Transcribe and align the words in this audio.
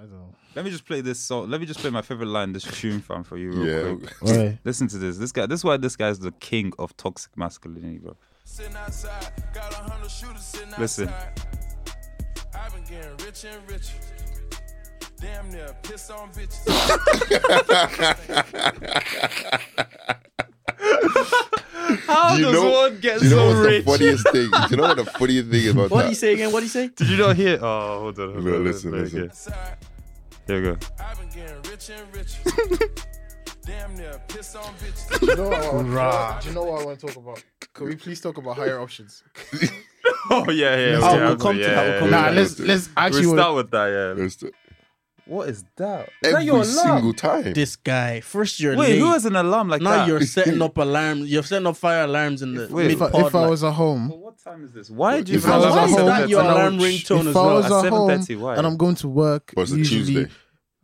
I 0.00 0.04
don't. 0.04 0.34
Let 0.54 0.64
me 0.64 0.70
just 0.70 0.86
play 0.86 1.02
this 1.02 1.18
song. 1.20 1.50
Let 1.50 1.60
me 1.60 1.66
just 1.66 1.80
play 1.80 1.90
my 1.90 2.00
favorite 2.00 2.28
line, 2.28 2.52
this 2.54 2.64
tune 2.64 3.00
fam 3.00 3.22
for 3.22 3.36
you 3.36 3.52
real 3.52 3.66
Yeah. 3.66 3.94
quick. 3.96 4.14
Why? 4.20 4.58
Listen 4.64 4.88
to 4.88 4.96
this. 4.98 5.18
This 5.18 5.30
guy. 5.30 5.44
This 5.46 5.60
is 5.60 5.64
why 5.64 5.76
this 5.76 5.94
guy's 5.96 6.18
the 6.18 6.32
king 6.32 6.72
of 6.78 6.96
toxic 6.96 7.36
masculinity, 7.36 7.98
bro. 7.98 8.16
Outside, 8.76 9.32
got 9.54 9.72
a 9.72 9.76
hundred 9.76 10.10
shooters 10.10 10.42
sitting 10.44 10.72
Listen. 10.78 11.08
I've 12.54 12.74
been 12.74 12.84
getting 12.84 13.16
rich 13.26 13.44
and 13.44 13.70
richer. 13.70 13.94
Damn 15.20 15.50
near 15.50 15.76
piss 15.82 16.08
on 16.10 16.30
bitches. 16.32 16.66
How 22.06 22.34
Do 22.34 22.38
you 22.40 22.44
does 22.46 22.54
know- 22.54 22.70
one 22.70 23.00
get 23.00 23.20
Do 23.20 23.24
you 23.28 23.36
know 23.36 23.36
so 23.36 23.46
what's 23.48 23.66
rich? 23.66 23.84
the 23.84 23.90
funniest 23.90 24.28
thing? 24.30 24.50
Do 24.50 24.66
you 24.70 24.76
know 24.76 24.82
what 24.88 24.96
the 24.96 25.04
funniest 25.04 25.48
thing 25.50 25.68
about 25.70 25.90
What 25.90 25.98
that? 25.98 26.02
do 26.04 26.08
you 26.10 26.14
say 26.14 26.32
again? 26.34 26.52
What 26.52 26.60
do 26.60 26.66
you 26.66 26.70
say? 26.70 26.88
Did 26.88 27.08
you 27.08 27.16
not 27.16 27.36
hear? 27.36 27.58
Oh, 27.60 28.00
hold 28.00 28.18
on. 28.18 28.32
Hold 28.32 28.44
No, 28.44 28.54
on. 28.56 28.64
listen, 28.64 28.94
Okay. 28.94 29.02
listen. 29.02 29.24
Outside, 29.24 29.76
Here 30.50 30.60
we 30.60 30.66
go. 30.66 30.78
I've 30.98 31.16
been 31.16 31.28
getting 31.28 31.62
rich 31.70 31.90
and 31.90 32.12
richer. 32.12 32.92
Damn 33.64 33.94
near 33.94 34.20
piss 34.26 34.56
on 34.56 34.64
bitches. 34.74 35.20
Do 35.20 35.26
you 35.26 35.36
know 35.36 35.48
what? 35.48 35.62
I 35.62 35.70
want, 35.70 36.42
do 36.42 36.48
you 36.48 36.54
know 36.56 36.64
what 36.64 36.82
I 36.82 36.84
want 36.86 36.98
to 36.98 37.06
talk 37.06 37.16
about? 37.16 37.44
Could 37.72 37.88
we 37.88 37.94
please 37.94 38.20
talk 38.20 38.36
about 38.36 38.56
higher 38.56 38.80
options? 38.80 39.22
Oh 40.32 40.48
yeah, 40.50 40.76
yeah. 40.76 41.00
Oh, 41.02 41.14
yeah, 41.14 41.26
we'll 41.26 41.36
come 41.36 41.56
to 41.56 41.60
yeah, 41.60 41.74
that, 41.74 41.84
we'll 41.84 41.92
yeah, 41.92 41.98
come 42.00 42.10
yeah. 42.10 42.20
Nah, 42.20 42.28
to 42.28 42.34
let's 42.34 42.58
let's 42.60 42.88
actually. 42.96 43.26
We'll 43.26 43.36
start 43.36 43.56
with 43.56 43.70
that. 43.70 43.86
Yeah. 43.86 44.22
That's 44.22 44.36
the- 44.36 44.52
What 45.30 45.48
is 45.48 45.64
that? 45.76 46.08
Is 46.08 46.12
that 46.22 46.28
Every 46.32 46.44
your 46.46 46.56
alarm? 46.56 46.66
single 46.66 47.12
time. 47.14 47.52
This 47.52 47.76
guy. 47.76 48.20
First 48.20 48.58
you're 48.58 48.76
Wait, 48.76 48.88
late. 48.90 48.98
who 48.98 49.12
has 49.12 49.24
an 49.26 49.36
alarm 49.36 49.68
like 49.68 49.80
that? 49.80 49.84
now 49.84 49.96
that? 49.98 50.08
you're 50.08 50.20
setting 50.36 50.60
up 50.60 50.76
alarms. 50.76 51.30
You're 51.30 51.44
setting 51.44 51.68
up 51.68 51.76
fire 51.76 52.02
alarms 52.04 52.42
in 52.42 52.54
the 52.56 52.66
Wait, 52.68 52.82
mid 52.88 52.92
if, 52.92 53.02
I, 53.02 53.10
pod. 53.10 53.26
if 53.28 53.34
I 53.36 53.46
was 53.48 53.62
at 53.62 53.72
home, 53.74 54.08
Well, 54.08 54.18
what 54.18 54.38
time 54.42 54.64
is 54.64 54.72
this? 54.72 54.90
Why 54.90 55.20
do 55.20 55.30
you 55.30 55.38
if 55.38 55.46
I 55.46 55.56
was 55.56 55.64
have 55.66 55.74
Why 55.74 55.82
at 55.84 55.88
is 55.90 55.96
home, 55.96 56.06
that 56.06 56.28
your 56.28 56.40
and 56.40 56.48
I 56.48 56.52
alarm 56.52 56.78
would- 56.78 56.90
ringtone 56.90 57.20
if 57.20 57.26
as 57.28 57.36
I 57.36 57.40
well? 57.46 57.54
was 57.56 57.64
At 57.66 57.84
at 57.86 57.92
home 57.92 58.10
7:30, 58.10 58.38
why? 58.40 58.56
and 58.56 58.66
I'm 58.66 58.76
going 58.76 58.94
to 58.96 59.08
work, 59.08 59.52
But 59.54 59.62
it's 59.62 59.72
a 59.72 59.76
usually, 59.78 60.04
Tuesday. 60.24 60.30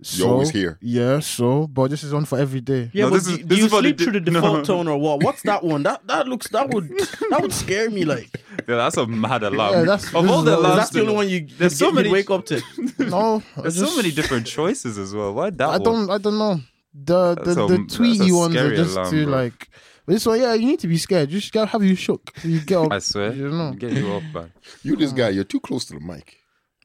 So, 0.03 0.25
You're 0.25 0.33
always 0.35 0.51
here. 0.51 0.79
Yeah, 0.83 1.21
so 1.21 1.67
but 1.69 1.89
this 1.91 2.05
is 2.05 2.13
on 2.13 2.27
for 2.27 2.39
every 2.39 2.61
day. 2.61 2.91
Yeah, 2.93 3.05
No, 3.05 3.11
but 3.11 3.16
this 3.16 3.27
do, 3.29 3.33
is- 3.33 3.39
do 3.39 3.45
this 3.47 3.59
you 3.61 3.65
is 3.66 3.73
what 3.73 3.80
sleep 3.80 3.97
they 3.97 4.05
through 4.05 4.13
the 4.13 4.21
did- 4.21 4.33
no. 4.35 4.41
default 4.43 4.65
tone 4.66 4.88
or 4.88 4.99
what? 4.99 5.23
What's 5.23 5.41
that 5.45 5.65
one? 5.65 5.85
That 5.85 6.07
that 6.07 6.29
looks 6.29 6.49
that 6.49 6.69
would 6.69 6.88
that 7.30 7.38
would 7.41 7.53
scare 7.53 7.88
me. 7.88 8.05
Like, 8.05 8.29
Yeah, 8.69 8.77
that's 8.77 8.99
a 8.99 9.07
mad 9.07 9.43
alarm. 9.43 9.73
Yeah, 9.73 9.80
that's- 9.85 10.13
of 10.15 10.25
this 10.25 10.30
all 10.33 10.38
is 10.41 10.45
the 10.45 10.51
what- 10.51 10.59
alarms, 10.61 10.77
that's 10.77 10.91
the 10.91 11.01
only 11.01 11.15
one 11.15 11.29
you 11.30 11.47
There's 11.59 11.80
you 11.80 11.87
so 11.87 11.87
get- 11.87 11.95
many- 11.95 12.11
wake 12.11 12.30
up 12.30 12.45
to. 12.47 12.61
No, 12.99 13.43
There's 13.57 13.77
just- 13.79 13.91
so 13.91 13.97
many 13.97 14.11
different 14.11 14.47
choices 14.47 14.99
as 14.99 15.15
well. 15.15 15.33
Why 15.33 15.49
that 15.51 15.63
I 15.66 15.79
one? 15.79 15.83
don't. 15.83 16.10
I 16.10 16.19
don't 16.19 16.38
know. 16.38 16.60
The 16.93 17.35
the, 17.35 17.43
That's 17.45 17.57
a- 17.57 17.66
the 17.66 17.79
that's 17.79 17.95
tweety 17.95 18.33
ones 18.33 18.57
are 18.57 18.77
just 18.77 18.97
alarm, 18.97 19.10
too 19.10 19.25
bro. 19.25 19.33
like. 19.35 19.69
But 20.05 20.13
this 20.13 20.27
one, 20.27 20.41
yeah, 20.41 20.53
you 20.55 20.66
need 20.66 20.79
to 20.81 20.88
be 20.88 20.99
scared. 20.99 21.31
You 21.33 21.41
should 21.41 21.53
get- 21.55 21.69
have 21.69 21.83
you 21.83 21.95
shook. 21.95 22.33
You 22.45 22.60
get 22.60 22.79
up. 22.79 22.93
I 22.93 22.99
swear. 22.99 23.33
You 23.33 23.49
know. 23.49 23.73
Get 23.73 23.93
you 23.93 24.13
off, 24.13 24.23
man. 24.35 24.53
You, 24.83 24.95
this 24.97 25.13
guy, 25.13 25.31
you're 25.31 25.45
too 25.45 25.59
close 25.60 25.87
to 25.87 25.95
the 25.95 26.01
mic. 26.01 26.37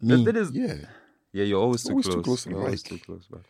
Me. 0.01 0.23
That 0.25 0.37
is, 0.37 0.51
Yeah. 0.53 0.75
Yeah, 1.33 1.43
you're 1.45 1.61
always 1.61 1.83
too 1.83 1.91
Always 1.91 2.05
close. 2.05 2.15
too 2.15 2.21
close 2.23 2.43
to 2.43 2.49
the 2.49 2.55
You're 2.55 2.63
always 2.65 2.83
too 2.83 2.99
close, 2.99 3.27
man. 3.31 3.41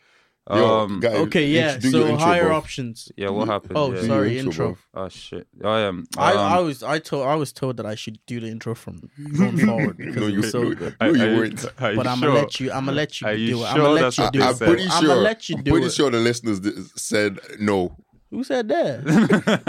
Yo, 0.50 0.78
Um, 0.80 0.98
guy, 1.00 1.12
Okay, 1.24 1.46
yeah. 1.46 1.74
int- 1.74 1.84
So 1.84 1.98
intro, 2.08 2.16
higher 2.16 2.48
bro. 2.48 2.56
options. 2.56 3.12
yeah, 3.16 3.28
what 3.30 3.46
happened? 3.46 3.74
Oh, 3.76 3.92
yeah. 3.92 4.02
Sorry, 4.02 4.32
your 4.32 4.40
intro. 4.40 4.76
Oh 4.92 5.08
shit. 5.08 5.46
I 5.62 5.80
am. 5.82 6.04
I, 6.18 6.32
um, 6.32 6.38
I 6.38 6.58
was 6.58 6.82
I 6.82 6.98
told 6.98 7.28
I 7.28 7.36
was 7.36 7.52
told 7.52 7.76
that 7.76 7.86
I 7.86 7.94
should 7.94 8.18
do 8.26 8.40
the 8.40 8.48
intro 8.48 8.74
from 8.74 9.08
going 9.38 9.56
forward 9.68 9.96
because 9.98 10.16
No, 10.16 10.26
you, 10.26 10.40
was 10.40 10.50
so 10.50 10.62
no, 10.64 10.74
good. 10.74 10.96
no, 11.00 11.12
you 11.12 11.22
are 11.22 11.36
weren't. 11.36 11.64
are 11.80 11.90
you 11.92 11.96
But 11.96 12.06
I'm 12.08 12.18
sure? 12.18 12.28
gonna 12.30 12.40
let 12.40 12.58
you. 12.58 12.72
I'm 12.72 12.84
gonna 12.86 12.96
let 12.96 13.20
you 13.20 13.26
Are 13.28 13.34
you 13.34 13.50
do 13.52 13.62
it. 13.62 13.66
I'm 13.68 13.76
sure 13.76 13.84
gonna 13.84 13.94
let 14.00 14.18
you 14.18 14.30
do 14.32 14.38
they 14.40 14.44
I'm 14.44 14.50
it. 14.50 14.56
said? 14.56 14.68
pretty 14.68 14.82
I'm 14.90 15.00
sure. 15.00 15.08
gonna 15.08 15.20
let 15.20 15.48
you 15.48 15.56
I'm 15.58 15.64
pretty 15.64 15.88
sure 15.90 16.10
the 16.10 16.18
listeners 16.18 16.58
di- 16.58 16.72
said 16.96 17.38
no. 17.60 17.96
Who 18.32 18.42
said 18.44 18.66
that? 18.68 19.04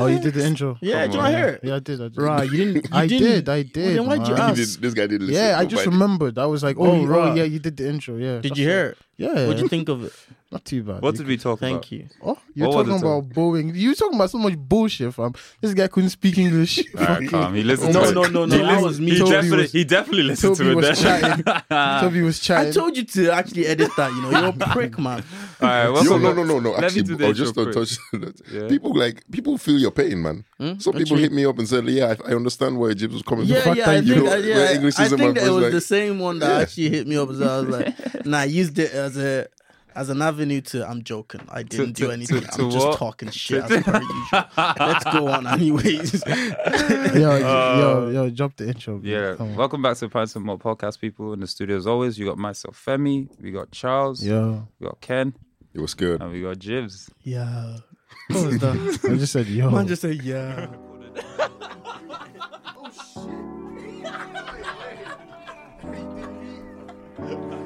Oh, 0.00 0.06
you 0.06 0.18
did 0.18 0.34
the 0.34 0.44
intro. 0.44 0.76
Yeah, 0.80 1.02
Come 1.02 1.10
did 1.12 1.20
on, 1.20 1.26
I 1.26 1.30
hear 1.30 1.48
it? 1.48 1.60
Yeah, 1.62 1.74
I 1.76 1.78
did. 1.78 2.00
I 2.00 2.08
did. 2.08 2.16
Right, 2.18 2.50
you 2.50 2.64
didn't. 2.64 2.84
You 2.90 2.96
I 2.98 3.06
didn't. 3.06 3.28
did. 3.28 3.48
I 3.48 3.52
Well, 3.54 3.62
did. 3.62 3.96
then 3.98 4.06
why'd 4.06 4.26
you 4.28 4.34
man. 4.34 4.54
He 4.56 4.62
ask? 4.62 4.72
did, 4.74 4.82
this 4.82 4.94
guy 4.94 5.06
didn't 5.06 5.26
listen. 5.28 5.42
Yeah, 5.44 5.58
I 5.58 5.64
just 5.64 5.84
Nobody- 5.86 5.90
remembered. 6.02 6.38
I 6.38 6.46
was 6.46 6.62
like, 6.62 6.76
oh, 6.78 6.84
Oh, 6.86 7.00
oh, 7.02 7.04
right. 7.06 7.36
yeah, 7.36 7.44
you 7.44 7.58
did 7.58 7.76
the 7.76 7.88
intro. 7.88 8.16
Yeah. 8.16 8.40
Did 8.40 8.56
you 8.58 8.66
hear 8.68 8.86
it? 8.86 8.98
Yeah. 9.18 9.46
What'd 9.46 9.60
you 9.60 9.68
think 9.68 9.88
of 9.88 10.02
it? 10.04 10.12
Not 10.50 10.64
too 10.64 10.82
bad. 10.82 11.02
What 11.02 11.14
did 11.14 11.26
we 11.28 11.36
talk 11.36 11.58
about? 11.60 11.68
Thank 11.70 11.92
you. 11.92 12.06
Oh, 12.24 12.36
you're 12.54 12.66
What 12.68 12.78
was 12.86 12.86
talking 13.00 13.06
it, 13.06 13.10
about 13.18 13.28
Boeing. 13.34 13.74
You 13.76 13.90
were 13.90 13.94
talking 13.94 14.16
about 14.16 14.30
so 14.30 14.38
much 14.38 14.56
bullshit, 14.58 15.14
fam. 15.14 15.32
This 15.60 15.74
guy 15.74 15.86
couldn't 15.86 16.10
speak 16.10 16.38
English. 16.38 16.82
All 16.98 17.04
right, 17.06 17.28
calm. 17.28 17.54
He 17.54 17.62
listened 17.62 17.94
No, 17.94 18.02
to 18.04 18.08
it. 18.10 18.14
no, 18.14 18.22
no, 18.24 18.46
no, 18.46 18.56
He 18.56 18.62
that 18.62 18.66
listened- 18.66 18.82
was 18.84 19.00
me. 19.00 19.10
He 19.12 19.18
Toby 19.18 19.30
definitely, 19.30 19.58
was- 19.62 19.72
he 19.72 19.84
definitely 19.84 20.22
listened 20.24 20.56
Toby 20.56 20.70
to 20.70 20.76
was 20.76 20.88
it. 20.88 21.02
then. 21.04 21.20
chatting. 21.44 22.00
Toby 22.00 22.22
was 22.22 22.40
I 22.40 22.42
chatting. 22.42 22.72
told 22.72 22.96
you 22.96 23.04
to 23.04 23.30
actually 23.30 23.66
edit 23.66 23.90
that. 23.96 24.10
You 24.12 24.22
know, 24.22 24.30
you're 24.40 24.48
a 24.48 24.72
prick, 24.72 24.98
man. 24.98 25.22
All 25.62 25.68
right, 25.68 26.04
Yo, 26.04 26.16
no, 26.18 26.32
no, 26.32 26.42
no, 26.44 26.58
no. 26.60 26.76
Actually, 26.76 27.02
do 27.02 27.24
I'll 27.26 27.32
just 27.32 27.56
intro 27.56 27.72
to 27.72 27.72
touch 27.72 27.98
that. 28.12 28.40
Yeah. 28.50 28.68
People 28.68 28.94
like 28.94 29.24
people 29.30 29.58
feel 29.58 29.78
your 29.78 29.90
pain, 29.90 30.22
man. 30.22 30.44
Hmm? 30.58 30.78
Some 30.78 30.94
What 30.94 30.98
people 31.02 31.16
you 31.18 31.22
hit 31.24 31.32
me 31.32 31.44
up 31.44 31.58
and 31.58 31.68
said, 31.68 31.84
"Yeah, 31.86 32.14
I, 32.26 32.30
I 32.32 32.34
understand 32.34 32.78
where 32.78 32.94
Jibbz 32.94 33.12
was 33.12 33.22
coming 33.22 33.46
Yeah, 33.46 33.60
from." 33.62 33.76
yeah, 33.76 33.90
I 33.90 33.96
you 33.98 34.14
think, 34.14 34.24
know, 34.26 34.32
uh, 34.32 34.36
yeah, 34.36 34.72
English 34.72 34.98
I 34.98 35.08
think 35.08 35.34
that 35.38 35.46
it 35.46 35.50
was 35.50 35.62
like, 35.64 35.72
the 35.72 35.80
same 35.80 36.18
one 36.18 36.38
that 36.38 36.48
Yeah. 36.50 36.58
actually 36.62 36.88
hit 36.90 37.06
me 37.06 37.16
up. 37.16 37.28
So 37.32 37.44
I 37.46 37.60
was 37.60 37.68
like, 37.68 38.24
nah, 38.26 38.38
I 38.40 38.44
used 38.44 38.78
it 38.78 38.92
as 38.92 39.16
a 39.18 39.48
as 39.94 40.08
an 40.08 40.22
avenue 40.22 40.60
to. 40.62 40.88
I'm 40.88 41.02
joking. 41.02 41.40
I 41.50 41.62
didn't 41.62 41.94
to- 41.94 42.04
do 42.04 42.10
anything. 42.10 42.40
to- 42.40 42.46
to 42.46 42.62
I'm 42.62 42.70
just 42.70 42.86
what? 42.86 42.96
talking 42.98 43.28
shit 43.30 43.62
as 43.64 43.82
per 43.82 44.00
usual. 44.00 44.44
Let's 44.78 45.04
go 45.12 45.28
on, 45.28 45.46
anyways. 45.46 46.22
yo, 47.14 47.36
yo, 47.36 48.08
yo, 48.10 48.30
drop 48.30 48.56
the 48.56 48.68
intro. 48.68 49.00
Yeah, 49.02 49.34
welcome 49.56 49.82
back 49.82 49.96
to 49.98 50.06
the 50.06 50.08
Pints 50.08 50.34
of 50.36 50.42
Malt 50.42 50.62
podcast, 50.62 51.00
people. 51.00 51.32
In 51.34 51.40
the 51.40 51.46
studio, 51.46 51.76
as 51.76 51.86
always, 51.86 52.18
you 52.18 52.24
got 52.26 52.38
myself, 52.38 52.82
Femi, 52.82 53.28
we 53.42 53.50
got 53.50 53.72
Charles, 53.72 54.24
Yeah. 54.24 54.60
we 54.78 54.86
got 54.86 55.00
Ken, 55.00 55.34
It 55.74 55.80
was 55.80 55.94
good. 55.94 56.20
and 56.20 56.32
we 56.32 56.42
got 56.42 56.58
Jibbz. 56.58 57.08
yeah. 57.22 57.76
What 58.28 58.46
was 58.46 58.58
that? 58.58 59.00
I 59.10 59.14
just 59.16 59.32
said, 59.32 59.46
yo. 59.46 59.70
Man 59.70 59.86
just 59.86 60.02
said 60.02 60.22
yeah. 60.22 60.66
Oh, 67.22 67.56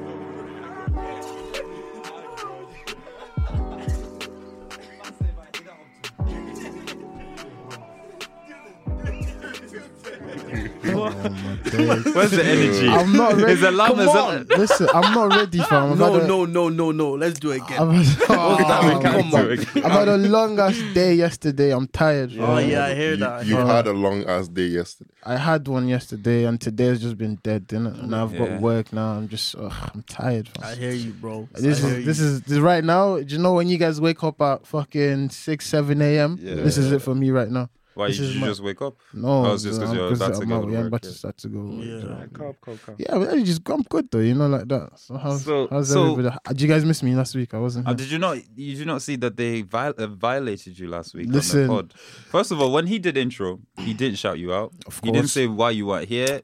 Where's 10.95 12.31
the 12.31 12.43
energy? 12.45 12.87
I'm 12.89 13.13
not 13.13 13.33
ready. 13.35 13.51
His 13.51 13.63
alarm 13.63 13.91
Come 13.91 13.99
is 14.01 14.07
on. 14.07 14.45
Listen, 14.57 14.87
I'm 14.93 15.13
not 15.13 15.35
ready, 15.35 15.59
fam. 15.59 15.91
I've 15.93 15.97
No, 15.99 16.13
had 16.13 16.23
a- 16.23 16.27
no, 16.27 16.45
no, 16.45 16.69
no, 16.69 16.91
no. 16.91 17.11
Let's 17.13 17.39
do 17.39 17.51
it 17.51 17.61
again. 17.63 17.79
I've 17.81 17.91
had, 18.05 18.25
oh, 18.29 18.55
that? 18.57 18.83
Oh, 18.95 18.99
come 19.01 19.33
on. 19.33 19.51
I've 19.85 19.91
had 19.91 20.07
a 20.07 20.17
long 20.17 20.59
ass 20.59 20.77
day 20.93 21.13
yesterday. 21.15 21.71
I'm 21.71 21.87
tired. 21.87 22.31
fam. 22.31 22.41
oh 22.41 22.57
yeah, 22.57 22.85
I 22.85 22.93
hear 22.95 23.11
You, 23.11 23.17
that. 23.17 23.45
You 23.45 23.55
had 23.57 23.87
a 23.87 23.93
long 23.93 24.23
ass 24.25 24.47
day 24.47 24.67
yesterday. 24.67 25.09
I 25.23 25.37
had 25.37 25.67
one 25.67 25.87
yesterday, 25.87 26.45
and 26.45 26.59
today's 26.61 27.01
just 27.01 27.17
been 27.17 27.35
dead, 27.41 27.67
innit? 27.69 28.03
And 28.03 28.15
I've 28.15 28.33
Yeah. 28.33 28.47
got 28.47 28.61
work 28.61 28.93
now. 28.93 29.13
I'm 29.13 29.27
just, 29.27 29.55
ugh, 29.55 29.73
I'm 29.93 30.03
tired. 30.03 30.47
fam. 30.49 30.63
I 30.71 30.75
hear 30.75 30.91
you, 30.91 31.13
bro. 31.13 31.47
This 31.53 31.83
I 31.83 31.87
hear 31.89 31.97
is 31.99 32.05
this 32.05 32.19
you. 32.19 32.25
is 32.25 32.41
this 32.41 32.59
right 32.59 32.83
now. 32.83 33.17
Do 33.17 33.25
you 33.35 33.41
know 33.41 33.53
when 33.53 33.67
you 33.67 33.77
guys 33.77 33.99
wake 33.99 34.23
up 34.23 34.39
at 34.41 34.65
fucking 34.67 35.29
six, 35.29 35.67
seven 35.67 36.01
a.m.? 36.01 36.37
Yeah. 36.41 36.55
This 36.55 36.77
is 36.77 36.91
it 36.91 37.01
for 37.01 37.15
me 37.15 37.31
right 37.31 37.49
now. 37.49 37.69
Why 37.95 38.07
this 38.07 38.17
did 38.17 38.35
you 38.35 38.41
my- 38.41 38.47
just 38.47 38.61
wake 38.61 38.81
up? 38.81 38.95
No, 39.13 39.27
Oh, 39.45 39.53
it's 39.53 39.63
just 39.63 39.79
'cause 39.79 39.89
I'm- 39.89 39.97
you're 39.97 40.13
about 40.13 40.33
to 40.35 40.41
I'm 40.41 40.49
go 40.49 40.61
to 40.65 40.71
yeah, 40.71 40.77
I'm 40.77 40.83
work, 40.83 40.87
about 40.87 41.01
to 41.03 41.11
start 41.11 41.37
to 41.37 41.47
go. 41.47 41.65
Yeah. 41.71 41.95
Yeah, 41.97 42.25
Cool, 42.33 42.55
cool, 42.61 42.77
cool. 42.85 42.95
yeah 42.99 43.17
but 43.17 43.33
it's 43.37 43.47
just 43.47 43.69
I'm 43.69 43.83
good 43.83 44.07
though, 44.11 44.19
you 44.19 44.35
know, 44.35 44.47
like 44.47 44.67
that. 44.67 44.99
So 44.99 45.17
how's, 45.17 45.43
So- 45.45 45.67
how's 45.71 45.89
so- 45.91 46.11
everybody? 46.11 46.35
Did 46.49 46.61
you 46.61 46.67
guys 46.67 46.83
miss 46.85 47.01
me 47.01 47.15
last 47.15 47.33
week? 47.35 47.53
I 47.53 47.57
wasn't. 47.59 47.87
Uh, 47.87 47.93
did 47.93 48.11
you 48.11 48.19
not? 48.19 48.37
You 48.55 48.75
did 48.75 48.85
not 48.87 49.01
see 49.01 49.15
that 49.15 49.35
they 49.37 49.61
viol- 49.61 49.93
uh, 49.97 50.07
violated 50.07 50.77
you 50.77 50.87
last 50.89 51.15
week 51.15 51.27
Listen. 51.29 51.61
on 51.61 51.67
the 51.67 51.73
pod. 51.73 51.93
First 52.29 52.51
of 52.51 52.59
all, 52.61 52.71
when 52.71 52.87
he 52.87 52.99
did 52.99 53.15
intro, 53.17 53.59
he 53.77 53.93
didn't 53.93 54.17
shout 54.17 54.37
you 54.39 54.53
out. 54.53 54.73
Of 54.85 54.99
course. 55.01 55.01
He 55.03 55.11
didn't 55.11 55.29
say 55.29 55.47
why 55.47 55.71
you 55.71 55.85
weren't 55.87 56.07
here. 56.09 56.41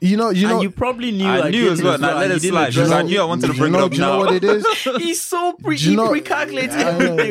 You 0.00 0.16
know, 0.16 0.30
you 0.30 0.46
know, 0.46 0.54
and 0.54 0.62
you 0.62 0.70
probably 0.70 1.10
knew. 1.10 1.26
I 1.26 1.50
knew 1.50 1.70
as 1.70 1.82
well. 1.82 1.98
Now 1.98 2.16
let 2.18 2.30
it 2.30 2.40
slide, 2.42 2.68
address 2.68 2.74
because 2.74 2.90
I 2.92 3.02
knew 3.02 3.20
I 3.20 3.24
wanted 3.24 3.46
to 3.48 3.54
bring 3.54 3.72
you 3.72 3.78
it 3.78 3.82
up 3.84 3.90
do 3.90 3.96
you 3.96 4.02
know 4.02 4.12
now. 4.12 4.18
what 4.18 4.34
it 4.34 4.44
is? 4.44 4.66
He's 4.98 5.20
so 5.20 5.52
pre. 5.54 5.76
Do 5.76 5.84
you 5.84 5.90
he 5.90 5.96
know- 5.96 6.10
pre-calculates 6.10 6.74
I 6.74 6.98
know. 6.98 7.16
Do 7.16 7.24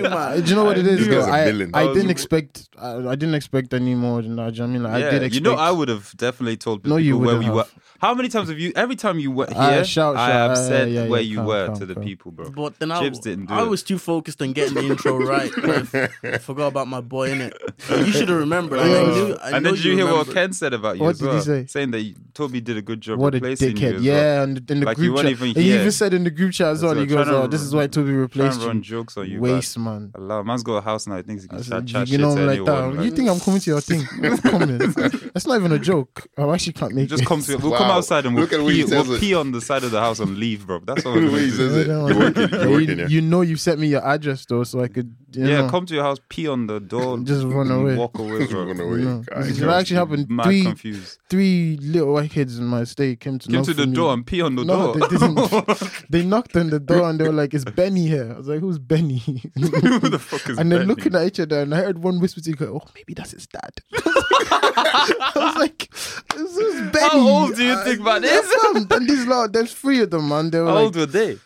you 0.49 0.55
know 0.55 0.63
what 0.65 0.77
it 0.77 0.87
is? 0.87 1.07
Though? 1.07 1.21
a 1.21 1.29
I, 1.29 1.45
villain. 1.45 1.71
I 1.73 1.83
I 1.83 1.93
didn't 1.93 2.09
expect. 2.09 2.69
I, 2.77 2.95
I 2.97 3.15
didn't 3.15 3.35
expect 3.35 3.73
any 3.73 3.95
more 3.95 4.21
than 4.21 4.35
that. 4.37 4.53
do 4.53 4.61
you 4.63 4.67
know 4.67 4.67
what 4.67 4.69
I 4.69 4.73
mean, 4.73 4.83
like, 4.83 5.01
yeah, 5.01 5.07
I 5.07 5.11
did 5.11 5.23
expect. 5.23 5.35
you 5.35 5.41
know, 5.51 5.57
I 5.57 5.71
would 5.71 5.87
have 5.89 6.11
definitely 6.17 6.57
told 6.57 6.83
people 6.83 6.97
No, 6.97 7.01
you 7.01 7.17
where 7.17 7.35
wouldn't 7.37 7.45
we 7.45 7.55
were. 7.55 7.65
How 7.99 8.13
many 8.13 8.27
times 8.27 8.49
have 8.49 8.59
you? 8.59 8.73
Every 8.75 8.97
time 8.97 9.19
you 9.19 9.31
were 9.31 9.45
here, 9.47 9.55
Ah, 9.57 9.83
shout, 9.83 10.17
I 10.17 10.27
have 10.29 10.51
ah, 10.51 10.55
said 10.55 10.91
yeah, 10.91 11.03
yeah, 11.03 11.09
where 11.09 11.21
yeah, 11.21 11.29
you 11.31 11.37
calm, 11.37 11.45
were 11.45 11.65
calm, 11.67 11.79
to 11.79 11.85
the 11.85 11.93
calm. 11.93 12.03
people, 12.03 12.31
bro. 12.31 12.49
But 12.51 12.77
then 12.77 12.91
I, 12.91 13.07
didn't 13.09 13.45
do 13.45 13.53
I 13.53 13.63
it. 13.63 13.69
was 13.69 13.83
too 13.83 13.97
focused 13.97 14.41
on 14.41 14.51
getting 14.51 14.73
the 14.75 14.83
intro 14.85 15.17
right. 15.25 15.49
I, 15.55 16.09
I 16.33 16.37
forgot 16.39 16.67
about 16.67 16.87
my 16.89 16.99
boy 16.99 17.31
in 17.31 17.39
it. 17.41 17.53
You 17.89 18.11
should 18.11 18.27
have 18.29 18.37
remembered. 18.39 18.79
I, 18.81 18.87
knew, 18.87 19.37
I 19.41 19.51
and 19.51 19.65
then 19.65 19.73
did 19.75 19.83
you 19.85 19.95
hear 19.95 20.07
what. 20.07 20.29
Ken 20.31 20.51
said 20.51 20.73
about 20.73 20.97
you 20.97 21.03
What 21.03 21.11
as 21.11 21.19
did 21.19 21.33
he 21.33 21.39
say? 21.41 21.65
Saying 21.67 21.91
that 21.91 22.01
you, 22.01 22.15
Toby 22.55 22.61
did 22.61 22.77
a 22.77 22.81
good 22.81 23.01
job 23.01 23.19
What 23.19 23.33
a 23.33 23.37
replacing 23.37 23.69
you 23.69 23.73
dickhead! 23.75 23.95
as 23.95 24.01
Yeah, 24.03 24.13
well. 24.13 24.43
and 24.43 24.71
in 24.71 24.79
the 24.79 24.85
Like, 24.85 24.97
group 24.97 25.15
chat, 25.17 25.25
even 25.25 25.47
he 25.49 25.73
even 25.73 25.91
said 25.91 26.13
in 26.13 26.23
the 26.23 26.31
group 26.31 26.53
chat 26.53 26.67
as 26.69 26.83
well. 26.83 26.95
He 26.95 27.05
goes, 27.05 27.27
to 27.27 27.35
"Oh, 27.35 27.47
this 27.47 27.61
is 27.61 27.73
why 27.75 27.87
Toby 27.87 28.07
Trying 28.11 28.17
replaced 28.19 28.61
to 28.61 28.67
run 28.67 28.77
you." 28.77 28.81
jokes 28.83 29.17
on 29.17 29.29
you, 29.29 29.39
Waste, 29.41 29.77
man. 29.77 30.07
bro. 30.07 30.23
Allah, 30.23 30.43
man's 30.43 30.63
got 30.63 30.75
a 30.77 30.81
house 30.81 31.07
now. 31.07 31.17
He 31.17 31.23
thinks 31.23 31.43
he 31.43 31.49
can 31.49 31.63
said, 31.63 31.87
chat, 31.87 32.07
chat 32.07 32.09
you 32.09 32.17
know, 32.17 32.35
to 32.35 32.41
like 32.45 32.59
anyone. 32.59 32.95
that. 32.97 33.03
You 33.05 33.11
think 33.11 33.29
I'm 33.29 33.39
coming 33.39 33.59
to 33.59 33.69
your 33.69 33.81
thing? 33.81 34.03
That's 34.21 35.45
not 35.47 35.57
even 35.57 35.71
a 35.71 35.79
joke. 35.79 36.27
I 36.37 36.43
actually 36.53 36.73
can't 36.73 36.93
make 36.93 37.09
Just 37.09 37.23
it. 37.23 37.25
come 37.27 37.41
to. 37.41 37.57
We'll 37.57 37.77
come 37.77 37.91
outside 37.91 38.25
and 38.25 38.35
we'll 38.35 38.43
Look 38.45 38.53
at 38.53 38.57
the 38.59 38.63
way 38.63 38.73
he 38.75 38.83
pee. 38.85 38.91
We'll 38.91 39.19
pee 39.19 39.33
on 39.33 39.51
the 39.51 39.61
side 39.61 39.83
of 39.83 39.91
the 39.91 39.99
house 39.99 40.19
and 40.19 40.37
leave, 40.37 40.67
bro. 40.67 40.79
That's 40.79 41.03
what 41.05 41.15
The 41.15 41.19
we're 41.21 41.25
way 41.25 41.31
gonna 41.31 41.41
he 41.41 41.49
do. 41.51 41.57
says 41.57 41.75
it. 41.75 41.87
You're 41.87 42.03
working. 42.17 42.49
You're 42.49 42.63
you, 42.63 42.71
working 42.71 42.97
here. 42.99 43.07
you 43.07 43.21
know 43.21 43.41
you 43.41 43.55
sent 43.57 43.79
me 43.79 43.87
your 43.87 44.05
address 44.05 44.45
though, 44.45 44.63
so 44.63 44.81
I 44.81 44.87
could 44.87 45.13
you 45.24 45.24
yeah, 45.37 45.61
know, 45.61 45.69
come 45.69 45.85
to 45.85 45.93
your 45.93 46.03
house, 46.03 46.17
pee 46.29 46.47
on 46.47 46.67
the 46.67 46.79
door, 46.79 47.17
Just 47.23 47.43
run 47.45 47.69
away. 47.71 47.95
walk 47.95 48.17
away, 48.19 48.45
bro. 48.47 48.65
Run 48.65 48.79
away. 48.79 48.97
No, 49.01 49.23
I 49.35 49.41
it 49.41 49.61
actually 49.63 49.97
happened. 49.97 50.29
Mad 50.29 50.43
Three 50.45 50.63
confused. 50.63 51.19
three 51.29 51.77
little 51.81 52.13
white 52.13 52.31
kids 52.31 52.57
in 52.59 52.65
my 52.65 52.83
state 52.83 53.19
came 53.19 53.39
to 53.39 53.47
Came 53.47 53.55
knock 53.57 53.65
to 53.65 53.73
the 53.73 53.83
for 53.83 53.89
me. 53.89 53.95
door 53.95 54.13
and 54.13 54.25
pee 54.25 54.41
on 54.41 54.55
the 54.55 54.63
No, 54.65 54.93
door. 54.93 55.07
they 55.09 55.17
didn't. 55.17 56.05
they 56.09 56.23
knocked 56.25 56.55
on 56.55 56.69
the 56.69 56.79
door 56.79 57.09
and 57.09 57.19
they 57.19 57.25
were 57.25 57.33
like, 57.33 57.53
"It's 57.53 57.65
Benny 57.65 58.07
here?" 58.07 58.31
I 58.33 58.37
was 58.37 58.47
like, 58.47 58.59
"Who's 58.59 58.79
Benny?" 58.79 59.17
Who 59.19 59.99
the 60.09 60.19
fuck 60.19 60.49
is 60.49 60.57
and 60.57 60.71
they're 60.71 60.79
Benny? 60.79 60.87
looking 60.89 61.15
at 61.15 61.25
each 61.27 61.39
other, 61.39 61.61
and 61.61 61.73
I 61.73 61.77
heard 61.77 61.99
one 62.03 62.19
whisper 62.19 62.41
to 62.41 62.51
go, 62.53 62.81
"Oh, 62.83 62.87
maybe 62.95 63.13
that's 63.13 63.31
his 63.31 63.47
dad." 63.47 63.71
I 63.93 65.31
was 65.35 65.55
like, 65.57 65.89
"This 66.35 66.57
is 66.57 66.91
Benny." 66.91 67.09
How 67.09 67.27
old 67.29 67.55
do 67.55 67.63
you 67.63 67.73
uh, 67.73 67.83
think 67.83 68.01
man 68.01 68.23
yeah, 68.23 68.39
is? 68.39 68.53
fam. 68.61 68.87
And 68.91 69.09
these 69.09 69.25
lot, 69.27 69.53
there's 69.53 69.73
three 69.73 70.01
of 70.01 70.09
them, 70.11 70.29
man. 70.29 70.49
They 70.51 70.59
were 70.59 70.67
How 70.67 70.75
like, 70.75 70.83
old 70.85 70.95
were 70.95 71.05
they? 71.05 71.37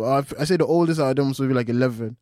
I 0.00 0.24
I 0.38 0.44
say 0.44 0.56
the 0.56 0.66
oldest 0.66 1.00
out 1.00 1.10
of 1.10 1.16
them 1.16 1.28
was 1.28 1.40
maybe 1.40 1.54
like 1.54 1.68
eleven, 1.68 2.16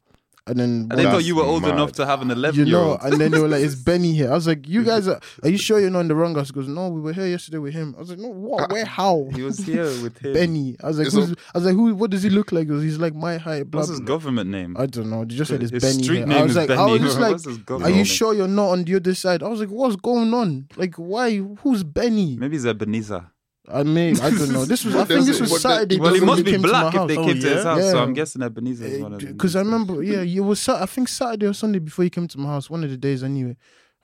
and 0.49 0.59
then 0.59 0.89
And 0.91 0.99
they 0.99 1.05
thought 1.05 1.25
you 1.25 1.37
were 1.37 1.43
old 1.45 1.63
mad. 1.63 1.73
enough 1.75 1.93
to 1.93 2.07
have 2.07 2.23
an 2.23 2.31
11 2.31 2.59
you 2.59 2.67
year 2.67 2.77
know, 2.79 2.91
old. 2.93 3.01
and 3.03 3.21
then 3.21 3.31
they 3.31 3.39
were 3.39 3.49
like, 3.49 3.63
"It's 3.63 3.75
Benny 3.89 4.13
here?" 4.13 4.31
I 4.31 4.35
was 4.35 4.47
like, 4.47 4.67
"You 4.69 4.83
guys 4.85 5.07
are? 5.09 5.21
Are 5.43 5.49
you 5.49 5.59
sure 5.59 5.79
you're 5.81 5.91
not 5.91 6.01
in 6.01 6.09
the 6.09 6.15
wrong 6.15 6.35
house?" 6.35 6.49
He 6.49 6.55
goes, 6.55 6.69
"No, 6.69 6.89
we 6.89 7.01
were 7.01 7.13
here 7.13 7.27
yesterday 7.27 7.59
with 7.59 7.75
him." 7.75 7.95
I 7.97 8.01
was 8.01 8.11
like, 8.11 8.19
"No, 8.19 8.29
what? 8.29 8.63
Ah, 8.63 8.73
Where? 8.73 8.85
How?" 8.85 9.29
He 9.35 9.43
was 9.43 9.59
here 9.59 9.85
with 10.03 10.19
him. 10.19 10.33
Benny. 10.33 10.77
I 10.83 10.89
was 10.89 10.99
like, 10.99 11.07
It's 11.09 11.17
Who's, 11.17 11.33
a- 11.33 11.37
I 11.55 11.59
was 11.59 11.65
like, 11.67 11.75
who? 11.75 11.95
What 11.95 12.11
does 12.11 12.23
he 12.23 12.31
look 12.31 12.51
like? 12.53 12.63
He 12.63 12.67
goes, 12.67 12.83
He's 12.83 12.99
like 12.99 13.15
my 13.15 13.37
height. 13.37 13.71
Blah, 13.71 13.81
What's 13.81 13.91
his 13.91 14.01
blah. 14.01 14.07
government 14.17 14.51
name? 14.51 14.77
I 14.79 14.87
don't 14.87 15.11
know. 15.11 15.25
They 15.25 15.35
just 15.37 15.51
said 15.51 15.63
it's 15.63 15.73
His 15.73 15.83
Benny. 15.83 16.03
street 16.03 16.17
here. 16.19 16.27
name 16.27 16.39
I 16.39 16.43
was 16.43 16.53
is 16.53 16.57
like, 16.57 16.69
Benny. 16.69 16.81
I 16.81 16.87
was 16.87 17.03
just 17.03 17.19
like, 17.71 17.83
are 17.83 17.91
you 17.91 18.05
sure 18.05 18.35
you're 18.35 18.49
not 18.49 18.69
on 18.71 18.85
the 18.85 18.95
other 18.97 19.15
side? 19.15 19.43
I 19.43 19.49
was 19.49 19.61
like, 19.61 19.71
what's 19.71 19.97
going 19.97 20.33
on? 20.35 20.69
Like, 20.77 20.95
why? 20.97 21.37
Who's 21.63 21.83
Benny? 21.85 22.37
Maybe 22.37 22.57
it's 22.57 22.65
Ebenezer. 22.65 23.27
I 23.71 23.83
mean, 23.83 24.19
I 24.21 24.31
don't 24.31 24.53
know. 24.53 24.65
This 24.65 24.85
was, 24.85 24.95
I 24.97 25.05
think 25.05 25.27
this 25.27 25.41
was 25.41 25.51
what 25.51 25.61
Saturday. 25.61 25.99
Well, 26.01 26.15
he 26.15 26.21
must 26.21 26.45
be 26.45 26.53
came 26.53 26.63
black 26.63 26.95
if 26.95 27.07
they 27.09 27.15
house. 27.17 27.27
came 27.27 27.37
Oh, 27.37 27.41
to 27.41 27.49
his 27.49 27.65
yeah? 27.65 27.65
house. 27.65 27.91
So 27.91 28.03
I'm 28.03 28.15
guessing 28.15 28.43
Ebenezer 28.43 28.85
is 28.87 29.03
one 29.03 29.13
of 29.15 29.21
them. 29.21 29.33
Because 29.33 29.57
I 29.57 29.61
remember, 29.61 30.03
yeah, 30.03 30.21
it 30.21 30.41
was. 30.41 30.69
I 30.69 30.87
think 30.87 31.09
Saturday 31.09 31.47
or 31.47 31.53
Sunday 31.53 31.79
before 31.79 32.05
he 32.05 32.11
came 32.11 32.27
to 32.29 32.39
my 32.39 32.49
house. 32.49 32.71
One 32.71 32.83
of 32.85 32.91
the 32.91 32.97
days 32.97 33.23
anyway. 33.23 33.57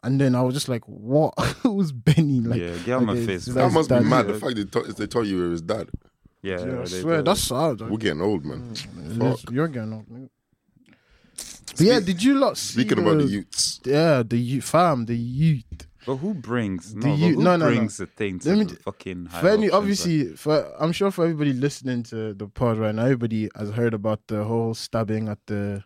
And 0.02 0.20
then 0.20 0.34
I 0.34 0.42
was 0.42 0.52
just 0.52 0.68
like, 0.68 0.82
what? 0.84 1.32
Who's 1.62 1.90
Benny? 1.90 2.40
Like, 2.40 2.60
yeah, 2.60 2.76
get 2.84 2.92
on 2.96 3.06
my 3.06 3.14
okay, 3.14 3.26
face. 3.26 3.46
That 3.46 3.72
must 3.72 3.88
be 3.88 4.00
mad. 4.00 4.26
The 4.26 4.34
fact 4.34 4.54
they, 4.56 4.64
thought 4.64 4.94
they 4.96 5.06
told 5.06 5.26
you 5.26 5.46
it 5.46 5.48
was 5.48 5.62
dad. 5.62 5.88
Yeah, 6.42 6.62
yeah, 6.62 6.80
I 6.82 6.84
swear, 6.84 7.22
that's 7.22 7.40
sad. 7.40 7.80
We're 7.80 7.96
getting 7.96 8.20
old, 8.20 8.44
man. 8.44 8.74
Mm, 8.74 9.22
yes, 9.22 9.44
You're 9.50 9.68
getting 9.68 9.94
old. 9.94 10.06
nigga. 10.10 10.28
But 11.76 11.80
yeah, 11.80 12.00
did 12.00 12.22
you 12.22 12.34
lot 12.34 12.58
see 12.58 12.80
Speaking 12.82 12.98
about 12.98 13.16
the 13.18 13.24
the- 13.24 13.30
youths, 13.32 13.80
Yeah, 13.84 14.22
the 14.22 14.36
youth, 14.38 14.64
fam, 14.64 15.06
the 15.06 15.16
youth. 15.16 15.64
But 16.06 16.16
who 16.16 16.34
brings? 16.34 16.94
No, 16.94 17.14
you- 17.14 17.34
who 17.36 17.42
no, 17.42 17.56
no, 17.56 17.66
no. 17.68 17.74
brings 17.74 17.96
the 17.96 18.06
thing 18.06 18.38
to 18.40 18.54
me 18.56 18.64
the 18.64 18.76
fucking 18.76 19.26
high 19.26 19.40
For 19.40 19.48
any, 19.48 19.70
obviously, 19.70 20.36
for 20.36 20.70
I'm 20.78 20.92
sure 20.92 21.10
for 21.10 21.24
everybody 21.24 21.52
listening 21.52 22.02
to 22.04 22.34
the 22.34 22.46
pod 22.46 22.78
right 22.78 22.94
now, 22.94 23.04
everybody 23.04 23.48
has 23.56 23.70
heard 23.70 23.94
about 23.94 24.20
the 24.28 24.44
whole 24.44 24.74
stabbing 24.74 25.28
at 25.28 25.38
the 25.46 25.82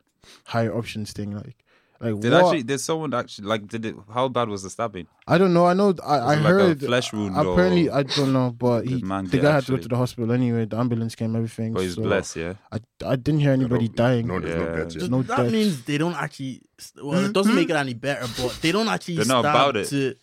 higher 0.47 0.75
options 0.77 1.13
thing. 1.13 1.31
Like, 1.33 1.65
like 2.01 2.21
Did 2.21 2.33
what? 2.33 2.45
actually 2.45 2.63
did 2.63 2.79
someone 2.79 3.13
actually 3.13 3.49
like 3.49 3.67
did 3.67 3.85
it? 3.85 3.97
How 4.13 4.29
bad 4.29 4.49
was 4.49 4.63
the 4.63 4.71
stabbing? 4.71 5.07
I 5.27 5.37
don't 5.37 5.53
know. 5.53 5.67
I 5.67 5.75
know. 5.75 5.95
I, 6.05 6.17
I 6.19 6.25
Was 6.27 6.39
it 6.39 6.41
like 6.43 6.45
a 6.45 6.59
heard 6.59 6.81
flesh 6.81 7.13
wound 7.13 7.37
Apparently, 7.37 7.89
or 7.89 7.95
I 7.97 8.03
don't 8.05 8.33
know, 8.33 8.51
but 8.51 8.87
he, 8.89 9.03
man 9.03 9.25
the 9.25 9.31
get 9.33 9.43
guy 9.43 9.53
had 9.55 9.67
to 9.67 9.73
go 9.73 9.79
to 9.79 9.89
the 9.89 9.97
hospital 9.97 10.31
anyway. 10.33 10.65
The 10.65 10.77
ambulance 10.77 11.15
came, 11.15 11.35
everything. 11.35 11.73
But 11.73 11.83
he's 11.83 11.97
so 11.97 12.03
blessed, 12.03 12.37
yeah. 12.37 12.55
I, 12.71 12.79
I 13.05 13.17
didn't 13.17 13.41
hear 13.41 13.53
anybody 13.53 13.89
don't- 13.89 13.97
dying. 13.97 14.27
no, 14.29 14.39
there's 14.39 14.57
no 14.57 14.65
Yeah. 14.71 14.77
deaths 14.77 14.95
Th- 14.95 15.03
yet. 15.03 15.11
no 15.11 15.23
that 15.23 15.37
deaths. 15.39 15.53
means 15.53 15.83
they 15.85 15.99
don't 15.99 16.15
actually. 16.15 16.63
Well, 17.03 17.25
it 17.25 17.33
doesn't 17.33 17.51
hmm? 17.53 17.57
make 17.57 17.71
it 17.71 17.77
any 17.77 17.95
better, 17.95 18.27
but 18.41 18.59
they 18.63 18.71
don't 18.71 18.89
actually 18.89 19.17
They're 19.17 19.27
not 19.27 19.43
stab 19.43 19.55
about 19.55 19.77
it. 19.77 20.19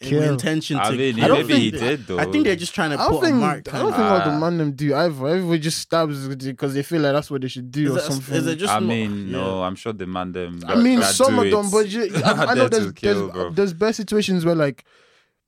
To 0.00 0.08
Kill. 0.08 0.22
intention 0.22 0.76
to. 0.76 0.82
I 0.84 0.90
mean, 0.92 1.18
I 1.20 1.26
don't 1.26 1.38
maybe 1.46 1.52
think 1.54 1.62
he 1.64 1.70
did 1.72 2.06
though. 2.06 2.18
I 2.20 2.24
think 2.26 2.44
they're 2.44 2.54
just 2.54 2.72
trying 2.72 2.90
to 2.90 3.00
I 3.00 3.04
don't 3.08 3.14
put 3.14 3.22
a 3.24 3.26
think 3.26 3.36
mark. 3.36 3.74
I 3.74 3.78
don't 3.80 3.90
think 3.92 4.04
of. 4.04 4.12
all 4.12 4.18
the 4.20 4.30
Ah. 4.36 4.38
man 4.38 4.58
them 4.58 4.72
do 4.72 4.94
either. 4.94 5.26
Everybody 5.26 5.58
just 5.58 5.78
stabs 5.78 6.28
because 6.28 6.74
they 6.74 6.84
feel 6.84 7.00
like 7.02 7.14
that's 7.14 7.30
what 7.32 7.40
they 7.42 7.48
should 7.48 7.72
do 7.72 7.86
Is 7.86 7.90
or 7.90 7.98
it- 7.98 8.02
something. 8.12 8.34
is 8.36 8.46
it 8.46 8.56
just 8.56 8.72
I 8.72 8.78
not- 8.78 8.88
mean, 8.88 9.26
yeah. 9.26 9.32
no, 9.38 9.62
I'm 9.64 9.74
sure 9.74 9.92
the 9.92 10.06
man 10.06 10.30
them. 10.30 10.60
I 10.68 10.76
mean, 10.76 11.02
some 11.02 11.36
of 11.38 11.50
them, 11.50 11.68
but 11.70 11.88
you, 11.88 12.10
I, 12.24 12.30
I 12.50 12.54
know 12.54 12.68
there 12.68 12.80
there's 12.80 12.92
kill, 12.92 13.32
there's, 13.32 13.54
there's 13.54 13.72
bad 13.72 13.96
situations 13.96 14.44
where 14.44 14.54
like 14.54 14.84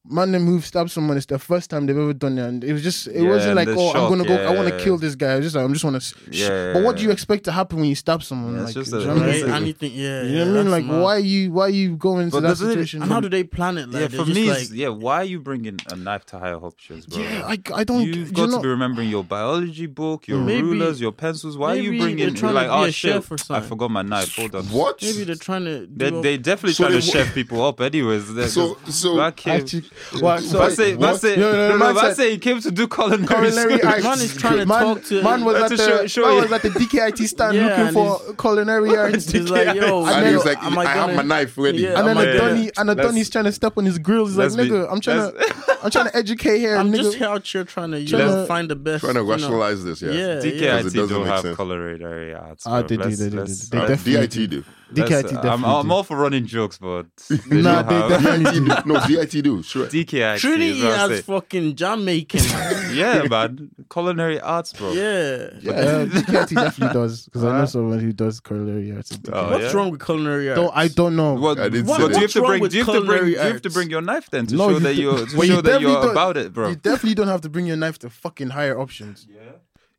man 0.09 0.33
them 0.33 0.47
who've 0.47 0.65
stabbed 0.65 0.91
someone. 0.91 1.17
It's 1.17 1.27
their 1.27 1.39
first 1.39 1.69
time 1.71 1.87
they've 1.87 1.97
ever 1.97 2.15
done 2.15 2.39
it, 2.39 2.43
and 2.47 2.65
it 2.65 2.73
was 2.73 2.83
just 2.83 3.07
it 3.09 3.23
Yeah, 3.23 3.29
wasn't 3.29 3.57
like 3.57 3.69
the 3.69 3.75
oh 3.77 3.91
I'm 3.91 4.09
gonna 4.09 4.25
go 4.25 4.35
I 4.35 4.55
want 4.55 4.69
to 4.69 4.79
kill 4.79 4.97
this 4.97 5.15
guy. 5.15 5.33
I 5.33 5.37
was 5.37 5.45
just 5.47 5.57
like 5.57 5.65
I'm 5.65 5.73
just 5.73 5.85
want 5.85 6.01
to. 6.01 6.15
Yeah. 6.31 6.73
But 6.73 6.83
what 6.85 6.97
do 6.97 7.03
you 7.03 7.11
expect 7.11 7.45
to 7.45 7.53
happen 7.53 7.79
when 7.81 7.89
you 7.89 7.95
stab 7.95 8.23
someone? 8.23 8.55
Yeah, 8.55 8.61
like, 8.61 8.77
it's 8.77 8.91
just 8.91 8.93
a- 8.95 9.01
you 9.01 9.07
know 9.07 9.13
I 9.13 9.15
mean? 9.17 9.25
Right? 9.27 9.47
Yeah. 9.47 9.57
Anything, 9.57 9.93
yeah. 9.93 10.23
You 10.23 10.29
yeah, 10.39 10.45
know 10.45 10.51
what 10.53 10.59
I 10.61 10.63
mean? 10.63 10.71
Like, 10.71 10.85
mad. 10.87 11.03
why 11.03 11.17
you 11.19 11.53
why 11.53 11.63
are 11.65 11.69
you 11.69 11.97
go 11.97 12.19
into 12.19 12.31
But 12.33 12.41
that 12.41 12.49
doesn't 12.49 12.67
it- 12.69 12.73
situation? 12.73 13.03
And 13.03 13.13
how 13.13 13.21
do 13.21 13.29
they 13.29 13.45
plan 13.45 13.77
it? 13.79 13.91
Like, 13.91 14.11
yeah, 14.13 14.19
for 14.25 14.27
me, 14.27 14.49
like, 14.51 14.69
yeah. 14.73 14.89
Why 14.89 15.17
are 15.17 15.25
you 15.25 15.39
bringing 15.41 15.79
a 15.93 15.97
knife 15.97 16.25
to 16.27 16.39
higher 16.39 16.57
options, 16.57 17.05
bro? 17.07 17.23
yeah, 17.23 17.43
I, 17.47 17.59
I 17.75 17.85
don't. 17.85 18.03
You've 18.03 18.33
got 18.33 18.49
know, 18.49 18.57
to 18.57 18.63
be 18.63 18.69
remembering 18.69 19.09
your 19.11 19.23
biology 19.25 19.87
book, 19.87 20.27
your 20.29 20.41
Maybe- 20.41 20.63
rulers, 20.63 21.01
your 21.01 21.13
pencils. 21.13 21.59
Why 21.59 21.73
are 21.77 21.77
you 21.77 21.99
bringing 22.01 22.17
they're 22.19 22.31
trying 22.31 22.55
like 22.55 22.69
to 22.69 22.73
oh 22.75 22.85
shit? 22.87 23.23
chef 23.25 23.31
or 23.31 23.37
I 23.55 23.61
forgot 23.61 23.91
my 23.91 24.03
knife. 24.03 24.35
Hold 24.37 24.55
on. 24.55 24.65
what? 24.67 25.03
maybe 25.03 25.25
they're 25.25 25.35
trying 25.35 25.65
to. 25.67 25.87
They 25.95 26.11
do 26.11 26.19
a- 26.21 26.23
they 26.23 26.37
definitely 26.39 26.75
trying 26.75 26.91
to 26.93 26.95
they- 27.07 27.13
chef 27.13 27.35
people 27.35 27.63
up, 27.63 27.81
anyways. 27.83 28.27
So- 28.53 28.79
just- 28.87 29.03
so- 29.03 29.17
that 29.17 29.47
Actually, 29.47 29.90
well, 30.21 30.39
so 30.39 30.59
But 30.59 30.71
I 30.73 30.75
say, 30.75 30.95
but 30.97 31.09
I 31.15 31.17
say, 31.17 31.37
No, 31.37 31.53
no, 31.53 31.57
no, 31.57 31.69
no, 31.69 31.69
no, 31.73 31.79
man 31.79 31.95
but 31.95 32.05
I 32.05 32.13
said- 32.15 32.31
he 32.33 32.39
came 32.39 32.61
to 32.61 32.71
do 32.71 32.89
culinary, 32.89 33.27
culinary 33.27 33.79
school. 33.79 33.89
arts. 33.91 34.05
Man 34.05 34.19
is 34.21 34.37
trying 34.37 34.57
to 34.59 34.67
man, 34.67 34.83
talk 34.83 35.05
to- 35.05 35.23
man 35.23 35.45
was 35.45 35.57
at 35.63 35.69
to 35.69 35.77
the 35.77 35.87
show- 35.87 36.07
show 36.07 36.27
man 36.27 36.43
was 36.43 36.53
at 36.53 36.63
the 36.63 36.71
DKIT 36.71 37.27
stand 37.29 37.57
Yeah, 37.57 37.67
looking 37.67 37.93
for 37.93 38.35
culinary 38.35 38.97
arts. 38.97 39.31
He's 39.33 39.51
like, 39.51 39.77
yo, 39.77 40.05
and 40.05 40.09
then- 40.09 40.27
he 40.29 40.35
was 40.37 40.45
like, 40.45 40.63
I 40.63 40.69
I, 40.81 40.85
have 40.87 41.15
my 41.17 41.23
knife 41.23 41.57
ready. 41.59 41.79
Yeah. 41.79 41.99
And 41.99 42.09
then 42.09 42.19
I'm 42.19 42.29
a 42.29 42.39
Donny 42.39 42.71
and 42.77 42.91
a 42.91 42.95
let's- 42.95 43.07
Donny's 43.09 43.31
trying 43.31 43.45
to 43.45 43.53
step 43.53 43.77
on 43.79 43.85
his 43.85 43.99
grills. 43.99 44.31
He's 44.31 44.39
like, 44.39 44.51
nigga, 44.69 44.91
I'm 44.91 45.01
trying 45.01 45.33
to 45.33 45.77
I'm 45.83 45.91
trying 45.91 46.07
to 46.07 46.17
educate 46.17 46.59
here, 46.59 46.77
I'm 46.77 46.91
nigga. 46.93 46.97
just 47.13 47.23
out 47.23 47.47
here 47.47 47.65
trying 47.65 47.91
to 47.93 48.01
you 48.01 48.09
Trying 48.09 48.27
know, 48.27 48.37
to- 48.43 48.47
find 48.47 48.71
the 48.71 48.77
best. 48.77 49.03
Trying 49.05 49.15
to 49.15 49.21
you 49.21 49.27
know. 49.27 49.33
rationalize 49.33 49.85
this, 49.85 50.03
yeah. 50.03 50.11
Yeah, 50.13 50.41
Because 50.41 50.53
DKIT 50.53 50.87
it 50.87 50.95
doesn't 50.97 51.09
don't 51.17 51.27
have 51.27 51.41
sense. 51.43 51.57
culinary 51.57 52.35
arts. 52.35 52.67
Ah, 52.67 52.81
bro. 52.81 52.89
they 52.89 52.97
do, 52.97 53.03
Let's- 53.05 53.19
they 53.19 53.31
do, 53.31 53.37
they 53.37 53.45
do. 53.47 53.55
They 53.71 53.79
uh, 53.79 53.87
definitely 53.87 54.27
DIT 54.27 54.51
do. 54.51 54.65
Let's- 54.93 55.11
DKIT 55.11 55.29
I'm, 55.29 55.35
definitely. 55.43 55.75
I'm 55.81 55.93
all 55.93 56.03
for 56.03 56.17
running 56.17 56.47
jokes, 56.47 56.79
but 56.79 57.07
they 57.29 57.61
Nah, 57.63 57.83
don't 57.83 58.09
they 58.09 58.09
definitely 58.17 58.61
do. 58.61 58.67
No, 58.87 59.01
DIT 59.07 59.43
do. 59.45 59.63
Sure. 59.63 59.87
DKIT. 59.87 60.35
is 60.37 60.41
Trinity 60.41 60.81
has 60.81 61.11
saying. 61.11 61.23
fucking 61.23 61.77
Jamaican. 61.77 62.41
Yeah, 62.91 63.23
man. 63.31 63.71
Culinary 63.89 64.41
arts, 64.41 64.73
bro. 64.73 64.91
yeah. 64.93 65.51
Yeah, 65.61 65.71
uh, 65.73 66.07
DKIT 66.07 66.55
definitely 66.55 66.93
does 66.93 67.25
because 67.27 67.45
I 67.45 67.59
know 67.59 67.65
someone 67.67 68.01
who 68.01 68.13
does 68.13 68.41
culinary 68.41 68.91
arts. 68.97 69.13
Oh, 69.13 69.17
DKIT. 69.19 69.51
What's 69.51 69.63
yeah? 69.65 69.73
wrong 69.79 69.91
with 69.93 70.05
culinary 70.05 70.49
arts? 70.51 70.61
Don't 70.61 70.77
I 70.77 70.89
don't 70.89 71.15
know. 71.15 71.35
What, 71.35 71.61
I 71.61 71.69
didn't 71.69 71.87
what- 71.87 71.99
say 71.99 72.03
but 72.03 72.09
that. 72.09 72.15
do 72.15 72.21
you 72.21 72.23
have 72.27 72.33
to 72.33 72.43
bring? 72.43 72.61
with 72.63 72.73
Do 72.73 72.79
you 72.79 72.85
have 72.85 72.95
to 72.97 73.01
bring? 73.05 73.25
Do 73.25 73.31
you 73.31 73.39
have 73.39 73.63
to 73.63 73.71
bring 73.71 73.91
your 73.91 74.03
knife 74.03 74.29
then 74.31 74.47
to 74.49 74.57
No, 74.57 74.69
show 74.69 74.75
you 74.75 74.81
that 74.81 74.95
d- 74.97 75.03
you're 75.03 75.27
to 75.27 75.37
well, 75.37 75.47
you 75.47 75.55
show 75.55 75.61
that 75.63 75.81
you're 75.81 76.11
about 76.11 76.37
it, 76.37 76.53
bro? 76.53 76.71
You 76.71 76.75
definitely 76.77 77.15
don't 77.15 77.29
have 77.29 77.43
to 77.43 77.49
bring 77.49 77.67
your 77.67 77.77
knife 77.77 77.99
to 78.01 78.11
fucking 78.11 78.51
higher 78.51 78.79
options. 78.79 79.27
Yeah. 79.31 79.39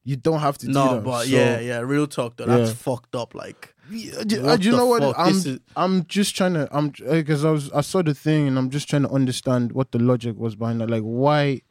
You 0.03 0.15
don't 0.17 0.39
have 0.39 0.57
to 0.57 0.65
do 0.65 0.71
No, 0.73 0.95
that. 0.95 1.03
but 1.03 1.19
So- 1.25 1.29
yeah, 1.29 1.59
yeah. 1.59 1.79
Real 1.79 2.07
talk 2.07 2.35
though. 2.35 2.45
That's 2.45 2.71
Yeah. 2.71 2.75
fucked 2.75 3.15
up. 3.15 3.33
Like, 3.35 3.73
Yeah, 3.91 4.23
do- 4.25 4.41
What 4.43 4.51
uh, 4.51 4.57
do 4.57 4.69
you 4.69 4.75
know 4.75 4.85
what? 4.87 5.01
fuck? 5.01 5.15
I'm 5.17 5.33
is- 5.35 5.59
I'm 5.75 6.05
just 6.05 6.35
trying 6.35 6.53
to 6.53 6.67
I'm 6.71 6.89
because 6.89 7.43
I 7.45 7.51
was 7.51 7.71
I 7.71 7.81
saw 7.81 8.01
the 8.01 8.13
thing 8.13 8.47
and 8.47 8.57
I'm 8.57 8.69
just 8.69 8.89
trying 8.89 9.03
to 9.03 9.09
understand 9.09 9.71
what 9.73 9.91
the 9.91 9.99
logic 9.99 10.37
was 10.37 10.55
behind 10.55 10.81
that. 10.81 10.89
Like 10.89 11.03
why? 11.03 11.61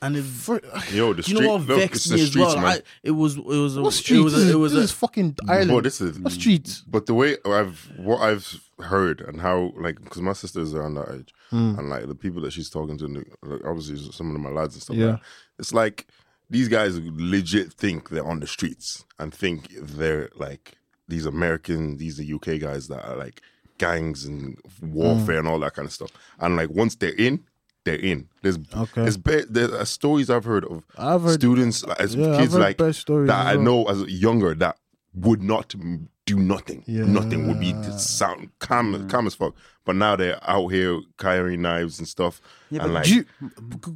and 0.00 0.16
it, 0.16 0.22
For, 0.22 0.60
Yo, 0.92 1.12
the 1.12 1.22
do 1.22 1.30
you 1.32 1.36
street. 1.36 1.40
know 1.40 1.52
what 1.54 1.62
look, 1.66 1.78
vexed 1.80 2.10
me 2.12 2.20
as 2.20 2.28
streets, 2.28 2.54
well? 2.54 2.66
I, 2.66 2.80
it 3.02 3.10
was 3.10 3.36
it 3.36 3.44
was 3.44 3.76
a, 3.76 3.82
what 3.82 3.88
it 3.94 3.96
streets? 3.96 4.22
was 4.24 4.32
this, 4.34 4.42
a, 4.44 4.46
is, 4.48 4.54
it 4.54 4.58
was 4.58 4.72
this 4.72 4.80
a, 4.80 4.84
is 4.84 4.92
fucking 4.92 5.36
Ireland. 5.48 5.70
Bro, 5.70 5.80
this 5.82 6.00
is 6.00 6.18
what 6.20 6.32
streets? 6.32 6.82
But 6.86 7.06
the 7.06 7.14
way 7.14 7.36
I've 7.44 7.90
what 7.96 8.20
I've 8.20 8.60
heard 8.80 9.20
and 9.20 9.40
how 9.40 9.72
like 9.76 10.00
because 10.02 10.22
my 10.22 10.34
sister's 10.34 10.72
around 10.74 10.94
that 10.94 11.10
age 11.12 11.34
and 11.50 11.88
like 11.90 12.06
the 12.06 12.14
people 12.14 12.42
that 12.42 12.52
she's 12.52 12.70
talking 12.70 12.96
to, 12.98 13.06
like, 13.42 13.64
obviously 13.64 13.96
some 14.12 14.34
of 14.34 14.40
my 14.40 14.50
lads 14.50 14.74
and 14.74 14.82
stuff. 14.82 14.96
Yeah. 14.96 15.06
Like 15.12 15.20
it's 15.58 15.74
like 15.74 16.06
these 16.50 16.68
guys 16.68 16.98
legit 17.02 17.72
think 17.72 18.08
they're 18.10 18.24
on 18.26 18.40
the 18.40 18.46
streets 18.46 19.04
and 19.18 19.34
think 19.34 19.68
they're 19.80 20.30
like 20.36 20.77
these 21.08 21.26
American, 21.26 21.96
these 21.96 22.20
are 22.20 22.34
UK 22.34 22.60
guys 22.60 22.88
that 22.88 23.04
are 23.08 23.16
like 23.16 23.40
gangs 23.78 24.24
and 24.24 24.58
warfare 24.82 25.38
and 25.38 25.48
all 25.48 25.58
that 25.60 25.74
kind 25.74 25.86
of 25.86 25.92
stuff. 25.92 26.10
And 26.40 26.56
like 26.56 26.70
once 26.70 26.94
they're 26.96 27.14
in, 27.16 27.44
they're 27.84 27.94
in. 27.96 28.28
There's 28.42 28.58
Okay. 28.76 29.02
there's, 29.02 29.16
be, 29.16 29.42
there's 29.48 29.70
uh, 29.72 29.84
stories 29.84 30.28
I've 30.30 30.44
heard 30.44 30.64
of 30.64 30.84
I've 30.98 31.22
heard- 31.22 31.40
students 31.40 31.82
as 31.98 32.14
Yeah, 32.14 32.36
kids 32.38 32.54
like 32.54 32.76
that 32.78 32.88
as 32.88 33.04
I 33.30 33.56
know 33.56 33.84
as 33.84 34.02
younger 34.02 34.54
that 34.56 34.76
would 35.14 35.42
not 35.42 35.74
do 36.26 36.36
nothing. 36.38 36.84
Yeah. 36.86 37.04
Nothing 37.04 37.48
would 37.48 37.58
be 37.58 37.72
sound 37.96 38.50
calm, 38.58 39.08
calm 39.08 39.26
as 39.26 39.34
fuck. 39.34 39.54
But 39.86 39.96
now 39.96 40.16
they're 40.16 40.38
out 40.46 40.68
here 40.68 41.00
carrying 41.16 41.62
knives 41.62 41.98
and 41.98 42.06
stuff. 42.06 42.42
And 42.70 42.94
like, 42.94 43.04
Do 43.04 43.14
you, 43.14 43.24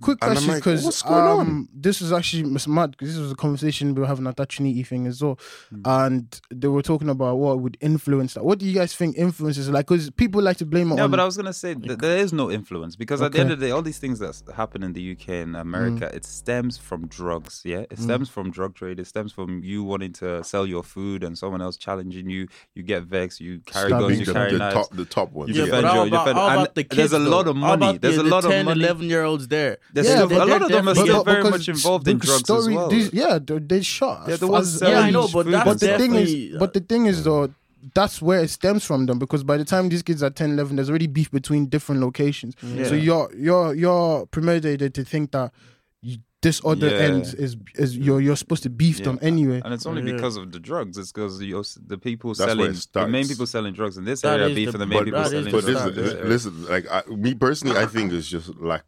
quick 0.00 0.18
And 0.22 0.30
I'm 0.30 0.34
question 0.36 0.48
like, 0.48 0.56
because 0.58 0.84
what's 0.84 1.02
going 1.02 1.22
um, 1.22 1.28
on? 1.28 1.40
um, 1.40 1.68
this 1.74 2.00
is 2.00 2.12
actually 2.12 2.44
Miss 2.44 2.66
mad 2.66 2.92
because 2.92 3.08
this 3.14 3.18
was 3.18 3.32
a 3.32 3.36
conversation 3.36 3.94
we 3.94 4.00
were 4.00 4.06
having 4.06 4.26
at 4.26 4.36
that 4.36 4.48
Trinity 4.48 4.82
thing 4.82 5.06
as 5.06 5.22
well, 5.22 5.38
hmm. 5.70 5.82
and 5.84 6.40
they 6.50 6.68
were 6.68 6.82
talking 6.82 7.08
about 7.08 7.36
what 7.36 7.60
would 7.60 7.76
influence 7.80 8.34
that. 8.34 8.44
What 8.44 8.58
do 8.58 8.66
you 8.66 8.74
guys 8.74 8.94
think 8.94 9.16
influences 9.16 9.68
like? 9.68 9.86
Because 9.86 10.10
people 10.10 10.42
like 10.42 10.56
to 10.58 10.66
blame 10.66 10.92
it 10.92 10.96
No, 10.96 11.04
on. 11.04 11.10
but 11.10 11.20
I 11.20 11.24
was 11.24 11.36
gonna 11.36 11.52
say 11.52 11.74
that 11.74 12.00
there 12.00 12.18
is 12.18 12.32
no 12.32 12.50
influence 12.50 12.96
because 12.96 13.20
at 13.20 13.32
the 13.32 13.40
end 13.40 13.50
of 13.50 13.60
the 13.60 13.66
day, 13.66 13.72
all 13.72 13.82
these 13.82 13.98
things 13.98 14.18
that 14.20 14.40
happen 14.54 14.82
in 14.82 14.92
the 14.92 15.12
UK 15.12 15.28
and 15.28 15.56
America, 15.56 16.08
hmm. 16.08 16.16
it 16.16 16.24
stems 16.24 16.78
from 16.78 17.06
drugs. 17.06 17.62
Yeah, 17.64 17.80
it 17.80 17.94
hmm. 17.94 18.02
stems 18.04 18.28
from 18.28 18.50
drug 18.50 18.74
trade. 18.74 18.98
It 18.98 19.06
stems 19.06 19.32
from 19.32 19.62
you 19.62 19.84
wanting 19.84 20.12
to 20.14 20.42
sell 20.44 20.66
your 20.66 20.82
food 20.82 21.24
and 21.24 21.36
someone 21.36 21.60
else 21.62 21.76
challenging 21.76 22.28
you. 22.30 22.48
You 22.74 22.82
get 22.82 23.04
vexed. 23.04 23.40
You 23.40 23.60
carry 23.60 23.88
Stabbing 23.88 24.08
guns. 24.08 24.20
You 24.20 24.26
the, 24.26 24.32
carry 24.32 24.52
the 24.52 24.58
knives. 24.58 24.74
top, 24.74 24.96
the 24.96 25.04
top 25.04 25.32
ones. 25.32 25.50
You 25.50 25.56
yeah, 25.56 25.64
defend 25.66 25.82
but 25.82 25.94
your- 25.94 26.06
you 26.06 26.08
about, 26.12 26.24
defend- 26.24 26.38
how 26.38 26.58
and 26.60 26.68
the 26.74 26.84
kids? 26.84 26.96
there's 26.96 27.12
a 27.12 27.18
lot 27.18 27.48
of 27.48 27.56
money. 27.56 27.86
about 27.90 28.00
There's 28.00 28.16
the, 28.16 28.22
a 28.22 28.24
lot 28.24 28.42
the 28.42 28.58
of 28.60 28.61
10, 28.62 28.66
money. 28.66 28.84
11 28.84 29.08
year 29.08 29.24
olds 29.24 29.48
there. 29.48 29.78
There's 29.92 30.06
Yeah, 30.06 30.16
still, 30.16 30.28
but 30.28 30.40
a 30.42 30.44
lot 30.46 30.62
of 30.62 30.68
them 30.68 30.88
are 30.88 30.94
still 30.94 31.24
very 31.24 31.44
much 31.44 31.68
involved 31.68 32.08
in 32.08 32.18
drugs 32.18 32.40
story- 32.40 32.72
as 32.72 32.76
well. 32.76 32.88
these- 32.88 33.12
yeah, 33.12 33.38
they, 33.38 33.58
they 33.58 33.82
shot. 33.82 34.28
Yeah, 34.28 34.34
as 34.34 34.40
the 34.40 34.46
ones 34.48 34.80
Yeah, 34.82 35.00
I 35.00 35.10
know, 35.10 35.28
but 35.28 35.46
that's 35.46 35.64
but 35.64 35.80
the 35.80 35.98
thing 35.98 36.14
is, 36.14 36.58
but 36.58 36.72
the 36.72 36.80
uh, 36.80 36.84
thing 36.88 37.06
is 37.06 37.20
mm. 37.20 37.24
though, 37.24 37.54
that's 37.94 38.22
where 38.22 38.40
it 38.40 38.50
stems 38.50 38.84
from 38.84 39.06
them 39.06 39.18
because 39.18 39.42
by 39.42 39.56
the 39.56 39.64
time 39.64 39.88
these 39.88 40.02
kids 40.02 40.22
are 40.22 40.30
10 40.30 40.52
11 40.52 40.76
there's 40.76 40.88
already 40.88 41.08
beef 41.08 41.30
between 41.32 41.66
different 41.66 42.00
locations 42.00 42.54
mm. 42.56 42.88
so 42.88 42.94
you're 42.94 43.28
you're 43.36 43.74
you're 43.74 44.24
premeditated 44.26 44.94
to 44.94 45.04
think 45.04 45.32
that 45.32 45.52
you, 46.00 46.18
this 46.42 46.60
other 46.64 46.88
Yeah. 46.88 47.06
end 47.08 47.22
is 47.38 47.56
is 47.76 47.96
you're 47.96 48.20
you're 48.20 48.36
supposed 48.36 48.62
to 48.64 48.70
beef 48.70 49.02
them 49.02 49.18
anyway 49.22 49.62
And 49.64 49.72
it's 49.72 49.86
only 49.86 50.02
Yeah. 50.02 50.12
because 50.16 50.36
of 50.36 50.52
the 50.52 50.58
drugs. 50.60 50.98
It's 50.98 51.12
because 51.12 51.38
the 51.38 51.98
people 51.98 52.34
That's 52.34 52.50
selling 52.50 52.70
it 52.72 52.86
the 52.92 53.06
main 53.08 53.24
starts. 53.24 53.28
people 53.28 53.46
selling 53.46 53.72
drugs 53.74 53.96
in 53.96 54.04
this 54.04 54.20
That 54.22 54.40
area 54.40 54.54
beef 54.54 54.68
the- 54.72 54.74
and 54.74 54.82
the 54.82 54.86
main 54.86 54.98
but 54.98 55.04
people 55.06 55.24
selling 55.24 55.52
But 55.52 55.64
this, 55.64 55.80
drugs. 55.80 55.96
in 55.98 56.04
is, 56.04 56.12
this 56.14 56.28
listen, 56.28 56.64
like 56.66 56.86
I, 56.90 57.02
me 57.08 57.34
personally, 57.34 57.78
I 57.78 57.86
think 57.86 58.12
it's 58.12 58.28
just 58.28 58.48
lack. 58.60 58.84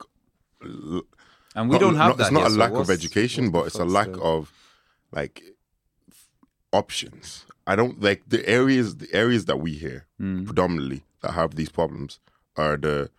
and 0.61 1.68
we 1.68 1.75
not- 1.75 1.80
don't 1.80 1.96
have 1.96 2.08
not- 2.08 2.16
that. 2.18 2.23
It's 2.25 2.32
not 2.32 2.40
here, 2.40 2.49
a 2.49 2.50
so 2.50 2.58
lack 2.58 2.73
of 2.73 2.90
education, 2.90 3.50
but 3.50 3.66
it's 3.68 3.76
a 3.76 3.84
lack 3.84 4.06
fuck's 4.08 4.18
of 4.20 4.52
like 5.12 5.42
options. 6.73 7.44
I 7.66 7.76
don't 7.76 8.00
like 8.02 8.23
the 8.28 8.46
areas. 8.49 8.96
The 8.96 9.12
areas 9.14 9.44
that 9.46 9.58
we 9.61 9.73
hear 9.73 10.06
Hmm. 10.18 10.44
predominantly 10.44 11.04
that 11.23 11.32
have 11.32 11.54
these 11.54 11.70
problems 11.70 12.18
are 12.56 12.76
the 12.76 13.11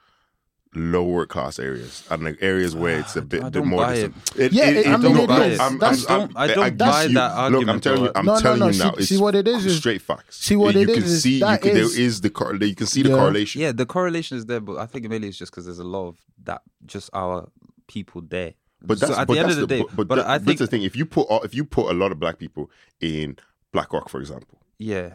lower 0.75 1.25
class 1.25 1.57
areas 1.59 2.03
and 2.09 2.25
the 2.25 2.37
areas 2.41 2.75
where 2.75 2.99
it's 2.99 3.15
a 3.15 3.19
ah, 3.21 3.23
bit, 3.23 3.41
I 3.41 3.43
bit 3.45 3.53
don't 3.53 3.67
more. 3.67 3.81
buy 3.85 3.93
dis- 3.95 4.11
it. 4.35 4.51
Yeah, 4.53 4.69
it- 4.69 4.87
I 4.87 4.97
mean, 4.97 5.13
no, 5.15 5.23
it 5.23 5.29
I'm- 5.29 5.41
is. 5.51 5.59
I'm- 5.59 5.77
That's- 5.79 6.05
I'm- 6.09 6.19
don't- 6.27 6.37
I 6.37 6.47
don't 6.47 6.69
give 6.69 6.77
buy 6.77 7.03
you- 7.03 7.13
that 7.15 7.51
Look, 7.51 7.67
I'm 7.67 7.79
telling 7.79 8.03
you. 8.03 8.11
I'm 8.15 8.25
No, 8.25 8.33
no, 8.35 8.39
telling 8.41 8.59
no, 8.59 8.67
you 8.69 8.79
now. 8.79 8.91
see- 8.91 8.97
it's 8.99 9.09
see 9.09 9.17
what 9.17 9.35
it 9.35 9.47
is 9.47 9.65
is- 9.65 9.77
straight 9.77 10.01
facts. 10.01 10.37
see 10.37 10.55
what 10.55 10.75
it 10.75 10.81
is. 10.81 10.85
you 10.87 10.91
it 10.91 10.95
can 10.95 11.03
is 11.03 11.11
is 11.11 11.23
see. 11.23 11.33
You 11.39 11.39
can, 11.39 11.77
is- 11.77 11.93
there 11.95 12.01
is 12.05 12.21
the 12.21 12.29
cor- 12.29 12.55
you 12.55 12.75
can 12.75 12.87
see 12.87 13.01
the 13.03 13.09
correlation. 13.09 13.61
Yeah, 13.61 13.71
the 13.71 13.85
correlation 13.85 14.37
is 14.37 14.45
there, 14.45 14.59
but 14.59 14.77
I 14.77 14.85
think 14.85 15.07
mainly 15.09 15.27
it's 15.29 15.37
just 15.37 15.51
because 15.51 15.65
there's 15.65 15.79
a 15.79 15.83
lot 15.83 16.07
of 16.09 16.17
that, 16.43 16.61
just 16.85 17.09
our 17.13 17.49
people 17.87 18.21
there. 18.21 18.53
But 18.81 18.99
So 18.99 19.07
that's 19.07 19.19
at 19.19 19.27
but 19.27 19.33
the 19.35 19.39
end 19.39 19.51
of 19.51 19.57
the 19.57 19.67
day, 19.67 19.81
but, 19.81 19.95
but, 19.95 20.07
but 20.09 20.15
that- 20.15 20.27
I 20.27 20.37
that's 20.37 20.45
think 20.45 20.59
the 20.59 20.67
thing. 20.67 20.83
If 20.83 20.95
you 20.95 21.05
put 21.05 21.27
if 21.43 21.55
you 21.55 21.63
put 21.65 21.89
a 21.89 21.93
lot 21.93 22.11
of 22.11 22.19
black 22.19 22.37
people 22.37 22.69
in 23.01 23.37
Black 23.71 23.91
Rock, 23.93 24.09
for 24.09 24.19
example, 24.19 24.59
yeah, 24.77 25.13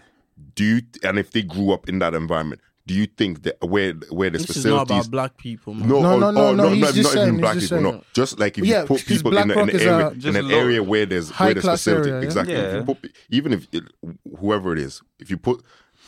do 0.57 0.65
you 0.65 0.83
and 1.05 1.19
if 1.19 1.31
they 1.33 1.43
grew 1.43 1.73
up 1.73 1.89
in 1.89 1.99
that 2.01 2.15
environment, 2.15 2.61
do 2.91 2.97
you 2.97 3.07
think 3.07 3.43
that 3.45 3.57
where 3.75 3.93
where 4.11 4.31
there's 4.31 4.47
This 4.47 4.57
is 4.57 4.65
not 4.65 4.83
about 4.91 5.09
black 5.13 5.37
people, 5.37 5.75
man. 5.75 5.89
no, 5.89 6.01
No, 6.03 6.15
or- 6.15 6.21
no, 6.21 6.31
no, 6.33 6.49
or 6.49 6.57
no, 6.57 6.69
he's 6.71 6.81
not, 6.81 6.95
just 6.95 7.05
not 7.05 7.13
saying- 7.13 7.23
even 7.29 7.35
he's 7.37 7.41
black 7.41 7.55
just 7.55 7.69
people. 7.71 7.83
No, 7.83 7.91
saying- 7.91 8.05
just 8.15 8.39
like 8.41 8.59
if 8.59 8.65
Yeah, 8.67 8.81
you 8.81 8.87
put 8.89 9.07
people 9.07 9.31
Black 9.31 9.45
in, 9.45 9.51
a- 9.53 9.63
in 9.63 9.69
is 9.71 9.83
an 9.83 9.89
area, 9.89 10.07
a- 10.09 10.29
in 10.29 10.37
an 10.37 10.51
area 10.51 10.83
where 10.83 11.07
there's 11.07 11.31
high 11.31 11.45
where 11.45 11.55
there's 11.55 11.65
class 11.65 11.79
facility, 11.85 12.11
area, 12.11 12.21
yeah? 12.23 12.27
exactly. 12.27 12.55
If 12.55 12.75
you 12.75 12.83
put, 12.95 12.99
even 13.31 13.53
if 13.53 13.69
it, 13.73 13.85
whoever 14.41 14.73
it 14.73 14.81
is, 14.81 15.03
if 15.21 15.31
you 15.31 15.37
put 15.37 15.63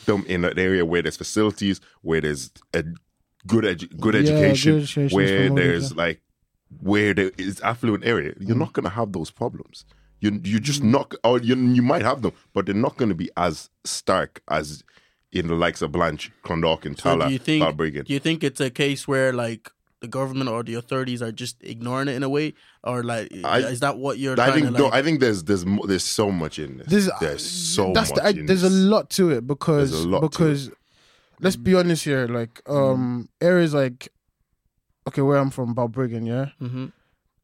them 0.05 0.25
in 0.27 0.43
an 0.43 0.59
area 0.59 0.83
where 0.85 1.01
there's 1.01 1.15
facilities, 1.15 1.79
where 2.01 2.19
there's 2.19 2.51
a 2.73 2.83
good 3.47 3.63
edu- 3.63 3.97
good 3.97 4.15
Yeah, 4.15 4.19
education, 4.21 4.85
good 4.85 5.11
where 5.13 5.49
there's 5.49 5.91
yeah. 5.91 5.97
like 6.03 6.21
where 6.81 7.13
there 7.13 7.31
is 7.37 7.61
affluent 7.61 8.03
area, 8.05 8.33
you're 8.39 8.57
not 8.57 8.73
gonna 8.73 8.89
have 8.89 9.13
those 9.13 9.31
problems. 9.31 9.85
You 10.19 10.39
you 10.43 10.59
just 10.59 10.81
Mm. 10.81 10.91
not 10.91 11.13
or 11.23 11.39
you 11.39 11.55
you 11.55 11.81
might 11.81 12.01
have 12.01 12.21
them, 12.23 12.31
but 12.53 12.65
they're 12.65 12.75
not 12.75 12.97
gonna 12.97 13.13
be 13.13 13.29
as 13.37 13.69
stark 13.85 14.41
as 14.49 14.83
in 15.33 15.47
the 15.47 15.55
likes 15.55 15.81
of 15.81 15.91
Blanche, 15.91 16.31
Clondalkin, 16.43 16.85
and 16.85 16.97
Tallaght, 16.97 17.27
do 17.27 17.33
you 17.33 17.39
think 17.39 17.63
Balbriggan. 17.65 18.05
do 18.05 18.13
you 18.13 18.19
think 18.19 18.43
it's 18.43 18.59
a 18.61 18.69
case 18.69 19.07
where 19.07 19.33
like 19.33 19.69
the 19.99 20.07
government 20.07 20.49
or 20.49 20.63
the 20.63 20.73
authorities 20.75 21.21
are 21.21 21.31
just 21.31 21.55
ignoring 21.63 22.07
it 22.09 22.15
in 22.15 22.23
a 22.23 22.29
way, 22.29 22.53
or 22.83 23.03
like 23.03 23.31
I- 23.43 23.59
is 23.59 23.79
that 23.79 23.97
what 23.97 24.17
you're 24.19 24.33
I 24.33 24.47
trying 24.47 24.53
think 24.63 24.65
to 24.67 24.71
no, 24.81 24.85
like? 24.85 24.93
I 24.93 25.01
think 25.01 25.19
there's 25.21 25.43
there's 25.45 25.65
there's 25.87 26.03
so 26.03 26.29
much 26.31 26.59
in 26.59 26.77
this. 26.77 26.87
There's, 26.87 27.09
There's, 27.21 27.49
so 27.49 27.93
that's 27.93 28.09
much. 28.11 28.19
the, 28.19 28.25
I, 28.25 28.29
in 28.31 28.45
there's 28.45 28.63
a 28.63 28.69
lot 28.69 29.09
to 29.11 29.29
it 29.31 29.47
because 29.47 29.91
There's 29.91 30.03
a 30.03 30.09
lot 30.09 30.21
to 30.21 30.29
because 30.29 30.71
let's 31.39 31.55
be 31.55 31.73
honest 31.75 32.03
here 32.05 32.27
like 32.27 32.61
um 32.69 33.27
areas 33.41 33.73
like 33.73 34.07
okay 35.07 35.21
where 35.21 35.37
i'm 35.37 35.49
from 35.49 35.73
balbriggan 35.75 36.25
yeah 36.25 36.49
Mhm. 36.61 36.91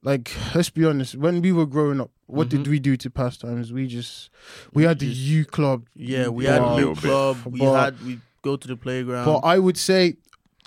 like 0.03 0.31
let's 0.55 0.69
be 0.69 0.86
honest 0.86 1.15
when 1.15 1.41
we 1.41 1.51
were 1.51 1.65
growing 1.65 2.00
up 2.00 2.12
what 2.30 2.48
Mm-hmm. 2.50 2.64
did 2.64 2.68
we 2.72 2.80
do 2.80 2.96
to 2.98 3.10
pass 3.10 3.38
pastimes 3.38 3.72
we 3.74 3.88
just 3.88 4.30
we 4.74 4.84
had 4.84 5.00
the 5.00 5.08
just- 5.08 5.20
u 5.22 5.46
club 5.46 5.88
Yeah, 5.96 6.28
we 6.30 6.46
Yeah, 6.46 6.54
had 6.54 6.62
a 6.62 6.66
a 6.66 6.74
little 6.76 6.90
youth 6.92 7.02
bit. 7.02 7.10
club. 7.10 7.38
We 7.46 7.60
But- 7.60 7.84
had 7.84 8.06
we 8.06 8.20
go 8.42 8.56
to 8.56 8.68
the 8.68 8.78
playground. 8.78 9.26
but 9.26 9.40
i 9.40 9.58
would 9.60 9.78
say 9.78 10.16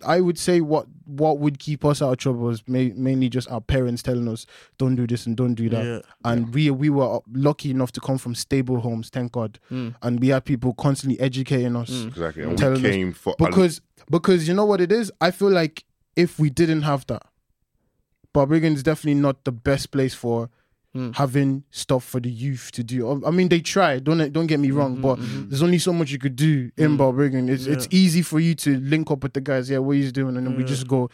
I 0.05 0.21
would 0.21 0.37
say 0.37 0.61
what 0.61 0.87
what 1.07 1.39
would 1.39 1.61
keep 1.61 1.85
us 1.85 2.03
out 2.03 2.11
of 2.11 2.19
trouble 2.19 2.49
is 2.51 2.65
ma- 2.67 2.91
mainly 2.97 3.29
just 3.29 3.49
our 3.49 3.61
parents 3.61 4.03
telling 4.03 4.27
us 4.29 4.47
don't 4.77 4.97
do 4.97 5.07
this 5.07 5.27
and 5.27 5.37
don't 5.37 5.55
do 5.55 5.69
that. 5.69 5.85
Yeah. 5.85 6.01
And 6.25 6.53
we 6.53 6.71
we 6.73 6.91
were 6.91 7.21
lucky 7.33 7.71
enough 7.71 7.93
to 7.93 8.01
come 8.01 8.19
from 8.19 8.35
stable 8.35 8.81
homes, 8.81 9.11
thank 9.11 9.31
God. 9.31 9.61
Mm. 9.71 9.95
And 10.03 10.19
we 10.19 10.29
had 10.35 10.45
people 10.45 10.75
constantly 10.75 11.21
educating 11.21 11.77
us. 11.77 11.91
exactly, 12.05 12.43
and 12.43 12.53
we 12.53 12.57
telling 12.57 12.85
us- 12.85 12.91
came 12.91 13.13
for 13.13 13.37
because 13.39 13.81
because 14.11 14.49
you 14.49 14.55
know 14.55 14.65
what 14.65 14.81
it 14.81 14.91
is 14.91 15.13
i 15.21 15.31
feel 15.31 15.51
like 15.51 15.85
if 16.17 16.31
we 16.41 16.51
didn't 16.51 16.83
have 16.83 17.07
that 17.07 17.23
Balbriggan 18.35 18.75
is 18.75 18.83
definitely 18.83 19.21
not 19.21 19.45
the 19.45 19.53
best 19.53 19.91
place 19.93 20.15
for 20.15 20.51
Hmm. 20.95 21.13
having 21.13 21.65
stuff 21.71 22.05
for 22.05 22.21
the 22.21 22.29
youth 22.31 22.71
to 22.73 22.83
do 22.85 23.25
i 23.25 23.31
mean 23.31 23.49
they 23.49 23.61
try 23.61 23.99
don't 23.99 24.31
don't 24.31 24.47
get 24.47 24.61
me 24.61 24.71
wrong 24.71 25.01
but 25.01 25.17
there's 25.49 25.63
only 25.63 25.79
so 25.79 25.91
much 25.91 26.11
you 26.11 26.19
could 26.19 26.37
do 26.37 26.71
in 26.77 26.99
Balbriggan 26.99 27.49
it's 27.49 27.65
it's 27.65 27.89
easy 27.91 28.21
for 28.21 28.39
you 28.41 28.55
to 28.57 28.79
link 28.79 29.11
up 29.11 29.23
with 29.23 29.33
the 29.33 29.41
guys 29.41 29.71
yeah 29.71 29.79
what 29.79 29.97
he's 29.97 30.13
doing 30.13 30.37
and 30.37 30.47
then 30.47 30.55
we 30.55 30.65
just 30.65 30.87
go 30.87 31.09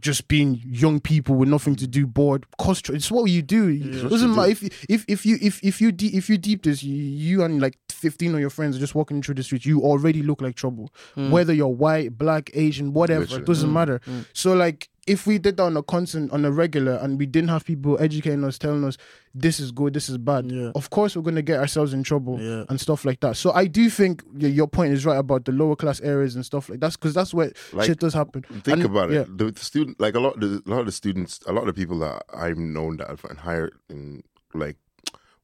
just 0.00 0.26
being 0.26 0.60
young 0.64 0.98
people 0.98 1.36
with 1.36 1.48
nothing 1.48 1.76
to 1.76 1.86
do, 1.86 2.04
bored. 2.04 2.44
Cost. 2.58 2.90
It's 2.90 3.12
what 3.12 3.30
you 3.30 3.42
do. 3.42 3.68
It 3.68 4.08
doesn't 4.08 4.34
matter 4.34 4.50
if 4.50 4.62
if 4.90 5.04
if 5.06 5.24
you 5.24 5.38
if 5.40 5.62
if 5.62 5.80
you 5.80 5.92
de- 5.92 6.16
if 6.16 6.28
you 6.28 6.36
deep 6.36 6.64
this, 6.64 6.82
you, 6.82 6.96
you 6.96 7.44
and 7.44 7.62
like 7.62 7.78
fifteen 7.88 8.34
of 8.34 8.40
your 8.40 8.50
friends 8.50 8.76
are 8.76 8.80
just 8.80 8.96
walking 8.96 9.22
through 9.22 9.36
the 9.36 9.44
streets. 9.44 9.64
You 9.64 9.82
already 9.82 10.24
look 10.24 10.40
like 10.42 10.56
trouble. 10.56 10.92
Whether 11.14 11.52
you're 11.52 11.68
white, 11.68 12.18
black, 12.18 12.50
Asian, 12.54 12.92
whatever, 12.92 13.22
it 13.22 13.46
doesn't 13.46 13.72
matter. 13.72 14.00
So 14.32 14.52
like, 14.54 14.88
if 15.06 15.26
we 15.26 15.38
did 15.38 15.56
that 15.58 15.62
on 15.64 15.76
a 15.76 15.82
constant, 15.82 16.32
on 16.32 16.44
a 16.44 16.50
regular, 16.50 16.94
and 16.94 17.18
we 17.18 17.26
didn't 17.26 17.48
have 17.50 17.64
people 17.64 17.96
educating 18.00 18.42
us, 18.44 18.58
telling 18.58 18.84
us 18.84 18.96
this 19.34 19.60
is 19.60 19.70
good, 19.72 19.92
this 19.92 20.08
is 20.08 20.16
bad, 20.16 20.50
Yeah. 20.50 20.70
of 20.74 20.90
course 20.90 21.14
we're 21.16 21.22
gonna 21.22 21.42
get 21.42 21.60
ourselves 21.60 21.92
in 21.92 22.02
trouble 22.02 22.40
Yeah. 22.40 22.64
and 22.68 22.80
stuff 22.80 23.04
like 23.04 23.20
that. 23.20 23.36
So 23.36 23.52
I 23.52 23.66
do 23.66 23.90
think 23.90 24.22
your 24.38 24.66
point 24.66 24.92
is 24.94 25.04
right 25.04 25.18
about 25.18 25.44
the 25.44 25.52
lower 25.52 25.76
class 25.76 26.00
areas 26.00 26.34
and 26.36 26.44
stuff 26.44 26.68
like 26.68 26.80
that, 26.80 26.92
because 26.92 27.12
that's 27.14 27.34
where 27.34 27.52
Like, 27.72 27.86
shit 27.86 27.98
does 28.00 28.14
happen. 28.14 28.42
Think 28.42 28.66
And- 28.78 28.84
about 28.84 29.10
yeah. 29.10 29.20
it. 29.22 29.36
The, 29.38 29.50
the 29.50 29.60
student, 29.60 30.00
like 30.00 30.14
a 30.14 30.20
lot, 30.20 30.40
the, 30.40 30.62
a 30.64 30.70
lot 30.70 30.80
of 30.80 30.86
the 30.86 30.92
students, 30.92 31.40
a 31.46 31.52
lot 31.52 31.62
of 31.68 31.74
the 31.74 31.74
people 31.74 31.98
that 31.98 32.22
I've 32.34 32.58
known 32.58 32.96
that 32.98 33.10
are 33.10 33.30
in 33.30 33.36
higher, 33.36 33.70
in 33.90 34.22
like, 34.54 34.76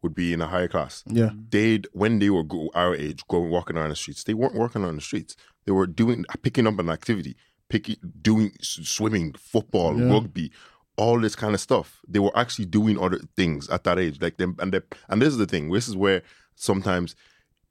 would 0.03 0.15
be 0.15 0.33
in 0.33 0.41
a 0.41 0.47
higher 0.47 0.69
class. 0.69 1.05
Yeah. 1.07 1.31
They'd 1.51 1.87
when 1.93 2.21
they 2.21 2.31
were 2.31 2.45
go, 2.45 2.71
our 2.75 2.95
age, 2.95 3.23
going 3.29 3.51
walking 3.51 3.77
around 3.77 3.91
the 3.91 3.97
streets, 3.97 4.25
they 4.25 4.33
weren't 4.33 4.55
working 4.55 4.83
on 4.85 4.95
the 4.95 5.03
streets. 5.03 5.37
They 5.67 5.73
were 5.73 5.87
doing 5.87 6.25
picking 6.41 6.67
up 6.67 6.79
an 6.79 6.89
activity, 6.89 7.37
picking, 7.71 7.97
doing 8.21 8.53
swimming, 8.61 9.33
football, 9.39 9.99
Yeah. 9.99 10.11
rugby, 10.13 10.53
all 10.97 11.19
this 11.21 11.35
kind 11.35 11.55
of 11.55 11.61
stuff. 11.61 12.01
They 12.07 12.19
were 12.19 12.37
actually 12.37 12.67
doing 12.67 12.99
other 12.99 13.21
things 13.37 13.69
at 13.71 13.85
that 13.85 13.99
age. 13.99 14.21
Like 14.21 14.37
them, 14.37 14.57
and 14.59 14.73
they, 14.75 14.81
and 15.09 15.23
this 15.23 15.29
is 15.29 15.39
the 15.39 15.47
thing. 15.47 15.71
This 15.73 15.89
is 15.89 15.97
where 15.97 16.23
sometimes 16.57 17.15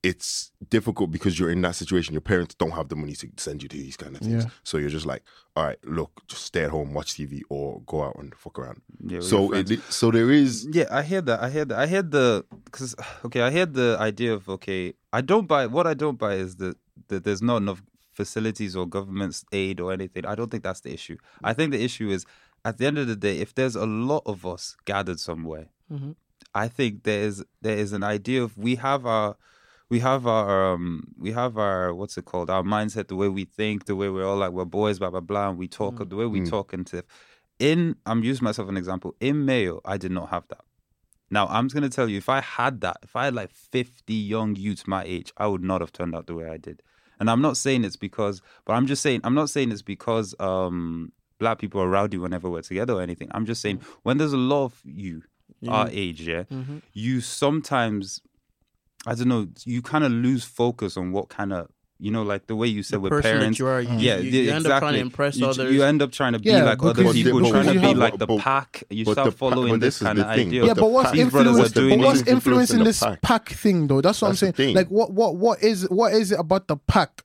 it's 0.01 0.51
difficult 0.69 1.11
because 1.11 1.37
you're 1.37 1.51
in 1.51 1.61
that 1.61 1.75
situation. 1.75 2.13
Your 2.13 2.21
parents 2.21 2.55
don't 2.55 2.71
have 2.71 2.87
the 2.87 2.95
money 2.95 3.13
to 3.15 3.27
send 3.35 3.61
you 3.61 3.67
to 3.67 3.75
these 3.77 3.97
kind 3.97 4.15
of 4.15 4.21
things. 4.21 4.45
Yeah. 4.45 4.49
So 4.63 4.77
you're 4.77 4.89
just 4.89 5.05
like, 5.05 5.23
all 5.57 5.65
right, 5.65 5.77
look, 5.83 6.21
just 6.27 6.43
stay 6.45 6.63
at 6.63 6.69
home, 6.69 6.93
watch 6.93 7.15
TV, 7.15 7.41
or 7.49 7.81
go 7.85 8.03
out 8.03 8.15
and 8.17 8.33
fuck 8.33 8.57
around. 8.57 8.81
Yeah, 9.05 9.19
so 9.19 9.53
it, 9.53 9.67
so 9.89 10.09
there 10.09 10.31
is 10.31 10.65
Yeah, 10.71 10.85
I 10.89 11.03
hear 11.03 11.19
that. 11.21 11.41
I 11.43 11.49
hear 11.49 11.65
that. 11.65 11.77
I 11.77 11.85
hear 11.85 12.01
the 12.01 12.45
because 12.63 12.95
okay, 13.25 13.41
I 13.41 13.51
hear 13.51 13.65
the 13.65 13.97
idea 13.99 14.33
of 14.33 14.47
okay. 14.47 14.93
I 15.11 15.19
don't 15.21 15.47
buy 15.47 15.67
what 15.67 15.85
I 15.85 15.93
don't 15.95 16.17
buy 16.17 16.35
is 16.35 16.55
that 16.57 16.77
that 17.09 17.25
there's 17.25 17.41
not 17.41 17.57
enough 17.57 17.81
facilities 18.19 18.75
or 18.75 18.85
government's 18.85 19.45
aid 19.53 19.79
or 19.79 19.93
anything. 19.93 20.25
I 20.25 20.35
don't 20.35 20.51
think 20.51 20.63
that's 20.63 20.81
the 20.81 20.93
issue. 20.93 21.15
Mm-hmm. 21.15 21.45
I 21.45 21.53
think 21.53 21.71
the 21.71 21.81
issue 21.81 22.09
is 22.09 22.25
at 22.65 22.77
the 22.77 22.85
end 22.85 22.97
of 22.97 23.07
the 23.07 23.15
day, 23.15 23.37
if 23.39 23.55
there's 23.55 23.77
a 23.77 23.85
lot 23.85 24.23
of 24.25 24.45
us 24.45 24.75
gathered 24.83 25.21
somewhere, 25.21 25.67
mm-hmm. 25.89 26.11
I 26.53 26.67
think 26.67 27.03
there 27.03 27.21
is 27.21 27.45
there 27.61 27.77
is 27.77 27.93
an 27.93 28.03
idea 28.03 28.43
of 28.43 28.57
we 28.57 28.75
have 28.75 29.05
our 29.05 29.37
we 29.89 29.99
have 30.01 30.27
our 30.27 30.73
um 30.73 31.13
we 31.17 31.31
have 31.31 31.57
our 31.57 31.93
what's 31.93 32.17
it 32.17 32.25
called 32.25 32.49
our 32.49 32.63
mindset 32.63 33.07
the 33.07 33.15
way 33.15 33.29
we 33.29 33.45
think 33.45 33.85
the 33.85 33.95
way 33.95 34.09
we're 34.09 34.27
all 34.27 34.35
like 34.43 34.51
we're 34.51 34.65
boys 34.65 34.99
blah 34.99 35.11
blah 35.11 35.21
blah 35.21 35.49
and 35.49 35.57
we 35.57 35.69
talk 35.69 35.95
mm-hmm. 35.95 36.09
the 36.09 36.17
way 36.17 36.25
we 36.25 36.41
mm. 36.41 36.49
talk 36.49 36.73
and 36.73 36.87
stuff. 36.89 37.05
In 37.57 37.95
I'm 38.05 38.21
using 38.23 38.43
myself 38.43 38.65
as 38.67 38.71
an 38.71 38.77
example. 38.77 39.15
In 39.21 39.45
Mayo, 39.45 39.79
I 39.85 39.95
did 39.97 40.11
not 40.11 40.29
have 40.29 40.45
that. 40.49 40.65
Now 41.31 41.47
I'm 41.47 41.67
just 41.67 41.75
gonna 41.75 41.95
tell 41.97 42.09
you, 42.09 42.17
if 42.17 42.27
I 42.27 42.41
had 42.41 42.81
that, 42.81 42.97
if 43.03 43.15
I 43.15 43.25
had 43.25 43.35
like 43.35 43.51
50 43.51 44.13
young 44.13 44.57
youths 44.57 44.87
my 44.87 45.03
age, 45.05 45.31
I 45.37 45.47
would 45.47 45.63
not 45.63 45.79
have 45.79 45.93
turned 45.93 46.15
out 46.15 46.27
the 46.27 46.35
way 46.35 46.49
I 46.49 46.57
did. 46.57 46.83
And 47.19 47.29
I'm 47.29 47.41
not 47.41 47.57
saying 47.57 47.83
it's 47.83 47.95
because, 47.97 48.41
but 48.65 48.73
I'm 48.73 48.87
just 48.87 49.01
saying 49.01 49.21
I'm 49.23 49.33
not 49.35 49.49
saying 49.49 49.71
it's 49.71 49.81
because 49.81 50.33
um 50.39 51.11
black 51.39 51.59
people 51.59 51.81
are 51.81 51.87
rowdy 51.87 52.17
whenever 52.17 52.49
we're 52.49 52.61
together 52.61 52.93
or 52.93 53.01
anything. 53.01 53.29
I'm 53.31 53.45
just 53.45 53.61
saying 53.61 53.81
when 54.03 54.17
there's 54.17 54.33
a 54.33 54.37
lot 54.37 54.65
of 54.65 54.81
you 54.85 55.23
our 55.67 55.89
age, 55.91 56.21
yeah, 56.21 56.43
you 56.93 57.21
sometimes 57.21 58.21
I 59.05 59.15
don't 59.15 59.27
know, 59.29 59.47
you 59.65 59.81
kind 59.81 60.03
of 60.03 60.11
lose 60.11 60.43
focus 60.43 60.97
on 60.97 61.11
what 61.11 61.29
kind 61.29 61.53
of 61.53 61.69
you 61.99 62.11
know, 62.11 62.23
like 62.23 62.47
the 62.47 62.55
way 62.55 62.67
you 62.67 62.81
said 62.81 62.97
The 62.97 62.99
with 63.01 63.11
person 63.11 63.31
that 63.33 63.37
parents. 63.39 63.59
you 63.59 63.67
are, 63.67 63.81
you- 63.81 63.89
yeah, 63.97 64.17
you- 64.17 64.29
yeah, 64.29 64.41
you 64.41 64.51
end 64.51 64.65
up 64.65 64.79
trying 64.79 64.93
to 64.93 64.99
exactly. 64.99 64.99
impress 65.01 65.35
you, 65.37 65.45
others. 65.47 65.73
You 65.73 65.83
end 65.83 66.01
up 66.01 66.11
trying 66.11 66.33
to 66.33 66.39
be 66.39 66.49
Yeah, 66.49 66.63
like 66.63 66.81
other 66.81 66.93
people, 67.11 67.39
because 67.39 67.51
trying 67.51 67.73
to 67.75 67.79
be 67.81 67.93
like 67.93 68.17
the 68.17 68.27
but- 68.27 68.39
pack. 68.39 68.83
You 68.89 69.03
start 69.05 69.25
the 69.25 69.31
following 69.31 69.73
but 69.73 69.81
this 69.81 69.99
this 69.99 70.07
kind 70.07 70.17
of 70.19 70.33
thing. 70.33 70.47
idea. 70.47 70.65
Yeah, 70.65 70.71
of 70.71 70.77
but 70.77 70.87
what's 70.91 71.09
pack. 71.09 71.15
These 71.17 71.29
brothers 71.29 71.47
influence? 71.51 71.71
doing 71.73 71.99
But 71.99 72.05
what's 72.05 72.21
influencing 72.27 72.83
this 72.85 72.99
pack. 73.01 73.21
pack 73.21 73.49
thing 73.49 73.87
though? 73.87 74.01
That's 74.01 74.21
what 74.21 74.29
That's 74.29 74.43
I'm 74.43 74.53
saying. 74.55 74.75
Like, 74.75 74.87
what, 74.87 75.11
what, 75.11 75.35
what 75.35 75.61
is, 75.61 75.83
what 75.89 76.13
is 76.13 76.31
it 76.31 76.39
about 76.39 76.67
the 76.67 76.77
pack 76.77 77.23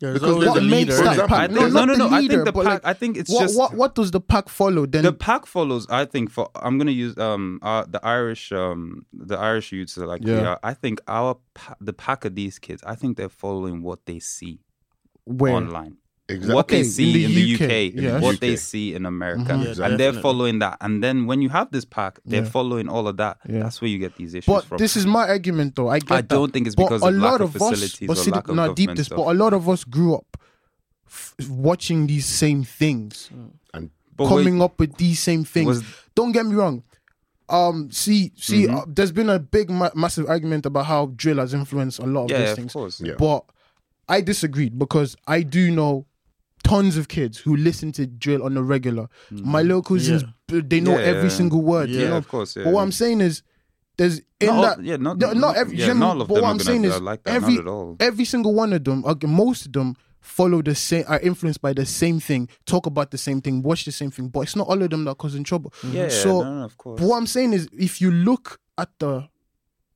There's 0.00 0.14
Because 0.20 0.32
always 0.34 0.48
what 0.48 0.58
a 0.58 0.60
makes 0.60 0.90
leader. 0.98 1.04
That 1.04 1.28
pack? 1.28 1.50
I 1.50 1.54
no, 1.54 1.60
think, 1.62 1.72
no, 1.74 1.84
not 1.86 1.98
no, 1.98 2.08
the. 2.08 2.14
I 2.14 2.28
think 2.28 2.44
the 2.44 2.52
pack. 2.52 2.64
like, 2.64 2.84
I 2.84 2.92
think 2.92 3.16
it's 3.16 3.30
what, 3.30 3.40
just 3.40 3.58
what 3.58 3.74
what 3.74 3.94
does 3.94 4.10
the 4.10 4.20
pack 4.20 4.48
follow 4.50 4.84
then? 4.84 5.04
the 5.04 5.12
pack 5.12 5.46
follows. 5.46 5.86
I 5.88 6.04
think 6.04 6.30
for 6.30 6.50
I'm 6.54 6.76
gonna 6.76 6.90
use 6.90 7.16
um 7.16 7.58
uh, 7.62 7.84
the 7.88 8.04
Irish 8.04 8.52
um 8.52 9.06
the 9.14 9.38
Irish 9.38 9.72
youths 9.72 9.96
are 9.96 10.06
like 10.06 10.20
Yeah. 10.24 10.46
are. 10.48 10.60
I 10.62 10.74
think 10.74 11.00
our 11.08 11.38
pa- 11.54 11.76
the 11.80 11.94
pack 11.94 12.24
of 12.26 12.34
these 12.34 12.58
kids. 12.58 12.82
I 12.86 12.94
think 12.94 13.16
they're 13.16 13.30
following 13.30 13.82
what 13.82 14.04
they 14.04 14.18
see 14.18 14.60
where 15.24 15.54
online. 15.54 15.96
Exactly. 16.28 16.54
What 16.56 16.66
they 16.68 16.80
Okay, 16.80 16.82
see 16.84 17.24
in 17.24 17.30
in 17.30 17.36
the 17.36 17.44
the, 17.44 17.54
UK, 17.54 17.62
UK, 17.94 18.02
yes. 18.02 18.22
what 18.22 18.34
UK. 18.34 18.40
they 18.40 18.56
see 18.56 18.94
in 18.94 19.06
America, 19.06 19.52
Mhm. 19.52 19.78
Yeah, 19.78 19.84
and 19.86 20.00
they're 20.00 20.12
following 20.12 20.58
that. 20.58 20.76
And 20.80 21.00
then 21.02 21.26
when 21.26 21.40
you 21.40 21.48
have 21.50 21.70
this 21.70 21.84
pack, 21.84 22.18
they're 22.26 22.42
Yeah. 22.42 22.48
following 22.50 22.88
all 22.88 23.06
of 23.06 23.16
that. 23.18 23.38
Yeah. 23.48 23.60
That's 23.60 23.80
where 23.80 23.88
you 23.88 23.98
get 23.98 24.16
these 24.16 24.34
issues 24.34 24.46
But 24.52 24.64
from. 24.64 24.78
this 24.78 24.96
is 24.96 25.06
my 25.06 25.28
argument, 25.28 25.76
though. 25.76 25.88
I 25.88 26.00
get 26.00 26.10
I 26.10 26.16
that. 26.22 26.28
don't 26.28 26.52
think 26.52 26.66
it's 26.66 26.74
But 26.74 26.86
because 26.86 27.02
a 27.02 27.06
of 27.06 27.14
lot 27.14 27.32
lack 27.32 27.40
of 27.42 27.54
of 27.54 27.62
us, 27.62 27.68
facilities 27.70 28.08
but 28.08 28.18
or 28.18 28.20
see, 28.24 28.30
lack 28.32 28.48
of 28.48 28.56
not 28.56 28.74
deep 28.74 28.90
this, 28.96 29.06
stuff. 29.06 29.18
but 29.18 29.28
a 29.28 29.34
lot 29.34 29.52
of 29.52 29.68
us 29.68 29.84
grew 29.84 30.16
up 30.16 30.36
f- 31.06 31.34
watching 31.48 32.08
these 32.08 32.26
same 32.26 32.64
things, 32.64 33.30
And 33.72 33.90
But 34.16 34.24
wait, 34.24 34.44
coming 34.44 34.62
up 34.62 34.80
with 34.80 34.96
these 34.96 35.20
same 35.20 35.44
things. 35.44 35.66
was- 35.68 35.82
Don't 36.16 36.32
get 36.32 36.44
me 36.46 36.54
wrong. 36.56 36.82
Um, 37.48 37.90
see, 37.92 38.32
see, 38.34 38.66
Mhm. 38.66 38.74
uh, 38.78 38.84
there's 38.88 39.12
been 39.12 39.28
a 39.30 39.38
big, 39.38 39.70
ma- 39.70 39.90
massive 39.94 40.26
argument 40.28 40.66
about 40.66 40.86
how 40.86 41.12
drill 41.14 41.36
has 41.36 41.54
influenced 41.54 42.00
a 42.00 42.06
lot 42.06 42.24
of 42.24 42.30
yeah, 42.32 42.40
these 42.40 42.50
of 42.50 42.56
things. 42.56 42.72
course. 42.72 43.00
Yeah. 43.00 43.14
But 43.16 43.44
I 44.08 44.22
disagreed 44.22 44.76
because 44.78 45.14
I 45.28 45.42
do 45.42 45.70
know 45.70 46.06
tons 46.66 46.96
of 46.96 47.08
kids 47.08 47.38
who 47.38 47.56
listen 47.56 47.92
to 47.92 48.06
drill 48.06 48.42
on 48.42 48.54
the 48.54 48.62
regular. 48.62 49.08
My 49.30 49.62
little 49.62 49.82
cousins, 49.82 50.24
b- 50.48 50.60
they 50.60 50.80
know 50.80 50.92
Mm. 50.92 50.98
Yeah, 51.00 51.04
every 51.12 51.22
yeah. 51.30 51.36
single 51.36 51.62
word. 51.62 51.88
Yeah, 51.90 52.00
you 52.02 52.08
know? 52.08 52.16
of 52.16 52.28
course. 52.28 52.56
Yeah. 52.56 52.64
But 52.64 52.72
what 52.74 52.82
I'm 52.82 52.92
saying 52.92 53.20
is, 53.20 53.42
there's 53.96 54.20
in 54.40 54.46
Not 54.48 54.56
all- 54.56 54.62
that. 54.62 54.82
yeah, 54.84 54.96
not, 54.96 55.18
no, 55.18 55.32
not 55.32 55.56
every. 55.56 55.76
yeah, 55.78 55.92
not 55.92 56.16
all 56.16 56.22
of 56.22 56.28
but 56.28 56.34
them 56.34 56.42
what 56.44 56.50
I'm 56.50 56.58
saying 56.58 56.84
is, 56.84 57.00
like 57.00 57.22
that. 57.24 57.34
every 57.34 57.54
not 57.56 57.66
all. 57.66 57.96
every 58.00 58.24
single 58.26 58.52
one 58.54 58.72
of 58.72 58.84
them, 58.84 59.04
okay, 59.06 59.26
most 59.26 59.66
of 59.66 59.72
them 59.72 59.96
follow 60.20 60.60
the 60.60 60.74
same, 60.74 61.04
are 61.08 61.20
influenced 61.20 61.62
by 61.62 61.72
the 61.72 61.86
same 61.86 62.18
thing, 62.20 62.48
talk 62.66 62.84
about 62.86 63.10
the 63.12 63.16
same 63.18 63.40
thing, 63.40 63.62
watch 63.62 63.84
the 63.84 63.92
same 63.92 64.10
thing. 64.10 64.28
But 64.28 64.40
it's 64.40 64.56
not 64.56 64.66
all 64.68 64.82
of 64.82 64.90
them 64.90 65.04
that 65.04 65.16
causing 65.18 65.44
trouble. 65.44 65.72
Yeah, 65.90 66.08
So, 66.08 66.42
no, 66.42 66.54
no, 66.58 66.64
of 66.64 66.76
course. 66.76 67.00
But 67.00 67.06
what 67.08 67.16
I'm 67.16 67.26
saying 67.26 67.52
is, 67.54 67.68
if 67.72 68.00
you 68.00 68.10
look 68.10 68.60
at 68.76 68.90
the 68.98 69.28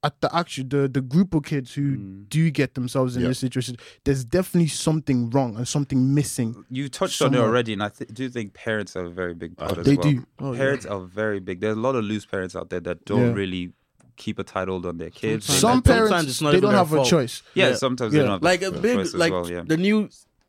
at 0.02 0.18
the 0.22 0.34
actual 0.34 0.64
the 0.66 0.88
the 0.88 1.00
group 1.02 1.34
of 1.34 1.42
kids 1.44 1.74
who 1.74 1.82
Mm. 1.96 2.28
do 2.30 2.50
get 2.50 2.74
themselves 2.74 3.16
in 3.16 3.22
Yeah. 3.22 3.28
this 3.28 3.38
situation, 3.40 3.76
there's 4.04 4.24
definitely 4.24 4.68
something 4.68 5.28
wrong 5.30 5.56
and 5.56 5.68
something 5.68 6.14
missing. 6.14 6.64
You 6.70 6.88
touched 6.88 7.20
on 7.20 7.34
it 7.34 7.38
already, 7.38 7.74
and 7.74 7.82
I 7.82 7.90
th- 7.90 8.10
do 8.12 8.28
think 8.30 8.54
parents 8.54 8.96
are 8.96 9.04
a 9.04 9.10
very 9.10 9.34
big 9.34 9.56
part 9.58 9.76
as 9.76 9.84
They 9.84 9.96
well. 9.96 10.10
do. 10.10 10.26
Oh, 10.38 10.52
yeah. 10.52 10.58
parents 10.58 10.86
are 10.86 11.00
very 11.00 11.38
big. 11.40 11.60
There's 11.60 11.76
a 11.76 11.80
lot 11.80 11.96
of 11.96 12.04
loose 12.04 12.24
parents 12.24 12.56
out 12.56 12.70
there 12.70 12.80
that 12.80 13.04
don't 13.04 13.20
Yeah. 13.28 13.32
really 13.32 13.72
keep 14.16 14.38
a 14.38 14.44
tight 14.44 14.68
hold 14.68 14.86
on 14.86 14.96
their 14.98 15.10
kids. 15.10 15.44
Sometimes- 15.46 15.60
Some 15.60 15.70
sometimes 15.82 16.08
parents 16.10 16.30
it's 16.30 16.40
not 16.42 16.52
they 16.52 16.60
don't 16.60 16.70
their 16.72 16.78
have 16.84 16.92
a 16.94 17.04
choice. 17.04 17.42
yeah, 17.54 17.68
Yeah. 17.70 17.74
sometimes 17.76 18.12
Yeah. 18.14 18.20
they 18.20 18.24
don't 18.26 18.32
have 18.34 18.42
like 18.42 18.60
the 18.60 18.68
a 18.68 18.80
big 18.80 18.96
choice 18.96 19.06
as 19.08 19.14
like 19.14 19.32
well, 19.32 19.50
yeah. 19.50 19.62
the 19.66 19.76
new 19.76 20.08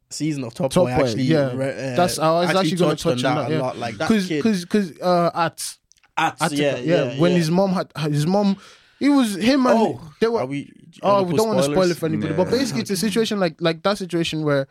season 0.10 0.43
of 0.46 0.53
Top, 0.53 0.72
Top 0.72 0.86
Boy 0.88 0.96
Boy, 0.96 1.03
actually 1.03 1.24
yeah. 1.24 1.53
re- 1.53 1.70
uh, 1.93 1.96
That's 1.96 2.20
I 2.20 2.31
was 2.31 2.50
actually, 2.55 2.75
going 2.77 2.96
to 2.98 3.03
touched 3.03 3.22
touch 3.22 3.24
on 3.31 3.36
that. 3.38 3.51
a 3.51 3.53
yeah. 3.53 3.62
lot 3.62 3.77
like 3.77 3.98
that 3.98 4.08
Cause, 4.10 4.27
kid 4.27 4.43
cause, 4.43 4.65
cause, 4.65 4.91
uh, 5.01 5.31
at 5.34 5.77
at 6.17 6.51
yeah, 6.51 6.77
yeah, 6.77 7.17
when 7.20 7.31
his 7.34 7.50
mom 7.50 7.72
had 7.72 7.91
his 8.12 8.27
mom, 8.27 8.58
it 9.01 9.10
was 9.10 9.36
him 9.36 9.65
and 9.65 9.77
oh 9.77 10.13
they 10.22 10.27
were 10.29 10.39
are 10.41 10.46
we 10.46 10.72
Oh, 11.03 11.24
we 11.24 11.34
don't 11.38 11.48
want 11.48 11.60
to 11.60 11.72
spoil 11.72 11.89
it 11.89 11.98
for 11.98 12.05
anybody, 12.05 12.34
but 12.34 12.50
basically, 12.50 12.81
it's 12.81 12.89
a 12.91 12.98
situation 12.98 13.39
like 13.39 13.55
like 13.62 13.81
that 13.84 13.98
situation 13.98 14.43
where, 14.43 14.67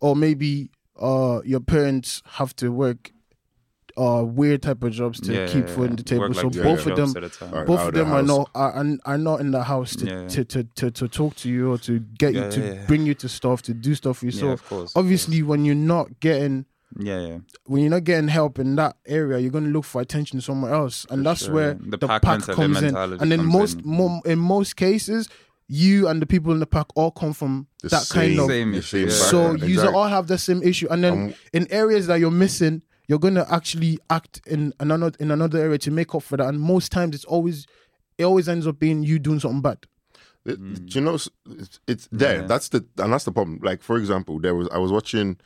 or 0.00 0.16
maybe 0.16 0.70
uh 1.00 1.40
your 1.44 1.60
parents 1.60 2.22
have 2.38 2.54
to 2.56 2.70
work 2.72 3.12
uh 3.98 4.22
weird 4.24 4.62
type 4.62 4.82
of 4.82 4.90
jobs 4.92 5.20
to 5.20 5.32
Yeah, 5.34 5.46
keep 5.46 5.68
yeah, 5.68 5.74
food 5.74 5.90
on 5.90 5.96
the 5.96 6.02
table. 6.02 6.28
Work 6.28 6.34
so 6.36 6.48
like 6.48 6.62
both 6.62 6.86
of 6.86 6.96
them, 6.96 7.12
at 7.16 7.24
a 7.24 7.28
time. 7.28 7.50
Alright. 7.52 7.66
both 7.66 7.80
of 7.80 7.88
of 7.88 7.94
the 7.94 8.00
them 8.04 8.12
are 8.12 8.22
not 8.22 8.50
are, 8.54 8.72
are, 8.72 8.86
are 9.04 9.18
not 9.18 9.40
in 9.40 9.50
the 9.50 9.62
house 9.64 9.94
to, 9.96 10.06
Yeah. 10.06 10.28
to, 10.28 10.44
to, 10.44 10.64
to, 10.64 10.90
to 10.90 11.08
talk 11.08 11.36
to 11.36 11.50
you 11.50 11.70
or 11.72 11.78
to 11.78 12.00
get 12.00 12.32
Yeah, 12.32 12.46
you 12.46 12.50
to 12.52 12.60
yeah, 12.60 12.72
yeah. 12.72 12.86
bring 12.86 13.04
you 13.04 13.14
to 13.16 13.28
stuff 13.28 13.60
to 13.62 13.74
do 13.74 13.94
stuff 13.94 14.18
for 14.18 14.26
you. 14.26 14.32
Yeah, 14.32 14.40
So 14.40 14.48
of 14.52 14.64
course. 14.66 14.92
of 14.96 15.04
obviously, 15.04 15.42
when 15.42 15.64
you're 15.66 15.74
not 15.74 16.20
getting 16.20 16.64
course. 16.64 16.71
Yeah, 16.98 17.20
yeah. 17.26 17.38
when 17.66 17.82
you're 17.82 17.90
not 17.90 18.04
getting 18.04 18.28
help 18.28 18.58
in 18.58 18.76
that 18.76 18.96
area, 19.06 19.38
you're 19.38 19.50
going 19.50 19.64
to 19.64 19.70
look 19.70 19.84
for 19.84 20.00
attention 20.00 20.40
somewhere 20.40 20.72
else, 20.74 21.06
and 21.10 21.20
For 21.20 21.24
that's 21.24 21.44
sure, 21.44 21.54
where. 21.54 21.74
The 21.74 21.96
the, 21.96 22.06
pack 22.08 22.22
pack, 22.22 22.40
comes 22.42 22.82
in. 22.82 22.96
And 22.96 23.30
then 23.32 23.44
most, 23.44 23.78
in. 23.80 23.82
mo- 23.88 24.22
in 24.24 24.38
most 24.38 24.76
cases, 24.76 25.28
you 25.68 26.08
and 26.08 26.20
the 26.20 26.26
people 26.26 26.52
in 26.52 26.58
the 26.60 26.66
pack 26.66 26.86
all 26.96 27.10
come 27.10 27.32
from 27.32 27.66
The 27.82 27.88
that 27.90 28.08
kind 28.10 28.38
of. 28.38 28.46
Same 28.46 28.74
issue, 28.74 28.98
yeah. 28.98 29.08
So 29.10 29.38
background, 29.52 29.60
you 29.62 29.74
exactly. 29.74 29.94
all 29.96 30.08
have 30.08 30.26
the 30.26 30.38
same 30.38 30.62
issue, 30.62 30.86
and 30.90 31.02
then 31.04 31.12
Um, 31.12 31.34
in 31.52 31.66
areas 31.72 32.06
that 32.08 32.20
you're 32.20 32.30
missing, 32.30 32.82
you're 33.08 33.18
gonna 33.18 33.46
actually 33.48 33.98
act 34.10 34.40
in 34.46 34.72
another 34.80 35.12
in 35.18 35.30
another 35.30 35.58
area 35.60 35.78
to 35.78 35.90
make 35.90 36.14
up 36.14 36.22
for 36.22 36.36
that. 36.36 36.48
And 36.48 36.60
most 36.60 36.92
times, 36.92 37.14
it's 37.14 37.24
always 37.24 37.66
it 38.18 38.24
always 38.24 38.48
ends 38.48 38.66
up 38.66 38.78
being 38.78 39.02
you 39.02 39.18
doing 39.18 39.40
something 39.40 39.62
bad. 39.62 39.78
It- 40.44 40.58
You 40.94 41.00
know, 41.00 41.14
it's, 41.14 41.28
it's- 41.50 41.80
it's 41.86 42.08
there. 42.12 42.40
Yeah. 42.42 42.46
That's 42.46 42.68
the 42.68 42.84
and 42.98 43.12
that's 43.12 43.24
the 43.24 43.32
problem. 43.32 43.60
Like 43.62 43.82
for 43.82 43.96
example, 43.96 44.40
there 44.40 44.54
was 44.54 44.68
I 44.72 44.78
was 44.78 44.92
watching 44.92 45.38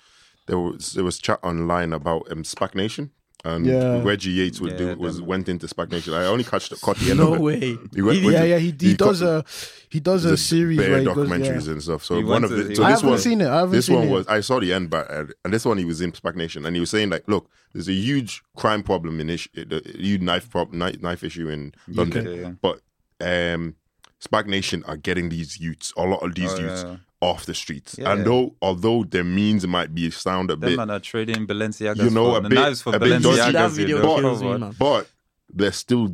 there 0.46 0.58
was 0.58 0.92
there 0.92 1.04
was 1.04 1.18
chat 1.18 1.38
online 1.42 1.92
about 1.92 2.30
um, 2.32 2.42
Spac 2.42 2.74
Nation 2.74 3.10
and 3.44 3.64
Yeah. 3.66 4.02
Reggie 4.02 4.30
Yates 4.30 4.60
would 4.60 4.72
Yeah, 4.72 4.94
do, 4.94 4.96
was 4.96 5.18
them. 5.18 5.26
went 5.26 5.48
into 5.48 5.66
Spac 5.68 5.90
Nation. 5.92 6.14
I 6.14 6.24
only 6.26 6.42
caught 6.44 6.68
caught 6.80 6.96
the 6.98 7.10
end 7.10 7.20
no 7.20 7.34
of 7.34 7.38
it. 7.38 7.42
way 7.42 7.60
He 7.94 8.02
went- 8.02 8.18
He- 8.18 8.30
yeah, 8.32 8.40
to- 8.40 8.48
yeah, 8.48 8.58
he, 8.58 8.74
he, 8.78 8.94
does 8.94 9.20
got- 9.20 9.28
a 9.28 9.44
he 9.88 10.00
does 10.00 10.24
a 10.24 10.36
series 10.36 10.78
bear 10.78 10.90
where 10.90 10.98
he 11.00 11.04
goes, 11.04 11.16
documentaries 11.16 11.66
yeah. 11.66 11.72
and 11.72 11.82
stuff. 11.82 12.04
So 12.04 12.16
He 12.16 12.24
one 12.24 12.42
of 12.44 12.50
the 12.50 12.68
he 12.68 12.74
so 12.74 12.82
I 12.84 12.90
this 12.90 13.00
haven't 13.00 13.10
one 13.10 13.18
seen 13.20 13.40
it. 13.40 13.46
I 13.48 13.56
haven't 13.58 13.72
this 13.72 13.86
seen 13.86 13.96
one 13.96 14.08
it. 14.08 14.10
was 14.10 14.26
I 14.26 14.40
saw 14.40 14.58
the 14.60 14.72
end, 14.72 14.90
but 14.90 15.08
uh, 15.10 15.26
and 15.44 15.52
this 15.54 15.64
one 15.64 15.78
he 15.78 15.84
was 15.84 16.00
in 16.00 16.10
Spac 16.12 16.34
Nation, 16.34 16.66
and 16.66 16.74
he 16.74 16.80
was 16.80 16.90
saying 16.90 17.10
like, 17.10 17.24
look, 17.28 17.48
there's 17.72 17.88
a 17.88 17.92
huge 17.92 18.42
crime 18.56 18.82
problem 18.82 19.20
in 19.20 19.30
ish, 19.30 19.48
the 19.54 19.80
huge 19.96 20.22
knife 20.22 20.50
prob- 20.50 20.72
knife, 20.72 21.00
knife 21.00 21.22
issue 21.22 21.48
in 21.48 21.72
London, 21.88 22.26
Okay, 22.26 22.40
yeah. 22.40 22.52
but 22.60 22.80
um, 23.20 23.76
Spac 24.26 24.46
Nation 24.46 24.82
are 24.86 24.96
getting 24.96 25.28
these 25.28 25.60
youths, 25.60 25.92
a 25.96 26.02
lot 26.02 26.22
of 26.22 26.34
these 26.34 26.52
Oh, 26.54 26.58
youths, 26.58 26.84
yeah. 26.86 26.96
off 27.20 27.46
the 27.46 27.54
streets, 27.54 27.96
Yeah. 27.98 28.12
and 28.12 28.24
though 28.26 28.54
although 28.60 29.04
their 29.04 29.24
means 29.24 29.66
might 29.66 29.94
be 29.94 30.10
sound 30.10 30.50
a 30.50 30.56
Them 30.56 30.70
bit, 30.70 30.76
man 30.76 30.90
are 30.90 31.00
trading 31.00 31.46
Balenciagas 31.46 32.02
You 32.02 32.10
know, 32.10 32.32
for 32.32 32.38
a 32.38 32.48
bit- 32.48 32.52
knives 32.52 32.82
for 32.82 32.94
a 32.96 32.98
bit 32.98 33.22
dodgy. 33.22 33.52
That 33.52 33.70
video 33.70 34.02
know. 34.02 34.20
kills 34.20 34.40
Come 34.40 34.52
me 34.52 34.58
man 34.58 34.74
but 34.78 35.08
they're 35.52 35.72
still 35.72 36.08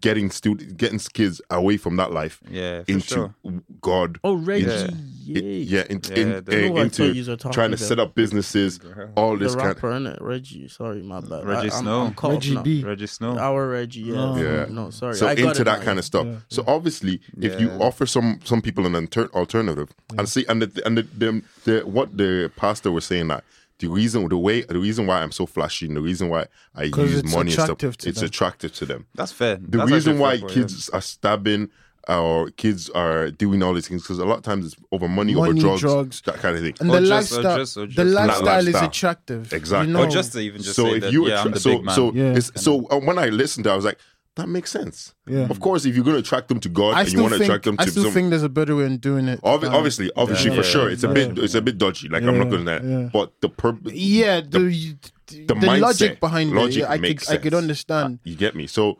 getting 0.00 0.30
still 0.30 0.54
getting 0.54 0.98
kids 0.98 1.40
away 1.50 1.76
from 1.76 1.96
that 1.96 2.12
life 2.12 2.40
Yeah, 2.50 2.82
for 2.84 2.92
into 2.92 3.06
sure. 3.06 3.34
God. 3.80 4.18
oh 4.24 4.34
Reggie 4.34 4.66
Yeah. 4.66 4.88
Yates. 5.22 5.70
Yeah, 5.70 5.84
in, 5.90 6.00
Yeah, 6.08 6.16
in, 6.16 6.32
uh, 6.32 6.40
Who 6.50 6.64
I 6.64 6.68
thought 6.68 6.78
into 6.82 7.12
you 7.14 7.30
were 7.30 7.36
talking 7.36 7.52
trying 7.52 7.70
to 7.70 7.76
about. 7.76 7.86
set 7.86 7.98
up 8.00 8.14
businesses, 8.14 8.80
all 9.16 9.36
the 9.36 9.44
this 9.44 9.54
kind. 9.54 9.68
rapper 9.68 9.90
innit 9.92 10.18
Reggie 10.20 10.66
sorry 10.68 11.02
my 11.02 11.20
bad 11.20 11.44
Reggie 11.44 11.70
I, 11.70 11.76
I'm, 11.76 11.82
Snow. 11.82 12.00
I'm 12.06 12.14
caught 12.14 12.30
up 12.32 12.34
Reggie 12.38 12.54
now. 12.54 12.62
B. 12.62 12.82
Rejjie 12.82 13.08
Snow. 13.08 13.38
our 13.38 13.68
Reggie 13.68 14.00
yeah 14.00 14.14
Oh. 14.16 14.36
Yeah. 14.36 14.66
no 14.70 14.90
sorry 14.90 15.14
so 15.14 15.28
I 15.28 15.34
got 15.34 15.48
into 15.48 15.60
it 15.62 15.64
that 15.64 15.78
now, 15.80 15.84
kind 15.84 15.98
of 15.98 16.04
stuff. 16.04 16.26
Yeah, 16.26 16.36
So 16.48 16.64
obviously, 16.66 17.20
if 17.40 17.60
you 17.60 17.70
offer 17.72 18.06
some 18.06 18.40
some 18.44 18.60
people 18.62 18.86
an 18.86 18.94
alter- 18.96 19.30
alternative, 19.34 19.90
and 20.18 20.28
see, 20.28 20.44
and 20.48 20.62
the, 20.62 20.82
and 20.86 20.98
the, 20.98 21.02
the, 21.02 21.42
the 21.64 21.80
what 21.86 22.16
the 22.16 22.50
pastor 22.56 22.90
was 22.90 23.04
saying 23.04 23.28
that 23.28 23.44
the 23.80 23.88
reason 23.88 24.28
the 24.28 24.38
way 24.38 24.62
the 24.62 24.78
reason 24.78 25.06
why 25.06 25.20
I'm 25.22 25.32
so 25.32 25.44
flashy 25.46 25.86
and 25.86 25.96
the 25.96 26.00
reason 26.00 26.28
why 26.28 26.46
I 26.74 26.84
use 26.84 27.18
it's 27.18 27.32
money 27.34 27.52
and 27.52 27.62
stuff, 27.62 27.78
to 27.78 27.88
it's 27.88 28.04
them. 28.04 28.24
attractive 28.24 28.72
to 28.74 28.86
them. 28.86 29.06
That's 29.14 29.32
fair. 29.32 29.56
The 29.56 29.78
That's 29.78 29.90
reason 29.90 30.18
why 30.18 30.38
fair 30.38 30.48
for 30.48 30.54
kids 30.54 30.88
are 30.90 31.00
stabbing 31.00 31.70
or 32.08 32.50
kids 32.52 32.88
are 32.90 33.30
doing 33.30 33.62
all 33.62 33.74
these 33.74 33.86
things 33.86 34.02
because 34.02 34.18
a 34.18 34.24
lot 34.24 34.38
of 34.38 34.42
times 34.42 34.66
it's 34.66 34.76
over 34.90 35.06
money, 35.06 35.34
over 35.34 35.52
drugs, 35.52 35.80
drugs. 35.82 36.22
that 36.22 36.36
kind 36.36 36.56
of 36.56 36.62
thing. 36.62 36.74
And 36.80 36.90
Or 36.90 37.00
the 37.00 37.06
just- 37.06 37.32
or 37.32 37.36
lifestyle, 37.36 37.58
just- 37.58 37.76
or 37.76 37.86
the 37.86 37.92
just- 37.92 38.14
lifestyle 38.14 38.68
is 38.68 38.74
attractive. 38.76 39.52
Exactly. 39.52 39.92
You 39.92 39.98
Or 39.98 40.06
just 40.08 40.32
to 40.32 40.40
even 40.40 40.62
just 40.62 40.76
so 40.76 40.84
say 40.84 40.94
if 40.96 41.00
that, 41.02 41.12
you 41.12 41.28
yeah, 41.28 41.34
I'm 41.34 41.38
attra- 41.48 41.52
the 41.52 41.60
so 41.60 41.70
big 41.76 41.84
man. 41.84 41.94
so 41.94 42.12
Yeah. 42.12 42.32
it's, 42.36 42.50
so 42.62 42.86
uh, 42.88 42.98
when 42.98 43.18
I 43.18 43.26
listened 43.28 43.64
to, 43.64 43.70
it, 43.70 43.72
I 43.74 43.76
was 43.76 43.84
like, 43.84 43.98
that 44.36 44.48
makes 44.48 44.70
sense. 44.70 45.14
Yeah. 45.26 45.48
Of 45.50 45.60
course, 45.60 45.84
if 45.84 45.94
you're 45.94 46.04
going 46.04 46.14
to 46.16 46.20
attract 46.20 46.48
them 46.48 46.60
to 46.60 46.68
God 46.68 46.94
I 46.94 47.00
and 47.02 47.12
you 47.12 47.20
want 47.22 47.34
to 47.34 47.42
attract 47.42 47.64
them 47.64 47.76
to, 47.76 47.82
I 47.82 47.84
to 47.86 47.90
still 47.90 48.04
some, 48.04 48.12
think 48.12 48.30
there's 48.30 48.42
a 48.44 48.48
better 48.48 48.76
way 48.76 48.84
in 48.84 48.98
doing 48.98 49.28
it. 49.28 49.40
Obvi- 49.42 49.64
Um, 49.68 49.74
obviously, 49.74 50.10
obviously 50.16 50.50
yeah, 50.50 50.56
for 50.56 50.62
yeah, 50.62 50.70
sure, 50.72 50.88
it's 50.90 51.02
a 51.02 51.08
bit 51.08 51.36
yeah. 51.36 51.44
it's 51.44 51.54
a 51.54 51.60
bit 51.62 51.78
dodgy. 51.78 52.08
Like 52.08 52.22
I'm 52.22 52.38
not 52.38 52.48
going 52.50 52.64
to 52.66 52.80
yeah. 52.84 53.08
but 53.12 53.32
the 53.40 53.48
purpose, 53.48 53.92
yeah, 53.92 54.40
the 54.40 54.96
the, 55.26 55.44
the 55.46 55.54
logic 55.54 56.12
mindset, 56.16 56.20
behind 56.20 56.52
logic 56.52 56.82
it, 56.84 56.90
I 56.90 56.96
makes 56.98 57.26
could 57.26 57.32
I 57.34 57.36
could 57.38 57.52
sense. 57.52 57.62
understand. 57.62 58.18
you 58.24 58.36
get 58.36 58.54
me. 58.54 58.66
So 58.66 58.98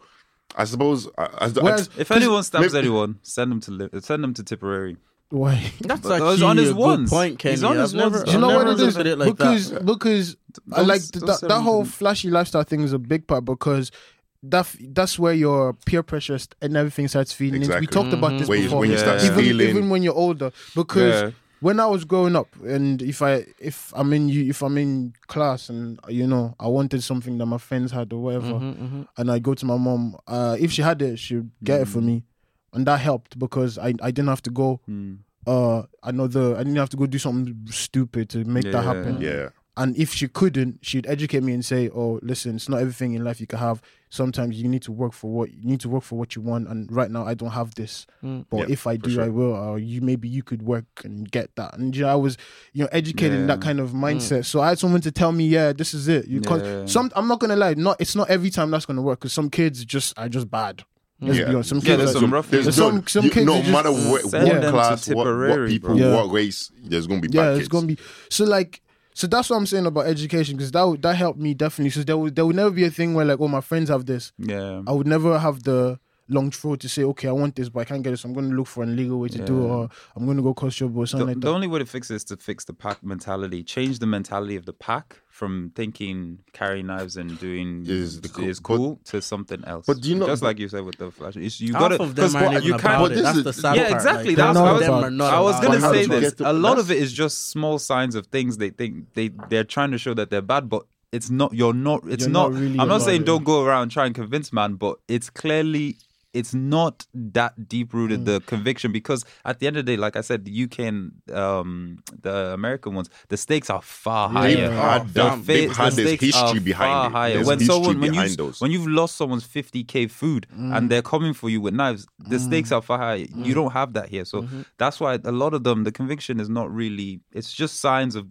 I 0.57 0.65
suppose 0.65 1.09
as 1.39 1.53
the, 1.53 1.63
Whereas- 1.63 1.89
If 1.97 2.09
'Cause 2.09 2.17
anyone 2.17 2.43
stabs 2.43 2.73
maybe- 2.75 2.87
anyone, 2.87 3.19
send 3.23 3.53
them 3.53 3.61
to 3.61 3.71
li- 3.71 3.89
send 4.01 4.25
them 4.25 4.35
to 4.35 4.43
Tipperary. 4.43 4.97
Why? 5.29 5.73
that's 5.81 6.01
But 6.01 6.21
actually 6.21 6.43
on 6.45 6.57
his 6.57 6.71
a 6.71 6.75
good 6.75 7.07
point 7.09 7.39
Kenny 7.39 7.53
He's 7.53 7.63
on 7.63 7.77
his 7.77 7.95
never 7.95 8.17
ones. 8.19 8.25
Do 8.25 8.33
you 8.33 8.39
know 8.41 8.49
what 8.49 8.67
never 8.67 8.83
it 8.83 8.89
is? 8.89 8.97
looked 8.97 9.07
it 9.07 9.17
like 9.17 9.37
because 9.37 9.71
that 9.71 9.87
because 9.87 10.37
I 10.73 10.77
Don't- 10.79 10.89
like 10.89 11.03
don't 11.13 11.27
that, 11.27 11.41
that 11.49 11.61
whole 11.61 11.85
flashy 11.85 12.31
lifestyle 12.31 12.65
thing 12.65 12.81
is 12.81 12.93
a 12.93 12.99
big 12.99 13.29
part 13.29 13.45
because 13.45 13.93
that 14.43 14.75
that's 14.93 15.19
where 15.19 15.35
your 15.35 15.75
peer 15.85 16.03
pressure 16.03 16.39
and 16.63 16.77
everything 16.77 17.09
starts 17.09 17.33
feeding. 17.33 17.63
into. 17.63 17.69
We 17.75 17.85
Exactly. 17.85 18.03
talked 18.03 18.13
about 18.15 18.39
this 18.39 18.49
Where 18.49 18.59
you- 18.59 18.65
before. 18.65 18.81
when 18.81 18.91
you 18.91 18.99
start 18.99 19.23
even, 19.23 19.39
stealing. 19.45 19.69
even 19.69 19.91
when 19.91 20.03
you're 20.03 20.15
older, 20.15 20.51
because 20.75 21.23
Yeah. 21.23 21.31
when 21.61 21.79
I 21.79 21.87
was 21.87 22.05
growing 22.07 22.35
up, 22.37 22.49
and 22.65 23.03
if 23.03 23.21
I 23.21 23.45
if 23.59 23.93
I'm 23.95 24.13
in 24.15 24.29
you 24.31 24.49
if 24.49 24.63
I'm 24.63 24.79
in 24.79 25.13
class 25.27 25.69
and 25.69 25.99
you 26.09 26.27
know 26.27 26.55
I 26.59 26.69
wanted 26.69 27.03
something 27.03 27.37
that 27.39 27.47
my 27.47 27.59
friends 27.59 27.93
had 27.93 28.13
or 28.15 28.23
whatever, 28.23 28.55
Mm-hmm, 28.55 29.03
and 29.19 29.31
I 29.31 29.39
go 29.41 29.53
to 29.55 29.67
my 29.67 29.77
mom, 29.77 30.17
uh, 30.27 30.57
if 30.59 30.73
she 30.73 30.81
had 30.83 31.03
it, 31.03 31.19
she'd 31.19 31.51
get 31.63 31.83
it 31.83 31.89
for 31.89 32.01
me, 32.01 32.25
and 32.73 32.87
that 32.87 33.01
helped 33.01 33.39
because 33.39 33.77
I 33.77 33.89
I 34.01 34.11
didn't 34.11 34.29
have 34.29 34.43
to 34.43 34.51
go. 34.51 34.81
Hmm. 34.87 35.15
Uh, 35.47 35.83
another 36.03 36.55
I 36.55 36.63
didn't 36.65 36.77
have 36.77 36.91
to 36.91 36.97
go 36.99 37.07
do 37.07 37.19
something 37.19 37.57
stupid 37.71 38.29
to 38.31 38.45
make 38.45 38.65
that 38.73 38.85
happen. 38.85 39.21
yeah, 39.21 39.49
And 39.81 39.97
if 39.97 40.13
she 40.13 40.29
couldn't, 40.29 40.81
she'd 40.83 41.07
educate 41.07 41.43
me 41.43 41.53
and 41.55 41.65
say, 41.65 41.89
"Oh, 41.89 42.21
listen, 42.23 42.57
it's 42.57 42.69
not 42.69 42.81
everything 42.81 43.15
in 43.15 43.25
life 43.25 43.41
you 43.41 43.47
can 43.47 43.59
have. 43.59 43.81
Sometimes 44.11 44.61
you 44.61 44.69
need 44.69 44.83
to 44.83 44.93
work 44.93 45.13
for 45.13 45.31
what 45.31 45.53
you 45.55 45.65
need 45.65 45.81
to 45.81 45.89
work 45.89 46.03
for 46.03 46.19
what 46.19 46.35
you 46.37 46.43
want. 46.43 46.69
And 46.69 46.91
right 46.93 47.11
now, 47.11 47.25
I 47.25 47.35
don't 47.35 47.51
have 47.53 47.75
this, 47.77 48.07
Mm. 48.23 48.45
but 48.51 48.59
Yeah, 48.69 48.73
if 48.75 48.87
I 48.87 48.97
do, 48.97 49.11
sure. 49.11 49.25
I 49.25 49.29
will. 49.29 49.53
Or 49.55 49.79
you 49.79 50.01
maybe 50.01 50.29
you 50.29 50.43
could 50.43 50.63
work 50.63 50.85
and 51.05 51.31
get 51.31 51.55
that. 51.57 51.79
And 51.79 51.95
you 51.97 52.03
know, 52.03 52.09
I 52.09 52.15
was, 52.17 52.37
you 52.73 52.83
know, 52.83 52.89
educated 52.93 53.39
in 53.41 53.47
that 53.47 53.61
kind 53.63 53.81
of 53.81 53.91
mindset. 53.93 54.45
So 54.45 54.61
I 54.61 54.69
had 54.71 54.79
someone 54.79 55.01
to 55.03 55.11
tell 55.13 55.33
me, 55.33 55.47
"Yeah, 55.47 55.73
this 55.73 55.95
is 55.95 56.09
it. 56.09 56.27
You 56.29 56.41
can't." 56.43 56.63
Yeah. 56.65 56.87
Some 56.87 57.11
I'm 57.17 57.27
not 57.29 57.41
gonna 57.41 57.57
lie, 57.57 57.75
not 57.75 57.97
it's 58.01 58.15
not 58.17 58.29
every 58.29 58.51
time 58.51 58.71
that's 58.71 58.85
gonna 58.87 59.03
work 59.03 59.21
because 59.21 59.33
some 59.33 59.49
kids 59.49 59.85
just 59.85 60.13
are 60.19 60.29
just 60.29 60.51
bad. 60.51 60.83
Let's 61.23 61.39
Yeah. 61.39 61.45
be 61.49 61.55
honest. 61.55 61.69
Some 61.69 61.79
Yeah, 61.79 61.85
kids 61.85 61.99
there's 61.99 62.17
are- 62.17 62.21
some 62.21 62.33
rough 62.35 62.51
There's 62.51 62.65
kids. 62.65 62.77
some- 62.77 62.95
no- 62.97 63.03
some 63.07 63.25
you- 63.27 63.31
kids 63.31 63.47
no 63.47 63.63
matter 63.63 63.93
what, 63.93 64.23
Send 64.23 64.49
what 64.49 64.61
them 64.63 64.73
class, 64.73 65.09
what, 65.09 65.27
what 65.27 65.69
people, 65.69 65.97
bro. 65.97 66.17
what 66.17 66.33
race, 66.33 66.71
there's 66.85 67.07
gonna 67.07 67.21
be 67.21 67.29
bad 67.29 67.35
yeah, 67.35 67.49
kids. 67.53 67.59
it's 67.61 67.69
gonna 67.69 67.87
be 67.87 67.99
so 68.31 68.45
like 68.45 68.81
so 69.15 69.27
that's 69.27 69.51
what 69.51 69.57
I'm 69.57 69.67
saying 69.67 69.87
about 69.87 70.07
education 70.07 70.57
because 70.57 70.71
that 70.73 70.83
would- 70.83 71.03
that 71.03 71.17
helped 71.17 71.39
me 71.39 71.55
definitely. 71.55 71.91
So 71.91 72.03
there 72.03 72.17
would 72.17 72.35
there 72.37 72.47
would 72.47 72.57
never 72.57 72.71
be 72.71 72.85
a 72.85 72.91
thing 72.91 73.15
where 73.15 73.25
like 73.25 73.41
oh 73.41 73.49
my 73.49 73.61
friends 73.61 73.89
have 73.91 74.07
this. 74.07 74.33
Yeah. 74.39 74.83
I 74.87 74.93
would 74.93 75.07
never 75.07 75.39
have 75.39 75.63
the 75.65 75.99
long 76.31 76.51
throat 76.51 76.81
to 76.81 76.89
say 76.89 77.03
okay 77.05 77.29
I 77.29 77.33
want 77.33 77.57
this 77.57 77.69
but 77.69 77.81
I 77.81 77.85
can't 77.85 78.03
get 78.03 78.13
it 78.13 78.19
so 78.19 78.29
I'm 78.29 78.35
going 78.35 78.49
to 78.51 78.57
look 78.57 78.67
for 78.69 78.83
an 78.83 78.91
illegal 78.91 79.19
way 79.19 79.29
to 79.29 79.45
do 79.45 79.65
it 79.65 79.69
or 79.69 79.89
I'm 80.17 80.25
going 80.25 80.37
to 80.37 80.43
go 80.43 80.55
cost 80.55 80.77
job 80.79 80.97
or 80.97 81.03
The, 81.03 81.07
something 81.09 81.27
like 81.29 81.35
the 81.41 81.49
that. 81.49 81.53
only 81.53 81.67
way 81.67 81.81
to 81.81 81.87
fix 81.87 82.11
it 82.11 82.15
is 82.17 82.25
to 82.25 82.37
fix 82.37 82.65
the 82.65 82.73
pack 82.73 83.03
mentality. 83.03 83.63
Change 83.65 83.99
the 83.99 84.07
mentality 84.07 84.57
of 84.57 84.65
the 84.65 84.73
pack 84.73 85.17
from 85.29 85.73
thinking 85.75 86.39
carrying 86.53 86.87
knives 86.87 87.17
and 87.17 87.39
doing 87.39 87.85
Is 87.87 88.21
the 88.21 88.29
cool- 88.29 88.45
is 88.49 88.61
but- 88.61 89.05
to 89.07 89.21
something 89.23 89.63
else. 89.67 89.87
but 89.87 90.01
do 90.01 90.09
you 90.11 90.15
know- 90.17 90.27
just 90.27 90.41
but- 90.43 90.47
like 90.49 90.59
you 90.59 90.69
said 90.69 90.85
with 90.85 90.99
the 90.99 91.11
flash, 91.11 91.37
it's, 91.37 91.61
you 91.61 91.73
Half 91.73 91.81
got 91.83 91.89
to 91.89 92.03
of 92.03 92.15
them 92.15 92.37
aren't 92.37 92.53
even 92.53 92.63
you 92.65 92.75
about 92.75 92.81
can't. 92.83 93.03
but 93.03 93.13
it. 93.19 93.23
That's 93.23 93.43
the 93.43 93.53
sad 93.53 93.77
yeah, 93.77 93.83
part. 93.89 93.95
exactly. 93.95 94.29
Like, 94.29 94.37
That's 94.37 94.55
not 94.55 94.65
I 94.65 94.69
half 94.69 94.77
was, 94.79 94.87
them 94.87 94.95
are 95.05 95.11
not 95.11 95.35
I 95.35 95.41
was 95.41 95.61
gonna 95.61 95.81
say 95.81 96.07
this. 96.07 96.33
to- 96.35 96.51
A 96.51 96.53
lot 96.53 96.79
of 96.79 96.91
it 96.91 96.99
is 96.99 97.13
just 97.13 97.49
small 97.49 97.79
signs 97.79 98.15
of 98.15 98.27
things 98.29 98.59
they 98.59 98.71
think 98.71 99.07
they 99.15 99.31
they're 99.49 99.65
trying 99.65 99.91
to 99.93 99.99
show 99.99 100.15
that 100.15 100.31
they're 100.31 100.43
bad, 100.43 100.69
but 100.69 100.83
it's 101.13 101.29
not. 101.31 101.53
You're 101.55 101.75
not. 101.75 102.03
It's 102.07 102.23
You're 102.25 102.31
not. 102.31 102.53
not 102.53 102.61
really 102.61 102.79
I'm 102.79 102.87
not 102.87 103.03
saying 103.03 103.23
it. 103.23 103.27
don't 103.27 103.43
go 103.43 103.65
around 103.65 103.89
try 103.89 104.07
and 104.07 104.15
convince 104.15 104.53
man, 104.53 104.75
but 104.75 104.99
it's 105.09 105.29
clearly. 105.31 105.97
It's 106.33 106.55
not 106.55 107.07
that 107.13 107.69
deep 107.69 107.93
rooted 107.93 108.21
Mm. 108.21 108.25
the 108.27 108.41
conviction 108.43 108.93
because 108.93 109.25
at 109.45 109.59
the 109.59 109.67
end 109.67 109.77
of 109.77 109.85
the 109.85 109.93
day, 109.93 109.97
like 109.97 110.15
I 110.15 110.21
said, 110.21 110.45
the 110.45 110.53
UK 110.65 110.79
and 110.87 111.13
um, 111.33 111.99
the 112.23 112.53
American 112.55 112.95
ones, 112.95 113.11
the 113.31 113.37
stakes 113.37 113.69
are 113.69 113.83
far 113.83 114.29
higher. 114.29 114.55
They've 114.55 114.71
had, 114.71 115.09
The 115.09 115.13
that, 115.23 115.39
fa- 115.39 115.45
they've 115.45 115.69
the 115.71 115.75
had 115.75 115.93
this 115.95 116.07
stakes 116.19 116.37
are 116.37 116.43
history 116.45 116.61
behind 116.61 116.89
far 116.93 117.07
it. 117.07 117.13
higher. 117.13 117.35
There's 117.35 117.47
when 117.49 117.59
history 117.59 117.75
someone 117.75 118.01
when 118.01 118.11
behind 118.13 118.31
you 118.31 118.37
those. 118.37 118.61
when 118.61 118.71
you've 118.71 118.87
lost 118.87 119.17
someone's 119.17 119.45
50k 119.45 120.07
food 120.09 120.47
Mm. 120.57 120.77
and 120.77 120.89
they're 120.89 121.03
coming 121.03 121.33
for 121.35 121.51
you 121.51 121.61
with 121.61 121.75
knives, 121.75 122.07
the 122.21 122.39
stakes 122.39 122.71
are 122.71 122.81
far 122.83 122.99
higher. 122.99 123.27
You 123.35 123.53
don't 123.53 123.73
have 123.73 123.95
that 123.95 124.09
here, 124.09 124.25
so 124.25 124.43
Mm-hmm. 124.43 124.61
that's 124.79 125.01
why 125.01 125.19
a 125.25 125.33
lot 125.33 125.53
of 125.53 125.65
them 125.65 125.83
the 125.83 125.91
conviction 125.93 126.39
is 126.39 126.49
not 126.49 126.73
really. 126.73 127.21
It's 127.33 127.53
just 127.53 127.81
signs 127.81 128.15
of 128.15 128.29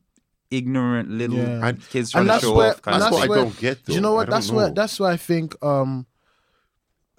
ignorant 0.51 1.09
little 1.11 1.35
Yeah. 1.37 1.67
And- 1.67 1.89
kids 1.89 2.11
trying 2.11 2.21
and 2.21 2.27
to 2.29 2.31
that's 2.31 2.43
show 2.43 2.55
where 2.55 2.69
off. 2.71 2.81
Kind 2.81 2.95
and 2.95 3.01
That's 3.03 3.15
of 3.23 3.29
what 3.29 3.37
I 3.37 3.41
don't 3.43 3.59
get, 3.59 3.83
Do 3.85 3.91
you 3.93 3.99
know 3.99 4.13
what? 4.13 4.27
don't 4.27 4.31
That's 4.35 4.51
where 4.51 4.69
that's 4.71 4.99
where 5.01 5.11
I 5.11 5.17
think 5.17 5.55
um 5.61 6.05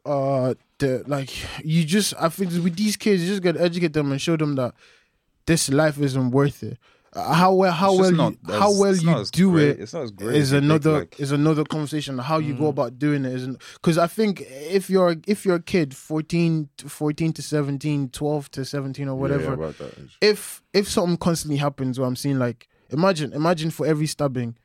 uh 0.07 0.55
the 0.81 1.05
like 1.07 1.31
you 1.65 1.85
just 1.85 2.13
I 2.19 2.29
think 2.29 2.51
with 2.65 2.77
these 2.77 2.97
kids 2.97 3.23
you 3.23 3.29
just 3.29 3.43
gotta 3.43 3.61
educate 3.63 3.93
them 3.93 4.11
and 4.13 4.21
show 4.21 4.37
them 4.37 4.57
that 4.57 4.75
this 5.47 5.69
life 5.71 5.99
isn't 5.99 6.31
worth 6.33 6.63
it. 6.63 6.79
Uh, 7.13 7.33
how 7.35 7.53
well 7.53 7.73
how 7.73 7.93
well 7.97 8.11
you, 8.13 8.17
not 8.17 8.35
how 8.49 8.71
well 8.79 8.95
you 8.95 9.25
do 9.33 9.51
great- 9.51 9.71
it 9.71 9.81
It's 9.81 9.93
not 9.93 10.03
as 10.05 10.11
great. 10.13 10.37
is 10.37 10.43
as 10.43 10.51
think, 10.53 10.65
another 10.65 10.93
like- 11.01 11.19
is 11.19 11.33
another 11.33 11.65
conversation. 11.65 12.19
How 12.19 12.39
you 12.39 12.55
Mm. 12.55 12.59
go 12.61 12.67
about 12.69 12.99
doing 13.01 13.25
it 13.25 13.33
isn't 13.35 13.61
because 13.75 13.99
I 13.99 14.07
think 14.07 14.43
if 14.49 14.89
you're 14.89 15.17
if 15.27 15.45
you're 15.45 15.57
a 15.57 15.63
kid 15.63 15.95
14 15.97 16.69
to 16.77 16.89
14 16.89 17.33
to 17.33 17.43
17, 17.43 18.11
12 18.11 18.51
to 18.53 18.65
17 18.65 19.09
or 19.09 19.17
whatever, 19.17 19.57
yeah, 19.61 19.73
that. 19.79 19.95
if 20.21 20.63
if 20.73 20.89
something 20.89 21.17
constantly 21.17 21.57
happens 21.57 21.99
where 21.99 22.07
I'm 22.07 22.15
seeing 22.15 22.39
like 22.39 22.69
imagine 22.91 23.33
imagine 23.33 23.71
for 23.73 23.87
every 23.87 24.07
stabbing 24.07 24.57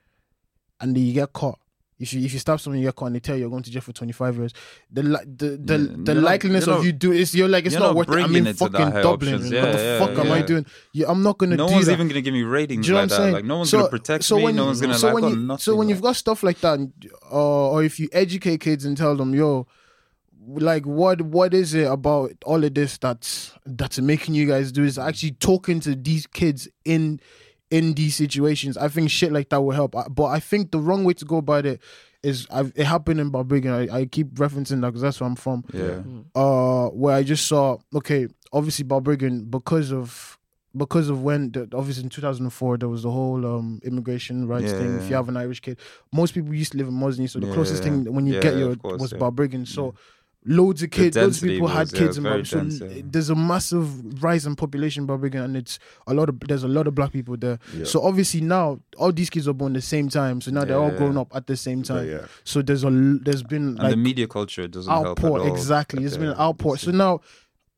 and 0.79 0.95
you 0.95 1.13
get 1.13 1.33
caught. 1.33 1.57
If 1.97 2.13
you 2.13 2.25
if 2.25 2.33
you 2.33 2.39
stab 2.39 2.59
someone, 2.59 2.79
you 2.81 2.87
get 2.87 2.95
caught, 2.95 3.05
and 3.05 3.15
they 3.15 3.21
tell 3.21 3.35
you 3.35 3.41
you're 3.41 3.49
going 3.49 3.63
to 3.63 3.71
jail 3.71 3.81
for 3.81 3.93
25 3.93 4.35
years. 4.37 4.53
The 4.91 5.01
the 5.01 5.07
the, 5.07 5.47
Yeah, 5.47 5.57
the 6.03 6.13
you're 6.13 6.21
not- 6.21 6.29
likeliness 6.41 6.67
of 6.67 6.85
you 6.85 6.91
do 6.91 7.13
is 7.13 7.33
you're 7.33 7.47
like 7.47 7.65
it's 7.65 7.71
you're 7.73 7.79
not, 7.79 7.95
not 7.95 7.95
worth 7.95 8.09
it. 8.09 8.21
I 8.23 8.27
mean, 8.27 8.53
fucking 8.53 8.71
Dublin. 9.01 9.05
options. 9.05 9.43
what 9.45 9.51
Yeah, 9.53 9.71
the 9.71 9.77
yeah, 9.83 9.99
fuck 9.99 10.25
am 10.25 10.31
I 10.33 10.41
doing? 10.41 10.65
Yeah, 10.91 11.05
I'm 11.09 11.23
not 11.23 11.37
gonna 11.37 11.55
no 11.55 11.67
do 11.67 11.73
one's 11.75 11.85
that. 11.85 11.93
even 11.93 12.09
gonna 12.09 12.19
give 12.21 12.33
me 12.33 12.43
ratings 12.43 12.85
Do 12.85 12.91
you 12.91 12.95
know 12.95 13.01
like 13.03 13.09
what 13.11 13.15
I'm 13.15 13.21
that. 13.21 13.23
saying? 13.27 13.33
Like 13.35 13.45
no 13.45 13.57
one's 13.59 13.69
So- 13.69 13.77
gonna 13.77 13.89
protect 13.89 14.23
so 14.25 14.37
me. 14.37 14.43
when 14.43 14.55
no 14.57 14.63
you- 14.63 14.67
one's 14.67 14.81
gonna 14.81 14.93
so 14.97 15.07
like. 15.07 15.15
when 15.15 15.29
you, 15.29 15.35
nothing. 15.37 15.61
so 15.61 15.75
when 15.77 15.87
you've 15.87 16.01
got 16.01 16.15
stuff 16.17 16.43
like 16.43 16.59
that, 16.59 16.79
uh, 17.31 17.69
or 17.69 17.83
if 17.83 17.97
you 17.97 18.09
educate 18.11 18.59
kids 18.59 18.83
and 18.83 18.97
tell 18.97 19.15
them, 19.15 19.33
yo, 19.33 19.65
like 20.47 20.85
what 20.85 21.21
what 21.21 21.53
is 21.53 21.73
it 21.73 21.87
about 21.87 22.31
all 22.45 22.63
of 22.63 22.73
this 22.73 22.97
that's 22.97 23.51
that's 23.65 23.99
making 23.99 24.35
you 24.35 24.45
guys 24.45 24.71
do 24.71 24.83
is 24.83 24.99
actually 24.99 25.31
talking 25.31 25.79
to 25.79 25.95
these 25.95 26.27
kids 26.27 26.67
in 26.83 27.19
in 27.71 27.93
these 27.93 28.15
situations. 28.15 28.77
I 28.77 28.87
think 28.87 29.09
shit 29.09 29.31
like 29.31 29.49
that 29.49 29.61
will 29.61 29.71
help. 29.71 29.91
But 30.09 30.25
I 30.25 30.39
think 30.39 30.71
the 30.71 30.79
wrong 30.79 31.03
way 31.03 31.13
to 31.13 31.25
go 31.25 31.37
about 31.37 31.65
it 31.65 31.81
is 32.23 32.47
I've, 32.51 32.71
it 32.75 32.85
happened 32.85 33.19
in 33.19 33.31
Balbriggan. 33.31 33.89
I, 33.91 33.99
I 33.99 34.05
keep 34.05 34.27
referencing 34.35 34.81
that 34.81 34.87
because 34.87 35.01
that's 35.01 35.19
where 35.19 35.27
I'm 35.27 35.35
from 35.35 35.63
yeah, 35.73 36.01
uh 36.35 36.87
where 36.89 37.15
I 37.15 37.23
just 37.23 37.47
saw 37.47 37.77
okay 37.93 38.27
obviously 38.51 38.83
Balbriggan 38.85 39.49
because 39.51 39.91
of 39.91 40.37
because 40.75 41.07
of 41.09 41.21
when 41.23 41.51
the, 41.51 41.69
obviously 41.73 42.03
in 42.03 42.09
2004 42.09 42.77
there 42.77 42.89
was 42.89 43.03
the 43.03 43.11
whole 43.11 43.45
um 43.45 43.79
immigration 43.83 44.47
rights 44.47 44.71
Yeah, 44.71 44.77
thing 44.79 44.97
if 44.97 45.09
you 45.09 45.15
have 45.15 45.29
an 45.29 45.37
Irish 45.37 45.59
kid 45.61 45.79
most 46.11 46.33
people 46.33 46.53
used 46.53 46.71
to 46.73 46.77
live 46.77 46.87
in 46.87 46.93
Mosney 46.95 47.29
so 47.29 47.39
the 47.39 47.47
Yeah, 47.47 47.53
closest 47.53 47.83
yeah. 47.85 47.91
thing 47.91 48.13
when 48.13 48.25
you 48.27 48.33
Yeah, 48.33 48.39
get 48.41 48.55
your 48.57 48.75
course, 48.75 49.01
was 49.01 49.11
yeah. 49.13 49.19
Balbriggan 49.19 49.67
so 49.67 49.93
loads 50.47 50.83
of 50.83 50.91
kids 50.91 51.17
loads 51.17 51.41
of 51.41 51.49
people 51.49 51.67
had 51.67 51.79
was- 51.79 51.93
yeah, 51.93 51.99
kids 51.99 52.17
in 52.17 52.23
very 52.23 52.41
Balbriggan 52.43 52.71
so 52.71 52.85
dense, 52.87 52.95
yeah. 52.97 53.01
there's 53.05 53.29
a 53.31 53.35
massive 53.35 54.21
rise 54.23 54.45
in 54.45 54.55
population 54.55 55.03
in 55.03 55.07
Balbriggan 55.07 55.43
and 55.43 55.57
it's 55.57 55.79
a 56.05 56.13
lot 56.13 56.29
of 56.29 56.39
there's 56.41 56.63
a 56.63 56.67
lot 56.67 56.87
of 56.87 56.93
black 56.93 57.11
people 57.11 57.35
there 57.37 57.57
Yeah. 57.75 57.85
so 57.85 58.01
obviously 58.03 58.41
now 58.41 58.79
all 58.97 59.11
these 59.11 59.29
kids 59.31 59.47
are 59.47 59.53
born 59.53 59.73
the 59.73 59.81
same 59.81 60.07
time 60.09 60.41
so 60.41 60.51
now 60.51 60.63
they're 60.65 60.77
all 60.77 60.91
Yeah. 60.91 60.97
grown 60.97 61.17
up 61.17 61.35
at 61.35 61.47
the 61.47 61.57
same 61.57 61.81
time 61.81 62.07
yeah. 62.07 62.25
so 62.43 62.61
there's 62.61 62.83
a 62.83 62.89
there's 62.91 63.41
been 63.43 63.77
and 63.79 63.91
the 63.91 63.97
media 63.97 64.27
culture 64.27 64.67
doesn't 64.67 64.91
help 64.91 65.05
at 65.05 65.09
outpour 65.11 65.39
all. 65.39 65.47
exactly. 65.55 66.03
It's 66.03 66.15
been 66.17 66.29
an 66.29 66.35
Yeah, 66.37 66.45
outpour. 66.45 66.77
So 66.77 66.91
now, 66.91 67.21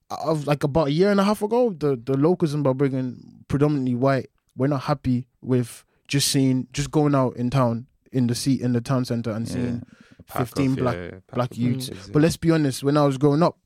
of 0.10 0.47
like 0.47 0.63
about 0.63 0.88
a 0.88 0.91
year 0.91 1.12
and 1.12 1.19
a 1.19 1.23
half 1.23 1.41
ago, 1.41 1.69
the 1.69 1.95
the 1.95 2.15
locals 2.17 2.53
in 2.53 2.63
Balbriggan, 2.63 3.45
predominantly 3.47 3.95
white, 3.95 4.30
we're 4.56 4.67
not 4.67 4.84
happy 4.84 5.27
with 5.41 5.84
just 6.08 6.30
seeing 6.30 6.67
just 6.73 6.91
going 6.91 7.13
out 7.15 7.36
in 7.36 7.49
town 7.49 7.88
in 8.12 8.27
the 8.27 8.36
seat 8.36 8.62
in 8.62 8.71
the 8.73 8.82
town 8.82 9.03
center 9.06 9.32
and 9.32 9.45
Yeah. 9.47 9.53
seeing 9.53 9.84
Pack 10.27 10.47
15 10.47 10.71
off, 10.71 10.77
black- 10.77 10.95
yeah, 10.95 11.09
pack 11.11 11.21
black 11.35 11.51
off 11.51 11.57
youths. 11.57 11.89
kids, 11.89 11.99
yeah. 12.07 12.11
But 12.13 12.21
let's 12.21 12.37
be 12.37 12.51
honest, 12.51 12.83
when 12.83 12.97
I 12.97 13.05
was 13.05 13.17
growing 13.17 13.41
up, 13.43 13.57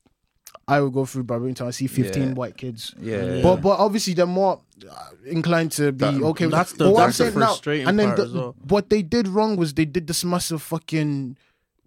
I 0.68 0.80
would 0.80 0.92
go 0.92 1.04
through 1.04 1.24
Balbriggan 1.24 1.56
town, 1.56 1.68
I 1.68 1.70
see 1.72 1.86
fifteen 1.88 2.28
Yeah. 2.28 2.34
white 2.34 2.56
kids. 2.56 2.94
yeah, 3.00 3.24
Yeah. 3.36 3.42
But 3.42 3.56
but 3.62 3.78
obviously 3.80 4.14
they're 4.14 4.26
more 4.26 4.60
uh, 4.88 4.94
inclined 5.26 5.72
to 5.72 5.90
be 5.92 5.98
That- 6.04 6.14
okay. 6.22 6.46
with 6.46 6.52
That's 6.54 6.72
the- 6.72 6.84
but 6.84 6.92
what 6.92 7.00
I'm 7.02 7.06
that's 7.08 7.18
the 7.18 7.24
saying 7.24 7.38
now, 7.38 7.46
frustrating 7.46 7.88
and 7.88 7.98
then 7.98 8.06
part 8.08 8.16
the- 8.18 8.24
as 8.24 8.32
well. 8.32 8.54
what 8.68 8.90
they 8.90 9.02
did 9.02 9.28
wrong 9.28 9.56
was 9.56 9.74
they 9.74 9.84
did 9.84 10.06
this 10.06 10.24
massive 10.24 10.62
fucking 10.62 11.36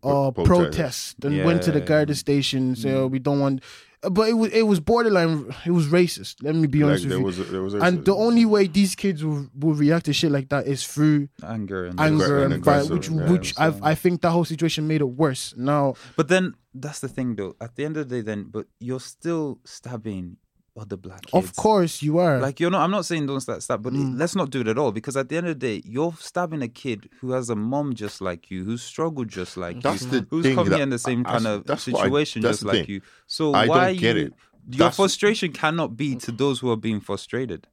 uh, 0.03 0.29
protest. 0.31 0.47
protest 0.47 1.15
and 1.25 1.43
went 1.45 1.63
to 1.63 1.71
the 1.71 1.79
Yeah. 1.79 1.85
Garda 1.85 2.15
station. 2.15 2.75
So 2.75 3.03
oh, 3.03 3.07
we 3.07 3.17
don't 3.19 3.39
want. 3.39 3.63
But 4.09 4.29
it 4.29 4.33
was 4.33 4.51
it 4.51 4.63
was 4.63 4.79
borderline. 4.79 5.53
It 5.65 5.71
was 5.71 5.87
racist. 5.87 6.35
Let 6.41 6.55
me 6.55 6.67
be 6.67 6.79
Like, 6.79 6.89
honest 6.89 7.09
there 7.09 7.19
with 7.19 7.37
you. 7.37 7.43
was, 7.43 7.51
there 7.51 7.61
was 7.61 7.73
a, 7.73 7.79
and 7.79 8.05
the 8.05 8.15
only 8.15 8.45
way 8.45 8.67
these 8.67 8.95
kids 8.95 9.23
will, 9.23 9.47
will 9.57 9.73
react 9.73 10.05
to 10.05 10.13
shit 10.13 10.31
like 10.31 10.49
that 10.49 10.67
is 10.67 10.85
through 10.85 11.29
anger 11.43 11.85
and 11.85 11.99
anger 11.99 12.43
and 12.43 12.53
and 12.53 12.63
violence, 12.63 12.89
aggressive, 12.89 12.91
which 12.91 13.09
yeah, 13.09 13.31
which 13.31 13.53
I 13.57 13.91
I 13.91 13.95
think 13.95 14.21
that 14.21 14.31
whole 14.31 14.45
situation 14.45 14.87
made 14.87 15.01
it 15.01 15.09
worse. 15.09 15.53
Now 15.57 15.95
But 16.15 16.27
then 16.27 16.55
that's 16.73 16.99
the 16.99 17.07
thing, 17.07 17.35
though. 17.35 17.55
At 17.61 17.75
the 17.75 17.85
end 17.85 17.95
of 17.97 18.09
the 18.09 18.15
day, 18.17 18.21
then, 18.21 18.49
but 18.51 18.65
you're 18.79 18.99
still 18.99 19.59
stabbing 19.63 20.37
other 20.77 20.97
black 20.97 21.25
kids. 21.25 21.33
of 21.33 21.55
course 21.55 22.01
you 22.01 22.17
are 22.17 22.39
Like 22.39 22.59
you're 22.59 22.69
not. 22.71 22.81
I'm 22.83 22.91
not 22.91 23.05
saying 23.05 23.27
don't 23.27 23.39
stab, 23.39 23.61
stab, 23.61 23.81
but 23.81 23.93
Mm. 23.93 24.17
let's 24.19 24.35
not 24.35 24.49
do 24.49 24.61
it 24.61 24.67
at 24.67 24.77
all. 24.77 24.91
Because 24.91 25.15
at 25.15 25.29
the 25.29 25.37
end 25.37 25.47
of 25.47 25.57
the 25.59 25.67
day, 25.67 25.81
you're 25.85 26.13
stabbing 26.19 26.61
a 26.61 26.67
kid 26.67 27.09
who 27.21 27.31
has 27.31 27.49
a 27.49 27.55
mom 27.55 27.93
just 27.93 28.19
like 28.21 28.51
you, 28.51 28.63
who's 28.65 28.83
struggled 28.83 29.29
just 29.29 29.55
like 29.57 29.81
That's 29.81 30.03
you, 30.03 30.09
the 30.09 30.27
who's 30.29 30.43
thing 30.45 30.55
coming 30.55 30.71
that- 30.71 30.81
in 30.81 30.89
the 30.89 30.99
same 30.99 31.25
I- 31.25 31.31
kind 31.33 31.47
of 31.47 31.65
that's 31.65 31.87
what 31.87 32.01
I- 32.01 32.03
situation 32.03 32.41
just 32.41 32.63
like 32.65 32.85
thing. 32.85 32.89
you. 32.89 33.01
So 33.27 33.53
I 33.53 33.67
why 33.67 33.87
don't 33.93 33.99
get 34.01 34.15
you, 34.17 34.21
it. 34.23 34.33
Your 34.67 34.77
That's- 34.79 34.95
frustration 34.95 35.51
cannot 35.53 35.95
be 35.95 36.15
to 36.15 36.31
those 36.31 36.59
who 36.59 36.69
are 36.71 36.77
being 36.77 36.99
frustrated. 36.99 37.67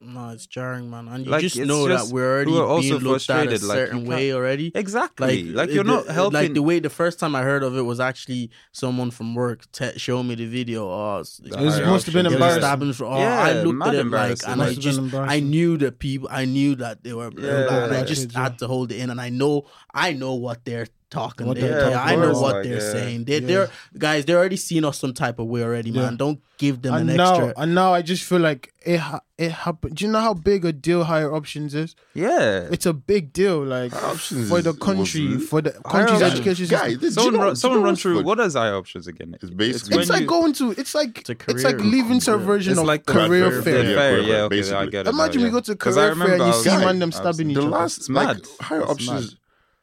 No, 0.00 0.28
it's 0.30 0.46
jarring, 0.46 0.90
man. 0.90 1.08
And 1.08 1.24
you 1.24 1.30
Like, 1.30 1.40
just 1.40 1.56
know 1.56 1.88
just- 1.88 2.08
that 2.08 2.14
we're 2.14 2.30
already 2.34 2.50
who 2.52 2.58
are 2.58 2.66
also 2.66 2.82
being 2.82 3.02
looked 3.02 3.30
at 3.30 3.36
a 3.38 3.48
frustrated, 3.48 3.62
like, 3.62 3.76
certain 3.78 4.04
way 4.04 4.32
already. 4.32 4.70
Exactly. 4.74 5.44
Like, 5.44 5.70
you're 5.70 5.84
the- 5.84 5.90
not 5.90 6.06
helping. 6.08 6.34
Like 6.40 6.54
the 6.54 6.62
way 6.62 6.80
the 6.80 6.90
first 6.90 7.18
time 7.18 7.34
I 7.34 7.42
heard 7.42 7.62
of 7.62 7.76
it 7.76 7.82
was 7.82 7.98
actually 7.98 8.50
someone 8.72 9.10
from 9.10 9.34
work 9.34 9.70
te- 9.72 9.98
showing 9.98 10.28
me 10.28 10.34
the 10.34 10.46
video. 10.46 10.88
Oh, 10.88 11.20
it's- 11.20 11.40
It 11.44 11.52
it 11.52 11.64
was, 11.64 11.80
must 11.80 12.06
have 12.06 12.12
been 12.14 12.26
options. 12.26 12.40
They 12.40 12.46
were 12.46 12.54
embarrassing. 12.56 12.92
for- 12.92 13.04
oh, 13.06 13.18
Yeah, 13.18 13.40
I 13.40 13.52
looked 13.62 13.82
at 13.82 13.88
it 13.94 13.96
like, 13.96 14.04
embarrassing. 14.06 14.50
and 14.50 14.62
I 14.62 14.64
Must 14.66 14.82
have 14.84 14.94
been 14.96 15.10
just, 15.10 15.14
I 15.36 15.40
knew 15.40 15.76
the 15.78 15.92
people, 15.92 16.28
I 16.30 16.44
knew 16.44 16.74
that 16.76 17.02
they 17.02 17.12
were, 17.14 17.30
Yeah, 17.38 17.84
and 17.86 17.94
I 17.96 18.04
just 18.04 18.22
kids, 18.22 18.34
had 18.34 18.58
to 18.58 18.66
hold 18.66 18.92
it 18.92 18.96
in, 18.96 19.10
and 19.10 19.20
I 19.20 19.30
know, 19.30 19.64
I 19.94 20.12
know 20.12 20.34
what 20.34 20.64
they're 20.64 20.86
talking. 21.10 21.46
What 21.46 21.58
they're, 21.58 21.90
they're 21.90 21.98
I 21.98 22.16
know 22.16 22.32
what 22.32 22.62
they're 22.62 22.74
yeah. 22.74 22.92
saying. 22.92 23.24
They're, 23.24 23.40
yeah. 23.40 23.46
they're 23.46 23.70
guys. 23.96 24.24
They're 24.24 24.38
already 24.38 24.56
seeing 24.56 24.84
us 24.84 24.98
some 24.98 25.14
type 25.14 25.38
of 25.38 25.46
way 25.46 25.62
already, 25.62 25.90
man. 25.90 26.12
Yeah. 26.12 26.16
Don't 26.16 26.40
give 26.58 26.82
them 26.82 26.94
and 26.94 27.10
an 27.10 27.16
now, 27.16 27.34
extra. 27.34 27.54
And 27.56 27.74
now 27.74 27.92
I 27.92 28.02
just 28.02 28.24
feel 28.24 28.40
like 28.40 28.72
it. 28.84 28.98
Ha- 28.98 29.20
it 29.38 29.52
happened. 29.52 29.96
Do 29.96 30.06
you 30.06 30.10
know 30.10 30.20
how 30.20 30.32
big 30.32 30.64
a 30.64 30.72
deal 30.72 31.04
higher 31.04 31.30
options 31.34 31.74
is? 31.74 31.94
Yeah, 32.14 32.68
it's 32.70 32.86
a 32.86 32.94
big 32.94 33.34
deal. 33.34 33.62
Like 33.62 33.94
options 33.94 34.48
for 34.48 34.62
the 34.62 34.72
country, 34.72 35.38
for 35.38 35.60
the 35.60 35.72
country's 35.72 36.22
education. 36.22 36.66
Guys, 36.68 37.14
someone, 37.14 37.34
you 37.34 37.38
know, 37.38 37.44
run, 37.44 37.56
someone 37.56 37.82
run 37.82 37.96
through. 37.96 38.22
What 38.22 38.40
is 38.40 38.54
higher 38.54 38.74
options 38.74 39.06
again? 39.06 39.36
It's 39.42 39.50
basically 39.50 39.98
it's, 39.98 40.08
like 40.08 40.22
you, 40.22 40.26
going 40.26 40.54
to. 40.54 40.70
It's 40.72 40.94
like 40.94 41.28
it's, 41.28 41.44
it's 41.48 41.64
like 41.64 41.78
leaving 41.80 42.18
to 42.20 42.34
a 42.34 42.38
version 42.38 42.72
it's 42.72 42.80
of 42.80 42.86
like 42.86 43.04
career 43.04 43.50
fair. 43.50 43.62
fair. 43.62 43.84
fair. 43.84 44.20
Yeah, 44.20 44.34
okay. 44.44 44.72
I 44.72 44.86
get 44.86 45.06
it. 45.06 45.10
Imagine 45.10 45.42
now, 45.42 45.46
we 45.48 45.52
go 45.52 45.60
to 45.60 45.76
career 45.76 46.14
fair 46.14 46.34
and 46.34 46.46
you 46.46 46.52
see 46.54 46.70
random 46.70 47.12
stabbing 47.12 47.50
each 47.50 47.58
other. 47.58 47.66
The 47.66 47.72
last 47.72 48.08
like 48.08 48.38
higher 48.60 48.84
options 48.84 49.36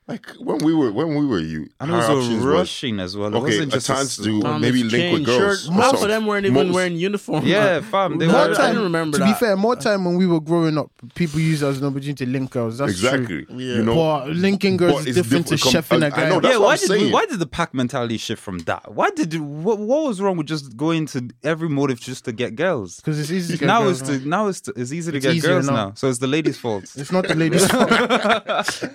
like 0.05 0.27
when 0.31 0.57
we 0.57 0.73
were 0.73 0.91
when 0.91 1.15
we 1.15 1.25
were 1.25 1.39
you, 1.39 1.69
and 1.79 1.89
it 1.89 1.93
was 1.93 2.27
rushing 2.29 2.97
was, 2.97 3.13
as 3.13 3.17
well. 3.17 3.29
It 3.33 3.37
okay, 3.37 3.45
wasn't 3.45 3.71
just 3.71 3.87
times 3.87 4.17
do 4.17 4.41
maybe 4.59 4.83
link 4.83 5.13
with 5.13 5.25
girls. 5.25 5.69
Most 5.69 6.03
of 6.03 6.09
them 6.09 6.25
weren't 6.25 6.45
even 6.45 6.67
most, 6.67 6.75
wearing 6.75 6.97
uniforms. 6.97 7.47
Yeah, 7.47 7.79
fam. 7.79 8.17
They 8.17 8.27
more 8.27 8.49
were, 8.49 8.53
time, 8.53 8.71
I 8.71 8.73
don't 8.73 8.83
remember. 8.83 9.17
To 9.17 9.23
that. 9.23 9.39
be 9.39 9.45
fair, 9.45 9.55
more 9.55 9.77
time 9.77 10.03
when 10.03 10.17
we 10.17 10.27
were 10.27 10.41
growing 10.41 10.77
up, 10.77 10.91
people 11.15 11.39
used 11.39 11.63
as 11.63 11.79
an 11.79 11.87
opportunity 11.87 12.25
to 12.25 12.29
link 12.29 12.51
girls. 12.51 12.79
That's 12.79 12.91
exactly. 12.91 13.45
True. 13.45 13.57
Yeah. 13.57 13.75
You 13.75 13.83
know, 13.83 13.95
but 13.95 14.31
linking 14.31 14.75
girls 14.75 15.03
but 15.03 15.07
is 15.07 15.15
different, 15.15 15.47
to 15.47 15.57
com- 15.57 15.71
chefing 15.71 15.99
guy. 16.01 16.25
I 16.25 16.29
know, 16.29 16.41
that's 16.41 16.53
yeah, 16.53 16.59
why 16.59 16.73
I'm 16.73 16.99
did 16.99 17.13
why 17.13 17.25
did 17.25 17.39
the 17.39 17.47
pack 17.47 17.73
mentality 17.73 18.17
shift 18.17 18.41
from 18.41 18.59
that? 18.59 18.93
Why 18.93 19.09
did 19.09 19.39
what, 19.39 19.79
what 19.79 20.03
was 20.03 20.19
wrong 20.19 20.35
with 20.35 20.47
just 20.47 20.75
going 20.75 21.05
to 21.07 21.29
every 21.43 21.69
motive 21.69 22.01
just 22.01 22.25
to 22.25 22.33
get 22.33 22.57
girls? 22.57 22.97
Because 22.97 23.21
it's 23.21 23.31
easy. 23.31 23.57
To 23.57 23.65
now 23.65 23.87
it's 23.87 24.01
now 24.25 24.47
it's 24.47 24.91
easy 24.91 25.13
to 25.13 25.19
get 25.21 25.41
girls 25.41 25.69
now. 25.69 25.93
So 25.95 26.09
it's 26.09 26.19
the 26.19 26.27
ladies' 26.27 26.57
fault. 26.57 26.83
It's 26.97 27.13
not 27.13 27.25
the 27.25 27.35
ladies' 27.35 27.65
fault. 27.71 27.89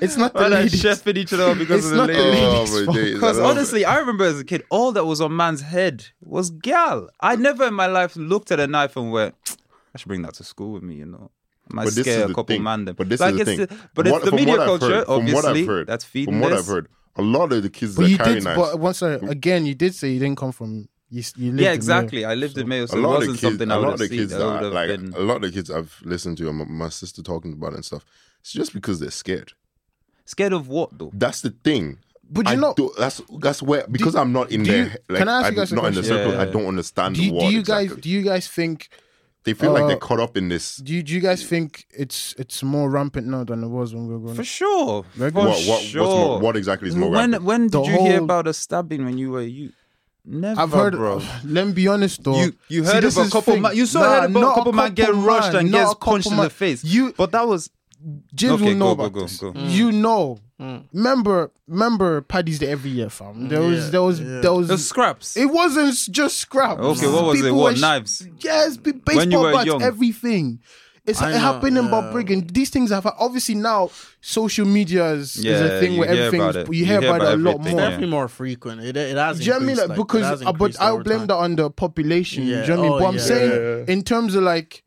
It's 0.02 0.18
not 0.18 0.34
the 0.34 0.50
ladies' 0.50 0.97
grasping 1.04 1.16
each 1.22 1.32
other 1.32 1.54
because 1.54 1.84
of 1.86 1.90
the 1.92 1.96
not 1.96 2.08
ladies. 2.08 2.88
Oh, 2.88 2.92
Because 3.14 3.38
honestly, 3.38 3.84
I 3.84 3.98
remember 3.98 4.24
as 4.24 4.40
a 4.40 4.44
kid, 4.44 4.64
all 4.70 4.92
that 4.92 5.04
was 5.04 5.20
on 5.20 5.34
man's 5.36 5.62
head 5.62 6.06
was 6.20 6.50
gal. 6.50 7.08
I 7.20 7.36
never 7.36 7.66
in 7.66 7.74
my 7.74 7.86
life 7.86 8.16
looked 8.16 8.50
at 8.50 8.60
a 8.60 8.66
knife 8.66 8.96
and 8.96 9.12
went, 9.12 9.34
I 9.94 9.98
should 9.98 10.08
bring 10.08 10.22
that 10.22 10.34
to 10.34 10.44
school 10.44 10.72
with 10.72 10.82
me, 10.82 10.94
you 10.96 11.06
know. 11.06 11.30
I 11.70 11.74
might 11.74 11.84
But 11.84 11.92
scare 11.94 12.24
a 12.24 12.28
couple 12.28 12.44
thing. 12.46 12.62
man 12.62 12.84
them. 12.86 12.94
But 12.96 13.08
this 13.08 13.20
Like, 13.20 13.34
is 13.34 13.38
the 13.40 13.44
thing. 13.44 13.60
it's 13.60 13.72
but 13.94 14.06
What- 14.08 14.22
it's 14.22 14.30
the 14.30 14.36
media 14.36 14.56
culture, 14.56 14.86
heard- 14.88 15.04
obviously. 15.08 15.40
From 15.42 15.50
what 15.50 15.56
I've 15.56 15.66
heard, 15.66 15.86
that's 15.86 16.04
feeding 16.04 16.34
From 16.34 16.40
what. 16.40 16.52
I've 16.52 16.66
heard, 16.66 16.88
a 17.16 17.22
lot 17.22 17.52
of 17.52 17.62
the 17.62 17.68
kids 17.70 17.96
But 17.96 18.02
that 18.02 18.10
you 18.10 18.16
carry 18.16 18.34
did. 18.34 18.44
knives. 18.44 18.58
But 18.60 18.78
once 18.80 19.02
uh, 19.02 19.18
again, 19.28 19.66
you 19.66 19.74
did 19.74 19.94
say 19.94 20.10
you 20.10 20.18
didn't 20.20 20.38
come 20.38 20.52
from. 20.52 20.88
You, 21.10 21.22
you 21.36 21.50
lived 21.52 21.60
Yeah, 21.62 21.72
exactly. 21.72 22.20
Mayo. 22.20 22.30
I 22.30 22.34
lived 22.34 22.58
in 22.58 22.68
Mayo, 22.68 22.86
so 22.86 22.96
a 22.96 22.98
it 22.98 23.02
lot 23.02 23.08
wasn't 23.18 23.26
the 23.26 23.32
kids, 23.32 23.42
a 23.42 23.46
something 23.48 23.70
I 23.70 23.76
would 23.78 23.84
lot 23.86 23.94
of 23.94 24.00
have 24.00 24.08
seen. 24.10 24.18
kids, 24.18 24.32
that 24.32 24.70
like 24.72 24.88
been. 24.88 25.14
a 25.14 25.20
lot 25.20 25.36
of 25.36 25.42
the 25.42 25.50
kids 25.50 25.70
I've 25.70 26.00
listened 26.04 26.36
to, 26.38 26.52
my 26.52 26.64
my 26.64 26.88
sister 26.90 27.22
talking 27.22 27.52
about 27.54 27.72
it 27.72 27.76
and 27.76 27.84
stuff. 27.84 28.04
It's 28.40 28.52
just 28.52 28.72
because 28.74 29.00
they're 29.00 29.10
scared. 29.10 29.52
Scared 30.28 30.52
of 30.52 30.68
what 30.68 30.90
though? 30.98 31.10
That's 31.14 31.40
the 31.40 31.48
thing. 31.64 32.00
But 32.30 32.50
you 32.50 32.56
know 32.56 32.74
that's 32.98 33.22
that's 33.38 33.62
where 33.62 33.86
because 33.90 34.12
do, 34.12 34.18
I'm 34.18 34.30
not 34.30 34.52
in 34.52 34.62
there. 34.62 34.94
Like, 35.08 35.20
can 35.20 35.28
I 35.28 35.40
ask 35.40 35.50
you 35.52 35.56
guys 35.56 35.72
I'm 35.72 35.76
not 35.76 35.86
in 35.86 35.94
the 35.94 36.04
circle. 36.04 36.32
Yeah. 36.34 36.42
I 36.42 36.44
don't 36.44 36.66
understand. 36.66 37.14
Do 37.14 37.24
you, 37.24 37.32
what 37.32 37.46
do 37.46 37.52
you 37.54 37.60
exactly. 37.60 37.88
guys 37.88 37.96
do 37.96 38.10
you 38.10 38.22
guys 38.22 38.46
think 38.46 38.90
they 39.44 39.54
feel 39.54 39.70
uh, 39.70 39.80
like 39.80 39.86
they're 39.86 39.96
uh, 39.96 40.00
caught 40.00 40.20
up 40.20 40.36
in 40.36 40.50
this? 40.50 40.76
Do 40.76 40.92
you, 40.92 41.02
do 41.02 41.14
you 41.14 41.20
guys 41.20 41.42
think 41.42 41.86
it's 41.96 42.34
it's 42.36 42.62
more 42.62 42.90
rampant 42.90 43.26
now 43.26 43.44
than 43.44 43.64
it 43.64 43.68
was 43.68 43.94
when 43.94 44.06
we 44.06 44.12
were 44.12 44.20
going? 44.20 44.34
For 44.34 44.44
sure. 44.44 45.06
For 45.16 45.30
what, 45.30 45.64
what, 45.64 45.82
sure. 45.82 46.04
More, 46.04 46.40
what 46.40 46.56
exactly 46.58 46.90
is 46.90 46.96
more 46.96 47.08
when, 47.08 47.30
rampant? 47.30 47.44
When 47.44 47.62
did 47.62 47.72
the 47.72 47.82
you 47.84 47.92
whole... 47.92 48.06
hear 48.06 48.18
about 48.18 48.46
a 48.46 48.52
stabbing 48.52 49.06
when 49.06 49.16
you 49.16 49.30
were 49.30 49.40
you? 49.40 49.72
Never, 50.26 50.60
I've 50.60 50.72
heard, 50.72 50.92
bro. 50.92 51.22
Let 51.46 51.68
me 51.68 51.72
be 51.72 51.88
honest 51.88 52.22
though. 52.22 52.38
You, 52.38 52.52
you 52.68 52.84
heard 52.84 53.10
See, 53.10 53.18
of 53.18 53.28
a 53.28 53.30
couple. 53.30 53.56
Man, 53.56 53.74
you 53.74 53.86
saw 53.86 54.00
nah, 54.00 54.20
heard 54.20 54.30
about 54.30 54.42
a 54.42 54.54
couple, 54.56 54.72
man 54.72 54.92
get 54.92 55.14
rushed 55.14 55.54
and 55.54 55.72
get 55.72 55.98
punched 55.98 56.30
in 56.30 56.36
the 56.36 56.50
face. 56.50 56.84
You, 56.84 57.14
but 57.16 57.32
that 57.32 57.48
was 57.48 57.70
Jim 58.34 58.52
Okay, 58.52 58.64
will 58.64 58.74
know 58.74 58.84
go, 58.94 59.02
about 59.02 59.12
go, 59.12 59.20
this. 59.22 59.38
go. 59.38 59.52
Mm. 59.52 59.70
You 59.70 59.92
know, 59.92 60.38
mm. 60.60 60.84
remember, 60.92 61.50
remember, 61.66 62.20
Paddy's 62.22 62.58
Day 62.58 62.68
every 62.68 62.90
year, 62.90 63.10
fam. 63.10 63.48
There 63.48 63.60
was, 63.60 63.84
Yeah, 63.86 63.90
there 63.90 64.02
was, 64.02 64.20
yeah. 64.20 64.40
there 64.40 64.52
was. 64.54 64.68
Those 64.68 64.86
scraps. 64.86 65.36
it 65.36 65.46
wasn't 65.46 65.94
just 66.10 66.38
scraps. 66.38 66.80
Okay, 66.80 67.06
what 67.12 67.24
was 67.24 67.40
it? 67.40 67.44
People 67.44 67.58
What 67.58 67.78
knives? 67.78 68.26
Yes, 68.40 68.76
baseball 68.76 69.52
bats, 69.52 69.66
young. 69.66 69.82
everything. 69.82 70.60
It's 71.04 71.22
it 71.22 71.24
know, 71.30 71.38
happened 71.38 71.78
in 71.78 71.84
yeah. 71.86 71.90
Balbriggan. 71.90 72.52
These 72.52 72.68
things 72.68 72.90
have 72.90 73.06
obviously 73.06 73.54
now 73.54 73.90
social 74.20 74.66
media 74.66 75.12
is, 75.12 75.38
is 75.38 75.58
a 75.60 75.80
thing 75.80 75.96
where 75.96 76.06
everything 76.06 76.70
you 76.70 76.84
hear 76.84 76.98
about, 76.98 77.22
it 77.22 77.32
a 77.32 77.36
lot 77.36 77.60
more. 77.60 77.68
yeah. 77.70 77.76
definitely 77.76 78.08
more 78.10 78.28
frequent. 78.28 78.82
It, 78.82 78.94
it 78.94 79.16
has. 79.16 79.38
Do 79.40 79.46
you 79.46 79.58
mean? 79.60 79.76
Like, 79.78 79.96
because 79.96 80.42
uh, 80.42 80.52
but 80.52 80.78
I 80.78 80.94
blame 80.98 81.20
time. 81.20 81.26
that 81.28 81.36
on 81.36 81.56
the 81.56 81.70
population. 81.70 82.44
Do 82.44 82.50
you 82.50 82.56
know 82.56 82.60
what 82.60 82.78
I 82.78 82.82
mean? 82.82 82.92
Oh, 82.92 82.98
But 82.98 83.04
I'm 83.06 83.14
yeah. 83.14 83.20
saying 83.22 83.50
Yeah. 83.88 83.92
in 83.92 84.02
terms 84.02 84.34
of 84.34 84.42
like 84.42 84.82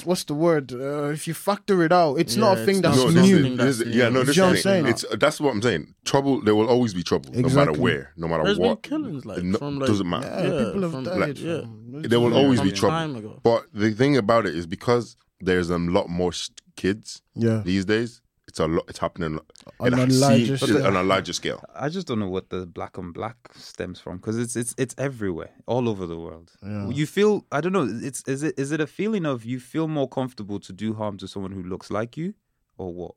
what's 0.00 0.24
the 0.24 0.34
word? 0.34 0.72
Uh, 0.72 1.10
if 1.10 1.26
you 1.28 1.34
factor 1.34 1.82
it 1.82 1.92
out, 1.92 2.16
it's 2.16 2.36
yeah, 2.36 2.44
not 2.44 2.58
a 2.58 2.64
thing 2.64 2.80
that's 2.80 2.96
new. 2.96 3.38
Yeah, 3.86 4.08
no, 4.08 4.24
this 4.24 4.36
you 4.36 4.42
know 4.42 4.52
is 4.52 4.62
saying? 4.62 4.86
It's 4.86 5.04
uh, 5.04 5.16
that's 5.16 5.40
what 5.40 5.50
I'm 5.50 5.62
saying. 5.62 5.94
Trouble. 6.04 6.40
There 6.40 6.54
will 6.54 6.68
always 6.68 6.94
be 6.94 7.02
trouble, 7.02 7.28
exactly. 7.30 7.50
no 7.50 7.54
matter 7.54 7.80
where, 7.80 8.12
no 8.16 8.28
matter 8.28 8.44
There's 8.44 8.58
what. 8.58 8.82
killings 8.82 9.26
like, 9.26 9.42
no, 9.42 9.58
from, 9.58 9.78
like, 9.78 9.88
doesn't 9.88 10.08
matter. 10.08 10.26
Yeah, 10.26 10.42
yeah, 10.42 10.64
people 10.64 10.82
have 10.82 11.04
died. 11.04 11.18
Like, 11.18 11.36
from, 11.36 12.02
there 12.02 12.20
will 12.20 12.34
always 12.34 12.60
be 12.60 12.72
trouble. 12.72 13.40
But 13.42 13.66
the 13.74 13.92
thing 13.92 14.16
about 14.16 14.46
it 14.46 14.54
is 14.54 14.66
because 14.66 15.16
there's 15.40 15.70
a 15.70 15.78
lot 15.78 16.08
more 16.08 16.32
kids 16.76 17.20
yeah. 17.34 17.60
these 17.64 17.84
days 17.84 18.21
it's 18.52 18.60
a 18.60 18.66
lot. 18.66 18.84
It's 18.86 18.98
happening 18.98 19.40
on 19.80 19.94
a, 19.94 20.04
larger 20.04 20.58
scale. 20.58 20.86
on 20.86 20.94
a 20.94 21.02
larger 21.02 21.32
scale. 21.32 21.64
I 21.74 21.88
just 21.88 22.06
don't 22.06 22.18
know 22.18 22.28
what 22.28 22.50
the 22.50 22.66
black 22.66 22.98
on 22.98 23.10
black 23.10 23.36
stems 23.54 23.98
from 23.98 24.18
because 24.18 24.36
it's 24.36 24.56
it's 24.56 24.74
it's 24.76 24.94
everywhere, 24.98 25.52
all 25.64 25.88
over 25.88 26.04
the 26.04 26.18
world. 26.18 26.52
Yeah. 26.62 26.90
You 26.90 27.06
feel 27.06 27.46
I 27.50 27.62
don't 27.62 27.72
know. 27.72 27.88
It's 27.90 28.22
is 28.28 28.42
it 28.42 28.58
is 28.58 28.70
it 28.70 28.78
a 28.78 28.86
feeling 28.86 29.24
of 29.24 29.46
you 29.46 29.58
feel 29.58 29.88
more 29.88 30.06
comfortable 30.06 30.60
to 30.60 30.70
do 30.70 30.92
harm 30.92 31.16
to 31.16 31.26
someone 31.26 31.52
who 31.52 31.62
looks 31.62 31.90
like 31.90 32.18
you, 32.18 32.34
or 32.76 32.92
what? 32.92 33.14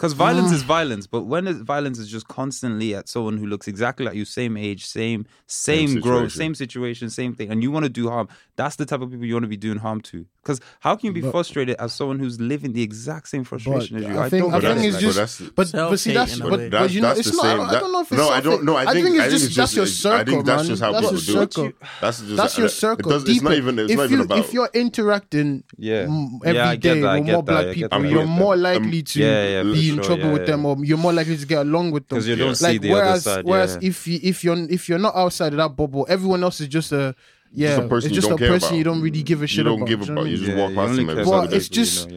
Because 0.00 0.14
violence 0.14 0.50
is 0.50 0.62
ah. 0.62 0.66
violence, 0.66 1.06
but 1.06 1.26
when 1.26 1.46
is, 1.46 1.58
violence 1.58 1.98
is 1.98 2.10
just 2.10 2.26
constantly 2.26 2.94
at 2.94 3.06
someone 3.06 3.36
who 3.36 3.44
looks 3.44 3.68
exactly 3.68 4.06
like 4.06 4.14
you, 4.14 4.24
same 4.24 4.56
age, 4.56 4.86
same 4.86 5.26
same, 5.46 5.88
same 5.88 6.00
growth, 6.00 6.32
same 6.32 6.54
situation, 6.54 7.10
same 7.10 7.34
thing, 7.34 7.50
and 7.50 7.62
you 7.62 7.70
want 7.70 7.84
to 7.84 7.90
do 7.90 8.08
harm, 8.08 8.26
that's 8.56 8.76
the 8.76 8.86
type 8.86 9.02
of 9.02 9.10
people 9.10 9.26
you 9.26 9.34
want 9.34 9.44
to 9.44 9.48
be 9.48 9.58
doing 9.58 9.76
harm 9.76 10.00
to. 10.00 10.24
Because 10.42 10.58
how 10.78 10.96
can 10.96 11.08
you 11.08 11.12
be 11.12 11.20
but, 11.20 11.32
frustrated 11.32 11.76
as 11.78 11.92
someone 11.92 12.18
who's 12.18 12.40
living 12.40 12.72
the 12.72 12.82
exact 12.82 13.28
same 13.28 13.44
frustration 13.44 13.98
as 13.98 14.04
you? 14.04 14.18
I, 14.18 14.24
I 14.24 14.28
think, 14.30 14.54
I 14.54 14.60
think 14.74 14.96
just, 14.96 15.54
but, 15.54 15.70
but, 15.70 15.90
but 15.90 16.00
see, 16.00 16.14
that's, 16.14 16.40
but, 16.40 16.48
but, 16.48 16.70
that's, 16.70 16.94
you 16.94 17.02
know, 17.02 17.08
that's 17.08 17.26
it's 17.26 17.36
not, 17.36 17.42
same, 17.42 17.60
I, 17.60 17.78
don't 17.78 17.92
know 17.92 18.00
if 18.00 18.10
it's 18.10 18.18
no, 18.18 18.30
I 18.30 18.40
don't 18.40 18.64
know. 18.64 18.76
I 18.76 18.86
think, 18.86 18.96
I 18.96 19.02
think 19.02 19.16
it's, 19.16 19.24
I 19.24 19.28
think 19.28 19.32
just, 19.32 19.44
just, 19.44 19.56
that's 19.56 19.76
your 19.76 19.86
circle, 19.86 20.18
I 20.18 20.24
think 20.24 20.46
that's 20.46 20.66
just 20.66 20.82
how 20.82 20.92
that's 20.92 21.26
people 21.26 21.46
do 21.46 21.64
it. 21.66 21.76
That's 22.00 22.20
just 22.22 22.36
that's 22.36 22.56
your 22.56 22.68
circle. 22.70 23.12
It's 23.12 23.42
not 23.42 23.52
even, 23.52 23.78
it's 23.78 23.92
not 23.92 24.04
even 24.04 24.20
about. 24.20 24.38
If 24.38 24.54
you're 24.54 24.70
interacting 24.72 25.62
yeah 25.76 26.08
every 26.42 26.78
day 26.78 27.02
with 27.02 27.26
more 27.26 27.42
black 27.42 27.74
people, 27.74 28.06
you're 28.06 28.24
more 28.24 28.56
likely 28.56 29.02
to 29.02 29.72
be 29.74 29.89
in 29.90 30.02
trouble 30.02 30.24
yeah, 30.24 30.32
with 30.32 30.42
yeah. 30.42 30.46
them, 30.46 30.66
or 30.66 30.76
you're 30.84 30.98
more 30.98 31.12
likely 31.12 31.36
to 31.36 31.46
get 31.46 31.58
along 31.58 31.90
with 31.90 32.08
them. 32.08 32.18
Because 32.18 32.28
you 32.28 32.36
don't 32.36 32.54
see 32.54 32.78
the 32.78 32.90
whereas, 32.90 33.26
other 33.26 33.36
side. 33.36 33.44
Whereas 33.44 33.78
if 33.80 34.06
you 34.06 34.18
if 34.22 34.44
you're 34.44 34.58
if 34.70 34.88
you're 34.88 34.98
not 34.98 35.14
outside 35.14 35.52
of 35.52 35.58
that 35.58 35.76
bubble, 35.76 36.06
everyone 36.08 36.42
else 36.42 36.60
is 36.60 36.68
just 36.68 36.92
a 36.92 37.14
yeah, 37.52 37.76
just 37.76 37.82
a 37.82 37.88
person, 37.88 38.10
it's 38.10 38.14
just 38.14 38.28
you, 38.28 38.36
don't 38.36 38.42
a 38.42 38.52
person 38.52 38.76
you 38.76 38.84
don't 38.84 39.02
really 39.02 39.22
give 39.22 39.42
a 39.42 39.46
shit. 39.46 39.58
You 39.58 39.64
don't 39.64 39.78
about, 39.78 39.88
give 39.88 40.02
a 40.02 40.04
you 40.04 40.12
know 40.12 40.20
about. 40.20 40.30
You, 40.30 40.36
just 40.36 40.56
walk 40.56 40.74
past 40.74 40.96
them. 40.96 41.48
It's 41.52 41.68
just. 41.68 42.10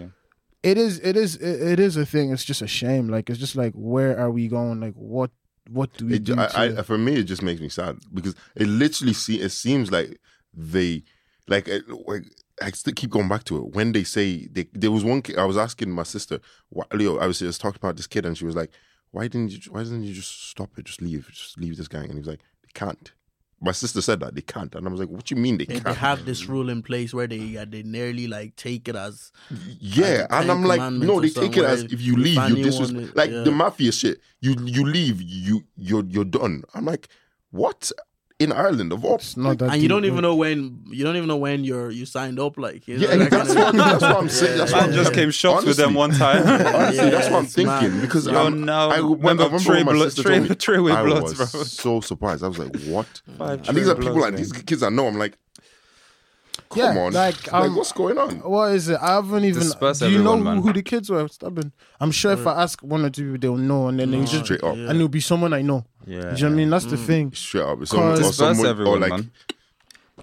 It 0.63 0.77
is 0.77 0.99
it 0.99 1.17
is 1.17 1.35
it 1.35 1.77
is 1.77 1.97
a 1.97 2.05
thing 2.05 2.31
it's 2.31 2.45
just 2.45 2.61
a 2.61 2.67
shame 2.67 3.09
like 3.09 3.29
it's 3.29 3.37
just 3.37 3.57
like 3.57 3.73
where 3.73 4.17
are 4.17 4.31
we 4.31 4.47
going 4.47 4.79
like 4.79 4.93
what 4.93 5.29
what 5.69 5.91
do 5.97 6.05
we 6.05 6.15
it, 6.15 6.23
do 6.23 6.39
I, 6.39 6.79
I, 6.79 6.81
for 6.83 6.97
me 6.97 7.15
it 7.15 7.23
just 7.23 7.41
makes 7.41 7.59
me 7.59 7.67
sad 7.67 7.97
because 8.13 8.33
it 8.55 8.67
literally 8.67 9.11
see 9.11 9.41
it 9.41 9.49
seems 9.49 9.91
like 9.91 10.21
they 10.53 11.03
like, 11.49 11.67
like 12.07 12.23
I 12.61 12.71
still 12.71 12.93
keep 12.93 13.09
going 13.09 13.27
back 13.27 13.43
to 13.45 13.57
it. 13.57 13.75
When 13.75 13.91
they 13.91 14.03
say 14.03 14.47
they, 14.51 14.67
there 14.73 14.91
was 14.91 15.03
one, 15.03 15.23
I 15.37 15.45
was 15.45 15.57
asking 15.57 15.91
my 15.91 16.03
sister, 16.03 16.39
why, 16.69 16.85
Leo, 16.93 17.17
I 17.17 17.27
was 17.27 17.39
just 17.39 17.61
talking 17.61 17.79
about 17.81 17.97
this 17.97 18.07
kid, 18.07 18.25
and 18.25 18.37
she 18.37 18.45
was 18.45 18.55
like, 18.55 18.71
"Why 19.11 19.27
didn't 19.27 19.51
you? 19.51 19.71
Why 19.71 19.83
didn't 19.83 20.03
you 20.03 20.13
just 20.13 20.49
stop 20.49 20.69
it? 20.77 20.85
Just 20.85 21.01
leave, 21.01 21.27
just 21.31 21.57
leave 21.59 21.77
this 21.77 21.87
gang." 21.87 22.05
And 22.05 22.13
he 22.13 22.19
was 22.19 22.27
like, 22.27 22.41
"They 22.61 22.69
can't." 22.73 23.11
My 23.59 23.71
sister 23.71 24.01
said 24.01 24.19
that 24.19 24.35
they 24.35 24.41
can't, 24.41 24.75
and 24.75 24.85
I 24.85 24.91
was 24.91 24.99
like, 24.99 25.09
"What 25.09 25.25
do 25.25 25.35
you 25.35 25.41
mean 25.41 25.57
they, 25.57 25.65
they 25.65 25.75
can't?" 25.75 25.85
They 25.85 25.93
have 25.93 26.25
this 26.25 26.47
rule 26.47 26.69
in 26.69 26.83
place 26.83 27.13
where 27.13 27.27
they 27.27 27.57
uh, 27.57 27.65
they 27.67 27.81
nearly 27.81 28.27
like 28.27 28.55
take 28.55 28.87
it 28.87 28.95
as 28.95 29.31
yeah, 29.79 30.27
and 30.29 30.51
I'm 30.51 30.63
like, 30.63 30.91
no, 30.91 31.21
they 31.21 31.29
take 31.29 31.57
it 31.57 31.63
as 31.63 31.83
if 31.83 32.01
you 32.01 32.17
leave, 32.17 32.49
you 32.49 32.63
disrespect 32.63 33.15
like 33.15 33.31
yeah. 33.31 33.43
the 33.43 33.51
mafia 33.51 33.91
shit. 33.91 34.19
You 34.41 34.55
you 34.63 34.85
leave, 34.85 35.21
you 35.21 35.63
you're 35.75 36.05
you're 36.05 36.25
done. 36.25 36.63
I'm 36.75 36.85
like, 36.85 37.07
what? 37.51 37.91
in 38.43 38.51
Ireland 38.51 38.91
of 38.91 39.03
all. 39.05 39.19
And 39.37 39.81
you 39.81 39.87
don't 39.87 40.05
even 40.05 40.21
know 40.21 40.35
when 40.35 40.83
you 40.89 41.03
don't 41.03 41.15
even 41.15 41.27
know 41.27 41.37
when 41.37 41.63
you're 41.63 41.89
you 41.91 42.05
signed 42.05 42.39
up. 42.39 42.57
Like 42.57 42.87
you 42.87 42.97
know, 42.97 43.07
yeah, 43.07 43.15
that 43.17 43.31
that's, 43.31 43.55
what, 43.55 43.75
that's, 43.75 44.01
what, 44.01 44.17
I'm 44.17 44.29
saying. 44.29 44.57
That's 44.57 44.73
I 44.73 44.91
just 44.91 45.13
came 45.13 45.31
shocked 45.31 45.63
honestly, 45.63 45.69
with 45.69 45.77
them 45.77 45.93
one 45.93 46.11
time. 46.11 46.45
honestly, 46.75 47.09
that's 47.09 47.29
what 47.29 47.39
I'm 47.39 47.45
thinking 47.45 48.01
because 48.01 48.27
Yo, 48.27 48.49
no, 48.49 48.89
I 48.89 48.97
remember, 48.97 49.43
I 49.43 49.45
remember 49.45 49.59
three 49.59 49.83
my 49.83 49.97
sister 49.97 50.23
three, 50.23 50.47
told 50.47 50.77
me, 50.77 50.83
with 50.83 50.93
I 50.93 51.03
bloods, 51.03 51.37
was 51.37 51.51
bro. 51.51 51.63
so 51.63 52.01
surprised. 52.01 52.43
I 52.43 52.47
was 52.47 52.59
like, 52.59 52.75
what? 52.83 53.21
Five 53.37 53.67
and 53.67 53.77
these 53.77 53.87
are 53.87 53.95
people 53.95 54.19
like 54.19 54.35
these 54.35 54.51
kids 54.51 54.83
I 54.83 54.89
know. 54.89 55.07
I'm 55.07 55.17
like, 55.17 55.37
Come 56.73 56.95
yeah, 56.95 57.01
on. 57.01 57.13
Like, 57.13 57.51
like 57.51 57.65
um, 57.65 57.75
what's 57.75 57.91
going 57.91 58.17
on? 58.17 58.37
What 58.41 58.73
is 58.73 58.89
it? 58.89 58.99
I 59.01 59.15
haven't 59.15 59.45
even. 59.45 59.63
Do 59.69 60.09
you 60.09 60.23
know 60.23 60.37
man. 60.37 60.61
who 60.61 60.73
the 60.73 60.81
kids 60.81 61.09
were? 61.09 61.27
Stubborn. 61.27 61.71
I'm 61.99 62.11
sure 62.11 62.31
if 62.33 62.45
I 62.47 62.63
ask 62.63 62.81
one 62.81 63.05
or 63.05 63.09
two, 63.09 63.33
people, 63.33 63.39
they'll 63.39 63.57
know, 63.57 63.87
and 63.87 63.99
then 63.99 64.11
no, 64.11 64.19
they 64.19 64.25
just 64.25 64.45
straight 64.45 64.63
up, 64.63 64.75
and 64.75 64.89
it'll 64.89 65.07
be 65.07 65.21
someone 65.21 65.53
I 65.53 65.61
know. 65.61 65.85
Yeah, 66.05 66.07
do 66.07 66.17
you 66.17 66.25
know 66.25 66.31
what 66.31 66.43
I 66.43 66.49
mean? 66.49 66.69
That's 66.69 66.85
mm. 66.85 66.89
the 66.91 66.97
thing. 66.97 67.31
Straight 67.33 67.63
up, 67.63 67.81
it's 67.81 67.91
someone, 67.91 68.15
disperse 68.15 68.35
someone, 68.35 68.65
everyone, 68.67 68.99
like, 68.99 69.09
man. 69.11 69.31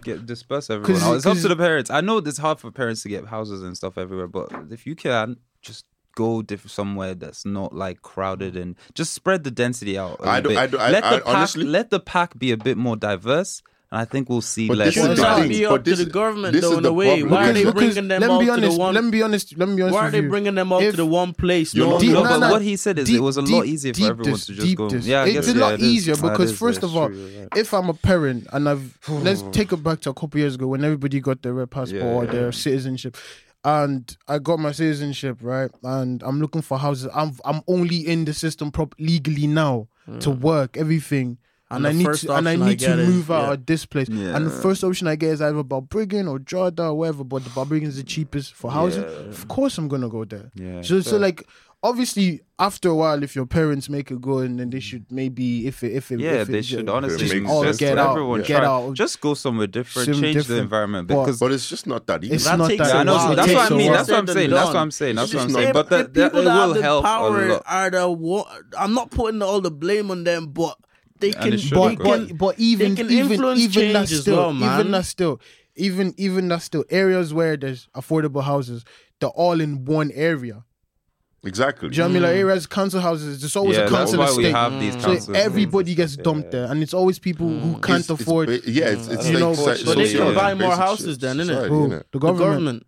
Get 0.02 0.26
disperse 0.26 0.70
everyone. 0.70 1.02
Oh, 1.04 1.14
it's 1.14 1.26
up 1.26 1.36
to 1.38 1.48
the 1.48 1.56
parents. 1.56 1.90
I 1.90 2.00
know 2.00 2.18
it's 2.18 2.38
hard 2.38 2.60
for 2.60 2.70
parents 2.70 3.02
to 3.02 3.08
get 3.08 3.26
houses 3.26 3.62
and 3.62 3.76
stuff 3.76 3.98
everywhere, 3.98 4.28
but 4.28 4.50
if 4.70 4.86
you 4.86 4.94
can, 4.94 5.36
just 5.62 5.84
go 6.16 6.42
diff- 6.42 6.70
somewhere 6.70 7.14
that's 7.14 7.44
not 7.44 7.74
like 7.74 8.02
crowded 8.02 8.56
and 8.56 8.76
just 8.94 9.12
spread 9.12 9.44
the 9.44 9.50
density 9.50 9.98
out. 9.98 10.18
I 10.26 10.40
do, 10.40 10.56
I 10.56 10.66
do, 10.66 10.78
I, 10.78 10.90
the 10.90 10.98
I, 10.98 11.00
pack, 11.00 11.22
honestly, 11.26 11.64
let 11.64 11.90
the 11.90 12.00
pack 12.00 12.38
be 12.38 12.52
a 12.52 12.56
bit 12.56 12.76
more 12.76 12.96
diverse 12.96 13.62
and 13.92 14.00
I 14.00 14.04
think 14.04 14.28
we'll 14.28 14.40
see 14.40 14.68
But 14.68 14.76
less. 14.78 14.94
this 14.94 14.96
is 14.98 15.02
Well, 15.02 15.16
the 15.16 15.22
that 15.22 15.48
be 15.48 15.64
but 15.64 15.72
up 15.72 15.84
to 15.84 15.96
the 15.96 16.04
government 16.04 16.52
this 16.52 16.62
though 16.62 16.72
is 16.72 16.76
in 16.76 16.82
the 16.84 16.90
a 16.90 16.92
way. 16.92 17.06
problem. 17.20 17.30
Why 17.30 17.50
are 17.50 17.52
they 17.52 17.64
Because- 17.64 17.74
bringing 17.94 18.08
them 18.08 18.20
let 18.20 18.40
me 18.40 18.48
out 18.48 18.54
to 18.56 18.60
the 18.68 18.72
one? 18.72 18.94
Let 18.94 19.04
me 19.04 19.10
be 19.10 19.22
honest. 19.22 19.58
Let 19.58 19.68
me 19.68 19.76
be 19.76 19.82
honest. 19.82 19.94
Why 19.94 20.06
are 20.06 20.10
they 20.12 20.20
bringing 20.20 20.54
them 20.54 20.72
out 20.72 20.82
If- 20.82 20.92
to 20.92 20.96
the 20.98 21.06
one 21.06 21.32
place? 21.32 21.74
No, 21.74 21.98
Deep- 21.98 22.10
no, 22.12 22.22
no, 22.22 22.28
but 22.28 22.38
no, 22.38 22.50
what 22.50 22.62
he 22.62 22.76
said 22.76 22.98
is 23.00 23.10
it 23.10 23.20
was 23.20 23.36
a 23.36 23.42
lot 23.42 23.62
deep- 23.64 23.72
easier 23.72 23.92
for 23.94 24.02
everyone 24.10 24.32
this, 24.32 24.46
to 24.46 24.52
just 24.54 24.66
deep 24.66 24.78
go. 24.78 24.88
this. 24.88 25.06
Yeah, 25.06 25.22
I 25.22 25.26
it's 25.26 25.34
guess, 25.34 25.48
a 25.48 25.52
yeah, 25.58 25.64
lot 25.64 25.74
it 25.74 25.80
is. 25.80 25.86
easier 25.86 26.14
That 26.14 26.30
because 26.30 26.50
is- 26.52 26.58
first 26.58 26.82
of 26.84 26.96
all, 26.96 27.08
true, 27.08 27.16
you're 27.18 27.48
if 27.56 27.74
I'm 27.74 27.88
a 27.88 27.94
parent 27.94 28.46
and 28.52 28.68
I've 28.68 28.96
let's 29.08 29.42
take 29.52 29.72
it 29.72 29.82
back 29.82 30.00
to 30.02 30.10
a 30.10 30.14
couple 30.14 30.38
years 30.38 30.54
ago 30.54 30.68
when 30.68 30.84
everybody 30.84 31.20
got 31.20 31.42
their 31.42 31.54
red 31.54 31.70
passport 31.70 32.02
or 32.04 32.26
their 32.26 32.52
citizenship, 32.52 33.16
and 33.64 34.16
I 34.28 34.38
got 34.38 34.58
my 34.60 34.70
citizenship 34.72 35.38
right, 35.42 35.70
and 35.82 36.22
I'm 36.22 36.40
looking 36.40 36.62
for 36.62 36.78
houses. 36.78 37.08
I'm 37.14 37.32
I'm 37.44 37.62
only 37.66 38.06
in 38.06 38.24
the 38.24 38.34
system 38.34 38.70
prop 38.70 38.94
legally 39.00 39.48
now 39.48 39.88
to 40.20 40.30
mm. 40.30 40.40
work 40.40 40.76
everything. 40.76 41.38
And 41.72 41.86
And, 41.86 41.94
I 41.94 41.98
need 41.98 42.04
to, 42.14 42.34
and 42.34 42.48
I 42.48 42.52
option 42.54 42.62
I 42.62 42.68
need 42.68 42.78
to 42.80 42.86
get 42.86 42.98
is- 42.98 43.08
move 43.08 43.30
out 43.30 43.46
yeah. 43.46 43.52
of 43.52 43.66
this 43.66 43.86
place. 43.86 44.08
And 44.08 44.46
the 44.46 44.50
first 44.50 44.82
option 44.82 45.06
I 45.06 45.14
get 45.16 45.30
is 45.30 45.40
either 45.42 45.62
Balbriggan 45.62 46.28
or 46.28 46.38
Jordan 46.40 46.86
or 46.86 46.94
whatever. 46.94 47.22
But 47.24 47.44
the 47.44 47.50
Balbriggan 47.50 47.86
is 47.86 47.96
the 47.96 48.02
cheapest 48.02 48.54
for 48.54 48.70
housing. 48.72 49.04
Of 49.04 49.46
course, 49.48 49.78
I'm 49.78 49.86
gonna 49.88 50.08
go 50.08 50.24
there. 50.24 50.50
Yeah, 50.54 50.82
So 50.82 51.00
so 51.00 51.16
like 51.16 51.46
obviously 51.82 52.40
after 52.58 52.90
a 52.90 52.94
while, 52.94 53.22
if 53.22 53.34
your 53.34 53.46
parents 53.46 53.88
make 53.88 54.10
it 54.10 54.20
go, 54.20 54.38
and 54.38 54.58
then 54.60 54.68
they 54.70 54.80
should 54.80 55.06
maybe 55.10 55.66
if 55.66 55.82
it 55.82 55.92
if 55.92 56.10
it 56.10 56.20
Yeah, 56.20 56.32
if 56.42 56.48
it, 56.48 56.52
they 56.52 56.62
should 56.62 56.86
just 56.86 57.46
all 57.48 57.62
just 57.64 57.78
get 57.78 57.96
out, 57.98 58.10
everyone 58.10 58.42
get 58.42 58.58
try. 58.58 58.66
out. 58.66 58.92
Just 58.94 59.20
go 59.20 59.34
somewhere 59.34 59.66
different, 59.66 60.06
Something 60.06 60.34
change 60.34 60.46
the 60.46 60.58
environment 60.58 61.06
But- 61.08 61.22
because 61.24 61.38
But 61.38 61.52
it's 61.52 61.68
just 61.68 61.86
not 61.86 62.06
that 62.08 62.22
easy. 62.24 62.34
It's 62.34 62.44
That 62.44 62.58
not 62.58 62.68
that 62.68 62.78
Yeah, 62.78 62.98
I 62.98 63.02
know. 63.04 63.32
a. 63.32 63.36
That's 63.36 63.52
what 63.54 63.72
I 63.72 63.76
mean. 63.76 63.92
That's 63.92 64.08
what 64.10 64.18
I'm 64.18 64.26
saying. 64.26 64.50
That's 64.50 64.66
what 64.66 64.76
I'm 64.76 64.90
saying. 64.90 65.14
That's 65.16 65.32
what 65.34 65.42
I'm 65.44 65.50
saying. 65.50 65.72
But 65.72 65.88
the 65.88 65.96
that, 65.98 66.14
that 66.14 66.24
people 66.32 66.40
it 66.40 66.44
that 66.44 66.66
will 66.66 66.74
have 66.74 66.82
the 66.82 66.98
a 66.98 67.02
power 67.02 67.48
lot. 67.48 67.62
are 67.66 67.90
the. 67.90 68.44
I'm 68.78 68.92
not 68.94 69.10
putting 69.10 69.40
all 69.40 69.60
the 69.60 69.70
blame 69.70 70.10
on 70.10 70.24
them, 70.24 70.48
but 70.48 70.76
they 71.20 71.32
can. 71.32 71.52
it 71.52 71.60
they 71.62 71.70
but, 71.76 71.96
can 72.02 72.26
but 72.26 72.38
but 72.38 72.58
even 72.58 72.96
can 72.96 73.10
even 73.10 73.56
even 73.56 73.92
that 73.92 74.08
still 74.08 74.36
well, 74.36 74.52
man. 74.52 74.80
even 74.80 74.92
that 74.92 75.04
still 75.04 75.40
even 75.76 76.14
even 76.16 76.48
that 76.48 76.62
still 76.62 76.84
areas 76.90 77.32
where 77.32 77.56
there's 77.56 77.88
affordable 77.94 78.42
houses 78.42 78.84
they're 79.20 79.28
all 79.30 79.60
in 79.60 79.84
one 79.84 80.10
area. 80.12 80.64
Exactly. 81.42 81.88
Do 81.88 81.94
you 81.96 82.02
know 82.02 82.04
what 82.04 82.10
I 82.10 82.14
mean? 82.14 82.22
Like 82.22 82.32
mm. 82.32 82.38
areas, 82.38 82.66
council 82.66 83.00
houses, 83.00 83.40
there's 83.40 83.56
always 83.56 83.76
Yeah, 83.78 83.84
a 83.84 83.90
that's 83.90 84.12
council 84.12 84.18
why 84.18 84.26
we 84.26 84.44
estate. 84.44 84.52
have 84.54 84.72
these 84.78 84.92
So 84.94 85.00
councils. 85.14 85.36
everybody 85.36 85.94
gets 85.94 86.16
dumped 86.16 86.50
there, 86.50 86.66
and 86.70 86.82
it's 86.82 86.92
always 86.92 87.18
people 87.18 87.48
who 87.48 87.76
mm. 87.76 87.82
can't 87.82 88.00
It's- 88.00 88.10
it's 88.10 88.20
afford. 88.20 88.48
ba- 88.48 88.60
yeah, 88.70 88.88
it's, 88.88 89.08
mm. 89.08 89.14
it's 89.14 89.26
You 89.26 89.32
like 89.32 89.40
know, 89.40 89.54
so- 89.54 89.64
but 89.64 89.82
But 89.86 89.96
they 89.96 90.04
social- 90.06 90.26
can 90.26 90.34
yeah, 90.34 90.40
buy 90.40 90.54
more 90.54 90.76
houses 90.76 91.14
shit, 91.14 91.20
then, 91.22 91.36
innit? 91.38 91.46
society, 91.46 91.68
Who? 91.70 91.88
innit? 91.88 91.98
The 92.12 92.18
the 92.18 92.18
government. 92.18 92.86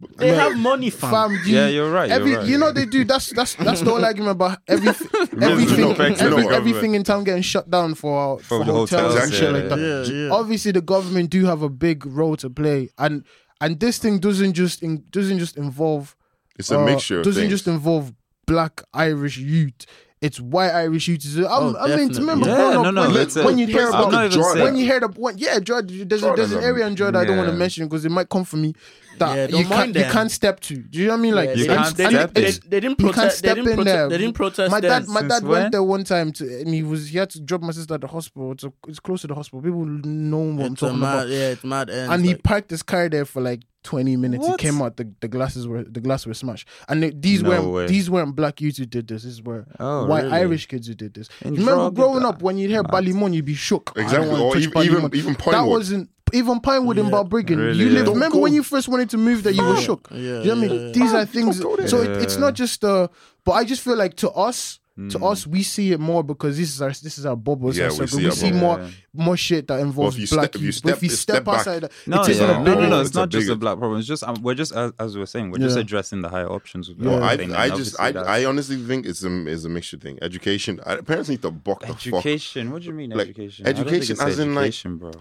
Government. 0.00 0.18
They 0.18 0.34
have 0.34 0.56
money, 0.56 0.90
fam. 0.90 1.10
Fam, 1.10 1.32
you- 1.46 1.54
Yeah, 1.56 1.68
you're 1.68 1.90
right, 1.90 2.08
you're 2.10 2.36
right. 2.38 2.46
you 2.46 2.58
know 2.58 2.72
they 2.72 2.86
do. 2.86 3.04
That's 3.04 3.30
that's 3.30 3.54
that's 3.54 3.80
the 3.80 3.90
whole 3.90 4.04
argument 4.04 4.32
about 4.32 4.58
every, 4.68 4.88
everything, 5.40 5.90
every, 6.00 6.48
everything 6.48 6.94
in 6.94 7.04
town 7.04 7.24
getting 7.24 7.42
shut 7.42 7.70
down 7.70 7.94
for 7.94 8.38
for, 8.40 8.58
the 8.64 8.72
hotels, 8.72 8.90
hotels, 9.14 9.24
and 9.24 9.32
shit 9.32 9.42
yeah, 9.44 9.50
like 9.50 9.68
that. 9.68 9.78
yeah, 9.78 10.12
yeah. 10.26 10.30
Obviously, 10.32 10.72
the 10.72 10.80
government 10.80 11.30
do 11.30 11.44
have 11.46 11.62
a 11.62 11.68
big 11.68 12.06
role 12.06 12.36
to 12.36 12.50
play, 12.50 12.88
and 12.98 13.24
and 13.60 13.78
this 13.80 13.98
thing 13.98 14.18
doesn't 14.18 14.54
just 14.54 14.82
in, 14.82 15.04
doesn't 15.10 15.38
just 15.38 15.56
involve. 15.56 16.16
It's 16.58 16.70
a 16.70 16.78
uh, 16.78 16.84
mixture 16.84 17.22
Doesn't 17.22 17.42
things. 17.42 17.52
just 17.52 17.68
involve 17.68 18.12
black 18.46 18.82
Irish 18.92 19.38
youth. 19.38 19.86
It's 20.20 20.38
white 20.38 20.72
Irish 20.72 21.08
youth. 21.08 21.24
I'm, 21.38 21.44
Oh, 21.48 21.76
I 21.80 21.96
mean, 21.96 22.10
to 22.10 22.20
remember 22.20 22.46
Yeah, 22.46 22.56
growing 22.56 22.72
no, 22.74 22.88
up, 22.88 22.94
no, 22.94 23.08
when, 23.08 23.16
it's 23.22 23.36
when 23.36 23.56
you 23.56 23.66
hear 23.66 23.86
I'm 23.88 23.94
about 23.94 24.12
not 24.12 24.24
even 24.26 24.30
Jordan. 24.38 24.52
saying- 24.52 24.64
when 24.64 24.76
you 24.76 24.84
hear 24.84 25.00
the 25.00 25.08
when, 25.08 25.38
yeah, 25.38 25.58
Jordan, 25.60 26.06
there's, 26.06 26.22
a, 26.22 26.26
Jordan, 26.26 26.36
there's 26.36 26.52
an 26.52 26.62
area 26.62 26.86
in 26.86 26.94
Jordan 26.96 27.18
I 27.22 27.24
don't 27.24 27.38
want 27.38 27.48
to 27.48 27.54
mention 27.56 27.86
because 27.86 28.04
it 28.04 28.10
might 28.10 28.28
come 28.28 28.44
for 28.44 28.58
me 28.58 28.74
that 29.20 29.50
Yeah, 29.50 29.58
you 29.58 29.64
can't 29.66 29.94
you 29.94 30.04
can't 30.04 30.30
step 30.30 30.58
to. 30.60 30.74
Do 30.76 30.98
you 30.98 31.06
know 31.06 31.12
what 31.12 31.18
I 31.18 31.22
mean? 31.22 31.34
Like 31.36 31.48
Yeah, 31.50 31.54
You 31.54 31.66
they, 31.68 31.74
can't 31.76 31.96
didn't, 31.96 32.10
they, 32.10 32.10
step 32.18 32.34
didn't, 32.34 32.34
they, 32.64 32.68
they 32.68 32.80
didn't 32.80 33.00
you 33.00 33.04
can't 33.06 33.14
protest. 33.14 33.42
They 33.42 33.48
step 33.48 33.56
didn't 33.56 33.78
in 33.78 33.84
there. 33.84 34.08
They 34.08 34.18
didn't 34.18 34.34
protest. 34.34 34.70
My 34.72 34.80
dad, 34.80 35.06
my 35.08 35.22
dad 35.22 35.44
went 35.44 35.72
there 35.72 35.82
one 35.84 36.04
time 36.04 36.32
to, 36.32 36.60
and 36.60 36.74
he 36.74 36.82
was 36.82 37.08
he 37.08 37.18
had 37.18 37.30
to 37.30 37.40
drop 37.40 37.60
my 37.62 37.70
sister 37.72 37.94
at 37.94 38.00
the 38.00 38.08
hospital. 38.08 38.52
It's, 38.52 38.64
a, 38.64 38.72
it's 38.88 39.00
close 39.00 39.20
to 39.22 39.28
the 39.28 39.34
hospital. 39.34 39.62
People 39.62 39.84
know 39.86 40.38
what 40.38 40.66
I'm 40.66 40.76
talking 40.76 40.98
mad, 40.98 41.14
about. 41.14 41.28
yeah, 41.28 41.48
it's 41.50 41.64
mad. 41.64 41.88
Ends, 41.90 42.12
And 42.12 42.24
he 42.26 42.34
parked 42.34 42.70
his 42.70 42.82
car 42.82 43.08
there 43.08 43.24
for 43.24 43.40
like 43.40 43.60
20 43.82 44.16
minutes. 44.16 44.46
What? 44.46 44.60
He 44.60 44.66
came 44.68 44.82
out, 44.82 44.98
the, 44.98 45.10
the 45.20 45.28
glasses 45.28 45.66
were 45.66 45.82
the 45.84 46.00
glass 46.00 46.26
were 46.26 46.34
smashed. 46.34 46.68
And 46.88 47.02
they- 47.02 47.10
these 47.12 47.42
No 47.42 47.48
weren't 47.48 47.66
way. 47.72 47.86
these 47.86 48.10
weren't 48.10 48.36
black 48.36 48.60
youths 48.60 48.76
who 48.76 48.84
did 48.84 49.08
this. 49.08 49.22
These 49.22 49.40
were 49.42 49.66
Oh, 49.78 50.04
white 50.06 50.24
really? 50.24 50.36
Irish 50.36 50.66
kids 50.66 50.86
who 50.86 50.94
did 50.94 51.14
this. 51.14 51.28
In 51.40 51.54
remember 51.54 51.90
growing 51.90 52.20
that- 52.22 52.28
up 52.28 52.42
when 52.42 52.58
you 52.58 52.68
hear 52.68 52.82
Ballymun, 52.82 53.32
you'd 53.32 53.46
be 53.46 53.54
shook. 53.54 53.92
Exactly. 53.96 54.38
Or 54.38 54.54
even- 54.58 54.82
even- 54.82 55.10
even 55.14 55.32
That 55.50 55.62
wasn't 55.66 56.10
even 56.32 56.60
Pinewood 56.60 56.98
in 56.98 57.06
Yeah. 57.06 57.10
Balbriggan. 57.12 57.56
Really, 57.58 57.78
you 57.78 57.86
yeah. 57.86 57.92
lived. 57.94 58.06
Don't 58.06 58.14
Remember 58.14 58.34
go- 58.36 58.42
when 58.42 58.52
you 58.54 58.62
first 58.62 58.88
wanted 58.88 59.10
to 59.10 59.18
move 59.18 59.42
there, 59.42 59.52
you 59.52 59.62
were 59.62 59.74
Yeah. 59.74 59.80
shook. 59.80 60.08
Yeah, 60.10 60.18
you 60.18 60.32
know 60.32 60.38
what 60.38 60.50
I 60.50 60.54
mean? 60.54 60.86
yeah. 60.86 60.92
These 60.92 61.12
are 61.14 61.24
things. 61.26 61.60
go 61.60 61.76
there. 61.76 61.88
So 61.88 62.02
it, 62.02 62.22
it's 62.22 62.36
not 62.36 62.54
just 62.54 62.84
uh 62.84 63.08
But 63.44 63.52
I 63.52 63.64
just 63.64 63.82
feel 63.82 63.96
like 63.96 64.16
to 64.16 64.30
us. 64.30 64.78
To 65.08 65.18
Mm. 65.18 65.32
us, 65.32 65.46
we 65.46 65.62
see 65.62 65.92
it 65.92 66.00
more 66.00 66.22
because 66.22 66.58
this 66.58 66.74
is 66.74 66.82
our 66.82 66.90
this 66.90 67.16
is 67.16 67.24
our 67.24 67.36
bubble. 67.36 67.70
it's 67.70 67.78
Yeah, 67.78 67.86
our 67.86 67.96
we 68.00 68.06
see 68.06 68.16
we 68.18 68.26
our 68.26 68.32
see 68.32 68.52
more 68.52 68.78
Yeah. 68.80 68.88
more 69.14 69.36
shit 69.36 69.66
that 69.68 69.80
involves 69.80 70.16
if 70.16 70.22
you 70.30 70.36
black 70.36 70.50
step- 70.50 70.56
if 70.56 70.60
you 70.60 70.66
youth. 70.66 70.82
But 70.82 70.90
if 70.90 70.96
step- 70.96 71.02
you 71.04 71.08
step 71.08 71.36
step 71.36 71.48
outside, 71.48 71.82
that, 71.84 71.92
No, 72.06 72.22
it 72.22 72.28
is 72.28 72.38
yeah. 72.38 72.60
a 72.60 72.62
no, 72.62 72.74
no, 72.74 72.86
no. 72.86 73.00
it's 73.00 73.08
It's 73.08 73.16
a 73.16 73.20
not 73.20 73.28
just 73.30 73.44
bigger- 73.44 73.52
a 73.54 73.56
black 73.56 73.78
problem. 73.78 73.98
It's 73.98 74.08
just 74.08 74.22
um, 74.24 74.36
we're 74.42 74.52
just 74.54 74.72
as, 74.76 74.92
as 74.98 75.16
we 75.16 75.22
are 75.22 75.26
saying, 75.26 75.52
we're 75.52 75.58
just 75.58 75.78
addressing 75.78 76.20
the 76.20 76.28
higher 76.28 76.50
options. 76.50 76.90
With 76.90 76.98
No, 76.98 77.14
I, 77.22 77.32
I 77.56 77.70
just, 77.70 77.98
I, 77.98 78.08
I 78.10 78.44
honestly 78.44 78.76
think 78.76 79.06
it's 79.06 79.24
a, 79.24 79.46
is 79.46 79.64
a 79.64 79.70
mixture 79.70 79.96
thing. 79.96 80.18
Education, 80.20 80.80
I, 80.84 80.96
parents 80.96 81.30
need 81.30 81.40
to 81.42 81.50
buck 81.50 81.80
the 81.80 81.86
fuck. 81.86 81.96
education. 81.96 82.70
What 82.70 82.82
do 82.82 82.88
you 82.88 82.92
mean 82.94 83.10
Like, 83.10 83.28
education? 83.28 83.66
I 83.68 83.72
don't 83.72 83.88
education 83.88 84.20
as 84.20 84.38
in, 84.38 84.54
like, 84.54 84.74
bro. 84.84 85.12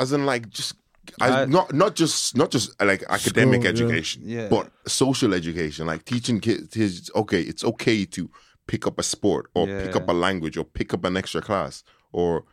As 0.00 0.12
in, 0.12 0.24
like, 0.26 0.48
just, 0.50 0.74
I, 1.20 1.44
not, 1.44 1.72
not 1.74 1.94
just, 1.94 2.36
not 2.36 2.50
just 2.50 2.70
uh, 2.82 2.86
like 2.86 3.04
academic 3.08 3.60
School, 3.62 3.70
education, 3.70 4.22
Yeah. 4.24 4.48
but 4.48 4.70
social 4.86 5.34
education, 5.34 5.86
like 5.86 6.04
teaching 6.04 6.40
kids. 6.40 6.74
kids, 6.74 7.10
Okay, 7.14 7.42
it's 7.42 7.64
okay 7.64 8.04
to 8.06 8.30
pick 8.66 8.86
up 8.86 8.98
a 8.98 9.02
sport 9.02 9.50
or 9.54 9.66
pick 9.66 9.94
up 9.96 10.08
a 10.08 10.12
language 10.12 10.56
or 10.56 10.64
pick 10.64 10.94
up 10.94 11.04
an 11.04 11.16
extra 11.16 11.42
class 11.42 11.84
or 12.12 12.44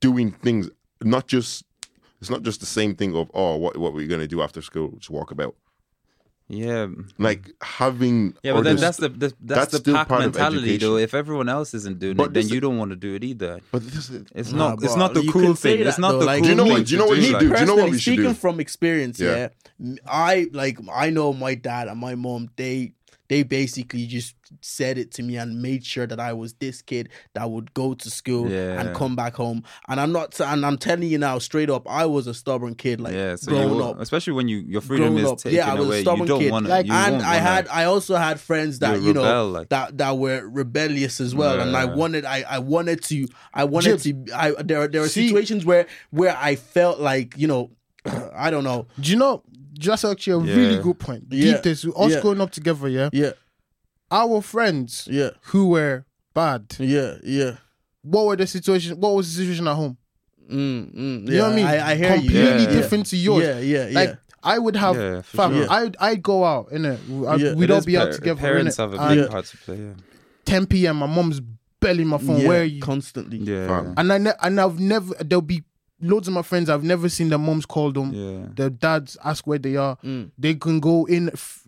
doing 0.00 0.32
things. 0.32 0.68
Not 1.02 1.28
just, 1.28 1.64
it's 2.20 2.30
not 2.30 2.42
just 2.42 2.60
the 2.60 2.66
same 2.66 2.94
thing 2.96 3.14
of 3.14 3.30
oh, 3.32 3.56
what 3.56 3.76
what 3.76 3.94
we're 3.94 4.08
gonna 4.08 4.26
do 4.26 4.42
after 4.42 4.60
school, 4.62 4.94
just 4.98 5.10
walk 5.10 5.30
about. 5.30 5.54
Yeah, 6.50 6.86
Like 7.18 7.50
having, 7.60 8.34
yeah, 8.42 8.54
but 8.54 8.62
then 8.64 8.78
just- 8.78 8.82
that's 8.82 8.96
the, 8.96 9.08
the 9.10 9.18
that's, 9.18 9.34
that's 9.42 9.72
the 9.72 9.78
still 9.78 9.94
pack 9.96 10.08
part 10.08 10.24
of 10.24 10.32
mentality, 10.34 10.78
though. 10.78 10.96
If 10.96 11.12
everyone 11.12 11.50
else 11.50 11.74
isn't 11.74 11.98
doing 11.98 12.16
But 12.16 12.28
it, 12.28 12.32
then 12.34 12.48
you 12.48 12.58
don't 12.58 12.78
want 12.78 12.90
to 12.90 12.96
do 12.96 13.14
it 13.14 13.22
either. 13.22 13.60
But 13.70 13.84
this 13.84 14.08
is, 14.08 14.24
It's 14.34 14.50
Nah, 14.52 14.70
not. 14.70 14.82
It's 14.82 14.96
not 14.96 15.12
the 15.12 15.28
cool 15.30 15.42
can 15.42 15.56
say 15.56 15.76
thing. 15.76 15.86
It's 15.86 15.98
not 15.98 16.12
though, 16.12 16.20
the 16.20 16.24
like- 16.24 16.38
cool 16.38 16.44
Do 16.44 16.48
you 16.50 16.56
know 16.56 16.64
thing 16.64 16.72
what- 16.72 16.86
do 16.86 16.92
you 16.92 16.98
know 16.98 17.04
to 17.04 17.08
what 17.10 17.14
do, 17.16 17.20
you 17.20 17.26
should 17.26 17.32
like- 17.34 17.42
do? 17.42 17.52
Do 17.54 17.60
you 17.60 17.66
know 17.66 17.74
what 17.76 17.90
we 17.90 17.98
should 17.98 18.12
speaking 18.14 18.24
do? 18.32 18.34
from 18.34 18.60
experience, 18.60 19.20
Yeah. 19.20 19.36
yeah. 19.36 19.48
m- 19.78 19.98
I 20.06 20.48
like 20.52 20.78
I 20.90 21.10
know 21.10 21.34
my 21.34 21.54
dad 21.54 21.88
and 21.88 22.00
my 22.00 22.14
mom. 22.14 22.48
They 22.56 22.92
they 23.28 23.42
basically 23.42 24.06
just 24.06 24.34
said 24.62 24.96
it 24.96 25.10
to 25.12 25.22
me 25.22 25.36
and 25.36 25.60
made 25.60 25.84
sure 25.84 26.06
that 26.06 26.18
I 26.18 26.32
was 26.32 26.54
this 26.54 26.80
kid 26.80 27.10
that 27.34 27.50
would 27.50 27.74
go 27.74 27.92
to 27.94 28.10
school 28.10 28.48
Yeah. 28.50 28.80
and 28.80 28.96
come 28.96 29.14
back 29.16 29.34
home. 29.34 29.62
And 29.88 30.00
I'm 30.00 30.12
not. 30.12 30.38
And 30.40 30.64
I'm 30.64 30.78
telling 30.78 31.08
you 31.08 31.18
now, 31.18 31.38
straight 31.38 31.68
up, 31.68 31.86
I 31.90 32.06
was 32.06 32.26
a 32.26 32.32
stubborn 32.32 32.74
kid. 32.74 33.00
Like 33.00 33.12
Yeah, 33.14 33.36
so 33.36 33.50
growing 33.52 33.70
will, 33.70 33.84
up. 33.84 34.00
especially 34.00 34.32
when 34.32 34.48
you 34.48 34.58
your 34.66 34.80
freedom 34.80 35.08
growing 35.10 35.24
is 35.26 35.30
up. 35.32 35.38
taken 35.38 35.56
Yeah, 35.56 35.70
I 35.70 35.74
was 35.74 35.84
a 35.84 35.88
away, 35.88 35.96
you 35.98 36.02
stubborn 36.04 36.26
don't 36.28 36.40
kid. 36.40 36.52
want 36.52 36.64
to. 36.66 36.70
Like- 36.70 36.88
and 36.90 37.12
won't 37.16 37.24
I 37.26 37.34
had 37.36 37.68
I 37.68 37.84
also 37.84 38.16
had 38.16 38.40
friends 38.40 38.78
that 38.78 39.00
You 39.00 39.08
you 39.08 39.12
know 39.12 39.22
rebel, 39.22 39.48
like- 39.50 39.68
that 39.68 39.98
that 39.98 40.16
were 40.16 40.48
rebellious 40.48 41.20
as 41.20 41.34
well, 41.34 41.60
and 41.60 41.76
I 41.76 41.84
wanted 41.84 42.24
I, 42.24 42.44
I 42.48 42.58
wanted 42.60 43.02
to 43.04 43.28
I 43.52 43.64
wanted 43.64 44.00
Jib, 44.00 44.26
to 44.26 44.34
I 44.34 44.52
there 44.62 44.80
are- 44.82 44.88
there 44.88 45.02
are 45.02 45.08
see- 45.08 45.28
situations 45.28 45.66
where 45.66 45.86
where 46.10 46.34
I 46.40 46.56
felt 46.56 46.98
like 47.00 47.34
you 47.36 47.46
know 47.46 47.70
I 48.34 48.50
don't 48.50 48.64
know 48.64 48.86
do 48.98 49.10
you 49.10 49.18
know? 49.18 49.42
That's 49.78 50.04
actually 50.04 50.44
a 50.44 50.46
Yeah. 50.46 50.56
really 50.56 50.82
good 50.82 50.98
point. 50.98 51.24
Yeah. 51.30 51.52
Deep 51.54 51.62
this, 51.62 51.84
us 51.84 52.12
Yeah. 52.12 52.20
growing 52.20 52.40
up 52.40 52.50
together, 52.50 52.88
yeah. 52.88 53.10
yeah 53.12 53.32
Our 54.10 54.40
friends 54.42 55.06
yeah 55.10 55.30
who 55.52 55.68
were 55.70 56.04
bad. 56.34 56.74
yeah 56.78 57.14
yeah 57.22 57.56
What 58.02 58.26
were 58.26 58.36
the 58.36 58.46
situation? 58.46 58.98
What 59.00 59.14
was 59.14 59.26
the 59.34 59.42
situation 59.42 59.68
at 59.68 59.74
home? 59.74 59.96
mm, 60.50 60.94
mm, 60.94 61.26
yeah 61.26 61.32
You 61.32 61.38
know 61.38 61.42
what 61.44 61.52
I 61.52 61.56
mean? 61.56 61.66
I, 61.66 61.90
I 61.90 61.94
hear 61.96 62.14
Completely 62.14 62.36
you 62.38 62.58
Yeah. 62.60 62.66
different 62.68 63.06
to 63.06 63.16
yours. 63.16 63.44
yeah 63.44 63.58
yeah 63.58 63.86
yeah. 63.88 63.94
Like 64.00 64.18
I 64.42 64.58
would 64.58 64.76
have, 64.76 64.96
Yeah, 64.96 65.20
for 65.22 65.36
fam. 65.36 65.52
sure. 65.54 65.66
I'd 65.70 65.96
I'd 66.00 66.22
go 66.22 66.44
out 66.44 66.70
in 66.72 66.84
it. 66.84 67.00
Yeah. 67.08 67.54
We'd 67.54 67.64
It 67.64 67.70
all 67.72 67.78
is 67.78 67.86
be 67.86 67.96
out 67.98 68.04
par- 68.08 68.12
together. 68.18 68.40
Parents 68.40 68.76
innit? 68.76 68.78
have 68.78 68.94
a 68.94 69.08
big 69.08 69.18
Yeah. 69.18 69.26
part 69.28 69.44
to 69.46 69.56
play. 69.58 69.76
Yeah. 69.76 69.94
10 70.44 70.66
p.m. 70.66 70.96
My 70.96 71.06
mom's 71.06 71.40
belly 71.80 72.04
my 72.04 72.18
phone. 72.18 72.40
yeah, 72.40 72.48
Where 72.48 72.60
are 72.62 72.64
you? 72.64 72.80
constantly 72.80 73.38
Yeah. 73.38 73.66
Fam. 73.66 73.94
and 73.96 74.12
I 74.12 74.18
ne- 74.18 74.38
and 74.40 74.60
I've 74.60 74.78
never. 74.80 75.12
There'll 75.22 75.42
be 75.42 75.64
loads 76.00 76.28
of 76.28 76.34
my 76.34 76.42
friends. 76.42 76.70
I've 76.70 76.84
never 76.84 77.08
seen 77.08 77.28
their 77.28 77.38
moms 77.38 77.66
call 77.66 77.92
them. 77.92 78.12
Yeah. 78.12 78.46
Their 78.54 78.70
dads 78.70 79.16
ask 79.24 79.46
where 79.46 79.58
they 79.58 79.76
are. 79.76 79.96
Mm. 80.04 80.30
They 80.38 80.54
can 80.54 80.80
go 80.80 81.04
in 81.06 81.28
f- 81.30 81.62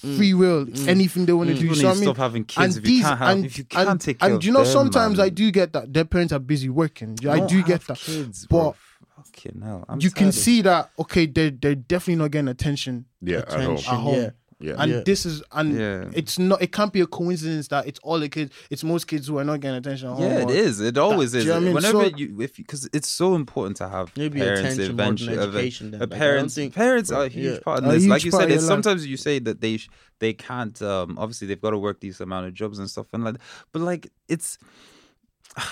free 0.00 0.32
mm. 0.32 0.38
will, 0.38 0.66
mm. 0.66 0.88
anything 0.88 1.26
they 1.26 1.32
want 1.32 1.50
to 1.50 1.54
mm. 1.54 1.58
do. 1.58 1.62
People 1.62 1.76
So 1.76 1.82
need 1.82 1.88
I 1.88 1.92
to 1.92 2.00
mean, 2.00 2.04
stop 2.08 2.16
having 2.16 2.44
kids 2.44 2.76
if 2.76 2.88
you 2.88 3.02
can't 3.02 3.18
have. 3.18 3.28
and, 3.36 3.44
if 3.46 3.58
you 3.58 3.64
can't 3.64 3.88
and, 3.88 4.00
take 4.00 4.18
care 4.18 4.28
and 4.28 4.36
of 4.38 4.44
you 4.44 4.52
know 4.52 4.64
them, 4.64 4.72
sometimes 4.72 5.18
man. 5.18 5.26
I 5.26 5.28
do 5.30 5.50
get 5.50 5.72
that 5.72 5.92
their 5.92 6.04
parents 6.04 6.32
are 6.32 6.38
busy 6.38 6.68
working. 6.68 7.16
I 7.28 7.38
Don't 7.38 7.66
get 7.66 7.86
that, 7.86 7.98
Kids, 7.98 8.46
but 8.48 8.58
bro. 8.60 8.74
Fucking 9.16 9.60
hell. 9.62 9.84
I'm 9.88 10.00
you 10.00 10.10
can 10.10 10.24
tired 10.24 10.28
of- 10.28 10.34
see 10.34 10.62
that 10.62 10.90
okay, 10.98 11.26
they 11.26 11.50
they're 11.50 11.74
definitely 11.74 12.16
not 12.16 12.30
getting 12.30 12.48
attention 12.48 13.04
yeah, 13.20 13.38
at 13.38 13.52
home. 13.52 13.60
Attention. 13.62 13.94
at 13.94 14.00
home. 14.00 14.14
Yeah. 14.14 14.30
Yeah. 14.60 14.74
and 14.78 14.90
Yeah. 14.90 15.00
this 15.04 15.24
is 15.24 15.42
and 15.52 15.72
Yeah. 15.78 16.10
it's 16.12 16.36
not. 16.36 16.60
It 16.60 16.72
can't 16.72 16.92
be 16.92 17.00
a 17.00 17.06
coincidence 17.06 17.68
that 17.68 17.86
it's 17.86 18.00
all 18.02 18.18
the 18.18 18.28
kids. 18.28 18.52
It's 18.70 18.82
most 18.82 19.06
kids 19.06 19.28
who 19.28 19.38
are 19.38 19.44
not 19.44 19.60
getting 19.60 19.78
attention. 19.78 20.08
At 20.08 20.18
Yeah, 20.18 20.38
it 20.42 20.50
is. 20.50 20.80
It 20.80 20.98
always 20.98 21.30
do 21.32 21.38
is. 21.38 21.44
you 21.44 21.50
know 21.52 21.56
I 21.58 21.60
mean? 21.60 21.74
Whenever 21.74 22.10
So- 22.10 22.16
you, 22.16 22.40
if 22.40 22.56
because 22.56 22.88
it's 22.92 23.08
so 23.08 23.36
important 23.36 23.76
to 23.76 23.88
have 23.88 24.10
Maybe 24.16 24.40
parents 24.40 24.60
attention 24.60 24.78
more 24.78 24.86
than 24.88 25.00
eventually. 25.06 25.38
education 25.38 25.90
then. 25.92 26.00
uh, 26.00 26.04
Like, 26.06 26.12
I 26.12 26.14
don't 26.16 26.18
parents, 26.18 26.54
think- 26.56 26.74
parents 26.74 27.12
are 27.12 27.24
a 27.24 27.28
huge 27.28 27.54
Yeah. 27.54 27.60
part 27.60 27.78
in 27.84 27.84
A 27.84 27.92
this. 27.92 28.06
Like 28.06 28.24
you 28.24 28.32
said, 28.32 28.50
it's 28.50 28.50
your 28.50 28.60
life. 28.62 28.66
sometimes 28.84 29.06
you 29.06 29.16
say 29.16 29.38
that 29.38 29.60
they 29.60 29.76
sh- 29.76 29.88
they 30.18 30.32
can't. 30.32 30.80
Um, 30.82 31.16
obviously, 31.18 31.46
they've 31.46 31.60
got 31.60 31.70
to 31.70 31.78
work 31.78 32.00
these 32.00 32.20
amount 32.20 32.46
of 32.48 32.54
jobs 32.54 32.80
and 32.80 32.90
stuff, 32.90 33.06
and 33.12 33.22
like, 33.24 33.36
but 33.72 33.82
like 33.82 34.10
it's. 34.28 34.58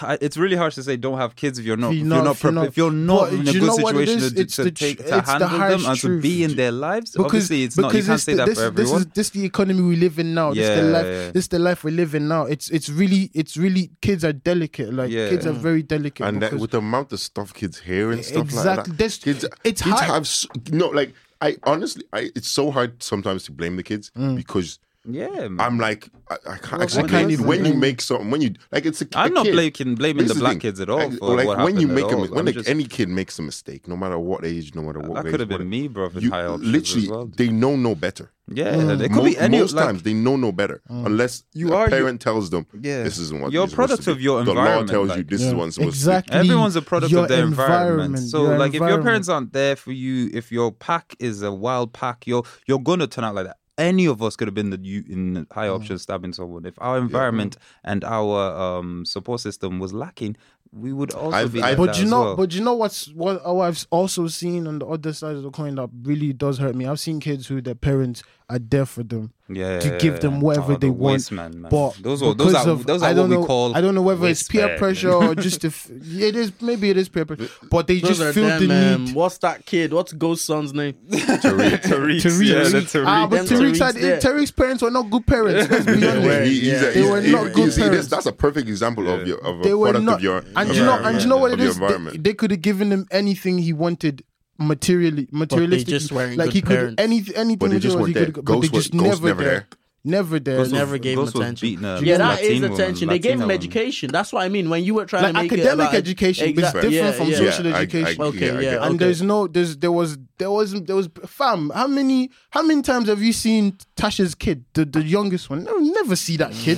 I- 0.03 0.19
It's 0.21 0.37
really 0.37 0.57
hard 0.57 0.73
to 0.73 0.83
say 0.83 0.97
don't 0.97 1.19
have 1.19 1.37
kids 1.37 1.59
if 1.59 1.65
you're 1.65 1.77
not 1.77 1.93
If 1.93 1.99
if 2.01 2.07
you're 2.07 2.15
you're 2.17 2.25
not- 2.25 2.25
not, 2.25 2.37
if 2.37 2.43
you're 2.43 2.53
not- 2.53 2.67
if 2.69 2.77
you're 2.77 2.91
not 2.93 3.33
in 3.33 3.41
a 3.49 3.53
good 3.53 3.63
know 3.63 3.75
it 3.77 3.87
situation 3.87 4.21
to, 4.35 4.41
It's 4.41 4.57
to 4.57 4.65
the 4.65 4.71
take 4.71 4.97
tr- 4.99 5.03
to 5.05 5.19
it's 5.19 5.27
the 5.27 5.33
handle 5.49 5.59
them 5.59 5.87
and 5.87 6.01
to 6.01 6.21
be 6.21 6.45
in 6.45 6.57
their 6.57 6.73
lives. 6.73 7.17
Obviously, 7.17 7.63
it's 7.65 7.77
not 7.77 7.95
you 7.95 8.01
can't 8.03 8.07
this, 8.17 8.23
say 8.25 8.35
that 8.35 8.47
this, 8.47 8.59
for 8.59 8.65
everyone. 8.65 8.99
This 8.99 9.07
is 9.07 9.13
this 9.15 9.31
the 9.31 9.45
economy 9.45 9.83
we 9.83 9.97
live 9.97 10.19
in 10.19 10.35
now. 10.35 10.53
this 10.53 10.69
the 10.69 10.83
Yeah, 10.85 10.91
life. 10.91 11.07
yeah. 11.07 11.31
This 11.33 11.45
is 11.45 11.49
the 11.49 11.59
life 11.59 11.85
we 11.85 11.91
live 11.93 12.15
in 12.15 12.29
now. 12.29 12.43
It's 12.45 12.69
it's 12.71 12.89
really 12.89 13.31
it's 13.35 13.57
really 13.57 13.91
kids 14.03 14.25
are 14.25 14.33
delicate. 14.33 14.93
Like 14.93 15.11
Yeah. 15.11 15.29
kids 15.31 15.47
are 15.47 15.53
very 15.53 15.83
delicate. 15.83 16.27
and 16.27 16.43
that, 16.43 16.55
with 16.55 16.71
the 16.73 16.79
amount 16.79 17.13
of 17.13 17.21
stuff 17.21 17.55
kids 17.55 17.81
hear 17.81 18.11
and 18.13 18.25
stuff 18.25 18.45
Exactly. 18.45 18.91
like 18.93 18.99
that, 18.99 19.19
kids, 19.23 19.45
it's 19.65 19.83
kids 19.83 20.01
hard. 20.01 20.05
have 20.11 20.73
no 20.73 20.89
like. 20.89 21.13
I 21.41 21.57
honestly, 21.65 22.03
I 22.15 22.31
it's 22.35 22.49
so 22.49 22.71
hard 22.71 23.03
sometimes 23.03 23.45
to 23.45 23.53
blame 23.53 23.77
the 23.77 23.83
kids 23.83 24.11
Mm. 24.19 24.37
because 24.37 24.79
yeah, 25.09 25.49
man. 25.49 25.61
I'm 25.61 25.79
like, 25.79 26.09
I, 26.31 26.35
I 26.35 26.57
can't 26.59 26.73
Well, 26.73 26.83
actually 26.83 27.05
I 27.05 27.09
can't 27.09 27.31
you. 27.31 27.43
when 27.43 27.59
you 27.65 27.71
blame 27.73 27.81
make 27.81 28.01
something. 28.01 28.31
When 28.31 28.41
you 28.41 28.55
like, 28.73 28.87
it's 28.87 29.01
a, 29.03 29.07
I'm 29.15 29.33
not 29.35 29.45
kid. 29.47 29.53
blaming 29.53 29.95
blaming 29.97 30.25
This 30.27 30.35
the 30.35 30.41
black 30.41 30.53
thing. 30.53 30.61
kids 30.61 30.81
at 30.81 30.89
all 30.91 30.99
Like, 30.99 31.19
for 31.19 31.37
like 31.37 31.47
what 31.47 31.59
when 31.59 31.79
you 31.79 31.87
make 31.89 32.05
a 32.05 32.09
all. 32.17 32.21
when 32.29 32.39
I'm 32.41 32.47
like 32.47 32.55
just- 32.55 32.69
any 32.69 32.85
kid 32.85 33.09
makes 33.09 33.39
a 33.39 33.43
mistake, 33.43 33.87
no 33.89 33.97
matter 33.97 34.19
what 34.19 34.45
age, 34.45 34.75
no 34.75 34.83
matter 34.83 34.99
what 35.01 35.15
that 35.15 35.25
race, 35.25 35.31
could 35.33 35.41
have 35.41 35.49
been 35.49 35.69
me, 35.69 35.89
bro. 35.89 36.11
You 36.19 36.31
literally 36.31 37.05
as 37.05 37.09
well. 37.09 37.27
they 37.27 37.49
know 37.49 37.77
no 37.77 37.95
better. 37.95 38.33
Yeah, 38.49 38.77
it 38.93 38.99
could 39.09 39.11
Mo- 39.11 39.25
be 39.25 39.37
any 39.39 39.59
most 39.59 39.75
like, 39.75 39.87
times 39.87 40.03
they 40.05 40.15
know 40.15 40.37
no 40.37 40.53
better 40.53 40.81
unless 40.89 41.43
You 41.53 41.73
a 41.73 41.77
are- 41.79 41.89
parent 41.89 42.21
tells 42.21 42.51
them 42.51 42.65
Yeah. 42.81 43.03
this 43.03 43.19
isn't 43.19 43.41
what 43.41 43.51
You're 43.53 43.65
a 43.65 43.69
product 43.69 44.07
of 44.07 44.21
your 44.21 44.39
environment." 44.41 44.87
the 44.89 44.93
law 44.99 45.07
tells 45.07 45.17
you 45.19 45.25
this 45.25 45.43
is 45.43 45.53
what 45.53 45.67
it's 45.67 45.79
exactly. 45.79 46.37
Everyone's 46.39 46.77
a 46.77 46.83
product 46.83 47.13
of 47.13 47.27
their 47.29 47.43
environment. 47.45 48.19
environment, 48.19 48.29
So, 48.31 48.43
like, 48.45 48.73
if 48.75 48.81
your 48.81 49.03
parents 49.03 49.29
aren't 49.29 49.53
there 49.53 49.75
for 49.75 49.91
you, 49.91 50.31
if 50.33 50.53
your 50.53 50.71
pack 50.71 51.17
is 51.19 51.43
a 51.43 51.53
wild 51.53 51.93
pack, 51.93 52.25
you're 52.27 52.45
you're 52.69 52.79
gonna 52.79 53.09
turn 53.09 53.25
out 53.25 53.35
like 53.35 53.47
that. 53.47 53.57
Any 53.79 54.07
of 54.07 54.23
us 54.23 54.37
could 54.37 54.49
have 54.49 54.55
been 54.55 54.71
the 54.71 54.79
you 54.81 55.05
in 55.09 55.35
the 55.35 55.47
high 55.53 55.67
Mm. 55.69 55.75
option 55.77 55.99
stabbing 55.99 56.33
someone. 56.33 56.65
If 56.65 56.75
our 56.81 56.97
environment 56.99 57.57
and 57.85 58.05
our 58.05 58.57
um, 58.57 59.05
support 59.05 59.41
system 59.41 59.79
was 59.79 59.93
lacking, 59.93 60.37
we 60.73 60.93
would 60.93 61.13
also 61.13 61.37
I've- 61.37 61.51
be. 61.51 61.63
I've- 61.63 61.77
But 61.77 61.99
you 61.99 62.07
know, 62.07 62.21
well. 62.23 62.37
but 62.37 62.53
you 62.55 62.63
know 62.63 62.75
what's 62.75 63.09
what 63.09 63.41
oh, 63.45 63.61
I've 63.61 63.87
also 63.91 64.27
seen 64.29 64.67
on 64.67 64.79
the 64.81 64.87
other 64.87 65.13
side 65.13 65.37
of 65.37 65.43
the 65.43 65.51
coin 65.51 65.75
that 65.77 65.89
really 66.03 66.33
does 66.33 66.59
hurt 66.59 66.75
me. 66.75 66.87
I've 66.87 67.01
seen 67.01 67.21
kids 67.21 67.47
who 67.47 67.61
their 67.61 67.75
parents 67.75 68.23
are 68.49 68.61
there 68.61 68.87
for 68.87 69.03
them 69.03 69.33
yeah, 69.49 69.81
to 69.81 69.99
give 69.99 70.21
them 70.21 70.41
whatever 70.41 70.75
Oh, 70.75 70.77
they 70.77 70.87
the 70.87 70.93
want. 70.93 71.15
waste 71.15 71.33
man, 71.33 71.63
man. 71.63 71.69
But 71.69 71.97
those 72.01 72.23
are 72.23 72.33
those 72.33 72.55
are 72.55 72.69
of- 72.69 72.87
those 72.87 73.03
I 73.03 73.13
don't 73.13 73.29
what 73.29 73.35
know, 73.35 73.41
we 73.41 73.47
call. 73.47 73.75
I 73.77 73.81
don't 73.81 73.95
know 73.97 74.03
whether 74.03 74.25
it's 74.29 74.45
peer 74.45 74.69
man. 74.69 74.79
pressure 74.79 75.13
or 75.13 75.35
just 75.47 75.65
if 75.65 75.91
it 75.91 76.37
is. 76.37 76.53
Maybe 76.61 76.91
it 76.91 76.97
is 76.97 77.09
peer 77.09 77.25
pressure, 77.25 77.49
but 77.71 77.89
they 77.89 77.99
Those 77.99 78.19
just 78.19 78.35
feel 78.35 78.47
them, 78.47 78.69
the 78.69 78.95
um, 78.95 79.05
need. 79.07 79.15
What's 79.17 79.39
that 79.39 79.67
kid? 79.67 79.93
What's 79.93 80.13
Ghost 80.13 80.45
Son's 80.45 80.73
name? 80.73 80.95
Tariq, 81.11 81.83
Tariq, 81.83 82.21
Tariq. 82.21 82.47
yeah, 82.47 82.63
the 82.69 82.81
Tariq. 82.87 83.05
Ah, 83.07 83.27
but 83.27 83.49
Them 83.49 83.59
Tariq's, 83.59 83.81
Tariq's 83.81 84.01
had. 84.01 84.23
Tariq's 84.23 84.51
parents 84.53 84.83
were 84.83 84.91
not 84.93 85.11
good 85.11 85.27
parents. 85.27 85.69
Let's 85.71 85.85
be 85.87 85.93
They 85.97 86.09
honest. 86.11 86.27
were. 86.27 86.43
He- 86.45 86.61
he's 86.61 86.67
Yeah. 86.69 86.85
a- 86.85 86.93
They 86.95 87.03
were 87.03 87.21
not 87.23 87.53
good 87.53 87.75
parents. 87.75 88.07
That's 88.09 88.27
a 88.27 88.33
perfect 88.33 88.69
example 88.69 89.09
of 89.09 89.27
your 89.27 89.39
of 89.45 89.59
a 89.61 89.63
product 89.93 90.09
of 90.09 90.23
your 90.23 90.45
and 90.57 90.75
you 90.75 90.83
know, 90.83 90.99
and 91.03 91.21
you 91.23 91.29
know 91.29 91.37
what 91.37 91.53
of 91.53 91.61
it 91.61 91.63
your 91.65 91.73
is. 91.73 92.13
They, 92.13 92.19
they 92.19 92.35
could 92.35 92.51
have 92.51 92.63
given 92.63 92.91
him 92.91 93.07
anything 93.11 93.59
he 93.59 93.73
wanted 93.73 94.25
materially, 94.59 95.29
materialistic. 95.31 95.89
just 95.89 96.13
weren't 96.13 96.37
like 96.39 96.47
good 96.47 96.55
he 96.55 96.63
could 96.63 96.77
parents. 96.77 97.03
any 97.03 97.17
anything. 97.35 97.59
But 97.59 97.71
they 97.71 97.79
just 97.79 97.97
he 97.97 98.03
weren't 98.03 98.15
could, 98.15 98.35
there. 98.35 98.43
but 98.43 98.61
they 98.61 98.69
Ghost 98.69 98.73
was- 98.73 98.85
just 98.85 98.93
Ghost 98.97 99.23
never 99.23 99.27
never 99.29 99.45
there. 99.45 99.67
There. 100.07 100.11
Never 100.23 100.39
there. 100.41 100.57
Ghost 100.57 100.73
was- 100.73 100.73
Never 100.73 100.99
gave 100.99 101.13
him 101.19 101.25
Ghost 101.25 101.35
was 101.35 101.43
attention. 101.43 101.69
beating 101.69 101.85
a 101.85 102.01
Yeah, 102.01 102.19
that 102.19 102.41
is 102.41 102.49
Latina 102.49 102.69
woman, 102.69 102.81
attention. 102.81 103.09
They 103.09 103.19
gave 103.19 103.33
him 103.33 103.39
Latina 103.41 103.45
woman. 103.47 103.57
education. 103.57 104.11
That's 104.13 104.33
what 104.33 104.43
I 104.45 104.49
mean. 104.49 104.71
When 104.71 104.85
you 104.85 104.95
were 104.95 105.05
trying 105.07 105.23
like 105.25 105.35
to 105.35 105.43
make 105.43 105.53
academic 105.53 105.87
about- 105.89 105.95
education, 105.95 106.55
but 106.55 106.65
it's 106.65 106.73
different 106.73 106.93
yeah, 106.95 107.13
from 107.13 107.29
yeah. 107.29 107.37
social 107.37 107.67
Yeah, 107.67 107.73
I- 107.75 107.79
I- 107.79 107.83
education. 107.83 108.23
Okay, 108.23 108.47
yeah, 108.47 108.53
yeah, 108.55 108.61
get 108.61 108.83
and 108.83 108.95
okay. 108.95 109.05
there's 109.05 109.23
no 109.23 109.47
there's 109.47 109.77
there 109.79 109.93
was 109.93 110.19
there 110.39 110.51
was 110.51 110.73
there 110.83 110.97
was 110.97 111.09
fam 111.27 111.71
how 111.75 111.87
many 111.87 112.31
how 112.51 112.63
many 112.63 112.83
times 112.83 113.09
have 113.09 113.23
you 113.23 113.33
seen 113.33 113.73
tasha's 113.97 114.35
kid 114.35 114.65
the, 114.75 114.85
the 114.85 115.03
youngest 115.03 115.49
one 115.49 115.65
no 115.65 115.75
never 115.79 116.15
see 116.15 116.37
that 116.37 116.53
kid 116.53 116.77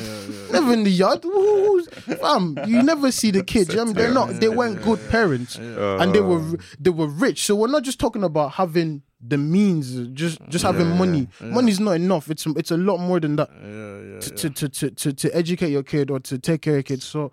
never 0.53 0.73
in 0.73 0.85
the 0.85 0.91
yard 0.91 1.25
Who- 1.25 1.83
fam 2.23 2.57
you 2.69 2.81
never 2.85 3.11
see 3.11 3.33
the 3.33 3.43
kid 3.53 3.69
you 3.71 3.75
know 3.75 3.83
what 3.83 3.83
I 3.83 3.85
mean? 3.87 3.95
they're 3.97 4.15
not 4.15 4.29
they 4.41 4.49
weren't 4.49 4.81
good 4.83 5.01
parents 5.11 5.57
and 5.57 6.13
they 6.15 6.21
were 6.21 6.39
uh. 6.41 6.53
they 6.79 6.91
were 6.91 7.09
rich 7.09 7.45
so 7.47 7.57
we're 7.57 7.67
not 7.67 7.83
just 7.83 7.99
talking 7.99 8.23
about 8.23 8.53
having 8.53 9.03
the 9.21 9.37
means 9.37 10.09
just 10.15 10.39
just 10.49 10.65
having 10.65 10.97
money. 10.97 11.29
money's 11.41 11.81
not 11.81 11.93
enough. 11.93 12.31
It's 12.31 12.47
it's 12.47 12.71
a 12.71 12.77
lot 12.77 12.99
more 12.99 13.19
than 13.21 13.37
that. 13.37 13.49
To, 14.21 14.31
to, 14.31 14.51
to, 14.51 14.69
to, 14.69 14.91
to, 14.91 15.13
to 15.13 15.37
educate 15.37 15.71
your 15.71 15.83
kid 15.83 16.11
or 16.11 16.21
to 16.21 16.39
take 16.39 16.63
care 16.63 16.75
of 16.75 16.77
your 16.77 16.83
kid. 16.85 17.03
So 17.03 17.33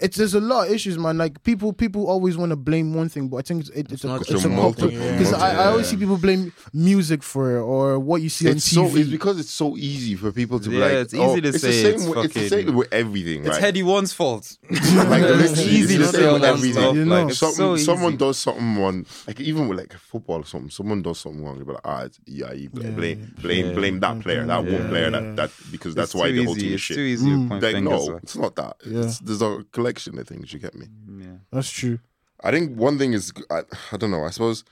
it's 0.00 0.16
there's 0.16 0.34
a 0.34 0.40
lot 0.40 0.66
of 0.68 0.72
issues, 0.74 0.98
man. 0.98 1.16
Like 1.18 1.42
people, 1.44 1.72
people 1.72 2.06
always 2.08 2.36
want 2.36 2.50
to 2.50 2.56
blame 2.56 2.94
one 2.94 3.08
thing, 3.08 3.28
but 3.28 3.36
I 3.38 3.42
think 3.42 3.60
it's, 3.62 3.70
it, 3.70 3.92
it's, 3.92 4.04
a 4.04 4.08
not 4.08 4.20
it's 4.28 4.44
a 4.44 4.48
one 4.48 4.72
because 4.72 4.92
yeah. 5.30 5.36
I, 5.38 5.50
I 5.50 5.66
always 5.66 5.86
see 5.88 5.96
people 5.96 6.16
blame 6.16 6.52
music 6.72 7.22
for 7.22 7.56
it 7.56 7.60
or 7.62 7.98
what 7.98 8.20
you 8.22 8.28
see 8.28 8.48
It's 8.48 8.76
on 8.76 8.88
so 8.88 8.94
TV. 8.94 9.00
it's 9.02 9.10
because 9.10 9.38
it's 9.38 9.50
so 9.50 9.76
easy 9.76 10.16
for 10.16 10.32
people 10.32 10.58
to 10.60 10.68
be 10.68 10.76
Yeah, 10.76 10.84
like. 10.84 10.92
it's 10.94 11.14
easy 11.14 11.22
oh, 11.22 11.40
to 11.40 11.48
it's 11.48 11.60
say 11.60 11.68
The 11.68 11.72
same 11.72 11.94
it's 11.94 12.06
with, 12.06 12.24
it's 12.24 12.34
the 12.34 12.48
same 12.48 12.74
with 12.74 12.92
everything. 12.92 13.40
It's 13.46 13.60
right? 13.60 13.74
Headie 13.74 13.84
One's 13.84 14.12
fault. 14.12 14.58
like 14.70 14.80
it's 14.80 15.56
literally, 15.56 15.70
easy 15.70 15.80
it's 15.82 15.92
to 15.92 15.98
the 15.98 16.04
say 16.06 16.18
same 16.24 16.32
with 16.32 16.42
that 16.42 16.54
everything. 16.54 16.72
stuff. 16.82 16.94
You 16.96 17.04
know. 17.04 17.14
Like, 17.22 17.28
it's 17.30 17.38
Something, 17.38 17.56
so 17.56 17.76
someone 17.76 18.16
does 18.16 18.38
something 18.38 18.76
wrong, 18.76 19.06
like 19.26 19.40
even 19.40 19.68
with 19.68 19.78
like 19.78 19.92
football 19.94 20.40
or 20.40 20.44
something. 20.46 20.70
Someone 20.70 21.02
does 21.02 21.18
something 21.20 21.44
wrong, 21.44 21.56
you'll 21.56 21.66
be 21.66 21.72
like, 21.72 21.80
ah, 21.84 22.02
it's, 22.02 22.18
yeah, 22.26 22.52
you 22.52 22.68
blame, 22.70 22.94
blame, 22.94 23.34
blame, 23.40 23.66
Yeah. 23.66 23.72
blame 23.74 24.00
that 24.00 24.20
player, 24.20 24.44
that 24.46 24.64
one 24.64 24.88
player, 24.88 25.10
that 25.10 25.36
that 25.36 25.50
because 25.70 25.94
that's 25.94 26.14
why 26.14 26.28
too 26.28 26.36
the 26.36 26.44
whole 26.44 26.54
team 26.54 26.72
is 26.74 26.80
shit. 26.80 26.96
to 27.18 27.48
point 27.48 27.62
Like, 27.62 27.82
no, 27.82 28.16
it's 28.22 28.36
not 28.36 28.56
that. 28.56 28.76
It's, 28.84 29.18
there's 29.20 29.42
a 29.42 29.64
collection 29.84 30.18
of 30.18 30.26
things. 30.26 30.52
You 30.52 30.58
get 30.58 30.74
me? 30.74 30.86
Yeah. 31.18 31.38
That's 31.52 31.70
true. 31.70 31.98
I 32.42 32.50
think 32.50 32.76
one 32.76 32.98
thing 32.98 33.12
is 33.12 33.32
I, 33.50 33.60
I 33.92 33.96
don't 33.96 34.10
know. 34.10 34.24
I 34.24 34.30
suppose 34.30 34.64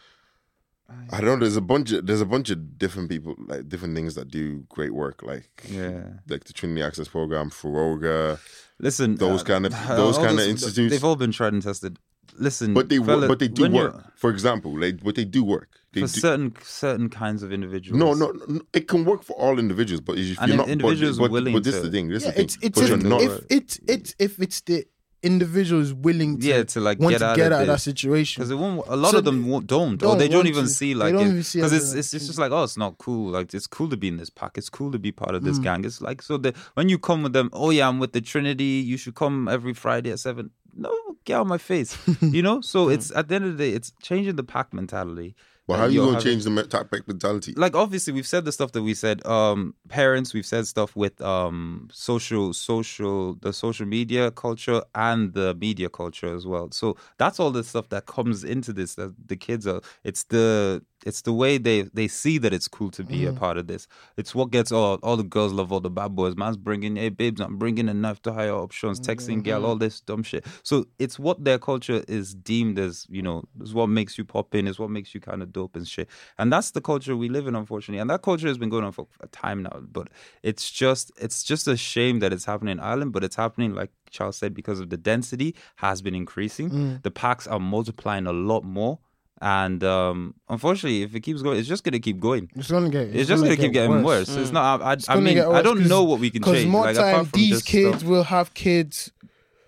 I 1.10 1.20
don't 1.20 1.38
know. 1.38 1.44
There's 1.46 1.56
a 1.56 1.60
bunch 1.62 1.92
of 1.92 2.06
there's 2.06 2.20
a 2.20 2.26
bunch 2.26 2.50
of 2.50 2.78
different 2.78 3.08
people 3.08 3.34
like 3.46 3.68
different 3.68 3.94
things 3.94 4.14
that 4.14 4.28
do 4.28 4.64
great 4.68 4.92
work, 4.94 5.22
like 5.22 5.48
Yeah. 5.68 6.02
like 6.28 6.44
the 6.44 6.52
Trinity 6.52 6.82
Access 6.82 7.08
Program, 7.08 7.50
Foróige. 7.50 8.38
Listen, 8.78 9.16
Those 9.16 9.42
uh, 9.42 9.44
kind 9.44 9.66
of- 9.66 9.72
those 9.88 10.18
all 10.18 10.24
kind 10.24 10.38
of 10.38 10.44
those- 10.44 10.48
institutes. 10.62 10.92
They've 10.92 11.04
all 11.04 11.16
been 11.16 11.32
tried 11.32 11.52
and 11.54 11.62
tested. 11.62 11.98
Listen, 12.38 12.72
But 12.72 12.88
they 12.88 12.98
fella, 12.98 13.28
But 13.28 13.40
they 13.40 13.48
do 13.48 13.68
work. 13.70 13.94
For 14.16 14.30
example, 14.30 14.78
like 14.78 15.02
but 15.02 15.14
they 15.16 15.24
do 15.24 15.44
work. 15.44 15.68
They 15.92 16.00
for 16.02 16.06
do, 16.14 16.20
certain 16.20 16.54
certain 16.62 17.08
kinds 17.10 17.42
of 17.42 17.52
individuals. 17.52 17.98
no, 17.98 18.14
no, 18.14 18.32
no, 18.48 18.60
it 18.72 18.88
can 18.88 19.04
work 19.04 19.22
for 19.22 19.34
all 19.34 19.58
individuals, 19.58 20.00
but 20.00 20.16
if 20.18 20.38
And 20.40 20.48
you're 20.48 20.60
if 20.60 20.66
not, 20.66 20.68
individuals 20.68 21.18
but, 21.18 21.24
but, 21.24 21.32
willing 21.32 21.52
but 21.54 21.64
this 21.64 21.74
is 21.74 21.82
the 21.82 21.90
thing. 21.90 22.08
This 22.08 22.22
Yeah, 22.24 22.30
is 22.30 22.34
the 22.36 22.42
it's 22.42 22.56
thing. 22.56 22.66
it's 22.68 22.78
but 22.80 22.84
if, 22.84 23.02
you're 23.02 23.10
not. 23.14 23.22
if 23.22 23.34
it's 23.50 23.74
it's 23.94 24.14
if 24.18 24.32
it's 24.40 24.60
the 24.62 24.86
individual 25.22 25.80
is 25.80 25.92
willing 25.94 26.38
to 26.40 26.46
Yeah, 26.46 26.62
to, 26.64 26.80
like, 26.80 26.98
want 26.98 27.12
get 27.12 27.18
to 27.20 27.24
out 27.26 27.36
get 27.36 27.46
of 27.46 27.52
out 27.52 27.60
of 27.62 27.66
that 27.68 27.80
situation. 27.80 28.42
Because. 28.42 28.50
A 28.50 28.96
lot 28.96 29.12
So 29.12 29.18
of 29.18 29.24
them 29.24 29.46
won't, 29.48 29.66
don't, 29.66 30.02
or 30.02 30.16
they 30.16 30.28
don't 30.28 30.46
even 30.46 30.64
to. 30.64 30.70
see 30.70 30.94
like 30.94 31.12
don't 31.12 31.22
it. 31.26 31.30
even 31.30 31.42
see 31.42 31.58
Because 31.58 31.72
it 31.72 31.76
it's, 31.76 31.92
it's 31.94 32.14
it's 32.14 32.26
just 32.26 32.38
like 32.38 32.50
oh, 32.52 32.64
it's 32.64 32.76
not 32.76 32.98
cool. 32.98 33.30
Like 33.30 33.52
it's 33.54 33.66
cool 33.66 33.88
to 33.88 33.96
be 33.96 34.08
in 34.08 34.16
this 34.16 34.30
pack. 34.30 34.58
It's 34.58 34.68
cool 34.68 34.90
to 34.92 34.98
be 34.98 35.12
part 35.12 35.34
of 35.34 35.44
this 35.44 35.58
Mm. 35.58 35.62
gang. 35.62 35.84
It's 35.84 36.00
like 36.00 36.22
so 36.22 36.36
that 36.38 36.56
when 36.74 36.88
you 36.88 36.98
come 36.98 37.22
with 37.22 37.32
them, 37.32 37.50
oh 37.52 37.70
yeah, 37.70 37.88
I'm 37.88 37.98
with 37.98 38.12
the 38.12 38.20
Trinity. 38.20 38.64
You 38.90 38.96
should 38.96 39.14
come 39.14 39.48
every 39.48 39.74
Friday 39.74 40.10
at 40.10 40.18
seven. 40.18 40.50
No, 40.74 40.90
get 41.24 41.34
out 41.36 41.42
of 41.42 41.46
my 41.48 41.58
face. 41.58 41.96
you 42.20 42.42
know. 42.42 42.60
So 42.60 42.88
it's 42.88 43.10
at 43.12 43.28
the 43.28 43.34
end 43.36 43.44
of 43.44 43.56
the 43.56 43.64
day, 43.64 43.70
it's 43.76 43.92
changing 44.02 44.36
the 44.36 44.44
pack 44.44 44.72
mentality. 44.72 45.34
But 45.68 45.78
how 45.78 45.84
are 45.84 45.88
you 45.88 46.00
gonna 46.00 46.12
having- 46.12 46.24
change 46.24 46.44
the 46.44 46.50
of 46.50 47.08
mentality? 47.08 47.52
like 47.56 47.74
obviously 47.76 48.12
we've 48.12 48.26
said 48.26 48.44
the 48.44 48.52
stuff 48.52 48.72
that 48.72 48.82
we 48.82 48.94
said 48.94 49.24
um 49.26 49.74
parents 49.88 50.34
we've 50.34 50.46
said 50.46 50.66
stuff 50.66 50.94
with 50.96 51.20
um 51.20 51.88
social 51.92 52.52
social 52.52 53.34
the 53.36 53.52
social 53.52 53.86
media 53.86 54.30
culture 54.30 54.82
and 54.94 55.32
the 55.34 55.54
media 55.54 55.88
culture 55.88 56.34
as 56.34 56.46
well 56.46 56.70
so 56.72 56.96
that's 57.18 57.38
all 57.40 57.50
the 57.50 57.62
stuff 57.64 57.88
that 57.90 58.06
comes 58.06 58.44
into 58.44 58.72
this 58.72 58.94
that 58.96 59.14
the 59.26 59.36
kids 59.36 59.66
are 59.66 59.80
it's 60.04 60.24
the 60.24 60.82
it's 61.04 61.22
the 61.22 61.32
way 61.32 61.58
they 61.58 61.82
they 61.82 62.08
see 62.08 62.38
that 62.38 62.52
it's 62.52 62.68
cool 62.68 62.90
to 62.92 63.04
be 63.04 63.24
a 63.24 63.28
mm-hmm. 63.28 63.38
part 63.38 63.58
of 63.58 63.66
this. 63.66 63.86
It's 64.16 64.34
what 64.34 64.50
gets 64.50 64.72
all 64.72 64.98
all 65.02 65.16
the 65.16 65.22
girls 65.22 65.52
love 65.52 65.72
all 65.72 65.80
the 65.80 65.90
bad 65.90 66.14
boys. 66.14 66.36
Man's 66.36 66.56
bringing 66.56 66.96
hey 66.96 67.08
babes 67.08 67.40
i'm 67.40 67.56
bringing 67.56 67.88
a 67.88 67.94
knife 67.94 68.22
to 68.22 68.32
higher 68.32 68.54
options 68.54 69.00
texting 69.00 69.36
mm-hmm. 69.36 69.42
girl 69.42 69.66
all 69.66 69.76
this 69.76 70.00
dumb 70.00 70.22
shit. 70.22 70.46
So 70.62 70.86
it's 70.98 71.18
what 71.18 71.44
their 71.44 71.58
culture 71.58 72.04
is 72.08 72.34
deemed 72.34 72.78
as 72.78 73.06
you 73.08 73.22
know 73.22 73.44
is 73.60 73.74
what 73.74 73.88
makes 73.88 74.18
you 74.18 74.24
pop 74.24 74.54
in 74.54 74.66
is 74.66 74.78
what 74.78 74.90
makes 74.90 75.14
you 75.14 75.20
kind 75.20 75.42
of 75.42 75.52
dope 75.52 75.76
and 75.76 75.86
shit. 75.86 76.08
And 76.38 76.52
that's 76.52 76.70
the 76.70 76.80
culture 76.80 77.16
we 77.16 77.28
live 77.28 77.46
in 77.46 77.54
unfortunately. 77.54 78.00
And 78.00 78.10
that 78.10 78.22
culture 78.22 78.48
has 78.48 78.58
been 78.58 78.70
going 78.70 78.84
on 78.84 78.92
for 78.92 79.06
a 79.20 79.26
time 79.28 79.62
now 79.62 79.80
but 79.80 80.08
it's 80.42 80.70
just 80.70 81.12
it's 81.20 81.42
just 81.42 81.66
a 81.66 81.76
shame 81.76 82.20
that 82.20 82.32
it's 82.32 82.44
happening 82.44 82.72
in 82.72 82.80
ireland 82.80 83.12
but 83.12 83.24
it's 83.24 83.36
happening 83.36 83.74
like 83.74 83.90
charles 84.10 84.36
said 84.36 84.54
because 84.54 84.78
of 84.78 84.90
the 84.90 84.96
density 84.96 85.54
has 85.76 86.02
been 86.02 86.14
increasing. 86.14 86.70
Mm. 86.70 87.02
The 87.02 87.10
packs 87.10 87.46
are 87.46 87.58
multiplying 87.58 88.26
a 88.26 88.32
lot 88.32 88.64
more 88.64 88.98
and 89.44 89.82
um 89.82 90.34
unfortunately 90.48 91.02
if 91.02 91.14
it 91.16 91.20
keeps 91.20 91.42
going 91.42 91.58
it's 91.58 91.66
just 91.68 91.82
gonna 91.82 91.98
keep 91.98 92.20
going 92.20 92.48
It's 92.54 92.70
gonna 92.70 92.88
get. 92.88 93.08
it's, 93.14 93.28
just 93.28 93.42
gonna, 93.42 93.56
keep 93.56 93.72
getting 93.72 94.02
worse. 94.04 94.30
Mm. 94.30 94.38
It's 94.38 94.52
not. 94.52 94.80
I, 94.80 94.92
I, 94.92 95.16
I 95.16 95.20
mean, 95.20 95.38
I 95.40 95.60
don't 95.62 95.86
know 95.88 96.04
what 96.04 96.20
we 96.20 96.30
can 96.30 96.42
change. 96.42 96.44
Because 96.44 96.62
change. 96.62 96.70
more 96.70 96.84
like, 96.84 96.96
time, 96.96 97.28
these 97.34 97.60
kids 97.62 97.98
stuff. 97.98 98.08
will 98.08 98.22
have 98.24 98.54
kids. 98.54 99.10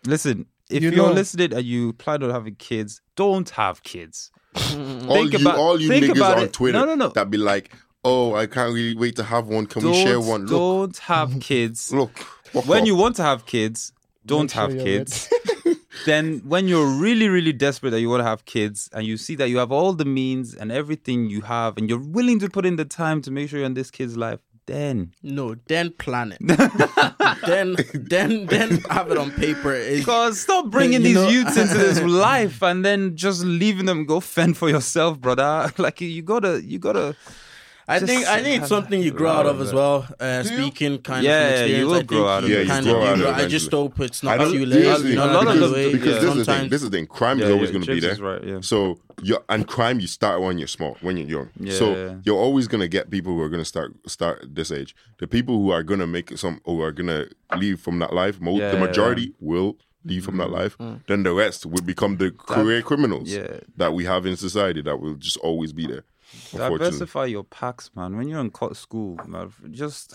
Listen, 0.07 0.47
if 0.71 0.83
You 0.83 0.91
you 0.91 1.03
are 1.05 1.09
know. 1.09 1.13
listening 1.13 1.53
and 1.53 1.65
you 1.65 1.93
plan 1.95 2.23
on 2.23 2.31
having 2.31 2.55
kids, 2.55 3.01
don't 3.17 3.51
have 3.51 3.83
kids. 3.83 4.31
all 4.55 4.61
think 4.71 5.33
you, 5.33 5.39
about- 5.41 5.59
all 5.59 5.81
you 5.81 5.89
think 5.89 6.05
niggas 6.07 6.17
about 6.17 6.39
on 6.39 6.45
it. 6.45 6.53
Twitter 6.53 6.79
No, 6.79 6.85
no, 6.85 6.95
no. 6.95 7.09
that 7.09 7.29
be 7.31 7.39
like, 7.39 7.73
oh, 8.05 8.35
I 8.37 8.47
can't 8.47 8.73
really 8.73 8.95
wait 8.95 9.17
to 9.17 9.25
have 9.25 9.49
one. 9.49 9.67
Can 9.67 9.85
we 9.85 9.95
share 9.95 10.21
one? 10.21 10.43
Look, 10.47 10.51
don't 10.51 10.97
have 10.99 11.41
kids. 11.41 11.93
look. 11.93 12.17
when 12.53 12.83
off. 12.83 12.87
you 12.87 12.95
want 12.95 13.17
to 13.17 13.23
have 13.25 13.45
kids, 13.47 13.93
don't 14.25 14.51
sure 14.51 14.63
have 14.63 14.75
you're 14.75 14.85
kids. 14.85 15.29
then 16.05 16.41
when 16.45 16.69
you're 16.69 16.87
really, 16.87 17.29
really 17.29 17.53
desperate 17.53 17.91
that 17.91 18.01
you 18.01 18.09
want 18.11 18.21
to 18.21 18.25
have 18.25 18.45
kids 18.45 18.89
and 18.93 19.07
you 19.07 19.17
see 19.17 19.35
that 19.37 19.49
you 19.49 19.59
have 19.59 19.73
all 19.73 19.93
the 19.93 20.05
means 20.05 20.55
and 20.55 20.71
everything 20.73 21.29
you 21.31 21.43
have 21.43 21.77
and 21.79 21.89
you're 21.89 21.99
willing 21.99 22.39
to 22.41 22.49
put 22.49 22.65
in 22.67 22.77
the 22.77 22.85
time 22.85 23.23
to 23.23 23.31
make 23.31 23.49
sure 23.49 23.59
you're 23.59 23.67
in 23.67 23.75
this 23.75 23.91
kid's 23.91 24.17
life, 24.17 24.41
then 24.67 25.13
No, 25.23 25.57
then 25.69 25.91
plan 25.91 26.35
it. 26.39 26.39
then, 27.47 27.77
then, 27.93 28.47
then 28.47 28.79
have 28.91 29.11
it 29.11 29.19
on 29.19 29.31
paper. 29.33 29.73
Because 29.91 30.41
stop 30.41 30.71
bringing 30.71 31.03
these 31.03 31.15
know- 31.17 31.29
youths 31.29 31.57
into 31.57 31.75
this 31.77 32.01
life 32.29 32.63
and 32.63 32.85
then 32.85 33.15
just 33.17 33.45
leaving 33.45 33.85
them 33.87 34.07
go 34.07 34.21
fend 34.21 34.57
for 34.57 34.69
yourself, 34.71 35.21
brother. 35.21 35.71
Like 35.79 36.01
you 36.01 36.23
gotta, 36.23 36.63
you 36.65 36.79
gotta. 36.79 37.15
I 37.87 37.99
Just 37.99 38.11
think 38.11 38.27
I 38.27 38.43
think 38.43 38.61
it's 38.63 38.69
something 38.71 39.03
you 39.03 39.11
grow 39.11 39.31
out 39.31 39.45
of 39.47 39.61
of 39.61 39.67
as 39.67 39.75
well. 39.75 40.07
Uh, 40.19 40.43
speaking 40.43 40.99
kind 41.03 41.23
Yeah, 41.23 41.49
of 41.49 41.61
from 41.61 41.71
you 41.71 41.87
will 41.87 41.93
I 41.95 41.97
think 41.99 42.09
grow 42.09 42.29
out 42.29 42.45
of 42.45 42.51
it. 42.51 42.53
you 42.53 42.59
Yeah, 42.61 42.67
kind 42.67 42.87
you 42.87 42.93
of 42.93 42.99
grow 43.01 43.07
out 43.11 43.17
do. 43.19 43.27
of 43.27 43.39
it 43.39 43.45
I 43.45 43.47
just 43.49 43.67
eventually. 43.67 43.83
hope 43.83 44.01
it's 44.01 44.25
I 44.25 44.27
not 44.29 44.39
don't- 44.45 44.53
too 44.53 44.65
late. 44.67 44.85
usually- 44.85 45.11
You 45.11 45.17
know, 45.17 45.25
a 45.31 45.35
lot 45.35 45.47
of 45.49 45.53
because, 45.55 45.73
them- 45.73 45.93
because 45.93 46.15
yeah, 46.15 46.21
this 46.21 46.31
is 46.31 46.47
the 46.47 46.53
thing. 46.55 46.69
This 46.71 46.83
is 46.83 46.91
the 46.91 46.97
thing. 46.97 47.07
Crime 47.07 47.41
is 47.41 47.51
always 47.51 47.69
yeah, 47.69 47.73
going 47.75 47.85
to 47.85 47.95
be 47.95 48.01
James 48.01 48.03
there. 48.03 48.13
is 48.13 48.21
right, 48.21 48.45
yeah. 48.45 48.59
So 48.63 48.99
you 49.23 49.39
and 49.51 49.67
crime 49.69 50.01
you 50.01 50.07
start 50.07 50.41
when 50.41 50.57
you're 50.59 50.67
small, 50.67 50.97
when 51.03 51.17
you're 51.19 51.29
young. 51.29 51.51
Yeah. 51.61 51.75
So 51.75 52.21
you're 52.25 52.39
always 52.39 52.69
going 52.69 52.81
to 52.81 52.89
get 52.89 53.11
people 53.11 53.35
who 53.35 53.43
are 53.43 53.51
going 53.51 53.63
to 53.63 53.71
start 53.75 53.93
start 54.09 54.47
this 54.55 54.71
age. 54.73 54.95
The 55.19 55.27
people 55.27 55.57
who 55.61 55.71
are 55.71 55.83
going 55.83 56.01
to 56.01 56.07
make 56.07 56.37
some 56.39 56.61
who 56.65 56.81
are 56.81 56.91
going 56.93 57.09
to 57.09 57.29
leave 57.59 57.81
from 57.81 57.99
that 57.99 58.13
life. 58.15 58.41
Mo- 58.41 58.57
Yeah, 58.57 58.71
the 58.71 58.79
yeah, 58.79 58.87
majority 58.87 59.35
will 59.41 59.77
leave 60.07 60.25
from 60.25 60.37
that 60.39 60.51
life. 60.51 60.77
Mm. 60.79 61.01
Then 61.07 61.23
the 61.23 61.33
rest 61.33 61.65
will 61.67 61.83
become 61.83 62.17
the 62.17 62.31
career 62.31 62.83
criminals 62.83 63.31
yeah. 63.31 63.61
that 63.77 63.93
we 63.95 64.05
have 64.05 64.25
in 64.27 64.37
society 64.37 64.81
that 64.83 65.01
will 65.01 65.15
just 65.15 65.37
always 65.39 65.73
be 65.73 65.87
there. 65.87 66.05
Diversify 66.53 67.27
your 67.27 67.45
packs, 67.45 67.91
man. 67.95 68.17
When 68.17 68.29
you're 68.29 68.41
in 68.41 68.51
school, 68.77 69.19
man, 69.27 69.53
just 69.71 70.15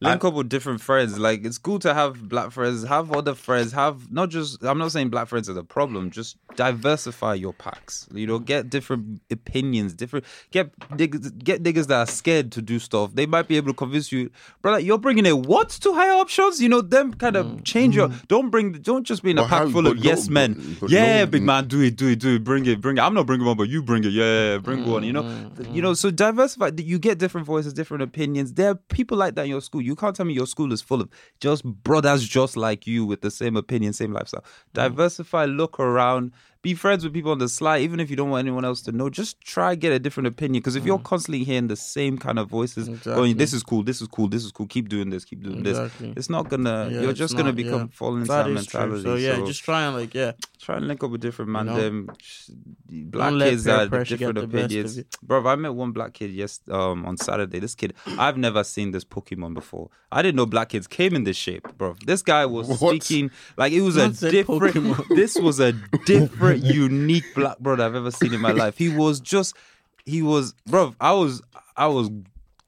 link 0.00 0.24
up 0.24 0.34
with 0.34 0.48
different 0.48 0.80
friends. 0.80 1.18
Like 1.18 1.44
it's 1.44 1.58
cool 1.58 1.78
to 1.80 1.94
have 1.94 2.28
black 2.28 2.50
friends, 2.52 2.84
have 2.84 3.12
other 3.12 3.34
friends, 3.34 3.72
have 3.72 4.10
not 4.12 4.30
just. 4.30 4.62
I'm 4.62 4.78
not 4.78 4.92
saying 4.92 5.10
black 5.10 5.28
friends 5.28 5.48
are 5.48 5.54
the 5.54 5.64
problem. 5.64 6.10
Just 6.10 6.36
diversify 6.56 7.34
your 7.34 7.52
packs. 7.52 8.08
You 8.12 8.26
know, 8.26 8.38
get 8.38 8.70
different 8.70 9.22
opinions, 9.30 9.94
different. 9.94 10.24
Get 10.50 10.76
niggas, 10.90 11.36
get 11.42 11.62
niggas 11.62 11.86
that 11.88 11.98
are 11.98 12.06
scared 12.06 12.52
to 12.52 12.62
do 12.62 12.78
stuff. 12.78 13.14
They 13.14 13.26
might 13.26 13.48
be 13.48 13.56
able 13.56 13.68
to 13.68 13.74
convince 13.74 14.12
you, 14.12 14.30
brother. 14.62 14.80
You're 14.80 14.98
bringing 14.98 15.26
a 15.26 15.36
what 15.36 15.70
to 15.70 15.92
higher 15.94 16.12
options. 16.12 16.60
You 16.60 16.68
know, 16.68 16.80
them 16.80 17.14
kind 17.14 17.36
of 17.36 17.46
mm. 17.46 17.64
change 17.64 17.96
your. 17.96 18.08
Mm. 18.08 18.28
Don't 18.28 18.50
bring. 18.50 18.72
Don't 18.72 19.04
just 19.04 19.22
be 19.22 19.30
in 19.30 19.38
a 19.38 19.42
But 19.42 19.48
pack 19.48 19.62
how- 19.62 19.70
full 19.70 19.86
of 19.86 19.96
no- 19.96 20.02
yes 20.02 20.28
men. 20.28 20.54
but- 20.54 20.80
but 20.80 20.90
yeah, 20.90 21.20
no- 21.20 21.26
big 21.26 21.42
man, 21.42 21.68
do 21.68 21.80
it, 21.80 21.96
do 21.96 22.08
it, 22.08 22.18
do 22.18 22.36
it. 22.36 22.44
Bring 22.44 22.66
it, 22.66 22.80
bring 22.80 22.98
it. 22.98 23.00
I'm 23.00 23.14
not 23.14 23.26
bringing 23.26 23.46
one, 23.46 23.56
but 23.56 23.68
you 23.68 23.82
bring 23.82 24.04
it. 24.04 24.12
Yeah, 24.12 24.58
bring 24.58 24.86
one. 24.86 25.04
You 25.04 25.12
know, 25.12 25.22
mm, 25.22 25.74
you 25.74 25.82
know. 25.82 25.94
So 25.94 26.10
diversify. 26.10 26.70
You 26.76 26.98
get 26.98 27.18
different 27.18 27.46
voices, 27.46 27.72
different 27.72 28.02
opinions. 28.02 28.54
There 28.54 28.70
are 28.70 28.74
people 28.74 29.16
like 29.16 29.34
that 29.36 29.44
in 29.44 29.50
your 29.50 29.60
school. 29.60 29.82
You 29.84 29.96
can't 29.96 30.14
tell 30.16 30.26
me 30.26 30.34
your 30.34 30.46
school 30.46 30.72
is 30.72 30.80
full 30.82 31.00
of 31.00 31.08
just 31.40 31.64
brothers 31.64 32.26
just 32.26 32.56
like 32.56 32.86
you 32.86 33.04
with 33.04 33.20
the 33.20 33.30
same 33.30 33.56
opinion, 33.56 33.92
same 33.92 34.12
lifestyle. 34.12 34.42
Mm. 34.42 34.72
Diversify. 34.74 35.44
Look 35.46 35.78
around. 35.78 36.32
Be 36.64 36.74
friends 36.74 37.04
with 37.04 37.12
people 37.12 37.30
on 37.30 37.38
the 37.38 37.48
slide, 37.48 37.82
even 37.82 38.00
if 38.00 38.10
you 38.10 38.16
don't 38.16 38.30
want 38.30 38.40
anyone 38.46 38.64
else 38.64 38.80
to 38.82 38.92
know. 38.92 39.08
Just 39.10 39.40
try 39.40 39.74
get 39.76 39.92
a 39.92 39.98
different 39.98 40.26
opinion. 40.26 40.60
Because 40.60 40.74
if 40.76 40.84
you're 40.84 40.98
constantly 40.98 41.44
hearing 41.44 41.68
the 41.68 41.76
same 41.76 42.18
kind 42.18 42.38
of 42.38 42.48
voices, 42.48 42.88
Exactly. 42.88 43.14
going, 43.14 43.36
"This 43.36 43.52
is 43.52 43.62
cool, 43.62 43.82
this 43.82 44.00
is 44.00 44.08
cool, 44.08 44.28
this 44.28 44.44
is 44.44 44.50
cool," 44.50 44.66
keep 44.66 44.88
doing 44.88 45.10
this, 45.10 45.24
keep 45.24 45.42
doing 45.42 45.64
Exactly. 45.64 46.08
this. 46.08 46.16
It's 46.16 46.30
not 46.30 46.48
gonna. 46.48 46.88
Yeah, 46.90 47.00
you're 47.02 47.10
it's 47.10 47.18
just 47.18 47.36
gonna 47.36 47.52
become 47.52 47.80
yeah. 47.82 47.86
falling 47.92 48.22
into 48.22 48.32
That 48.32 48.46
that, 48.48 48.56
is 48.58 48.66
true. 48.66 48.80
mentality. 48.80 49.02
So 49.04 49.14
yeah, 49.16 49.46
just 49.46 49.62
try 49.62 49.82
and 49.84 49.94
like 49.96 50.14
yeah. 50.14 50.32
try 50.60 50.76
and 50.78 50.88
link 50.88 51.04
up 51.04 51.10
with 51.10 51.20
different 51.20 51.50
man 51.50 51.66
know? 51.66 51.76
them 51.76 52.08
sh- 52.22 52.48
black 52.88 53.32
let 53.32 53.50
kids 53.50 53.64
that 53.64 53.80
have 53.92 54.06
different 54.06 54.18
get 54.18 54.34
the 54.34 54.46
best 54.46 54.46
of 54.46 54.54
opinions 54.54 55.00
bro 55.22 55.46
i 55.46 55.54
met 55.56 55.74
one 55.74 55.92
black 55.92 56.14
kid 56.14 56.30
yes 56.30 56.60
um 56.70 57.04
on 57.04 57.16
saturday 57.18 57.58
this 57.58 57.74
kid 57.74 57.92
i've 58.18 58.38
never 58.38 58.64
seen 58.64 58.90
this 58.92 59.04
pokemon 59.04 59.52
before 59.52 59.90
i 60.10 60.22
didn't 60.22 60.36
know 60.36 60.46
black 60.46 60.70
kids 60.70 60.86
came 60.86 61.14
in 61.14 61.24
this 61.24 61.36
shape 61.36 61.66
bro 61.76 61.94
this 62.06 62.22
guy 62.22 62.46
was 62.46 62.66
What? 62.80 63.02
speaking 63.02 63.30
like 63.58 63.72
it 63.74 63.82
was 63.82 63.96
a 63.96 64.06
Not 64.06 64.16
said 64.16 64.30
different 64.32 64.74
Pokemon. 64.74 65.16
this 65.16 65.36
was 65.36 65.60
a 65.60 65.72
different 66.06 66.53
unique 66.62 67.24
black 67.34 67.58
brother 67.58 67.84
i've 67.84 67.94
ever 67.94 68.10
seen 68.10 68.32
in 68.32 68.40
my 68.40 68.52
life 68.52 68.76
he 68.78 68.88
was 68.88 69.20
just 69.20 69.56
he 70.04 70.22
was 70.22 70.54
bro 70.66 70.94
i 71.00 71.12
was 71.12 71.42
i 71.76 71.86
was 71.86 72.10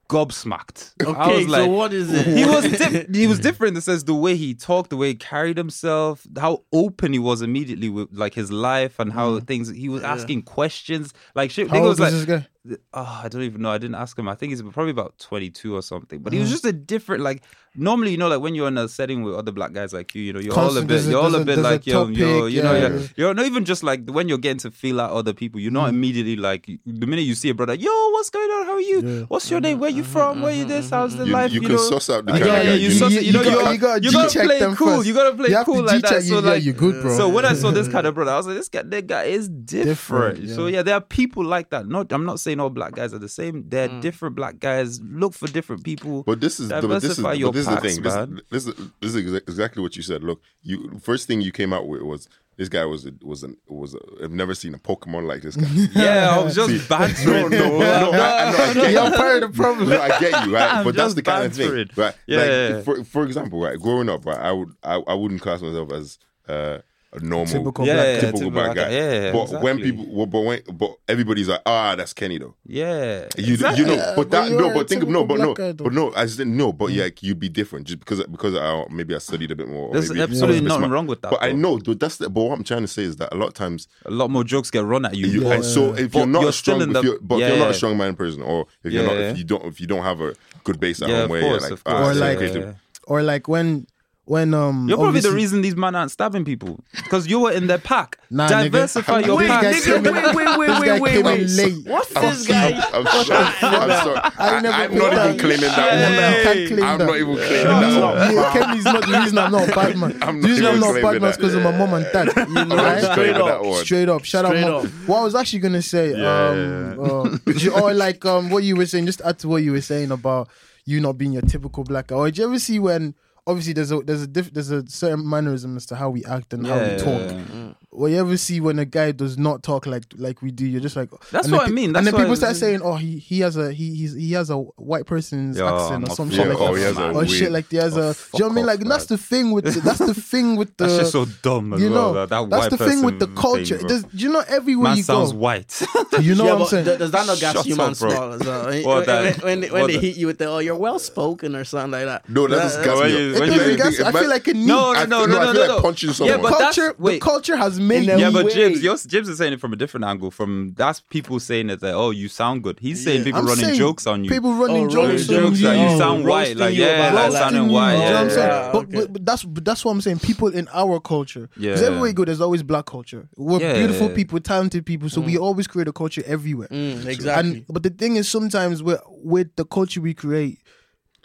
gobsmacked 0.08 0.92
I 1.04 1.08
Okay, 1.10 1.38
was 1.38 1.48
like, 1.48 1.62
so 1.62 1.66
what 1.68 1.92
is 1.92 2.12
it? 2.12 2.26
he 2.26 2.44
was 2.44 2.78
di- 2.78 3.18
he 3.18 3.26
was 3.26 3.40
different 3.40 3.70
in 3.70 3.74
the 3.74 3.80
sense 3.80 4.04
the 4.04 4.14
way 4.14 4.36
he 4.36 4.54
talked, 4.54 4.90
the 4.90 4.96
way 4.96 5.08
he 5.08 5.14
carried 5.14 5.56
himself, 5.56 6.26
how 6.38 6.62
open 6.72 7.12
he 7.12 7.18
was 7.18 7.42
immediately 7.42 7.88
with 7.88 8.08
like 8.12 8.34
his 8.34 8.52
life 8.52 8.98
and 8.98 9.12
how 9.12 9.40
mm. 9.40 9.46
things. 9.46 9.68
He 9.68 9.88
was 9.88 10.02
asking 10.02 10.42
questions 10.42 11.12
like 11.34 11.50
shit. 11.50 11.68
How 11.68 11.78
old 11.78 11.88
was 11.88 11.94
is 11.94 12.00
like, 12.00 12.12
this 12.12 12.24
guy? 12.24 12.46
Oh, 12.94 13.20
I 13.24 13.28
don't 13.28 13.42
even 13.42 13.62
know. 13.62 13.70
I 13.70 13.78
didn't 13.78 13.96
ask 13.96 14.18
him. 14.18 14.28
I 14.28 14.34
think 14.34 14.50
he's 14.50 14.62
probably 14.62 14.90
about 14.90 15.18
twenty 15.18 15.50
two 15.50 15.74
or 15.76 15.82
something. 15.82 16.20
But 16.20 16.32
he 16.32 16.38
Mm. 16.38 16.42
was 16.42 16.50
just 16.50 16.64
a 16.64 16.72
different 16.72 17.22
like. 17.22 17.42
Normally, 17.78 18.10
you 18.12 18.16
know, 18.16 18.28
like 18.28 18.40
when 18.40 18.54
you're 18.54 18.68
in 18.68 18.78
a 18.78 18.88
setting 18.88 19.22
with 19.22 19.34
other 19.34 19.52
black 19.52 19.74
guys 19.74 19.92
like 19.92 20.14
you, 20.14 20.22
you 20.22 20.32
know, 20.32 20.40
you're 20.40 20.54
Constant- 20.54 20.90
all 20.90 20.96
a 20.96 20.98
bit, 21.02 21.10
you're 21.10 21.20
all 21.20 21.26
a 21.26 21.30
there's 21.32 21.42
a- 21.42 21.44
bit 21.44 21.54
there's 21.56 21.58
a 21.66 21.70
like 21.70 21.86
yo, 21.86 21.92
yo, 21.92 22.04
topic, 22.06 22.54
you 22.54 22.62
know, 22.62 22.72
yeah. 22.74 22.88
you're, 22.88 23.00
you're 23.16 23.34
not 23.34 23.44
even 23.44 23.66
just 23.66 23.82
like 23.82 24.08
when 24.08 24.30
you're 24.30 24.38
getting 24.38 24.56
to 24.60 24.70
feel 24.70 24.98
out 24.98 25.10
other 25.10 25.34
people. 25.34 25.60
You're 25.60 25.70
Mm. 25.72 25.74
not 25.74 25.88
immediately 25.90 26.36
like 26.36 26.64
the 26.86 27.06
minute 27.06 27.26
you 27.26 27.34
see 27.34 27.50
a 27.50 27.54
brother, 27.54 27.74
yo, 27.74 27.90
what's 28.12 28.30
going 28.30 28.48
on? 28.50 28.64
How 28.64 28.72
are 28.76 28.80
you? 28.80 29.02
Yeah. 29.02 29.20
What's 29.28 29.50
your 29.50 29.60
name? 29.60 29.78
Where 29.78 29.90
you 29.90 30.04
from? 30.04 30.40
Where 30.40 30.54
you 30.54 30.64
this? 30.64 30.88
How's 30.88 31.16
the 31.16 31.26
You, 31.26 31.32
life? 31.34 31.52
you 31.52 31.60
you 31.60 31.66
can 31.68 31.76
know? 31.76 31.82
suss 31.90 32.08
out 32.08 32.24
the 32.24 32.32
You 32.32 32.38
kind 32.38 32.50
yeah, 32.50 32.58
of 32.60 32.64
yeah, 32.64 32.70
guy 32.70 32.76
you, 32.78 32.88
you 32.88 33.20
you 33.20 33.32
know, 33.32 33.42
you 33.42 33.50
you, 33.50 33.54
got- 33.54 33.62
got, 33.62 33.74
you 33.74 33.78
got 33.78 34.04
you 34.04 34.10
gotta 34.12 34.46
play 34.48 34.58
cool. 34.74 34.86
first. 34.96 35.06
You 35.08 35.12
gotta 35.12 35.36
play 35.36 35.48
You 35.50 35.56
have 35.56 35.66
to 35.66 35.72
cool 35.72 35.82
like 35.84 36.00
that. 36.02 36.24
you, 36.24 36.28
So 36.30 36.38
like, 36.38 36.64
you 36.64 36.72
good, 36.72 37.02
bro. 37.02 37.14
So 37.14 37.28
when 37.28 37.44
I 37.44 37.52
saw 37.52 37.72
this 37.72 37.88
kind 37.94 38.06
of 38.06 38.14
brother, 38.14 38.30
I 38.32 38.38
was 38.38 38.46
like, 38.46 38.56
this 38.56 38.70
guy, 38.70 38.84
that 38.84 39.06
guy 39.06 39.24
is 39.24 39.50
different. 39.50 40.36
Different, 40.36 40.50
So 40.56 40.66
yeah. 40.66 40.76
yeah, 40.76 40.82
there 40.82 40.94
are 40.94 41.00
people 41.02 41.44
like 41.44 41.68
that. 41.70 41.86
Not, 41.86 42.10
I'm 42.10 42.24
not 42.24 42.40
saying 42.40 42.55
all 42.60 42.70
black 42.70 42.92
guys 42.92 43.12
are 43.14 43.18
the 43.18 43.28
same. 43.28 43.64
They're 43.68 43.88
Mm. 43.88 44.00
different 44.00 44.36
black 44.36 44.58
guys. 44.58 45.00
Look 45.02 45.34
for 45.34 45.46
different 45.48 45.84
people. 45.84 46.22
But 46.24 46.40
this 46.40 46.58
is 46.60 46.68
the, 46.68 46.80
but 46.80 46.88
this 47.00 47.04
is, 47.04 47.16
Diversify 47.16 47.28
but 47.30 47.38
your 47.38 47.52
this 47.52 47.66
is 47.68 47.74
the 47.74 47.80
thing. 47.80 48.02
This, 48.02 48.14
man. 48.14 48.40
this 48.50 48.66
is 48.66 48.74
this 49.00 49.14
is 49.14 49.34
exactly 49.34 49.82
what 49.82 49.96
you 49.96 50.02
said. 50.02 50.22
Look, 50.24 50.40
you 50.62 50.98
first 51.02 51.26
thing 51.26 51.40
you 51.40 51.52
came 51.52 51.72
out 51.72 51.86
with 51.88 52.02
was 52.02 52.28
this 52.56 52.68
guy 52.70 52.86
was 52.86 53.04
a, 53.04 53.12
was 53.22 53.42
an 53.42 53.56
was 53.68 53.94
a, 53.94 53.98
I've 54.24 54.30
never 54.32 54.54
seen 54.54 54.72
a 54.74 54.78
Pokemon 54.78 55.26
like 55.26 55.42
this 55.42 55.56
guy. 55.56 55.68
yeah, 55.94 56.30
I 56.38 56.42
was 56.42 56.54
just 56.54 56.70
See, 56.70 56.80
bantering. 56.88 57.50
no, 57.50 57.78
no, 57.78 57.78
no, 57.78 58.10
I, 58.12 58.14
I, 58.14 58.50
know, 58.52 58.58
I 58.58 58.74
get 58.74 58.92
You're 58.92 59.04
you. 59.04 59.10
part 59.16 59.42
of 59.42 59.52
the 59.52 59.56
problem. 59.62 59.88
No, 59.90 60.00
I 60.00 60.08
get 60.18 60.46
you, 60.46 60.54
right? 60.54 60.72
I'm 60.76 60.84
but 60.84 60.94
that's 60.94 61.06
just 61.08 61.16
the 61.16 61.22
kind 61.22 61.44
of 61.44 61.54
thing, 61.54 61.88
right? 61.96 62.14
Yeah. 62.26 62.70
Like, 62.76 62.84
for 62.84 63.04
for 63.04 63.24
example, 63.24 63.60
right? 63.60 63.78
Growing 63.78 64.08
up, 64.08 64.24
right, 64.24 64.38
I 64.38 64.52
would 64.52 64.70
I, 64.82 64.94
I 64.94 65.14
wouldn't 65.14 65.42
class 65.42 65.60
myself 65.60 65.92
as 65.92 66.18
uh, 66.48 66.78
a 67.16 67.20
normal, 67.24 67.46
Typical 67.46 67.86
Yeah, 67.86 67.94
black 67.94 68.06
yeah, 68.06 68.14
guy. 68.14 68.20
typical 68.20 68.38
typical 68.40 68.50
black 68.50 68.64
black 68.74 68.76
guy. 68.76 68.90
guy. 68.90 68.96
Yeah, 69.24 69.32
but 69.32 69.62
when 69.62 69.78
people, 69.80 70.06
well, 70.10 70.26
but 70.26 70.40
when, 70.40 70.60
but 70.72 70.96
everybody's 71.08 71.48
like, 71.48 71.60
ah, 71.66 71.94
that's 71.96 72.12
Kenny 72.12 72.38
though. 72.38 72.54
Yeah, 72.66 73.26
You, 73.36 73.54
exactly. 73.54 73.80
you 73.82 73.86
know, 73.88 73.94
Yeah, 73.96 74.12
but 74.16 74.28
but 74.28 74.30
that 74.30 74.50
you 74.50 74.56
no, 74.58 74.74
but 74.74 74.88
think 74.88 75.02
of 75.02 75.08
no, 75.08 75.24
but 75.24 75.38
no, 75.38 75.54
guy, 75.54 75.72
but 75.72 75.92
no, 75.92 76.12
I 76.14 76.26
said 76.26 76.46
no, 76.46 76.72
but 76.72 76.90
yeah, 76.92 77.04
like, 77.04 77.22
you'd 77.22 77.38
be 77.40 77.48
different 77.48 77.86
just 77.86 78.00
because 78.00 78.22
because 78.26 78.54
I 78.54 78.84
maybe 78.90 79.14
I 79.14 79.18
studied 79.18 79.50
a 79.50 79.56
bit 79.56 79.68
more. 79.68 79.92
There's 79.92 80.08
maybe 80.10 80.22
absolutely 80.22 80.58
a 80.58 80.68
nothing 80.68 80.90
wrong 80.90 81.06
with 81.06 81.22
that, 81.22 81.30
But 81.30 81.42
I 81.42 81.52
know, 81.52 81.78
but 81.78 81.98
that's 82.00 82.16
the, 82.18 82.28
but 82.28 82.42
what 82.42 82.58
I'm 82.58 82.64
trying 82.64 82.82
to 82.82 82.88
say 82.88 83.02
is 83.04 83.16
that 83.16 83.32
a 83.32 83.36
lot 83.36 83.48
of 83.48 83.54
times 83.54 83.88
a 84.04 84.10
lot 84.10 84.30
more 84.30 84.44
jokes 84.44 84.70
get 84.70 84.84
run 84.84 85.04
at 85.06 85.16
you. 85.16 85.26
you, 85.26 85.40
but- 85.42 85.52
and 85.52 85.64
so 85.64 85.94
if 85.94 86.12
but 86.12 86.18
you're 86.18 86.26
not 86.26 86.40
you're 86.42 86.50
a 86.50 86.52
strong, 86.52 86.80
still 86.80 86.90
in 86.90 86.96
if 86.96 87.02
the- 87.02 87.08
you're, 87.08 87.18
but 87.20 87.40
if 87.40 87.48
you're 87.48 87.58
not 87.58 87.70
a 87.70 87.74
strong 87.74 87.96
man 87.96 88.08
in 88.10 88.16
prison, 88.16 88.42
or 88.42 88.66
if 88.84 88.92
you're 88.92 89.04
not, 89.04 89.16
if 89.16 89.38
you 89.38 89.44
don't, 89.44 89.64
if 89.64 89.80
you 89.80 89.86
don't 89.86 90.02
have 90.02 90.20
a 90.20 90.34
good 90.64 90.78
base 90.80 91.00
at 91.02 91.08
Yeah, 91.08 91.14
home, 91.16 91.24
of 91.24 91.30
where 91.30 91.40
course, 91.42 91.52
you're 91.62 91.70
like, 91.70 91.72
of 91.72 91.82
ah, 91.86 92.02
course. 92.02 92.16
Or 92.16 92.20
like- 92.20 92.76
Or 93.08 93.22
like 93.22 93.46
when 93.48 93.86
when 94.26 94.52
um 94.54 94.88
You're 94.88 94.98
probably 94.98 95.20
the 95.20 95.30
reason 95.30 95.62
these 95.62 95.76
men 95.76 95.94
aren't 95.94 96.10
stabbing 96.10 96.44
people 96.44 96.80
because 96.96 97.28
you 97.28 97.38
were 97.40 97.52
in 97.52 97.68
their 97.68 97.78
pack. 97.78 98.18
Nah, 98.28 98.48
nigga. 98.48 98.64
Diversify 98.64 99.20
your 99.20 99.36
Wait, 99.36 99.46
pack. 99.48 99.62
this 99.62 99.86
guy 99.86 99.92
came 100.02 100.02
wait, 100.02 100.34
wait, 100.34 100.58
wait, 100.58 100.80
wait, 100.80 101.00
wait, 101.00 101.24
wait. 101.24 101.48
late. 101.50 101.86
What's 101.86 102.14
I'm, 102.16 102.22
this 102.24 102.46
guy? 102.48 102.72
I'm, 102.92 103.06
I'm 103.06 103.24
sorry. 103.24 103.46
I'm 103.62 103.90
sorry. 104.04 104.20
I 104.38 104.60
never 104.60 104.74
I'm 104.76 104.94
not 104.98 105.10
that. 105.12 105.26
even 105.26 105.38
claiming 105.38 105.60
Yeah, 105.62 105.76
that 105.76 106.10
you 106.10 106.16
one. 106.16 106.42
can't 106.42 106.68
claim 106.68 106.84
I'm 106.84 106.98
that. 106.98 107.06
not 107.06 107.16
even 107.16 107.36
claiming 107.36 107.62
that 107.66 107.80
no, 108.00 108.06
one. 108.06 108.34
yeah, 108.34 108.52
Kenny's 108.52 108.84
not 108.84 109.06
the 109.06 109.18
reason 109.18 109.38
I'm 109.38 109.52
not 109.52 109.68
a 109.68 109.72
bad 109.74 109.96
man. 109.96 110.18
I'm 110.22 110.42
the 110.42 110.48
reason 110.48 110.66
I'm 110.66 110.80
not 110.80 110.90
a 110.90 110.94
bad 110.94 111.00
claiming 111.02 111.22
man 111.22 111.30
is 111.30 111.36
because 111.36 111.54
of 111.54 111.62
my 111.62 111.78
mom 111.78 111.94
and 111.94 112.06
dad. 112.12 112.28
You 112.48 112.64
know, 112.64 112.76
right? 112.76 113.02
Straight 113.04 113.36
up. 113.36 113.74
Straight 113.84 114.08
up, 114.08 114.24
shout 114.24 114.44
out, 114.44 114.56
mom. 114.56 114.86
What 115.06 115.18
I 115.20 115.22
was 115.22 115.34
actually 115.36 115.60
gonna 115.60 115.82
say, 115.82 116.14
um, 116.14 116.98
uh, 116.98 117.38
you- 117.52 117.72
or 117.72 117.94
like 117.94 118.24
um, 118.24 118.50
what 118.50 118.64
you 118.64 118.74
were 118.74 118.86
saying, 118.86 119.06
just 119.06 119.20
add 119.20 119.38
to 119.38 119.48
what 119.48 119.62
you 119.62 119.70
were 119.70 119.80
saying 119.80 120.10
about 120.10 120.48
you 120.84 121.00
not 121.00 121.16
being 121.16 121.30
your 121.32 121.42
typical 121.42 121.84
black 121.84 122.08
guy. 122.08 122.16
Or 122.16 122.26
did 122.26 122.38
you 122.38 122.44
ever 122.46 122.58
see 122.58 122.80
when? 122.80 123.14
Obviously, 123.46 123.72
there's 123.72 123.92
a 123.92 124.00
there's 124.00 124.22
a 124.22 124.26
diff, 124.26 124.52
there's 124.52 124.70
a 124.70 124.86
certain 124.88 125.28
mannerism 125.28 125.76
as 125.76 125.86
to 125.86 125.96
how 125.96 126.10
we 126.10 126.24
act 126.24 126.52
and 126.52 126.66
how 126.66 126.78
we 126.78 126.96
talk. 126.96 127.30
Mm. 127.30 127.74
Or 127.96 128.08
you 128.10 128.18
ever 128.18 128.36
see 128.36 128.60
when 128.60 128.78
a 128.78 128.84
guy 128.84 129.12
does 129.12 129.38
not 129.38 129.62
talk 129.62 129.86
like 129.86 130.04
like 130.18 130.42
we 130.42 130.50
do? 130.50 130.66
You're 130.66 130.82
just 130.82 130.96
like 130.96 131.08
That's 131.32 131.46
and 131.46 131.52
then 131.52 131.52
what 131.52 131.62
I 131.62 131.68
pe- 131.68 131.72
mean, 131.72 131.96
and 131.96 132.06
then 132.06 132.12
people 132.14 132.32
I- 132.32 132.34
start 132.34 132.56
saying, 132.56 132.82
"Oh, 132.82 132.96
he 132.96 133.18
he 133.18 133.40
has 133.40 133.56
a 133.56 133.72
he 133.72 133.94
he's, 133.94 134.12
he 134.14 134.32
has 134.32 134.50
a 134.50 134.56
white 134.58 135.06
person's 135.06 135.56
Yo, 135.56 135.66
accent 135.66 136.04
or 136.04 136.10
I'm 136.10 136.14
some 136.16 136.28
a 136.28 136.32
shit 136.32 136.46
Yeah, 136.46 136.52
like 136.52 136.58
that." 136.58 136.94
he 136.94 137.02
or 137.02 137.12
weird- 137.14 137.30
shit 137.30 137.52
like 137.52 137.70
he 137.70 137.76
has 137.78 137.96
Oh, 137.96 138.10
a. 138.10 138.12
Do 138.12 138.18
you 138.34 138.40
know 138.40 138.46
what 138.48 138.52
I 138.52 138.54
mean? 138.54 138.66
Like 138.66 138.80
off, 138.82 138.88
that's 138.88 139.06
the 139.06 139.16
thing 139.18 139.50
with 139.52 139.64
the, 139.64 139.80
that's 139.80 139.98
the 139.98 140.12
thing 140.14 140.56
with 140.56 140.76
the. 140.76 140.84
That's 140.86 140.98
just 140.98 141.12
so 141.12 141.24
dumb 141.42 141.72
as 141.72 141.80
you 141.80 141.90
well. 141.90 142.12
know, 142.12 142.26
that, 142.26 142.28
that 142.28 142.50
that's 142.50 142.62
white 142.64 142.70
the 142.78 142.86
thing 142.86 143.02
with 143.02 143.18
the 143.18 143.28
culture. 143.28 143.78
thing, 143.78 143.86
bro. 143.88 144.00
Do 144.00 144.16
you 144.24 144.28
know 144.30 144.44
everywhere 144.46 144.88
Man 144.90 144.96
you 144.98 145.02
sounds 145.02 145.32
go, 145.32 145.38
white. 145.38 145.80
you 146.20 146.34
know 146.34 146.44
yeah, 146.44 146.52
what 146.52 146.60
I'm 146.62 146.66
saying? 146.68 146.84
th- 146.84 146.98
does 146.98 147.10
that 147.12 147.26
not 147.26 147.40
gas 147.40 147.54
Shut 147.54 147.66
you 147.66 147.74
up, 147.74 147.78
man 147.78 147.92
bro. 147.98 148.10
small 148.10 148.32
as 148.34 148.40
well? 148.44 148.66
When, 148.66 148.84
What 148.84 149.06
that- 149.06 149.42
when, 149.42 149.60
when, 149.62 149.72
when 149.72 149.86
they 149.86 149.98
hit 149.98 150.16
you 150.18 150.26
with 150.26 150.36
the, 150.36 150.46
oh, 150.48 150.58
you're 150.58 150.76
well 150.76 150.98
spoken 150.98 151.56
or 151.56 151.64
something 151.64 151.92
like 151.92 152.04
that. 152.04 152.28
No, 152.28 152.46
that's 152.46 152.76
That- 152.76 152.84
gas 152.84 153.00
me 153.04 153.10
you- 153.28 153.34
up. 153.34 153.40
when 153.40 153.48
It 153.48 153.52
you- 153.52 153.58
doesn't 153.76 153.76
gas- 153.96 154.00
I 154.00 154.12
feel 154.20 154.28
like 154.28 154.48
it 154.48 154.56
needs. 154.56 154.68
No, 154.68 154.92
no, 154.92 155.04
no, 155.04 155.26
no, 155.26 155.26
no, 155.26 155.52
feel 155.52 155.66
no, 155.66 155.76
no. 155.76 155.80
punching 155.80 156.08
Yeah, 156.10 156.14
someone. 156.14 156.42
but 156.42 156.58
culture, 156.58 156.94
that's 156.98 156.98
the 157.10 157.18
culture 157.20 157.56
has 157.56 157.80
make 157.86 158.06
Yeah, 158.06 158.30
but 158.30 158.46
way. 158.46 158.52
Jibbz, 158.54 158.82
yours, 158.82 159.06
Jibbz 159.06 159.28
is 159.28 159.38
saying 159.38 159.52
it 159.54 159.60
from 159.60 159.72
a 159.72 159.76
different 159.76 160.04
angle. 160.04 160.30
From 160.30 160.74
that's 160.76 161.00
people 161.00 161.38
saying 161.40 161.70
it 161.70 161.80
that 161.80 161.94
oh 161.94 162.10
you 162.10 162.28
sound 162.28 162.62
good. 162.62 162.78
He's 162.80 163.02
saying 163.04 163.18
Yeah. 163.18 163.24
people 163.24 163.40
I'm 163.40 163.46
running 163.46 163.64
saying 163.66 163.78
jokes 163.78 164.06
on 164.06 164.24
you. 164.24 164.30
People 164.30 164.52
running 164.54 164.86
Oh, 164.86 164.88
jokes, 164.88 165.28
running 165.28 165.28
Running 165.28 165.44
on 165.46 165.50
jokes 165.50 165.60
you. 165.60 165.66
that 165.68 165.76
you 165.78 165.94
Oh, 165.94 165.98
sound 165.98 166.24
white, 166.26 166.38
roasting 166.40 166.58
like 166.58 166.74
you 166.74 166.84
yeah, 166.84 167.08
about 167.08 167.14
like 167.14 167.32
like- 167.32 167.42
sounding 167.42 167.60
Roasting 167.62 167.70
you, 167.70 167.74
white. 167.74 167.92
you 167.92 167.98
know 167.98 168.04
Yeah, 168.06 168.22
what 168.22 168.36
yeah. 168.36 168.70
But, 168.72 168.78
okay. 168.84 168.96
but, 168.96 169.12
but 169.12 169.26
that's 169.26 169.44
but 169.44 169.64
that's 169.64 169.84
what 169.84 169.92
I'm 169.92 170.00
saying. 170.00 170.18
People 170.20 170.48
in 170.48 170.68
our 170.72 171.00
culture, 171.00 171.48
because 171.54 171.80
Yeah. 171.80 171.86
everywhere 171.86 172.08
you 172.08 172.14
go, 172.14 172.24
there's 172.24 172.40
always 172.40 172.62
black 172.62 172.86
culture. 172.86 173.28
We're 173.36 173.60
Yeah. 173.60 173.74
beautiful 173.78 174.08
people, 174.10 174.40
talented 174.40 174.84
people, 174.86 175.08
so 175.08 175.20
we 175.20 175.38
always 175.38 175.66
create 175.66 175.88
a 175.88 175.92
culture 175.92 176.22
everywhere. 176.26 176.68
Mm, 176.70 177.06
exactly. 177.06 177.50
And 177.58 177.64
but 177.68 177.82
the 177.82 177.90
thing 177.90 178.16
is, 178.16 178.28
sometimes 178.28 178.82
with 178.82 179.00
with 179.24 179.54
the 179.56 179.64
culture 179.64 180.00
we 180.00 180.14
create, 180.14 180.58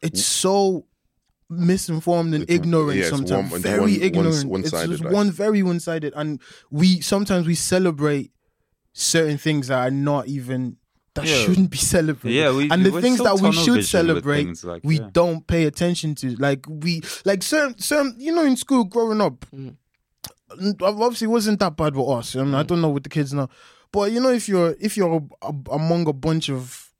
it's 0.03 0.23
so 0.25 0.85
misinformed 1.51 2.33
and 2.33 2.49
ignorant. 2.49 2.97
yeah, 2.99 3.09
sometimes 3.09 3.51
one- 3.51 3.61
very 3.61 3.79
one- 3.79 3.89
one- 3.91 4.01
ignorant. 4.01 4.45
one-sided, 4.45 4.83
it's 4.91 4.99
just 4.99 5.03
like. 5.03 5.13
one 5.13 5.31
very 5.31 5.61
one 5.63 5.79
sided, 5.79 6.13
and 6.15 6.41
we 6.71 7.01
sometimes 7.01 7.45
we 7.45 7.55
celebrate 7.55 8.31
certain 8.93 9.37
things 9.37 9.67
that 9.67 9.79
are 9.79 9.91
not 9.91 10.27
even. 10.27 10.77
That 11.13 11.27
Yeah. 11.27 11.43
shouldn't 11.43 11.69
be 11.71 11.77
celebrated. 11.77 12.37
Yeah, 12.37 12.55
we- 12.55 12.69
and 12.71 12.85
the 12.85 13.01
things 13.01 13.17
so 13.17 13.25
that 13.25 13.41
we 13.41 13.51
should 13.51 13.85
celebrate, 13.85 14.63
like- 14.63 14.81
we 14.85 14.97
yeah. 14.99 15.09
don't 15.11 15.45
pay 15.45 15.65
attention 15.65 16.15
to. 16.15 16.35
Like 16.37 16.65
we, 16.69 17.01
like 17.25 17.43
certain, 17.43 17.77
certain, 17.79 18.15
you 18.17 18.33
know, 18.33 18.45
in 18.45 18.55
school 18.55 18.85
growing 18.85 19.19
up, 19.19 19.45
Mm. 19.53 19.75
obviously 20.81 21.25
it 21.25 21.29
wasn't 21.31 21.59
that 21.59 21.75
bad 21.75 21.95
with 21.95 22.07
us. 22.07 22.35
I, 22.35 22.43
mean, 22.43 22.55
I 22.55 22.63
don't 22.63 22.79
know 22.81 22.89
with 22.89 23.03
the 23.03 23.09
kids 23.09 23.33
now, 23.33 23.49
but 23.91 24.11
you 24.13 24.19
know, 24.21 24.29
if 24.31 24.47
you're 24.47 24.75
if 24.79 24.95
you're 24.95 25.15
a, 25.41 25.47
a- 25.47 25.71
among 25.75 26.07
a 26.07 26.13
bunch 26.13 26.49
of 26.49 26.90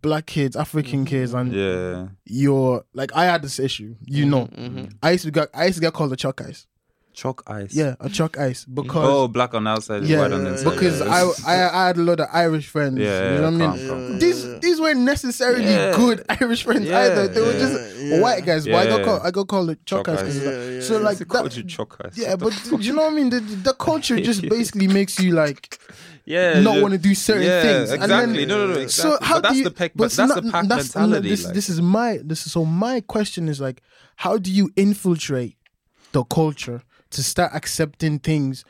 black 0.00 0.26
kids, 0.26 0.56
African 0.56 1.00
mm-hmm. 1.00 1.04
kids, 1.04 1.34
and 1.34 1.52
yeah. 1.52 2.08
you're 2.24 2.84
like, 2.94 3.14
I 3.14 3.24
had 3.24 3.42
this 3.42 3.58
issue. 3.58 3.96
You 4.04 4.24
mm-hmm. 4.24 4.30
know, 4.30 4.46
mm-hmm. 4.46 4.84
I 5.02 5.12
used 5.12 5.24
to 5.24 5.30
get 5.30 5.48
I 5.54 5.66
used 5.66 5.76
to 5.76 5.80
get 5.80 5.92
called 5.92 6.10
the 6.10 6.16
choc 6.16 6.40
ice. 6.40 6.66
Choc 7.14 7.42
ice. 7.46 7.74
Yeah, 7.74 7.94
a 8.00 8.08
choc 8.08 8.38
ice 8.38 8.64
mm-hmm. 8.64 8.74
because. 8.82 9.08
Oh, 9.08 9.28
black 9.28 9.52
on 9.54 9.66
outside, 9.66 10.04
yeah, 10.04 10.20
white 10.20 10.32
on 10.32 10.46
inside. 10.46 10.70
because 10.72 11.00
yeah. 11.00 11.30
I, 11.46 11.52
I 11.52 11.82
I 11.82 11.86
had 11.88 11.96
a 11.98 12.02
lot 12.02 12.20
of 12.20 12.28
Irish 12.32 12.68
friends. 12.68 12.98
Yeah, 12.98 13.34
you 13.34 13.40
know 13.40 13.42
what 13.42 13.46
I 13.48 13.50
mean. 13.50 13.68
calm, 13.68 13.78
calm, 13.78 14.08
calm. 14.08 14.18
These 14.18 14.60
these 14.60 14.80
weren't 14.80 15.00
necessarily 15.00 15.64
Yeah. 15.64 15.94
good 15.94 16.24
Irish 16.40 16.64
friends 16.64 16.86
Yeah, 16.86 17.00
either. 17.00 17.28
They 17.28 17.40
were 17.42 17.52
just 17.52 17.96
yeah. 17.98 18.20
white 18.20 18.46
guys. 18.46 18.64
But 18.64 18.74
I 18.76 18.86
got 18.86 18.98
Yeah. 19.00 19.04
called 19.04 19.20
I 19.24 19.30
got 19.30 19.48
called 19.48 19.70
a 19.70 19.74
chalk 19.84 20.06
Choc 20.06 20.08
ice. 20.08 20.20
'cause 20.22 20.36
ice. 20.38 20.46
of. 20.46 20.52
Yeah, 20.52 20.70
yeah, 20.70 20.80
so 20.80 20.92
yeah. 20.94 21.04
like 21.04 21.18
They 21.18 21.24
that, 21.24 21.56
you 21.56 21.62
choc 21.64 22.00
ice. 22.04 22.16
yeah, 22.16 22.30
the 22.30 22.36
but 22.44 22.52
do 22.70 22.76
you 22.78 22.94
know 22.94 23.02
what 23.02 23.12
I 23.12 23.16
mean? 23.16 23.28
The, 23.30 23.40
the 23.40 23.74
culture 23.74 24.18
just 24.18 24.42
basically 24.56 24.88
makes 24.88 25.20
you 25.20 25.32
like 25.32 25.78
yeah, 26.24 26.60
not 26.60 26.80
want 26.80 26.92
to 26.92 26.98
do 26.98 27.14
certain 27.14 27.42
yeah, 27.42 27.62
things. 27.62 27.90
And 27.90 28.02
Exactly. 28.04 28.38
then- 28.38 28.48
no, 28.48 28.66
no, 28.66 28.72
no. 28.74 28.80
Exactly. 28.80 29.18
So 29.18 29.26
how 29.26 29.34
but 29.36 29.42
that's 29.42 29.52
do 29.54 29.58
you? 29.58 29.64
the 29.64 29.70
peck, 29.70 29.92
but 29.94 30.04
but 30.04 30.12
that's 30.12 30.34
not- 30.34 30.42
the 30.44 30.50
pack 30.50 30.64
that's- 30.68 30.94
mentality. 30.94 31.28
This, 31.28 31.44
like. 31.44 31.54
this 31.54 31.68
is 31.68 31.82
my 31.82 32.20
this 32.24 32.46
is 32.46 32.52
so 32.52 32.64
my 32.64 33.00
question 33.02 33.48
is 33.48 33.60
like, 33.60 33.82
how 34.16 34.38
do 34.38 34.50
you 34.50 34.70
infiltrate 34.76 35.56
the 36.12 36.24
culture 36.24 36.82
to 37.12 37.22
start 37.22 37.52
accepting 37.54 38.18
things, 38.18 38.64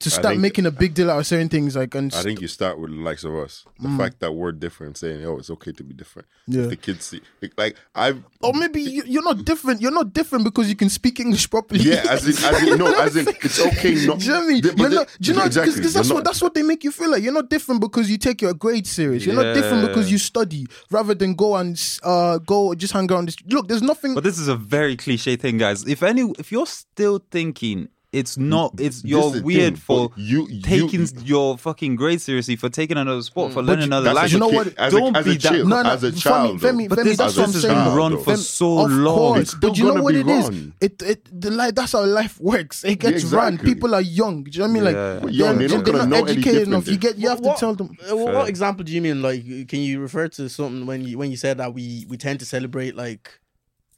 to 0.00 0.10
start 0.10 0.28
think- 0.32 0.40
making 0.40 0.66
a 0.66 0.70
big 0.70 0.94
deal 0.94 1.10
out 1.10 1.18
of 1.18 1.26
certain 1.26 1.48
things? 1.48 1.76
Like, 1.76 1.94
and 1.94 2.12
I 2.14 2.22
think 2.22 2.40
you 2.40 2.48
start 2.48 2.78
with 2.78 2.90
the 2.90 2.96
likes 2.96 3.22
of 3.24 3.34
us. 3.36 3.64
The 3.80 3.88
fact 3.96 4.20
that 4.20 4.32
we're 4.32 4.52
different, 4.52 4.96
saying, 4.98 5.24
"Oh, 5.24 5.38
it's 5.38 5.50
okay 5.50 5.72
to 5.72 5.84
be 5.84 5.94
different." 5.94 6.26
Yeah. 6.46 6.62
If 6.62 6.70
the 6.70 6.76
kids 6.76 7.04
see, 7.04 7.20
like, 7.42 7.52
like 7.56 7.76
I've, 7.94 8.22
or 8.42 8.52
maybe 8.54 8.80
you, 8.82 9.02
you're 9.06 9.22
not 9.22 9.44
different. 9.44 9.80
You're 9.80 9.92
not 9.92 10.12
different 10.12 10.44
because 10.44 10.68
you 10.68 10.76
can 10.76 10.88
speak 10.88 11.20
English 11.20 11.48
properly. 11.50 11.80
yeah, 11.84 12.04
as 12.08 12.24
in, 12.26 12.44
as 12.44 12.62
in, 12.68 12.78
no, 12.78 12.92
as 13.00 13.16
in, 13.16 13.28
it's 13.28 13.60
okay. 13.68 13.94
Not, 14.06 14.18
Do 14.20 14.24
you 14.26 14.32
know 14.32 14.40
what 14.40 14.44
I 14.44 14.48
mean? 14.48 14.62
But 14.62 14.78
You're 14.78 14.90
not, 14.90 15.16
do 15.20 15.30
you 15.30 15.36
know? 15.36 15.44
Because 15.44 15.56
exactly, 15.56 15.90
that's 15.92 16.08
you're 16.08 16.14
what 16.16 16.24
that's 16.24 16.42
what 16.42 16.54
they 16.54 16.62
make 16.62 16.82
you 16.84 16.90
feel 16.92 17.10
like. 17.10 17.22
You're 17.22 17.32
not 17.32 17.50
different 17.50 17.80
because 17.80 18.10
you 18.10 18.18
take 18.18 18.42
your 18.42 18.54
grades 18.54 18.90
serious. 18.90 19.24
You're 19.26 19.34
not 19.34 19.54
different 19.54 19.86
because 19.88 20.10
you 20.10 20.18
study 20.18 20.66
rather 20.90 21.14
than 21.14 21.34
go 21.34 21.56
and 21.56 21.78
uh 22.02 22.38
go 22.38 22.74
just 22.74 22.92
hang 22.92 23.10
around. 23.12 23.26
This. 23.28 23.36
Look, 23.46 23.68
there's 23.68 23.82
nothing. 23.82 24.14
But 24.14 24.24
this 24.24 24.38
is 24.38 24.48
a 24.48 24.56
very 24.56 24.96
cliche 24.96 25.36
thing, 25.36 25.58
guys. 25.58 25.86
If 25.86 26.02
any, 26.02 26.32
if 26.38 26.50
you're 26.50 26.66
still 26.66 27.22
thinking 27.30 27.88
it's 28.12 28.36
not, 28.36 28.72
it's 28.80 29.02
This 29.02 29.10
you're 29.10 29.40
weird 29.42 29.74
thing, 29.74 29.76
for 29.76 30.10
you- 30.16 30.48
you- 30.50 30.62
taking 30.62 31.06
your 31.24 31.56
fucking 31.56 31.94
grade 31.94 32.20
seriously, 32.20 32.56
for 32.56 32.68
taking 32.68 32.96
another 32.96 33.22
sport, 33.22 33.50
mm. 33.50 33.54
for 33.54 33.62
learning 33.62 33.84
another 33.84 34.12
language. 34.12 34.32
You 34.32 34.38
know 34.40 34.48
what? 34.48 34.74
As 34.76 34.92
Don't 34.92 35.16
as 35.16 35.24
be 35.24 35.30
a 35.30 35.34
that- 35.34 35.40
child, 35.40 35.68
No, 35.68 35.82
no, 35.82 35.90
as 35.90 36.02
a 36.02 36.10
Femi, 36.10 36.20
child, 36.22 36.60
Femi, 36.60 36.88
though. 36.88 36.96
But 36.96 36.98
Femi, 36.98 37.04
this, 37.04 37.16
that's 37.18 37.34
this 37.36 37.38
what 37.38 37.46
I'm 37.46 37.52
has 37.52 37.86
been 37.86 37.96
run 37.96 38.16
for 38.18 38.24
Fem- 38.24 38.36
so 38.38 38.78
of 38.84 38.90
long. 38.90 39.16
Course, 39.16 39.54
but 39.54 39.78
you 39.78 39.84
know 39.84 40.02
what 40.02 40.14
be 40.14 40.20
it 40.20 40.26
is? 40.28 40.44
run. 40.44 40.74
It 40.80 41.02
it 41.02 41.40
the 41.40 41.50
like 41.52 41.74
that's 41.76 41.92
how 41.92 42.04
life 42.04 42.40
works. 42.40 42.82
It 42.84 42.98
gets 42.98 43.30
Yeah, 43.30 43.38
run. 43.38 43.58
People 43.58 43.94
are 43.94 44.00
young. 44.00 44.42
Do 44.42 44.50
you 44.50 44.58
know 44.58 44.64
what 44.64 44.70
I 44.70 44.74
mean? 44.74 44.84
Like 44.84 44.94
Yeah. 44.96 45.18
But 45.22 45.32
young, 45.32 45.58
they're, 45.58 45.68
they're 45.68 45.76
not 45.76 45.84
they're 45.84 45.92
gonna 46.08 46.16
educated 46.32 46.66
enough. 46.68 46.88
You 46.88 46.96
get 46.98 47.16
you 47.16 47.28
have 47.28 47.42
to 47.42 47.54
tell 47.58 47.74
them. 47.76 47.96
What, 48.08 48.34
what 48.34 48.48
example 48.48 48.84
do 48.84 48.92
you 48.92 49.00
mean? 49.02 49.22
Like, 49.22 49.44
can 49.68 49.80
you 49.80 50.00
refer 50.00 50.26
to 50.28 50.48
something 50.48 50.84
when 50.84 51.04
you 51.04 51.16
when 51.16 51.30
you 51.30 51.36
said 51.36 51.58
that 51.58 51.74
we 51.74 52.06
we 52.08 52.16
tend 52.16 52.40
to 52.40 52.44
celebrate 52.46 52.96
like 52.96 53.38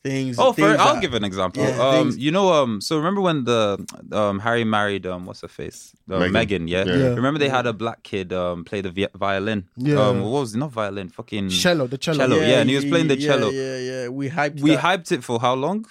things? 0.04 0.36
Oh, 0.38 0.52
things 0.52 0.68
fair. 0.68 0.80
I'll 0.80 0.94
that- 0.94 1.00
give 1.02 1.14
an 1.14 1.24
example. 1.24 1.62
Yeah, 1.62 1.78
um, 1.88 1.94
things- 2.10 2.18
you 2.18 2.30
know, 2.30 2.52
um, 2.52 2.80
so 2.80 2.96
remember 2.96 3.20
when 3.20 3.44
the 3.44 3.62
um 4.12 4.38
Harry 4.40 4.64
married 4.64 5.06
um 5.06 5.26
what's 5.26 5.42
her 5.42 5.48
face, 5.48 5.94
uh, 6.10 6.14
Meghan. 6.18 6.32
Megan, 6.32 6.68
yeah? 6.68 6.84
Yeah. 6.84 6.96
Yeah. 6.96 7.08
Remember 7.20 7.38
they 7.38 7.48
had 7.48 7.66
a 7.66 7.72
black 7.72 8.02
kid 8.02 8.32
um 8.32 8.64
play 8.64 8.80
the 8.80 8.90
vi- 8.90 9.12
violin. 9.14 9.64
Yeah. 9.76 10.00
Um, 10.00 10.20
what 10.22 10.40
was 10.40 10.54
it? 10.54 10.58
not 10.58 10.72
violin? 10.72 11.08
Fucking 11.08 11.48
Cello, 11.50 11.86
the 11.86 11.98
cello. 11.98 12.18
Cello. 12.18 12.36
yeah, 12.36 12.60
and 12.60 12.68
he 12.70 12.76
was 12.76 12.84
playing 12.84 13.08
the 13.08 13.18
yeah, 13.18 13.28
cello. 13.28 13.50
Yeah, 13.50 13.76
yeah, 13.90 14.08
We 14.08 14.28
hyped. 14.30 14.60
We 14.60 14.70
that. 14.76 14.80
hyped 14.84 15.12
it 15.12 15.22
for 15.24 15.38
how 15.40 15.54
long? 15.54 15.86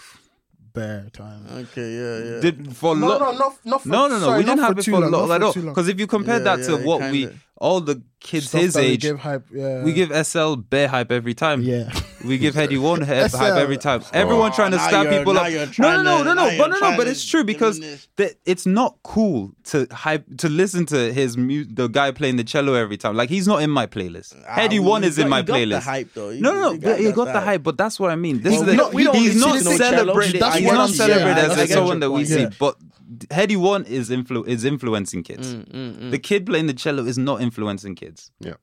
Bear 0.74 1.10
time. 1.12 1.44
Okay, 1.64 1.90
yeah, 2.02 2.18
yeah. 2.36 2.40
Did 2.40 2.74
for 2.78 2.96
No, 2.96 3.08
lo- 3.08 3.20
no, 3.20 3.32
not, 3.38 3.54
not 3.66 3.82
for, 3.82 3.90
no, 3.90 4.08
no, 4.08 4.20
no. 4.20 4.26
sorry, 4.28 4.38
we 4.40 4.44
didn't 4.46 4.60
have 4.68 4.78
it 4.80 4.86
for 4.86 5.00
long, 5.02 5.12
long 5.12 5.28
not 5.28 5.36
at 5.36 5.44
all. 5.44 5.54
Because 5.54 5.90
if 5.90 6.00
you 6.00 6.08
compare 6.08 6.38
Yeah, 6.38 6.44
that 6.56 6.64
to 6.68 6.72
yeah, 6.78 6.86
what 6.86 7.12
we, 7.12 7.24
kinda. 7.26 7.36
all 7.58 7.82
the 7.82 8.02
kids 8.22 8.48
Stuff 8.50 8.62
his 8.62 8.74
that 8.76 8.82
we 8.82 8.86
age, 8.88 9.02
give 9.02 9.20
hype. 9.20 9.46
Yeah. 9.52 9.84
we 9.84 9.92
give 9.94 10.10
SL 10.26 10.56
bare 10.56 10.88
hype 10.88 11.12
every 11.12 11.34
time. 11.34 11.62
Yeah. 11.64 11.92
We 12.24 12.38
give 12.38 12.54
Headie 12.54 12.78
one 12.80 13.02
hype, 13.02 13.32
hype 13.32 13.56
every 13.56 13.78
time. 13.78 14.04
Everyone 14.14 14.52
Oh, 14.52 14.56
trying 14.56 14.70
to 14.72 14.78
now 14.78 14.88
stab 14.90 15.10
people 15.10 15.36
up. 15.40 15.52
No, 15.80 16.04
no, 16.04 16.04
no, 16.04 16.22
no, 16.22 16.34
no. 16.36 16.56
But 16.56 16.68
no, 16.68 16.78
no. 16.80 16.96
But 16.96 17.08
it's 17.08 17.26
true 17.26 17.44
because 17.44 17.80
diminish. 17.80 18.08
that 18.18 18.36
it's 18.46 18.68
not 18.68 18.96
cool 19.02 19.52
to 19.72 19.88
hype 19.92 20.26
to 20.38 20.48
listen 20.48 20.86
to 20.94 21.12
his 21.12 21.36
mu- 21.36 21.66
the 21.68 21.88
guy 21.88 22.12
playing 22.12 22.36
the 22.36 22.44
cello 22.44 22.76
every 22.76 22.98
time. 22.98 23.16
Like 23.16 23.30
he's 23.30 23.48
not 23.48 23.64
in 23.64 23.72
my 23.72 23.88
playlist. 23.88 24.36
Ah, 24.48 24.54
Heady 24.54 24.78
well, 24.78 24.90
one 24.92 25.02
you 25.02 25.08
is 25.10 25.18
in 25.18 25.30
my 25.30 25.40
you 25.40 25.44
got 25.46 25.54
the 25.56 25.66
playlist. 25.66 25.82
hype, 25.82 26.14
though. 26.14 26.30
You- 26.30 26.42
No, 26.42 26.54
no, 26.54 26.60
no. 26.62 26.72
you 26.74 26.80
but 26.80 27.00
He 27.00 27.12
got 27.12 27.34
the 27.34 27.42
hype, 27.42 27.64
but 27.64 27.76
that's 27.76 28.00
what 28.00 28.12
I 28.12 28.16
mean. 28.16 28.44
This 28.44 28.52
Well, 28.54 28.62
is 28.62 28.68
we 28.68 28.72
the, 28.74 28.78
don't- 28.78 28.94
we 28.94 29.04
don't 29.04 29.16
he's 29.16 29.36
not 29.44 29.58
to 29.58 29.64
no 29.64 29.78
cello. 29.80 29.96
celebrated. 29.98 30.44
He's 30.54 30.72
not 30.72 30.90
I'm 30.90 30.94
celebrated 30.94 31.38
as 31.40 31.58
I 31.58 31.62
as 31.64 31.68
get 31.70 31.74
someone 31.74 32.00
that 32.02 32.12
we 32.12 32.26
see. 32.26 32.46
But 32.60 32.76
Headie 33.30 33.58
one 33.58 33.84
is 33.86 34.10
influ 34.10 34.48
is 34.48 34.64
influencing 34.64 35.24
kids. 35.24 35.54
Mm, 35.54 35.66
mm, 35.72 35.94
mm, 35.98 36.12
The 36.12 36.20
kid 36.20 36.46
playing 36.46 36.68
the 36.68 36.74
cello 36.84 37.04
is 37.06 37.18
not 37.18 37.42
influencing 37.42 37.94
kids. 37.96 38.11
Yeah. 38.40 38.54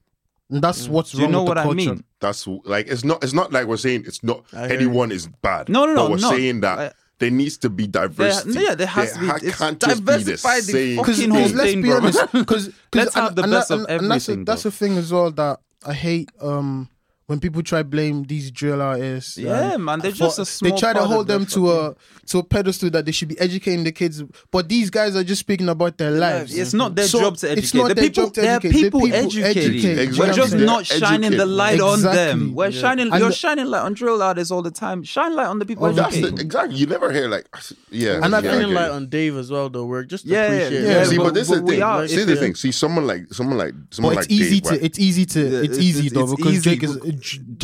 And 0.51 0.63
that's 0.63 0.89
what's 0.89 1.15
wrong. 1.15 1.19
Do 1.19 1.19
you 1.19 1.25
wrong 1.25 1.33
know 1.33 1.43
with 1.43 1.49
what 1.49 1.55
the 1.55 1.61
I 1.61 1.65
culture. 1.65 1.77
mean? 1.77 2.05
That's 2.21 2.47
like 2.47 2.87
it's 2.89 3.05
not. 3.05 3.23
It's 3.23 3.35
not 3.35 3.53
like 3.53 3.67
we're 3.67 3.77
saying 3.77 4.05
it's 4.07 4.23
not. 4.25 4.45
I 4.55 4.67
hear 4.69 4.77
Anyone 4.79 5.13
is 5.13 5.27
bad. 5.43 5.69
No, 5.69 5.85
no, 5.85 5.93
no, 5.95 6.03
But 6.05 6.11
we're 6.13 6.17
no. 6.19 6.31
saying 6.31 6.61
that 6.61 6.79
I- 6.79 6.93
there 7.19 7.31
needs 7.31 7.59
to 7.59 7.69
be 7.69 7.87
There, 7.87 8.09
diversity. 8.09 8.61
yeah, 8.61 8.75
there 8.75 8.87
has 8.87 9.13
to 9.13 9.19
be. 9.21 9.27
ha- 9.27 9.39
It's 9.43 9.59
can't 9.59 9.79
just 9.81 10.01
be 10.05 10.13
the 10.13 10.19
diversify 10.19 10.57
the 10.57 10.63
same. 10.63 10.97
fucking 10.97 10.97
Because 10.97 11.19
whole 11.27 11.49
thing. 11.49 11.57
let's 11.57 11.71
thing, 11.73 11.83
be 11.83 11.89
bro. 11.89 11.97
honest. 11.99 12.33
Because 12.33 12.71
Let's 12.95 13.15
have 13.15 13.35
the 13.35 13.43
best 13.43 13.71
of 13.73 13.81
and, 13.81 13.89
and 14.03 14.11
that's, 14.11 14.29
a, 14.29 14.33
everything, 14.33 14.45
that's 14.45 14.63
bro. 14.63 14.71
the 14.71 14.77
thing 14.77 14.97
as 14.99 15.13
well 15.13 15.31
that 15.33 15.61
I 15.85 15.93
hate. 15.95 16.31
Um, 16.41 16.89
when 17.29 17.39
people 17.39 17.63
try 17.63 17.83
blame 17.83 18.25
these 18.25 18.51
drill 18.51 18.81
artists, 18.81 19.37
Yeah, 19.37 19.75
and 19.75 19.85
man, 19.85 19.99
they're 20.01 20.13
just 20.13 20.39
a 20.39 20.65
They 20.65 20.71
try 20.71 20.95
to 20.95 20.99
part 21.01 21.05
of 21.05 21.09
hold 21.09 21.27
them 21.29 21.45
to 21.47 21.71
a 21.73 21.95
to 22.27 22.39
a 22.39 22.43
pedestal 22.43 22.89
that 22.91 23.05
they 23.07 23.13
should 23.13 23.29
be 23.29 23.39
educating 23.39 23.85
the 23.85 23.93
kids, 23.93 24.23
but 24.51 24.69
these 24.69 24.89
guys 24.91 25.15
are 25.15 25.23
just 25.25 25.41
speaking 25.41 25.69
about 25.69 25.99
their 25.99 26.11
lives. 26.11 26.57
It's 26.57 26.73
not 26.75 26.95
their 26.95 27.07
So, 27.07 27.21
job 27.21 27.37
to 27.39 27.51
educate. 27.51 27.65
It's 27.65 27.75
not 27.75 27.89
the 27.89 27.95
their 27.95 28.05
people, 28.05 28.25
job 28.25 28.35
to 28.35 28.41
they're 28.41 28.57
educate. 28.57 28.73
The 28.73 28.83
people, 28.83 29.01
people 29.03 29.19
educating. 29.19 29.91
educate. 29.99 30.19
We're 30.19 30.33
just 30.33 30.55
not 30.57 30.87
shining 30.87 31.31
the 31.33 31.37
educating. 31.37 31.49
light 31.57 31.81
on 31.81 32.01
them. 32.03 32.55
We're 32.55 32.69
Yeah. 32.71 32.81
shining. 32.81 33.11
And 33.13 33.21
you're 33.21 33.29
the- 33.29 33.35
shining 33.35 33.67
light 33.67 33.83
on 33.83 33.93
drill 33.95 34.23
artists 34.23 34.51
all 34.51 34.63
the 34.63 34.71
time. 34.71 35.03
Shine 35.05 35.35
light 35.37 35.47
on 35.47 35.59
the 35.59 35.67
people 35.67 35.85
Oh, 35.87 35.93
that's 35.93 36.19
That's 36.19 36.33
the, 36.33 36.41
exactly. 36.41 36.77
You 36.77 36.87
never 36.87 37.13
hear 37.13 37.29
like, 37.29 37.47
yeah. 37.91 38.21
And 38.23 38.35
I 38.35 38.39
yeah, 38.39 38.41
think 38.43 38.53
Shining 38.63 38.75
light 38.75 38.91
on 38.91 39.09
Dave 39.09 39.37
as 39.37 39.51
well, 39.51 39.69
though. 39.69 39.85
We're 39.85 40.05
just 40.05 40.25
Yeah, 40.25 40.45
appreciate. 40.45 40.83
yeah, 40.85 41.05
See, 41.05 41.17
but- 41.19 41.25
but 41.25 41.35
this 41.35 41.43
is 41.45 41.49
but 41.49 41.57
the 41.59 41.63
we 41.65 41.77
thing. 41.79 42.09
See 42.09 42.21
if 42.23 42.27
the 42.27 42.37
thing. 42.37 42.55
See, 42.55 42.73
someone 42.73 43.07
like 43.07 43.33
someone 43.35 43.59
like 43.59 43.75
someone 43.91 44.15
But 44.15 44.21
like 44.23 44.31
it's 44.31 44.41
easy 44.41 44.61
to 44.63 44.85
it's 44.85 44.99
easy 44.99 45.25
to 45.27 45.41
it's 45.41 45.65
it's- 45.65 45.79
easy 45.79 46.09
though 46.09 46.25
it's 46.25 46.35
because 46.35 46.53
easy. 46.55 46.71
Jake 46.71 46.83
is 46.83 46.97
Dave- 46.97 47.18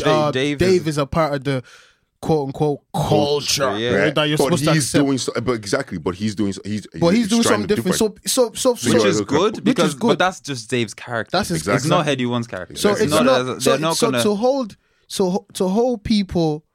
uh, 0.05 0.31
Dave 0.31 0.57
Dave, 0.57 0.81
is- 0.81 0.87
is, 0.87 0.97
a 0.97 1.05
part 1.05 1.33
of 1.33 1.43
the 1.43 1.63
quote 2.21 2.47
unquote 2.47 2.79
culture 2.93 3.77
yeah. 3.77 3.91
right, 3.95 4.15
that 4.15 4.23
you're 4.23 4.37
but 4.37 4.45
supposed 4.45 4.63
to 4.63 4.71
accept. 4.71 5.05
doing 5.05 5.17
so, 5.17 5.31
but 5.41 5.51
exactly. 5.53 5.97
But 5.97 6.15
he's 6.15 6.33
doing. 6.35 6.53
so- 6.53 6.61
He's 6.65 6.87
but 6.99 7.09
he's 7.09 7.27
doing 7.27 7.43
something 7.43 7.67
to 7.67 7.75
different. 7.75 7.97
So 7.97 8.15
so 8.25 8.51
so 8.53 8.75
so 8.75 8.93
which 8.93 9.03
Yeah, 9.03 9.09
is 9.09 9.21
good 9.21 9.55
Which 9.57 9.63
because 9.63 9.89
is 9.89 9.95
good. 9.95 10.07
but 10.07 10.19
that's 10.19 10.39
just 10.39 10.69
Dave's 10.69 10.93
character. 10.93 11.37
That's 11.37 11.49
his- 11.49 11.67
it's 11.67 11.85
not 11.85 12.01
exactly. 12.01 12.25
Headie 12.25 12.29
One's 12.29 12.47
character. 12.47 12.75
So 12.75 12.91
it's, 12.91 13.01
it's, 13.01 13.11
not. 13.11 13.25
not, 13.25 13.61
so, 13.61 13.77
not 13.77 13.97
so 13.97 14.11
gonna. 14.11 14.23
to 14.23 14.35
hold 14.35 14.77
so 15.07 15.45
to 15.53 15.67
hold 15.67 16.03
people 16.03 16.65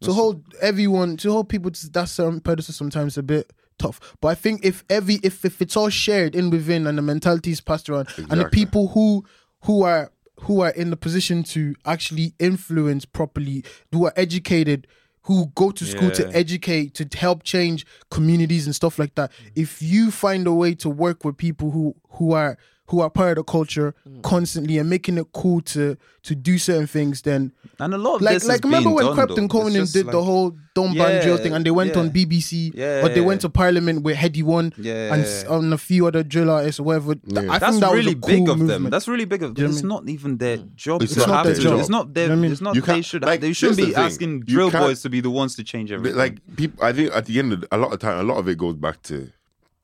to 0.00 0.12
hold 0.12 0.42
everyone 0.60 1.16
to 1.18 1.30
hold 1.30 1.48
people 1.48 1.70
to 1.70 1.90
that 1.90 2.08
certain 2.08 2.40
pedestal 2.40 2.74
sometimes 2.74 3.16
a 3.16 3.22
bit 3.22 3.52
tough. 3.78 4.16
But 4.20 4.28
I 4.28 4.34
think 4.34 4.64
if 4.64 4.84
every 4.90 5.20
if 5.22 5.44
if 5.44 5.62
it's 5.62 5.76
all 5.76 5.88
shared 5.88 6.34
in 6.34 6.50
within 6.50 6.86
and 6.86 6.98
the 6.98 7.02
mentality 7.02 7.52
is 7.52 7.60
passed 7.60 7.88
around 7.88 8.08
and 8.30 8.40
the 8.40 8.48
people 8.48 8.88
who 8.88 9.24
who 9.62 9.82
are 9.84 10.10
who 10.40 10.60
are 10.60 10.70
in 10.70 10.90
the 10.90 10.96
position 10.96 11.42
to 11.42 11.74
actually 11.84 12.34
influence 12.38 13.04
properly, 13.04 13.64
who 13.92 14.06
are 14.06 14.12
educated, 14.16 14.86
who 15.22 15.46
go 15.54 15.70
to 15.70 15.84
school 15.84 16.08
Yeah. 16.08 16.14
to 16.14 16.36
educate, 16.36 16.94
to 16.94 17.18
help 17.18 17.42
change 17.42 17.84
communities 18.10 18.66
and 18.66 18.74
stuff 18.74 18.98
like 18.98 19.14
that. 19.16 19.32
If 19.54 19.82
you 19.82 20.10
find 20.10 20.46
a 20.46 20.52
way 20.52 20.74
to 20.76 20.88
work 20.90 21.24
with 21.24 21.36
people 21.36 21.70
who 21.70 21.94
who 22.10 22.32
are 22.32 22.56
who 22.88 23.00
are 23.00 23.10
part 23.10 23.30
of 23.30 23.36
the 23.46 23.50
culture 23.52 23.94
Mm. 24.08 24.22
constantly 24.22 24.78
and 24.78 24.88
making 24.88 25.18
it 25.18 25.26
cool 25.32 25.60
to 25.60 25.96
to 26.22 26.34
do 26.34 26.58
certain 26.58 26.86
things, 26.88 27.22
then 27.22 27.52
And 27.78 27.94
a 27.94 27.98
lot 27.98 28.16
of 28.16 28.22
like 28.22 28.34
this 28.34 28.46
like 28.48 28.64
remember 28.64 28.90
when 28.90 29.06
done, 29.06 29.16
Krept 29.16 29.38
and 29.38 29.48
Konan 29.50 29.72
just 29.74 29.92
did 29.94 30.06
the 30.06 30.22
whole 30.22 30.56
Don't 30.74 30.96
Ban 30.98 31.22
Drill 31.22 31.36
thing 31.38 31.52
and 31.54 31.64
they 31.64 31.70
went 31.70 31.96
on. 31.96 32.10
BBC 32.10 32.72
Yeah, 32.74 33.04
or 33.04 33.08
they 33.08 33.20
yeah, 33.20 33.26
went 33.26 33.40
to 33.42 33.48
Parliament 33.48 34.02
with 34.02 34.16
Headie 34.16 34.42
One 34.42 34.72
Yeah. 34.76 35.14
and 35.14 35.22
s- 35.22 35.44
on 35.44 35.72
a 35.72 35.78
few 35.78 36.06
other 36.06 36.22
drill 36.24 36.50
artists 36.50 36.80
or 36.80 36.84
whatever. 36.84 37.14
Th- 37.14 37.24
Yeah. 37.44 37.52
I 37.52 37.58
That's 37.58 37.72
think 37.72 37.80
that 37.82 37.92
really 37.92 38.14
was 38.14 38.24
a 38.24 38.26
big 38.32 38.44
cool 38.46 38.50
of 38.50 38.58
them. 38.58 38.66
movement. 38.66 38.90
That's 38.90 39.06
really 39.08 39.24
big 39.24 39.42
of 39.42 39.54
Do 39.54 39.62
you 39.62 39.68
them. 39.68 39.72
know 39.72 39.76
It's 39.78 39.82
what 39.84 39.92
I 39.92 40.04
not 40.04 40.08
even 40.10 40.36
their 40.38 40.56
job 40.76 41.02
It's 41.02 41.14
to 41.14 41.26
not 41.26 41.44
their 41.44 41.54
job. 41.54 41.78
It's 41.80 41.88
not 41.88 42.12
their. 42.14 42.24
You 42.24 42.28
know 42.30 42.34
I 42.34 42.42
mean? 42.42 42.52
It's 42.52 42.60
not 42.60 42.74
You 42.74 42.80
they 42.82 43.02
should. 43.02 43.22
like, 43.22 43.40
they 43.40 43.52
shouldn't 43.52 43.78
be 43.78 43.92
the 43.92 44.00
asking 44.00 44.40
drill 44.40 44.70
boys 44.70 45.02
to 45.02 45.08
be 45.10 45.20
the 45.20 45.30
ones 45.30 45.54
to 45.56 45.62
change 45.64 45.90
everything. 45.92 46.18
like 46.18 46.34
people 46.56 46.82
i 46.84 46.92
think 46.92 47.10
at 47.14 47.26
the 47.26 47.38
end 47.38 47.52
of 47.52 47.64
a 47.70 47.76
lot 47.76 47.92
of 47.92 47.98
time 48.00 48.18
a 48.18 48.22
lot 48.22 48.38
of 48.38 48.48
it 48.48 48.58
goes 48.58 48.74
back 48.76 49.00
to 49.02 49.28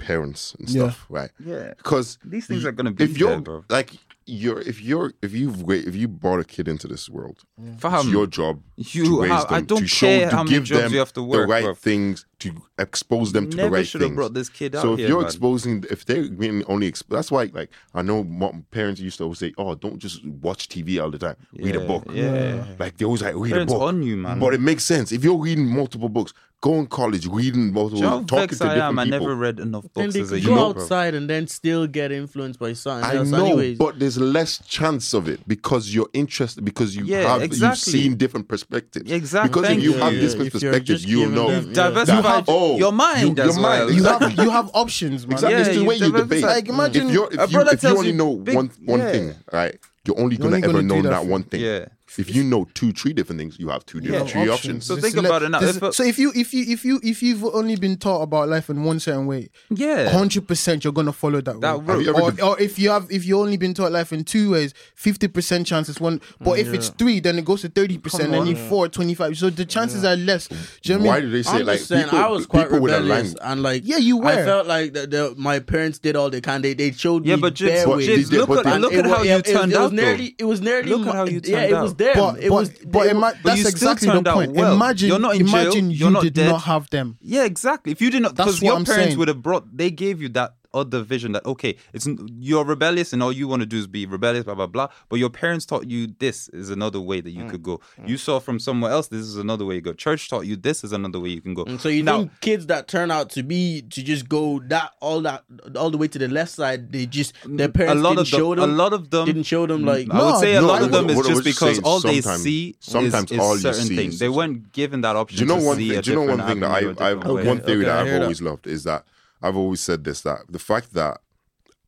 parents 0.07 0.55
and 0.59 0.69
Yeah. 0.69 0.83
stuff 0.83 1.07
right 1.09 1.31
Yeah. 1.39 1.75
because 1.77 2.19
These 2.25 2.47
things 2.47 2.65
are 2.65 2.73
gonna 2.73 2.93
be 2.93 3.05
if 3.05 3.19
you're 3.19 3.31
there, 3.31 3.41
bro. 3.41 3.65
like 3.69 3.91
you're 4.25 4.61
if 4.61 4.81
you're 4.81 5.13
if 5.21 5.33
you've 5.39 5.63
wait 5.69 5.85
if 5.91 5.95
you 5.97 6.07
brought 6.07 6.39
a 6.39 6.45
kid 6.45 6.69
into 6.69 6.87
this 6.87 7.05
world 7.11 7.39
it's 7.61 8.07
your 8.17 8.27
job 8.29 8.55
you 8.77 9.05
to 9.05 9.23
raise 9.23 9.31
have- 9.33 9.47
I 9.51 9.57
them, 9.59 9.67
don't 9.67 9.81
to 9.81 9.89
show 9.89 10.07
care 10.07 10.31
to 10.31 10.37
how 10.37 10.45
give 10.45 10.63
jobs 10.63 10.83
them 10.83 10.93
you 10.93 10.99
have 11.01 11.13
to 11.15 11.23
work, 11.25 11.43
the 11.49 11.53
right 11.53 11.65
bro. 11.65 11.75
things 11.75 12.25
to 12.39 12.49
expose 12.79 13.33
them 13.33 13.51
to 13.51 13.57
Never 13.57 13.69
the 13.71 13.75
right 13.77 13.87
should 13.87 14.01
have 14.01 14.11
things 14.11 14.17
brought 14.17 14.35
this 14.35 14.49
kid 14.49 14.77
out 14.77 14.83
so 14.83 14.93
if 14.93 15.01
here, 15.01 15.09
you're 15.09 15.19
man. 15.23 15.27
exposing 15.27 15.85
if 15.91 16.05
they're 16.05 16.29
being 16.29 16.63
only 16.67 16.87
exp- 16.91 17.09
that's 17.09 17.31
why 17.35 17.51
like 17.53 17.71
i 17.95 18.01
know 18.09 18.23
mo- 18.23 18.65
parents 18.71 19.01
used 19.01 19.19
to 19.19 19.25
always 19.25 19.41
say 19.41 19.53
oh 19.59 19.75
don't 19.75 19.99
just 19.99 20.25
watch 20.47 20.69
tv 20.69 21.03
all 21.03 21.11
the 21.11 21.19
time 21.19 21.37
read 21.59 21.75
a 21.75 21.81
book 21.93 22.05
yeah. 22.13 22.65
like 22.79 22.97
they 22.99 23.05
always 23.05 23.23
like 23.23 23.35
read 23.35 23.51
Parents 23.53 23.73
a 23.73 23.77
book 23.77 23.89
on 23.89 24.03
you, 24.05 24.17
man. 24.17 24.39
but 24.39 24.55
it 24.55 24.61
makes 24.61 24.85
sense 24.85 25.11
if 25.11 25.25
you're 25.25 25.37
reading 25.49 25.67
multiple 25.67 26.09
books 26.09 26.33
go 26.63 26.75
in 26.79 26.87
college 26.87 27.27
reading 27.27 27.73
multiple 27.73 27.89
Do 27.91 27.97
you 27.97 28.03
know 28.03 28.09
how 28.11 28.23
talking 28.23 28.39
vexed 28.47 28.61
to 28.63 28.67
I 28.69 28.75
different 28.75 28.91
am? 28.93 28.99
I 29.01 29.05
people 29.05 29.19
never 29.21 29.35
read 29.35 29.59
enough 29.61 29.83
Then 29.95 30.05
books 30.07 30.15
they 30.15 30.21
as 30.21 30.33
a 30.33 30.35
could 30.37 30.45
go 30.47 30.55
bro. 30.55 30.83
outside 30.83 31.15
and 31.15 31.29
then 31.29 31.47
still 31.49 31.87
get 31.89 32.13
influenced 32.13 32.59
by 32.61 32.73
something 32.73 33.05
I 33.11 33.17
else. 33.17 33.29
know, 33.29 33.45
anyways. 33.47 33.79
but 33.79 33.99
there's 33.99 34.17
less 34.17 34.63
chance 34.67 35.13
of 35.13 35.29
it 35.29 35.41
because 35.49 35.93
you're 35.95 36.09
interested 36.15 36.65
because 36.65 36.95
you 36.97 37.05
Yeah, 37.05 37.23
have 37.33 37.43
exactly. 37.43 37.93
you've 37.93 38.05
seen 38.05 38.17
different 38.17 38.47
perspectives. 38.49 39.11
Exactly, 39.11 39.49
Because 39.51 39.67
thank 39.67 39.79
if 39.81 39.85
you 39.85 39.93
you. 39.95 39.99
have 39.99 40.13
Yeah, 40.15 40.21
different 40.21 40.47
if 40.55 40.63
you're 40.63 40.73
perspectives, 40.73 41.01
just 41.03 41.09
you 41.13 41.19
giving 41.21 41.35
know 41.35 41.49
them- 41.51 41.65
You've 41.67 41.77
Yeah. 41.77 41.89
diversified 41.91 42.45
Oh, 42.49 42.79
your 42.79 42.93
mind 42.93 43.37
you- 43.39 43.45
as 43.45 43.57
your 43.57 43.63
well. 43.65 43.85
mind, 43.87 43.97
you 43.99 44.05
have 44.05 44.39
you 44.45 44.51
have 44.59 44.71
options, 44.73 45.27
man. 45.27 45.33
Exactly. 45.35 45.55
Yeah, 45.59 45.61
it's 45.67 45.69
the 45.75 45.83
you 45.83 45.85
way 45.89 45.95
you 45.97 46.01
develop- 46.07 46.29
debate. 46.29 46.43
like, 46.45 46.69
imagine- 46.69 47.07
if 47.09 47.13
you're 47.13 47.27
A 47.27 47.43
if 47.43 47.51
you, 47.51 47.57
brother 47.59 47.73
if 47.73 47.83
you 47.83 47.89
tells 47.89 47.99
only 47.99 48.11
you 48.13 48.17
know 48.17 48.37
big- 48.37 48.55
one 48.55 48.71
one 48.85 49.01
yeah. 49.01 49.11
thing, 49.13 49.35
right? 49.53 49.75
You're 50.07 50.19
only 50.21 50.37
You're 50.37 50.43
gonna 50.45 50.57
only 50.57 50.65
ever 50.69 50.73
gonna 50.79 50.89
do 50.89 50.95
know 50.97 51.03
that 51.03 51.11
that 51.11 51.23
for- 51.23 51.29
one 51.29 51.43
thing. 51.43 51.61
Yeah. 51.61 51.87
If 52.19 52.35
you 52.35 52.45
know 52.45 52.67
two, 52.75 52.93
three 52.93 53.13
different 53.13 53.41
things, 53.41 53.59
you 53.59 53.69
have 53.69 53.85
two 53.87 54.01
different 54.01 54.27
Yeah, 54.27 54.33
three 54.33 54.49
options. 54.51 54.59
options. 54.81 54.87
So 54.87 54.95
Just 54.97 55.05
think 55.07 55.17
let- 55.17 55.25
about 55.27 55.43
it 55.43 55.49
now. 55.51 55.63
If 55.63 55.83
a- 55.83 55.93
so 55.93 56.05
if 56.05 56.19
you 56.19 56.33
if 56.35 56.53
you 56.55 56.65
if 56.69 56.85
you 56.85 57.01
if 57.03 57.23
you've 57.23 57.45
only 57.45 57.77
been 57.77 57.97
taught 57.97 58.23
about 58.23 58.49
life 58.49 58.69
in 58.71 58.85
one 58.85 59.01
certain 59.01 59.27
way, 59.27 59.49
Yeah. 59.71 60.11
hundred 60.11 60.47
percent 60.49 60.85
you're 60.85 60.93
gonna 60.93 61.13
follow 61.13 61.41
that, 61.41 61.61
That 61.61 61.81
way. 61.81 61.85
route. 61.87 61.89
Have 61.89 62.03
you 62.03 62.09
ever 62.11 62.21
Or, 62.23 62.31
did- 62.31 62.41
or 62.41 62.61
if 62.61 62.79
you 62.79 62.91
have 62.91 63.07
if 63.11 63.25
you 63.27 63.39
only 63.41 63.57
been 63.57 63.75
taught 63.75 63.93
life 63.93 64.13
in 64.13 64.25
two 64.25 64.51
ways, 64.53 64.75
fifty 64.95 65.29
percent 65.29 65.67
chances 65.67 66.01
one. 66.01 66.21
But 66.41 66.59
if 66.59 66.69
it's 66.75 66.89
three, 66.91 67.21
then 67.21 67.39
it 67.39 67.45
goes 67.45 67.63
to 67.63 67.69
thirty 67.69 67.99
percent, 67.99 68.31
Come 68.31 68.35
and 68.41 68.49
you 68.49 68.57
on. 68.63 68.69
four, 68.69 68.89
25. 68.89 69.37
So 69.39 69.51
the 69.51 69.65
chances 69.65 70.05
are 70.05 70.17
less. 70.17 70.49
Do 70.49 70.93
you 70.93 70.99
know 70.99 71.07
Why 71.07 71.21
do 71.21 71.31
they 71.31 71.43
say 71.43 71.51
I'm 71.61 71.67
like 71.67 71.79
just 71.79 71.89
saying, 71.89 72.05
people, 72.05 72.19
I 72.19 72.29
was 72.29 72.47
quite 72.47 72.65
people 72.65 72.81
with 72.81 72.93
a 72.93 72.97
rebellious, 73.01 73.35
language? 73.35 73.43
and 73.43 73.63
like, 73.63 73.83
Yeah, 73.85 73.97
you 73.99 74.17
were. 74.19 74.27
I 74.27 74.37
felt 74.45 74.67
like 74.67 74.93
the, 74.93 75.07
the, 75.07 75.35
my 75.37 75.59
parents 75.61 75.99
did 75.99 76.17
all 76.17 76.31
they 76.31 76.41
can. 76.41 76.63
They 76.63 76.75
they 76.75 76.93
showed 76.93 77.25
Yeah, 77.25 77.37
me 77.37 77.43
but 77.43 77.55
Jibbz, 77.55 77.85
But 77.87 77.97
ways. 77.97 78.07
they 78.07 78.17
Jibbz, 78.19 78.31
did- 78.31 78.49
look 78.49 78.67
at 78.67 78.81
look 78.81 78.93
at 78.93 79.07
how 79.07 79.23
you 79.23 79.31
it, 79.33 79.45
turned 79.45 79.73
it 79.73 79.79
was 79.79 79.87
out. 79.87 79.93
nearly, 79.93 80.35
it 80.39 80.45
was 80.45 80.61
nearly. 80.61 80.91
Look 80.91 81.07
at 81.07 81.15
how 81.15 81.25
you 81.27 81.41
turned 81.41 81.73
out. 81.75 81.99
Them. 82.03 82.15
But 82.17 82.41
it 82.43 82.51
was. 82.51 82.69
but, 82.71 82.93
but 82.93 83.07
it 83.07 83.15
But 83.21 83.37
that's 83.45 83.61
you 83.61 83.69
exactly 83.69 84.09
the 84.11 84.23
point. 84.23 84.53
well. 84.53 84.75
Imagine 84.75 85.09
You're 85.09 85.19
not 85.19 85.35
in 85.37 85.47
jail, 85.47 85.61
imagine 85.63 85.91
you're 85.91 86.11
not 86.11 86.23
did 86.23 86.35
dead. 86.35 86.49
not 86.49 86.63
have 86.63 86.91
them. 86.91 87.17
Yeah, 87.21 87.45
exactly. 87.45 87.93
If 87.93 88.01
you 88.03 88.11
didn't, 88.11 88.35
That's 88.37 88.59
because 88.59 88.63
your 88.63 88.77
I'm 88.77 88.85
parents 88.85 89.07
saying. 89.11 89.19
would 89.19 89.29
have 89.29 89.43
brought, 89.43 89.65
they 89.77 89.91
gave 89.91 90.21
you 90.23 90.29
that 90.31 90.55
other 90.75 91.03
vision 91.03 91.33
that 91.33 91.45
okay, 91.47 91.77
it's 91.93 92.09
you're 92.39 92.65
rebellious 92.65 93.13
and 93.13 93.23
all 93.23 93.33
you 93.33 93.47
want 93.49 93.61
to 93.61 93.67
do 93.67 93.77
is 93.79 93.87
be 93.87 94.07
rebellious, 94.07 94.45
blah 94.45 94.55
blah 94.55 94.67
blah. 94.67 94.89
But 95.09 95.19
your 95.19 95.31
parents 95.31 95.67
taught 95.67 95.87
you 95.87 96.09
this 96.19 96.49
is 96.51 96.71
another 96.71 97.01
way 97.01 97.21
that 97.21 97.33
Mm. 97.35 97.37
you 97.45 97.51
could 97.51 97.63
go. 97.63 97.81
Mm. 98.01 98.09
You 98.09 98.17
saw 98.17 98.39
from 98.41 98.59
somewhere 98.59 98.91
else 98.93 99.09
this 99.09 99.21
is 99.21 99.37
another 99.37 99.65
way 99.65 99.77
you 99.77 99.81
go. 99.81 99.93
Church 99.93 100.29
taught 100.29 100.47
you 100.47 100.57
this 100.57 100.85
is 100.85 100.93
another 100.93 101.21
way 101.21 101.31
you 101.31 101.41
can 101.41 101.55
go. 101.55 101.65
And 101.65 101.81
so 101.81 101.89
you 101.89 102.03
now, 102.03 102.19
think 102.19 102.41
kids 102.41 102.67
that 102.67 102.89
turn 102.89 103.11
out 103.11 103.31
to 103.31 103.43
be 103.43 103.83
to 103.91 104.03
just 104.03 104.29
go 104.29 104.61
that 104.69 104.93
all 105.01 105.21
that 105.23 105.45
all 105.77 105.91
the 105.91 105.99
way 105.99 106.09
to 106.09 106.19
the 106.19 106.29
left 106.29 106.51
side, 106.53 106.93
they 106.93 107.07
just 107.07 107.35
mm, 107.45 107.59
their 107.59 107.69
parents 107.69 108.01
a 108.01 108.03
lot 108.03 108.11
didn't 108.17 108.21
of 108.27 108.31
them, 108.31 108.39
show 108.41 108.55
them. 108.55 108.71
a 108.71 108.73
lot 108.75 108.93
of 108.93 109.11
them 109.11 109.25
didn't 109.27 109.43
show 109.45 109.67
them 109.67 109.83
mm, 109.83 109.87
like 109.87 110.11
I 110.11 110.25
would 110.31 110.41
say 110.41 110.55
a 110.55 110.63
lot 110.63 110.81
no, 110.81 110.87
of 110.87 110.93
them 110.93 111.05
what- 111.07 111.11
is 111.13 111.17
what 111.17 111.27
just 111.27 111.45
because 111.45 111.79
all 111.81 112.01
they 112.01 112.21
see 112.21 112.77
sometimes 112.81 113.31
is, 113.31 113.33
is 113.33 113.39
all 113.39 113.55
you 113.55 113.61
certain 113.61 113.85
see 113.87 113.97
things. 113.97 114.15
is 114.15 114.21
They 114.21 114.29
weren't 114.29 114.73
given 114.73 115.01
that 115.03 115.17
option. 115.17 115.39
Do 115.39 115.45
you 115.45 115.49
know 115.49 115.61
to 115.61 115.67
one 115.67 115.77
see 115.77 115.91
thing? 115.91 116.01
Do 116.01 116.11
you 116.11 116.17
know 116.17 116.23
one 116.37 116.47
thing 116.47 116.61
that 116.61 116.71
I, 116.71 116.75
I, 116.75 116.81
a 116.81 116.89
I've 116.91 116.95
different 117.19 117.35
way. 117.35 117.47
one 117.47 117.61
theory 117.61 117.83
Okay, 117.87 117.91
I 117.91 117.97
that 117.97 118.05
hear 118.07 118.15
I've 118.15 118.21
that. 118.21 118.23
always 118.25 118.43
loved 118.43 118.67
is 118.67 118.85
that 118.85 119.05
I've 119.43 119.57
always 119.57 119.81
said 119.81 120.05
this 120.05 120.21
that 120.23 120.41
the 120.49 120.59
fact 120.59 120.95
that 120.95 121.19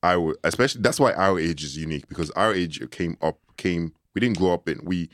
I 0.03 0.17
would 0.17 0.37
especially 0.45 0.83
that's 0.83 1.01
why 1.01 1.13
our 1.15 1.39
age 1.39 1.65
is 1.65 1.77
unique 1.77 2.09
because 2.09 2.31
our 2.33 2.53
age 2.55 2.81
came 2.91 3.17
up 3.23 3.39
came 3.57 3.93
we 4.15 4.21
didn't 4.21 4.39
grow 4.39 4.53
up 4.53 4.69
in 4.69 4.81
we 4.85 5.09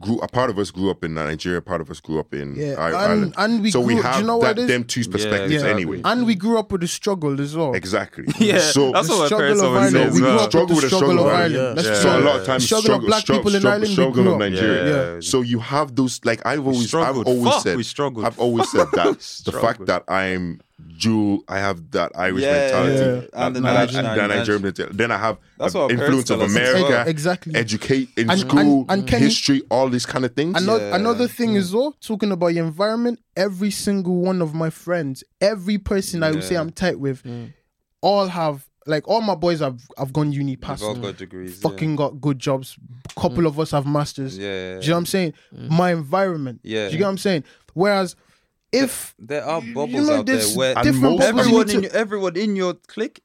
grew 0.00 0.18
a 0.20 0.28
part 0.28 0.48
of 0.48 0.56
us 0.60 0.70
grew 0.70 0.92
up 0.92 1.02
in 1.02 1.12
Nigeria, 1.14 1.60
part 1.60 1.80
of 1.80 1.90
us 1.90 1.98
grew 1.98 2.20
up 2.20 2.32
in 2.32 2.54
Yeah, 2.54 2.74
I- 2.78 3.12
and- 3.12 3.34
and 3.36 3.60
we 3.62 3.72
so 3.72 3.80
we 3.80 3.94
grew- 3.94 4.02
do 4.02 4.08
have 4.08 4.20
you 4.20 4.26
know 4.28 4.36
what 4.36 4.54
that 4.54 4.58
it 4.60 4.62
is? 4.62 4.68
them 4.68 4.84
two 4.84 5.02
perspectives 5.10 5.54
exactly. 5.54 5.72
anyway. 5.82 6.00
And 6.04 6.24
we 6.24 6.36
grew 6.36 6.56
up 6.56 6.70
with 6.70 6.82
the 6.82 6.86
struggle 6.86 7.40
as 7.40 7.56
well. 7.56 7.74
Exactly. 7.74 8.24
Yeah, 8.38 8.60
So 8.60 8.92
that's 8.92 9.08
what 9.08 9.18
my 9.18 9.26
struggle 9.26 9.38
parents 9.38 9.60
of 9.62 9.66
always 9.74 9.94
Ireland. 9.96 10.14
say 10.14 10.20
we 10.20 10.20
grew 10.20 10.28
up 10.28 10.40
with 10.40 10.50
struggle 10.50 10.76
with 10.76 10.82
the 10.84 10.88
struggle 10.96 11.18
of 11.18 11.26
Ireland. 11.26 11.54
Yeah. 11.54 11.72
That's 11.74 11.88
Yeah. 11.88 11.94
So 12.02 12.18
a 12.18 12.20
lot 12.20 12.36
of 12.40 12.46
times, 12.46 12.64
struggle, 12.64 12.82
struggle, 12.84 13.04
of 13.06 13.08
black 13.08 13.20
struggle, 13.22 13.42
people 13.42 13.54
in 13.56 13.60
struggle, 13.60 13.72
Ireland. 13.72 13.88
we 13.88 13.94
struggle 13.94 14.22
grew 14.22 14.32
of. 14.34 14.38
Nigeria. 14.38 14.84
Yeah. 14.86 15.14
Yeah. 15.14 15.20
So 15.20 15.40
you 15.40 15.58
have 15.58 15.96
those 15.96 16.20
like 16.24 16.46
I've 16.46 16.64
always, 16.64 16.94
I've 16.94 17.16
always 17.18 17.52
Fuck, 17.54 17.62
said, 17.64 17.76
we 17.76 17.82
struggled. 17.82 18.24
I've 18.24 18.38
always 18.38 18.70
said 18.70 18.86
that 18.92 19.18
the 19.46 19.52
fact 19.52 19.84
that 19.86 20.04
I'm 20.06 20.60
Jew, 20.86 21.44
I 21.48 21.58
have 21.58 21.90
that 21.92 22.12
Irish 22.14 22.42
Yeah, 22.42 22.52
mentality, 22.52 23.28
yeah. 23.32 23.46
And 23.46 23.56
the 23.56 23.60
that- 23.60 23.74
Nigerian- 23.74 24.06
and 24.06 24.16
the 24.20 24.28
Nigerian 24.36 24.62
mentality. 24.62 24.96
Then 24.96 25.10
I 25.10 25.18
have 25.18 25.38
That's 25.58 25.74
a 25.74 25.78
what 25.78 25.84
our 25.84 25.90
influence 25.90 26.30
of 26.30 26.38
tell 26.38 26.42
us 26.42 26.50
as 26.50 26.56
America, 26.56 26.88
well. 26.88 27.08
Exactly. 27.08 27.54
educate 27.54 28.08
in 28.16 28.30
And- 28.30 28.40
school, 28.40 28.80
and- 28.82 28.90
and 29.00 29.06
Kenny- 29.06 29.24
history, 29.26 29.62
all 29.70 29.88
these 29.88 30.06
kind 30.06 30.24
of 30.24 30.34
things. 30.34 30.60
Another, 30.60 30.88
Yeah. 30.88 30.96
another 30.96 31.28
thing 31.28 31.54
is 31.54 31.74
well, 31.74 31.94
talking 32.00 32.30
about 32.32 32.48
your 32.48 32.64
environment, 32.64 33.20
every 33.36 33.70
single 33.70 34.16
one 34.16 34.40
of 34.42 34.54
my 34.54 34.70
friends, 34.70 35.24
every 35.40 35.78
person 35.78 36.22
I 36.22 36.30
would 36.30 36.44
say 36.44 36.54
Yeah. 36.54 36.60
I'm 36.60 36.70
tight 36.70 36.98
with, 37.00 37.22
mm. 37.24 37.52
all 38.00 38.28
have 38.28 38.66
like 38.86 39.06
all 39.06 39.20
my 39.20 39.34
boys 39.34 39.60
have 39.60 39.80
have 39.98 40.12
gone 40.14 40.32
uni 40.32 40.52
We've 40.52 40.60
past. 40.62 40.82
all 40.82 40.94
got 40.94 41.18
degrees. 41.18 41.60
Fucking 41.60 41.94
got 41.96 42.20
good 42.22 42.38
jobs. 42.38 42.78
Couple 43.20 43.42
mm. 43.42 43.46
of 43.48 43.60
us 43.60 43.72
have 43.72 43.84
masters. 43.86 44.38
yeah. 44.38 44.46
yeah. 44.46 44.74
Do 44.80 44.84
you 44.84 44.88
know 44.90 44.94
what 44.94 44.98
I'm 45.00 45.06
saying? 45.06 45.32
Mm. 45.54 45.68
My 45.70 45.92
environment. 45.92 46.60
Yeah. 46.62 46.86
Do 46.86 46.92
you 46.92 46.98
get 46.98 47.04
what 47.04 47.10
I'm 47.10 47.18
saying? 47.18 47.44
Whereas 47.74 48.16
if 48.72 49.14
There 49.18 49.44
are 49.44 49.62
you 49.62 49.74
bubbles 49.74 50.08
know 50.08 50.16
out 50.18 50.26
there 50.26 50.36
this 50.36 50.54
where 50.56 50.74
different 50.76 51.18
most- 51.18 51.22
everyone 51.22 51.70
in 51.70 51.76
to- 51.76 51.82
your, 51.82 51.92
everyone 51.92 52.36
in 52.36 52.56
your 52.56 52.74
clique 52.74 53.22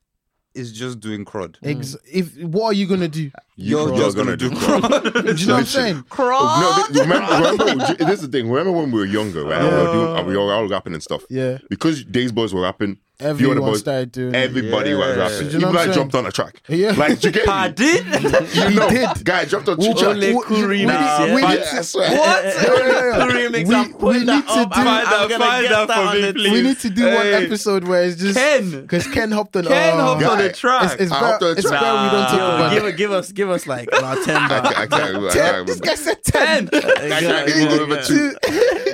is 0.56 0.72
just 0.72 1.00
doing 1.00 1.26
crud. 1.26 1.56
ex- 1.64 1.98
if 2.12 2.38
what 2.38 2.66
are 2.68 2.74
you 2.74 2.86
gonna 2.86 3.08
do? 3.08 3.32
you're, 3.56 3.88
You're 3.88 3.88
you're 3.90 3.98
just 4.06 4.16
gonna 4.16 4.38
gonna 4.38 4.38
do 4.38 4.50
do 4.52 4.56
crud. 4.56 5.14
Do 5.36 5.42
you 5.42 5.48
know 5.48 5.54
what 5.56 5.60
I'm 5.62 5.66
saying? 5.66 5.96
Crud. 6.10 6.62
No, 6.62 6.86
th- 6.88 7.00
remember, 7.08 7.34
remember, 7.66 7.94
this 7.96 8.22
is 8.22 8.30
the 8.30 8.38
thing. 8.38 8.50
Remember 8.50 8.72
when 8.72 8.92
we 8.92 9.00
were 9.00 9.06
younger, 9.06 9.44
right? 9.44 9.60
and 9.62 9.68
We 9.70 9.76
were 9.76 10.16
doing, 10.16 10.26
we 10.28 10.38
were 10.38 10.54
all 10.54 10.68
rapping 10.68 10.94
and 10.94 11.02
stuff. 11.02 11.24
Yeah. 11.30 11.58
Because 11.70 12.04
Days 12.04 12.32
Boys 12.32 12.54
were 12.54 12.62
rapping, 12.62 13.00
few 13.24 13.32
other 13.32 13.52
Everyone 13.52 13.72
boys, 13.72 13.80
started 13.80 14.12
doing 14.12 14.36
it. 14.36 14.38
everybody 14.38 14.94
was 14.94 15.18
rapping. 15.18 15.38
Do 15.40 15.44
you 15.46 15.52
know 15.52 15.58
Even 15.58 15.62
what 15.62 15.70
I'm 15.70 15.78
I 15.78 15.84
saying? 15.84 15.94
jumped 15.96 16.16
on 16.16 16.26
a 16.26 16.32
track. 16.32 16.62
Yeah. 16.68 16.92
Like, 16.92 17.20
do 17.20 17.28
you 17.28 17.34
get 17.34 17.42
me? 17.44 17.46
Pardon? 17.48 18.46
You 18.54 18.80
know, 18.80 18.90
did. 18.90 19.24
guy 19.26 19.46
jumped 19.46 19.70
on 19.70 19.78
two 19.78 19.84
tracks. 19.94 20.04
Only 20.04 20.34
well, 20.34 20.44
cool 20.44 20.58
you- 20.60 20.68
we 20.68 20.78
remix, 20.80 20.88
need- 20.88 21.28
yeah. 21.28 21.36
we 21.36 21.42
Yeah, 21.42 21.48
I 21.48 21.56
to- 21.78 21.84
swear. 21.84 22.12
What? 22.18 22.44
Yeah, 22.44 22.52
yeah, 22.54 22.88
yeah. 22.88 23.18
Cool 23.18 23.32
remix, 23.34 23.68
We- 23.68 23.76
I'm 23.76 23.88
we 23.88 23.94
putting 23.94 24.26
need 24.26 24.28
to 24.28 24.34
up. 24.34 24.46
do- 24.46 24.54
I'm, 24.54 24.70
Find 24.70 24.88
I'm 24.88 25.04
that- 25.06 25.30
gonna 25.30 25.44
find 25.46 25.64
get 25.64 25.70
that 25.72 25.88
that 25.88 25.96
for 25.96 26.02
on 26.08 26.16
me, 26.16 26.22
the 26.22 26.34
please. 26.34 26.52
We 26.52 26.62
need 26.62 26.80
to 26.80 26.90
do 26.90 27.04
one 27.06 27.14
Hey. 27.14 27.34
episode 27.46 27.84
where 27.88 28.04
it's 28.04 28.22
just 28.22 28.38
Ken. 28.38 28.82
because 28.82 29.08
Ken 29.08 29.32
hopped 29.32 29.56
on. 29.56 29.64
Ken 29.66 29.94
oh, 30.00 30.02
hopped 30.04 30.24
on 30.24 30.38
Guy, 30.38 30.42
the 30.48 30.54
track. 30.54 30.84
It's, 30.94 31.02
it's, 31.04 31.12
I 31.12 31.16
better, 31.22 31.26
hopped 31.32 31.44
on 31.44 31.52
it's 31.58 31.62
track. 31.70 31.82
better 31.82 32.04
we 32.04 32.10
don't 32.10 32.28
talk 32.28 32.38
Nah. 32.38 32.56
about 32.56 32.74
Give, 32.74 32.84
it. 32.86 32.88
it- 32.90 32.98
give 32.98 33.12
us, 33.12 33.32
give 33.32 33.50
us 33.50 33.68
like 33.68 33.88
about 33.92 34.24
ten. 34.26 34.36
I 34.38 34.48
bars. 34.48 34.62
can't, 34.62 34.78
I 34.78 34.88
can't, 34.88 35.16
I 35.26 35.30
Ten, 35.34 35.54
can't 35.54 35.68
this 35.68 35.80
guy 35.80 35.96
said 35.96 36.24
ten. 36.24 36.70
I 36.74 36.80
can't 36.80 37.50
even 37.50 37.62
Yeah, 37.62 37.74
remember 37.74 38.04
two. 38.04 38.34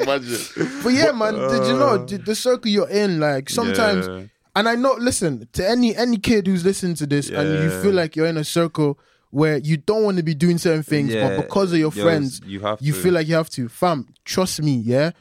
Imagine. 0.02 0.80
But 0.84 0.94
yeah, 0.94 1.12
man, 1.12 1.34
did 1.34 1.68
you 1.68 1.74
know 1.78 1.96
uh. 1.96 2.06
the, 2.06 2.18
the 2.18 2.36
circle 2.36 2.70
you're 2.72 2.90
in? 2.90 3.20
Like 3.20 3.50
sometimes, 3.50 4.08
Yeah. 4.08 4.19
And 4.60 4.68
I 4.70 4.76
know. 4.76 4.94
Listen 5.00 5.48
to 5.54 5.68
any 5.68 5.96
any 5.96 6.18
kid 6.18 6.46
who's 6.48 6.64
listening 6.66 6.96
to 6.96 7.08
this, 7.08 7.30
and 7.30 7.48
you 7.64 7.82
feel 7.82 7.94
like 7.94 8.16
you're 8.16 8.28
in 8.28 8.38
a 8.38 8.44
circle 8.44 9.00
where 9.32 9.58
you 9.58 9.78
don't 9.78 10.04
want 10.04 10.18
to 10.18 10.24
be 10.24 10.34
doing 10.34 10.58
certain 10.58 10.84
things, 10.84 11.14
Yeah. 11.14 11.30
but 11.30 11.44
because 11.44 11.72
of 11.72 11.78
your 11.80 11.94
Yo, 11.94 12.04
friends, 12.04 12.42
you 12.46 12.60
have 12.62 12.80
you 12.82 12.94
to. 12.94 13.00
feel 13.00 13.14
like 13.14 13.28
you 13.28 13.36
have 13.36 13.50
to. 13.52 13.70
Fam, 13.70 14.08
trust 14.26 14.62
me, 14.62 14.76
yeah. 14.78 15.12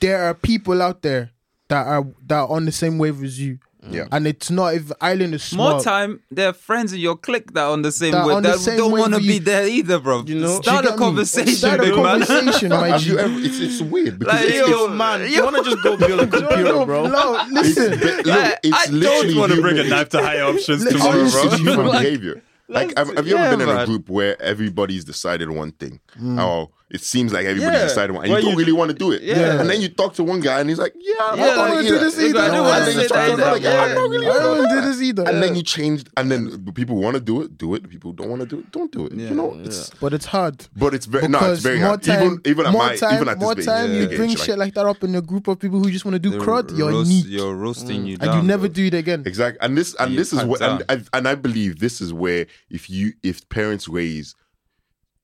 There 0.00 0.22
are 0.24 0.34
people 0.34 0.82
out 0.82 1.02
there 1.02 1.30
that 1.68 1.86
are 1.86 2.04
that 2.26 2.36
are 2.40 2.48
on 2.48 2.64
the 2.66 2.72
same 2.72 2.98
wave 2.98 3.22
as 3.22 3.38
you. 3.40 3.58
Yeah. 3.90 4.06
And 4.12 4.26
it's 4.28 4.48
not 4.50 4.74
if 4.74 4.92
Ireland 5.00 5.34
is 5.34 5.42
small. 5.42 5.72
More 5.72 5.82
time, 5.82 6.20
there 6.30 6.48
are 6.50 6.52
friends 6.52 6.92
in 6.92 7.00
your 7.00 7.16
clique 7.16 7.52
that 7.54 7.64
are 7.64 7.72
on 7.72 7.82
the 7.82 7.90
same 7.90 8.12
That 8.12 8.26
way 8.26 8.34
the 8.36 8.40
that 8.42 8.58
same 8.60 8.76
don't 8.78 8.92
want 8.92 9.12
to 9.14 9.18
be 9.20 9.40
there 9.40 9.66
either, 9.66 9.98
bro. 9.98 10.22
You 10.24 10.36
know? 10.38 10.60
start 10.60 10.84
a 10.84 10.88
you 10.88 10.90
get 10.90 10.98
me? 11.00 11.04
conversation, 11.04 11.54
Start 11.54 11.80
a 11.80 11.82
big 11.82 11.96
man. 11.96 12.04
conversation, 12.22 12.68
my 12.70 12.88
Have 12.90 13.00
G. 13.00 13.18
ever? 13.18 13.38
It's, 13.40 13.58
it's 13.58 13.80
weird 13.82 14.20
because 14.20 14.34
Like, 14.34 14.44
it's, 14.44 14.54
yo, 14.56 14.62
it's, 14.62 14.70
Yo, 14.70 14.88
man, 14.88 15.30
you 15.32 15.42
wanna 15.44 15.64
just 15.64 15.82
go 15.82 15.96
build 15.96 16.20
a 16.20 16.26
computer, 16.38 16.62
No, 16.62 16.86
bro? 16.86 17.06
No, 17.08 17.44
listen. 17.50 17.90
Look, 17.98 18.26
I, 18.28 18.56
it's 18.62 18.88
I 18.88 18.90
literally 18.92 19.28
don't 19.34 19.38
want 19.40 19.52
to 19.52 19.60
bring 19.60 19.78
a 19.78 19.84
knife 19.84 20.10
to 20.10 20.22
higher 20.22 20.44
options 20.44 20.84
Let's- 20.84 20.96
tomorrow, 20.96 21.28
bro. 21.30 21.42
it's 21.44 21.56
human 21.58 21.86
Like, 21.86 22.02
behavior. 22.02 22.42
Like, 22.68 22.86
let's- 22.96 22.98
have, 23.08 23.16
have 23.16 23.26
you 23.26 23.34
yeah, 23.34 23.46
ever 23.48 23.56
been 23.56 23.68
in 23.68 23.76
a 23.76 23.84
group 23.84 24.08
where 24.08 24.40
everybody's 24.40 25.04
decided 25.04 25.50
one 25.50 25.72
thing, 25.72 25.98
Mm. 26.20 26.40
or 26.42 26.70
it 26.92 27.00
seems 27.00 27.32
like 27.32 27.46
everybody's 27.46 27.80
Yeah. 27.80 27.84
decided 27.88 28.12
one, 28.14 28.24
and 28.24 28.32
Well, 28.32 28.40
you 28.40 28.44
don't 28.46 28.52
you- 28.52 28.58
really 28.58 28.72
want 28.80 28.90
to 28.90 28.96
do 29.04 29.12
it. 29.12 29.22
Yeah. 29.22 29.60
And 29.60 29.68
then 29.70 29.80
you 29.80 29.88
talk 29.88 30.12
to 30.18 30.22
one 30.22 30.40
guy, 30.40 30.60
and 30.60 30.68
he's 30.68 30.78
like, 30.78 30.94
"Yeah, 31.00 31.14
I 31.20 31.34
Yeah, 31.36 31.46
don't 31.46 31.58
want 31.58 31.72
I 31.72 31.76
to 31.76 31.82
do 31.82 31.88
do 31.88 31.98
this 31.98 32.14
this 32.16 32.24
either. 32.28 32.40
I 32.40 32.48
don't 32.48 32.66
wanna 32.66 32.76
And 32.78 32.86
then 32.86 32.96
you 32.96 33.02
say 33.02 33.08
talk 33.08 33.30
to 33.30 33.36
that 33.36 33.42
another 33.42 33.56
either. 33.56 33.60
guy, 33.60 33.90
"I 33.90 33.94
don't 33.94 34.10
really 34.10 34.26
want 34.26 34.42
to 34.62 34.68
do 34.68 34.80
do 34.80 34.80
this 34.88 35.00
either. 35.08 35.24
And 35.28 35.42
then 35.42 35.54
you 35.56 35.62
change, 35.62 36.04
and 36.18 36.30
then 36.30 36.40
people 36.74 36.96
want 36.96 37.14
to 37.14 37.20
do 37.20 37.40
it, 37.42 37.56
do 37.56 37.74
it. 37.74 37.88
People 37.88 38.12
don't 38.12 38.28
want 38.28 38.40
to 38.42 38.46
do 38.46 38.58
it, 38.60 38.70
don't 38.72 38.92
do 38.92 39.06
it. 39.06 39.12
Yeah. 39.14 39.30
You 39.30 39.34
know, 39.36 39.58
it's 39.64 39.90
But 40.02 40.12
it's 40.12 40.26
hard. 40.26 40.66
but 40.76 40.92
it's 40.92 41.06
very 41.06 41.28
no, 41.28 41.38
it's 41.52 41.62
very 41.62 41.78
more 41.78 41.88
hard. 41.88 42.02
time, 42.02 42.22
even 42.24 42.40
even 42.52 42.66
at 42.66 42.72
more 42.72 42.86
my 42.88 42.96
time, 42.96 43.14
even 43.14 43.28
at 43.28 43.38
this 43.38 43.42
more 43.46 43.58
age, 43.58 43.64
time 43.64 43.88
you 43.94 44.06
bring 44.18 44.36
shit 44.36 44.58
like 44.58 44.74
that 44.74 44.86
up 44.86 45.02
in 45.02 45.14
a 45.14 45.22
group 45.22 45.48
of 45.48 45.58
people 45.58 45.78
who 45.82 45.90
just 45.90 46.04
want 46.04 46.14
to 46.14 46.18
do 46.18 46.32
crud, 46.38 46.76
you're 46.76 46.92
neat, 47.04 47.26
You're 47.26 47.54
roasting 47.54 48.02
mm. 48.04 48.08
you 48.08 48.16
and 48.20 48.34
you 48.34 48.42
never 48.42 48.68
do 48.68 48.84
it 48.84 48.94
again. 48.94 49.22
Exactly, 49.24 49.58
and 49.64 49.78
this 49.78 49.94
and 49.98 50.18
this 50.18 50.32
is 50.34 50.44
what 50.44 50.60
and, 50.60 50.82
and 50.90 51.08
and 51.14 51.26
I 51.26 51.34
believe 51.36 51.78
this 51.78 52.00
is 52.02 52.12
where 52.12 52.46
if 52.70 52.90
you 52.90 53.14
if 53.22 53.48
parents 53.48 53.88
raise 53.88 54.34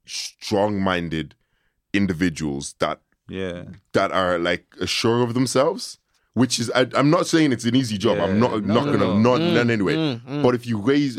strong-minded 0.07 1.35
individuals 1.93 2.75
that 2.79 3.01
Yeah. 3.29 3.65
that 3.93 4.11
are 4.13 4.39
like 4.39 4.67
sure 4.87 5.23
of 5.23 5.35
themselves, 5.35 5.99
which 6.35 6.59
is 6.61 6.71
I, 6.75 6.87
I'm 6.95 7.11
not 7.11 7.27
saying 7.27 7.53
it's 7.53 7.65
an 7.65 7.75
easy 7.77 7.99
job. 7.99 8.19
I'm 8.19 8.39
not 8.39 8.63
no, 8.65 8.75
not 8.75 8.87
no, 8.87 8.93
gonna 8.93 9.05
no. 9.07 9.19
not 9.19 9.41
Mm, 9.41 9.55
none 9.55 9.71
anyway. 9.71 9.97
mm, 9.97 10.21
mm. 10.25 10.43
But 10.43 10.55
if 10.55 10.67
you 10.67 10.79
raise 10.79 11.19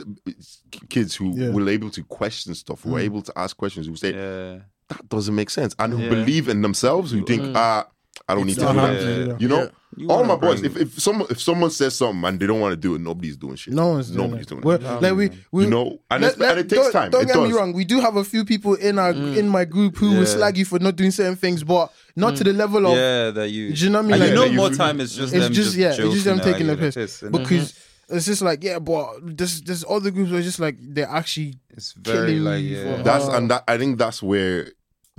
kids 0.89 1.15
who 1.15 1.35
Yeah. 1.37 1.49
will 1.51 1.69
able 1.69 1.89
to 1.91 2.03
question 2.03 2.55
stuff, 2.55 2.83
who 2.83 2.95
are 2.95 2.99
able 2.99 3.21
to 3.21 3.33
ask 3.37 3.55
questions, 3.57 3.87
who 3.87 3.95
say 3.95 4.13
Yeah. 4.13 4.59
that 4.89 5.07
doesn't 5.09 5.35
make 5.35 5.49
sense, 5.49 5.75
and 5.79 5.93
who 5.93 6.01
Yeah. 6.03 6.09
believe 6.09 6.47
in 6.47 6.61
themselves, 6.61 7.11
who 7.11 7.23
think 7.25 7.41
ah 7.55 7.85
I 8.29 8.35
don't 8.35 8.45
need 8.45 8.55
to 8.55 8.59
do 8.61 8.73
that. 8.73 9.27
yeah. 9.27 9.35
You 9.39 9.47
know, 9.47 9.63
Yeah. 9.63 9.69
You 9.97 10.07
all 10.07 10.17
wanna 10.17 10.27
my 10.27 10.35
boys. 10.35 10.61
If 10.61 10.77
if 10.77 10.99
someone 10.99 11.27
if 11.31 11.41
someone 11.41 11.71
says 11.71 11.95
something 11.95 12.23
and 12.23 12.39
they 12.39 12.45
don't 12.45 12.59
want 12.59 12.73
to 12.73 12.77
do 12.77 12.93
it, 12.93 13.01
nobody's 13.01 13.35
doing 13.35 13.55
shit. 13.55 13.73
No 13.73 13.87
one's 13.89 14.11
doing 14.11 14.19
nobody's 14.19 14.45
it. 14.45 14.49
doing 14.49 14.61
We're- 14.61 14.85
it. 14.85 15.01
Like 15.01 15.15
we, 15.15 15.29
mm-hmm. 15.29 15.39
we 15.51 15.63
You 15.63 15.69
know, 15.71 15.99
and, 16.11 16.23
let- 16.23 16.37
let- 16.37 16.51
and 16.51 16.59
it 16.59 16.69
takes 16.69 16.83
don't, 16.83 16.91
time. 16.91 17.11
Don't 17.11 17.23
it 17.23 17.27
get 17.27 17.33
does. 17.33 17.49
me 17.49 17.55
wrong. 17.57 17.73
We 17.73 17.85
do 17.85 17.99
have 17.99 18.15
a 18.15 18.23
few 18.23 18.45
people 18.45 18.75
in 18.75 18.99
our 18.99 19.13
mm. 19.13 19.35
in 19.35 19.49
my 19.49 19.65
group 19.65 19.97
who 19.97 20.11
will 20.11 20.27
slag 20.27 20.57
you 20.57 20.65
for 20.65 20.77
not 20.77 20.95
doing 20.95 21.09
certain 21.09 21.35
things, 21.35 21.63
but 21.63 21.91
not 22.15 22.35
to 22.37 22.43
the 22.43 22.51
mm. 22.51 22.57
level 22.57 22.85
of. 22.85 22.95
Yeah, 22.95 23.31
that 23.31 23.49
you. 23.49 23.73
Do 23.73 23.83
you 23.83 23.89
know 23.89 24.03
what 24.03 24.05
I 24.05 24.17
mean? 24.19 24.21
And 24.21 24.35
Like- 24.37 24.49
you 24.49 24.55
know, 24.55 24.61
more 24.61 24.69
time 24.69 25.01
is 25.01 25.15
just 25.15 25.33
it's 25.33 25.45
them 25.45 25.53
just, 25.53 25.75
yeah, 25.75 25.89
it's 25.89 25.97
just 25.97 26.25
them 26.25 26.39
taking 26.39 26.67
the 26.67 26.77
piss 26.77 26.93
because 26.95 27.73
mm-hmm. 27.73 28.15
it's 28.15 28.25
just 28.27 28.43
like 28.43 28.63
yeah, 28.63 28.77
but 28.77 29.09
there's 29.23 29.61
there's 29.63 29.83
other 29.89 30.11
groups 30.11 30.29
where 30.29 30.39
it's 30.39 30.47
just 30.47 30.59
like 30.59 30.77
they're 30.79 31.09
actually 31.09 31.55
it's 31.71 31.93
very 31.93 32.33
killing 32.37 32.43
like 32.43 32.63
yeah. 32.63 32.97
for- 32.97 33.03
That's 33.03 33.25
and 33.25 33.49
that 33.49 33.63
I 33.67 33.79
think 33.79 33.97
that's 33.97 34.21
where 34.21 34.71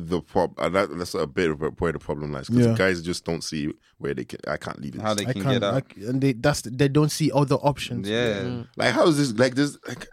the 0.09 0.21
prob 0.21 0.59
uh, 0.59 0.69
that, 0.69 0.97
that's 0.99 1.15
a 1.15 1.27
bit 1.27 1.51
of 1.51 1.61
where 1.81 1.93
the 1.93 1.99
problem 1.99 2.33
lies 2.33 2.49
because 2.49 2.67
Yeah. 2.67 2.75
guys 2.77 3.03
just 3.03 3.25
don't 3.25 3.43
see 3.45 3.73
where 3.99 4.15
they 4.15 4.25
can. 4.25 4.41
I 4.49 4.57
can't 4.57 4.81
leave 4.81 4.95
it. 4.95 5.01
how 5.01 5.15
they 5.15 5.27
I 5.27 5.33
can 5.33 5.43
get 5.43 5.63
out. 5.63 5.75
I, 5.75 6.01
and 6.09 6.21
they 6.21 6.33
that's 6.33 6.63
they 6.63 6.89
don't 6.89 7.11
see 7.11 7.31
other 7.33 7.57
options. 7.57 8.09
yeah, 8.09 8.65
like 8.77 8.93
how 8.95 9.07
is 9.07 9.17
this 9.17 9.33
like 9.39 9.55
this? 9.55 9.79
Like 9.87 10.09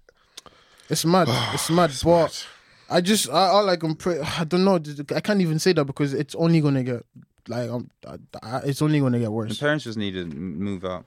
It's 0.89 1.05
mad. 1.05 1.27
It's 1.53 1.69
mad. 1.69 1.91
but 2.03 2.47
I 2.89 3.01
just 3.01 3.29
I, 3.29 3.59
like. 3.61 3.79
I 3.79 3.81
can 3.81 3.95
pray. 3.95 4.19
I 4.19 4.43
don't 4.43 4.63
know. 4.63 4.79
I 5.15 5.19
can't 5.21 5.41
even 5.41 5.59
say 5.59 5.73
that 5.73 5.85
because 5.85 6.13
it's 6.13 6.35
only 6.35 6.61
gonna 6.61 6.83
get 6.83 7.03
like 7.47 7.69
um, 7.69 7.89
I, 8.07 8.17
I, 8.43 8.57
it's 8.59 8.81
only 8.81 8.99
gonna 8.99 9.19
get 9.19 9.25
the 9.25 9.31
worse. 9.31 9.57
parents 9.59 9.83
just 9.85 9.97
need 9.97 10.13
to 10.13 10.25
move 10.25 10.83
out, 10.85 11.05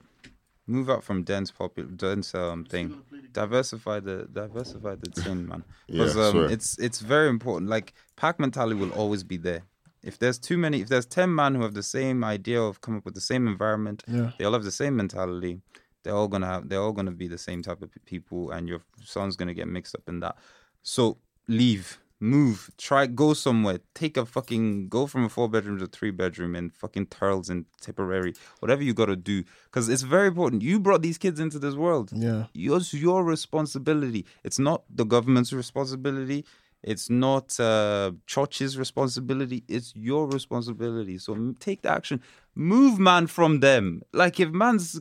move 0.67 0.91
out 0.91 1.05
from 1.05 1.23
dense 1.23 1.51
popular 1.51 1.89
dense 1.91 2.35
um 2.35 2.65
thing. 2.65 3.01
Diversify 3.33 4.01
the 4.01 4.29
diversify 4.33 4.97
the 4.97 5.11
thing, 5.23 5.47
man. 5.51 5.65
Because 5.87 6.17
Yeah, 6.17 6.25
um, 6.27 6.33
sure. 6.33 6.51
it's 6.51 6.79
it's 6.79 7.01
very 7.01 7.29
important. 7.29 7.71
Like 7.71 7.93
pack 8.17 8.39
mentality 8.41 8.77
will 8.81 8.93
always 8.93 9.23
be 9.25 9.37
there. 9.37 9.63
If 10.03 10.19
there's 10.19 10.39
too 10.39 10.57
many, 10.59 10.81
if 10.81 10.89
there's 10.89 11.07
ten 11.07 11.35
men 11.35 11.55
who 11.55 11.63
have 11.63 11.75
the 11.75 11.83
same 11.83 12.25
idea 12.25 12.61
of 12.61 12.81
come 12.81 12.97
up 12.97 13.05
with 13.05 13.15
the 13.15 13.21
same 13.21 13.47
environment, 13.47 14.03
Yeah. 14.09 14.31
they 14.39 14.45
all 14.45 14.53
have 14.55 14.65
the 14.65 14.71
same 14.71 14.97
mentality. 14.97 15.61
They're 16.03 16.15
all 16.15 16.29
gonna 16.29 16.47
have. 16.47 16.69
They're 16.69 16.81
all 16.81 16.93
gonna 16.93 17.11
be 17.11 17.29
the 17.29 17.39
same 17.39 17.63
type 17.63 17.83
of 17.83 17.91
people, 18.07 18.51
and 18.51 18.67
your 18.69 18.81
son's 19.05 19.37
gonna 19.37 19.55
get 19.55 19.69
mixed 19.69 19.95
up 19.95 20.09
in 20.09 20.21
that. 20.21 20.37
So 20.83 21.19
leave, 21.49 21.99
move, 22.21 22.71
try, 22.77 23.07
go 23.07 23.33
somewhere. 23.33 23.81
Take 23.95 24.17
a 24.17 24.27
fucking 24.27 24.89
go 24.89 25.07
from 25.07 25.25
a 25.25 25.29
four 25.29 25.49
bedroom 25.49 25.79
to 25.79 25.87
three 25.87 26.11
bedroom 26.11 26.55
and 26.55 26.73
fucking 26.75 27.07
Thurles 27.07 27.49
and 27.49 27.65
Tipperary, 27.81 28.35
whatever 28.61 28.83
you 28.83 28.95
gotta 28.95 29.17
do, 29.17 29.43
because 29.65 29.89
it's 29.89 30.03
very 30.03 30.29
important. 30.29 30.63
You 30.63 30.79
brought 30.79 31.03
these 31.03 31.19
kids 31.19 31.41
into 31.41 31.59
this 31.59 31.75
world. 31.75 32.11
Yeah. 32.13 32.45
It's 32.55 32.93
your 32.95 33.25
responsibility. 33.25 34.27
It's 34.45 34.59
not 34.59 34.85
the 34.95 35.05
government's 35.05 35.53
responsibility. 35.53 36.45
It's 36.83 37.11
not 37.11 37.59
uh, 37.61 38.13
church's 38.27 38.79
responsibility. 38.79 39.65
It's 39.69 39.93
your 39.95 40.27
responsibility. 40.27 41.19
So 41.19 41.55
take 41.61 41.83
the 41.83 41.91
action. 41.91 42.23
Move 42.55 42.99
man 42.99 43.27
from 43.27 43.61
them. 43.61 44.03
Like 44.13 44.41
if 44.41 44.51
man's 44.51 45.01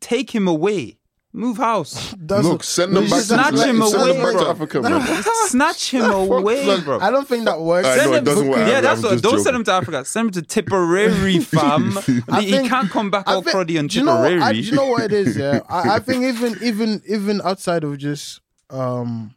take 0.00 0.34
him 0.34 0.48
away. 0.48 0.98
Move 1.32 1.58
house. 1.58 2.14
That's 2.18 2.46
look, 2.46 2.64
send 2.64 2.96
them 2.96 3.04
back. 3.04 3.18
To, 3.20 3.20
snatch 3.20 3.52
like, 3.54 3.68
him 3.68 3.82
send 3.82 3.94
away, 4.02 4.12
them 4.14 4.22
back 4.22 4.32
bro. 4.32 4.44
to 4.44 4.48
Africa, 4.50 4.82
man. 4.82 5.22
Snatch 5.48 5.90
him 5.90 6.10
away, 6.10 6.80
bro. 6.80 6.98
I 7.00 7.10
don't 7.10 7.28
think 7.28 7.44
that 7.44 7.60
works. 7.60 7.86
I 7.86 7.96
know, 7.96 8.02
Send 8.02 8.14
it 8.14 8.24
doesn't 8.24 8.48
work. 8.48 8.58
Yeah, 8.66 8.74
I'm- 8.76 8.82
that's 8.82 9.02
what. 9.02 9.10
Don't 9.10 9.32
joking. 9.32 9.44
send 9.44 9.56
him 9.56 9.64
to 9.64 9.72
Africa. 9.72 10.04
Send 10.06 10.26
him 10.28 10.32
to 10.32 10.42
Tipperary, 10.42 11.38
fam. 11.40 11.98
I 11.98 12.00
he, 12.00 12.20
think- 12.50 12.62
he 12.62 12.68
can't 12.68 12.90
come 12.90 13.10
back 13.10 13.28
all 13.28 13.42
think- 13.42 13.54
cruddy 13.54 13.78
on 13.78 13.88
do 13.88 13.98
you 13.98 14.04
know, 14.06 14.22
Tipperary. 14.22 14.40
I, 14.42 14.52
do 14.54 14.58
you 14.60 14.72
know 14.72 14.86
what 14.86 15.02
it 15.04 15.12
is? 15.12 15.36
Yeah, 15.36 15.60
I, 15.68 15.96
I 15.96 15.98
think 15.98 16.24
even 16.24 16.56
even 16.62 17.02
even 17.06 17.40
outside 17.44 17.84
of 17.84 17.98
just 17.98 18.40
um 18.70 19.34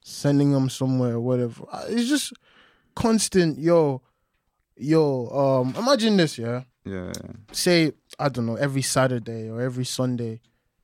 sending 0.00 0.52
them 0.52 0.70
somewhere 0.70 1.14
or 1.14 1.20
whatever, 1.20 1.64
it's 1.88 2.08
just 2.08 2.32
constant. 2.94 3.58
Yo, 3.58 4.00
yo, 4.76 5.26
um, 5.28 5.74
imagine 5.76 6.16
this. 6.16 6.38
Yeah, 6.38 6.62
yeah, 6.84 7.12
say 7.50 7.92
I 8.18 8.28
don't 8.28 8.46
know 8.46 8.56
every 8.56 8.82
Saturday 8.82 9.48
or 9.50 9.60
every 9.60 9.84
Sunday, 9.84 10.40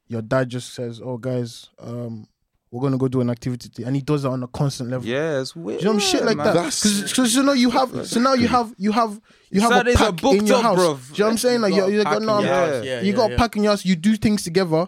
your 0.09 0.22
dad 0.22 0.48
just 0.48 0.74
says, 0.74 1.00
"Oh, 1.04 1.16
guys, 1.18 1.68
um, 1.78 2.26
we're 2.70 2.80
gonna 2.82 2.98
go 2.98 3.09
do 3.09 3.20
an 3.20 3.30
activity," 3.30 3.68
today," 3.68 3.86
and 3.86 3.94
he 3.96 4.02
does 4.02 4.24
it 4.24 4.28
on 4.28 4.42
a 4.42 4.48
constant 4.48 4.90
level. 4.90 5.06
yeah, 5.09 5.40
it's 5.40 5.54
weird. 5.56 5.80
Do 5.80 5.86
you 5.86 5.92
know 5.94 5.98
shit 5.98 6.24
like 6.24 6.36
man. 6.36 6.54
that? 6.54 6.64
Because 6.64 7.34
you 7.34 7.42
know 7.42 7.52
you 7.52 7.70
have 7.70 8.06
so 8.06 8.20
now 8.20 8.34
you 8.34 8.48
have 8.48 8.74
you 8.78 8.92
have 8.92 9.20
you 9.50 9.61
have 9.61 9.70
Saturdays 9.70 10.00
a 10.00 10.04
are 10.06 10.12
pack 10.12 10.34
in 10.34 10.46
your 10.46 10.56
up, 10.56 10.62
house. 10.62 10.78
bruv. 10.78 11.09
Do 11.09 11.12
you 11.14 11.18
know 11.20 11.24
what 11.26 11.30
I'm 11.32 11.38
saying? 11.38 11.61
Like 11.62 11.74
You 11.74 11.76
you, 11.76 11.82
got 11.82 11.92
you 11.92 12.00
a 12.00 12.04
got 12.04 12.11
pack 12.12 12.20
in 12.20 12.26
no, 12.26 12.38
your. 12.40 12.48
Yeah, 12.84 13.00
you 13.00 13.11
yeah, 13.11 13.12
got 13.16 13.28
yeah. 13.30 13.34
a 13.34 13.38
pack 13.38 13.56
in 13.56 13.62
your 13.62 13.72
house. 13.72 13.84
You 13.84 13.96
do 13.96 14.16
things 14.16 14.42
together, 14.42 14.86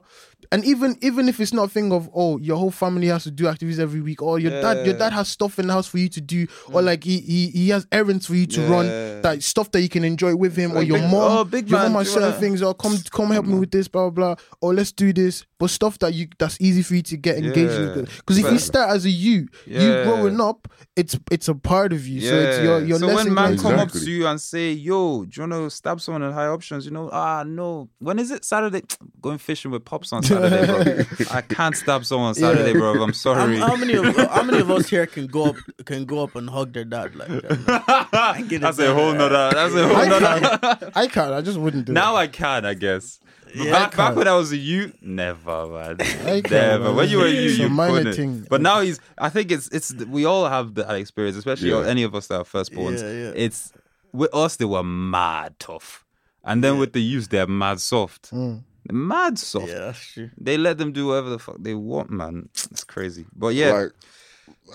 and 0.53 0.65
even 0.65 0.97
even 1.01 1.29
if 1.29 1.39
it's 1.41 1.53
not 1.53 1.65
a 1.65 1.69
thing 1.69 1.93
of 1.93 2.11
oh 2.15 2.39
your 2.39 2.57
whole 2.57 2.71
family 2.71 3.07
has 3.07 3.23
to 3.25 3.31
do 3.31 3.47
activities 3.47 3.79
every 3.79 4.01
week, 4.01 4.21
or 4.23 4.39
your 4.39 4.51
dad 4.63 4.85
your 4.87 4.97
dad 4.99 5.13
has 5.13 5.29
stuff 5.29 5.59
in 5.59 5.67
the 5.69 5.73
house 5.73 5.87
for 5.87 5.99
you 5.99 6.09
to 6.09 6.21
do, 6.21 6.47
or 6.73 6.83
like 6.83 7.05
he 7.05 7.21
he, 7.21 7.47
he 7.49 7.69
has 7.71 7.87
errands 7.93 8.27
for 8.27 8.35
you 8.35 8.47
to 8.47 8.61
run, 8.69 8.87
that 9.23 9.43
stuff 9.43 9.71
that 9.73 9.81
you 9.83 9.89
can 9.89 10.05
enjoy 10.05 10.35
with 10.35 10.57
him, 10.57 10.77
or 10.77 10.83
your 10.83 10.99
big- 10.99 11.11
mom, 11.11 11.39
oh, 11.39 11.45
big 11.45 11.69
your 11.71 11.79
man, 11.79 11.93
mom 11.93 12.01
has 12.01 12.13
certain 12.13 12.29
wanna- 12.31 12.41
things, 12.41 12.63
or 12.63 12.75
come 12.75 12.97
come 13.11 13.31
help 13.31 13.47
me 13.47 13.59
with 13.59 13.71
this, 13.71 13.87
blah 13.89 14.11
blah, 14.11 14.35
blah, 14.35 14.45
or 14.61 14.75
let's 14.75 14.93
do 14.93 15.13
this, 15.13 15.45
but 15.59 15.71
stuff 15.71 15.99
that 16.01 16.15
you 16.15 16.27
that's 16.39 16.57
easy 16.61 16.83
for 16.83 16.95
you 16.97 17.03
to 17.03 17.17
get 17.17 17.37
engaged 17.39 17.73
Yeah. 17.73 17.93
in. 17.95 18.05
Because 18.17 18.39
if 18.39 18.51
you 18.51 18.59
start 18.59 18.91
as 18.91 19.05
a 19.05 19.11
you, 19.11 19.49
you 19.67 20.03
growing 20.05 20.41
up, 20.41 20.67
it's 20.97 21.17
it's 21.31 21.49
a 21.49 21.55
part 21.55 21.93
of 21.93 22.07
you. 22.07 22.21
So 22.23 22.35
it's 22.35 22.63
your 22.65 22.85
your 22.85 22.99
so 22.99 23.07
less 23.07 23.17
when 23.25 23.35
man 23.35 23.53
inclined- 23.53 23.77
come 23.79 23.87
up 23.87 23.93
to 23.93 24.11
you 24.11 24.27
and 24.27 24.41
say, 24.41 24.73
"Yo, 24.73 25.25
do 25.25 25.31
you 25.43 25.49
want 25.49 25.53
to 25.53 25.71
stab 25.71 26.01
someone 26.01 26.23
in 26.23 26.33
high 26.33 26.47
options?" 26.49 26.85
You 26.87 26.91
know, 26.91 27.09
ah, 27.13 27.45
no. 27.47 27.89
When 28.01 28.19
is 28.19 28.31
it 28.31 28.45
Saturday? 28.45 28.83
Going 29.23 29.39
fishing 29.39 29.71
with 29.71 29.85
pops 29.85 30.13
on 30.13 30.23
Saturday, 30.23 30.40
bro. 30.49 31.27
I 31.31 31.41
can't 31.43 31.77
stop 31.77 32.05
someone 32.05 32.29
on 32.29 32.35
Saturday, 32.35 32.73
bro. 32.73 33.03
I'm 33.03 33.13
sorry. 33.13 33.59
how 33.59 33.77
many 33.77 33.95
of 33.95 34.05
how 34.17 34.43
many 34.43 34.61
of 34.61 34.71
us 34.71 34.89
here 34.89 35.07
can 35.07 35.27
go 35.27 35.47
up 35.47 35.57
can 35.85 36.05
go 36.05 36.23
up 36.23 36.35
and 36.37 36.49
hug 36.51 36.73
their 36.73 36.85
dad 36.85 37.15
like 37.15 37.29
that? 37.29 38.45
get 38.49 38.53
it 38.53 38.61
that's 38.61 38.79
a 38.79 38.95
whole 38.95 39.13
nother. 39.13 39.51
That's 39.55 39.75
a 39.75 39.89
whole 39.89 39.97
I 39.97 40.07
nother. 40.09 40.59
can't. 40.59 40.93
I 40.97 41.07
can't. 41.07 41.33
I 41.35 41.41
just 41.41 41.59
wouldn't 41.59 41.87
do 41.87 41.93
it. 41.93 41.95
Now 41.95 42.17
it. 42.17 42.21
I 42.21 42.27
can, 42.29 42.65
I 42.65 42.75
guess. 42.75 43.19
But 43.45 43.55
Yeah, 43.57 43.73
back, 43.73 43.81
I 43.81 43.81
back 43.83 43.93
can't. 43.97 44.17
when 44.17 44.29
I 44.29 44.35
was 44.37 44.53
a 44.53 44.57
youth, 44.57 44.95
never, 45.03 45.67
man. 45.67 45.97
I 46.01 46.05
can't, 46.41 46.51
never. 46.51 46.85
man. 46.85 46.95
When 46.97 47.09
you 47.09 47.19
were 47.19 47.27
a 47.27 47.31
youth, 47.31 47.51
It's 47.53 47.59
a 47.59 47.63
you 47.65 47.69
minor 47.69 47.95
couldn't. 47.99 48.13
thing. 48.15 48.47
But 48.49 48.61
now 48.61 48.81
he's. 48.81 49.01
I 49.19 49.29
think 49.29 49.51
it's 49.51 49.69
it's. 49.69 49.93
We 49.95 50.25
all 50.25 50.49
have 50.49 50.75
that 50.75 50.95
experience, 50.95 51.37
especially 51.37 51.71
Yeah. 51.71 51.85
any 51.87 52.03
of 52.05 52.15
us 52.15 52.29
that 52.29 52.37
are 52.37 52.45
firstborns. 52.45 53.01
Yeah, 53.03 53.11
yeah. 53.31 53.33
It's 53.35 53.73
with 54.13 54.33
us. 54.35 54.55
They 54.57 54.67
were 54.67 54.85
mad 54.85 55.59
tough, 55.59 56.05
and 56.45 56.63
then 56.63 56.79
with 56.79 56.93
the 56.93 57.01
youth, 57.03 57.29
they're 57.31 57.47
mad 57.49 57.81
soft. 57.81 58.31
Mm. 58.31 58.63
Mad 58.91 59.39
soft. 59.39 59.69
Yeah, 59.69 59.79
that's 59.81 60.05
true. 60.13 60.31
They 60.39 60.57
let 60.57 60.79
them 60.79 60.93
do 60.93 61.07
whatever 61.09 61.31
the 61.31 61.39
fuck 61.39 61.57
they 61.59 61.75
want, 61.75 62.11
man. 62.11 62.49
It's 62.71 62.85
crazy. 62.85 63.27
But 63.35 63.55
yeah, 63.55 63.73
Like 63.73 63.93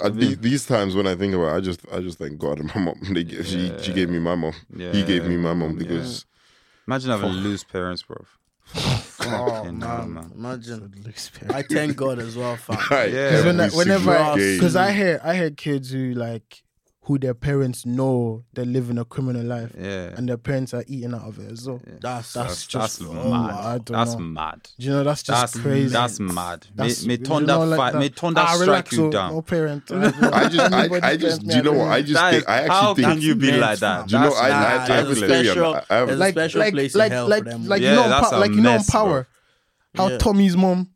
uh, 0.01 0.09
the- 0.09 0.35
these 0.35 0.65
times 0.65 0.95
when 0.95 1.07
I 1.07 1.15
think 1.15 1.33
about, 1.33 1.53
it, 1.53 1.57
I 1.57 1.59
just 1.61 1.81
I 1.91 1.99
just 2.01 2.17
thank 2.17 2.37
God 2.37 2.59
and 2.59 2.71
my 2.75 2.81
mom. 2.81 2.99
They 3.13 3.23
gave, 3.23 3.45
she 3.47 3.71
she 3.81 3.93
gave 3.93 4.09
me 4.09 4.19
my 4.19 4.35
mom. 4.35 4.53
He 4.75 5.03
gave 5.03 5.25
me 5.25 5.37
my 5.37 5.53
mom 5.53 5.75
because 5.77 6.25
imagine 6.87 7.11
having 7.11 7.31
loose 7.31 7.63
parents, 7.63 8.03
bro. 8.03 8.25
Fucking 8.65 9.81
hell, 9.81 10.05
man. 10.07 10.31
Imagine. 10.35 11.05
I 11.49 11.61
thank 11.61 11.95
God 11.95 12.19
as 12.19 12.35
well, 12.35 12.55
fam. 12.57 12.77
Like, 12.91 13.11
Yeah. 13.13 13.29
Because 13.29 13.45
when 13.45 13.59
I, 13.59 13.65
every 13.65 13.77
whenever, 13.77 14.15
single 14.17 14.35
day. 14.35 14.57
because 14.57 14.75
I 14.75 14.91
hear 14.91 15.21
I 15.23 15.35
hear 15.35 15.51
kids 15.51 15.89
who 15.91 16.13
like 16.13 16.63
who 17.07 17.19
their 17.19 17.35
parents 17.35 17.85
know 17.85 18.43
they're 18.53 18.65
living 18.65 18.97
a 18.97 19.05
criminal 19.05 19.43
life, 19.43 19.71
Yeah. 19.79 20.13
and 20.17 20.27
their 20.27 20.37
parents 20.39 20.73
are 20.73 20.83
eating 20.87 21.13
out 21.13 21.21
of 21.27 21.37
it 21.37 21.51
as 21.51 21.67
well. 21.67 21.79
That's 22.01 22.01
That's 22.01 22.33
That's, 22.33 22.65
just 22.65 22.99
that's 22.99 23.09
oh, 23.09 23.29
mad. 23.29 23.51
I 23.53 23.77
don't 23.77 23.91
that's 23.91 24.13
know. 24.13 24.19
mad. 24.21 24.69
Do 24.79 24.85
you 24.87 24.91
know 24.91 25.03
that's 25.03 25.21
just 25.21 25.39
That's 25.53 25.59
crazy. 25.63 25.93
That's 25.93 26.19
mad. 26.19 26.65
That's- 26.73 27.03
may, 27.03 27.13
may 27.15 27.19
you 27.19 27.25
thunder 27.25 27.45
know, 27.53 27.63
like 27.65 27.77
fight. 27.77 27.93
that. 27.93 27.99
May 27.99 28.09
thunder 28.09 28.41
Ah, 28.41 28.45
strike 28.55 28.59
relax, 28.67 28.91
you 28.93 29.05
oh, 29.05 29.11
down. 29.11 29.33
No 29.33 29.41
parent. 29.43 29.83
I 29.91 30.49
just 30.49 30.73
I, 30.73 30.89
I 31.11 31.15
just 31.17 31.47
do 31.47 31.55
you 31.57 31.61
know 31.61 31.73
what 31.73 31.87
I 31.89 32.01
just 32.01 32.19
think 32.23 32.37
is- 32.37 32.45
I 32.47 32.67
how 32.67 32.89
actually 32.89 33.03
can 33.03 33.11
think 33.13 33.23
you 33.23 33.35
be 33.35 33.51
like 33.51 33.79
that? 33.79 34.07
Do 34.07 34.15
you 34.15 34.21
know, 34.23 34.33
I- 34.33 34.45
I- 34.47 34.49
have 34.49 34.87
There's 34.87 35.21
a 35.21 35.25
a 35.25 35.27
theory 35.27 35.37
on 35.37 35.43
special- 35.55 35.75
I 35.75 35.95
have- 35.95 36.09
a 36.09 36.15
like 36.15 36.33
special 36.33 36.59
like 36.61 36.73
place 36.73 36.95
in 36.95 36.99
like 36.99 37.11
hell 37.11 37.27
like 37.27 37.43
for 37.43 37.49
them. 37.51 37.67
like 37.67 37.81
Yeah, 37.83 37.89
you 37.91 37.95
know 37.97 38.09
that's 38.09 38.31
a 38.31 38.37
like 38.39 38.49
you 38.51 38.61
know 38.61 38.69
in 38.71 38.75
mess, 38.77 38.89
bro. 38.91 38.99
power. 39.03 39.27
How 39.95 40.09
Yeah. 40.09 40.17
Tommy's 40.17 40.57
mom, 40.57 40.89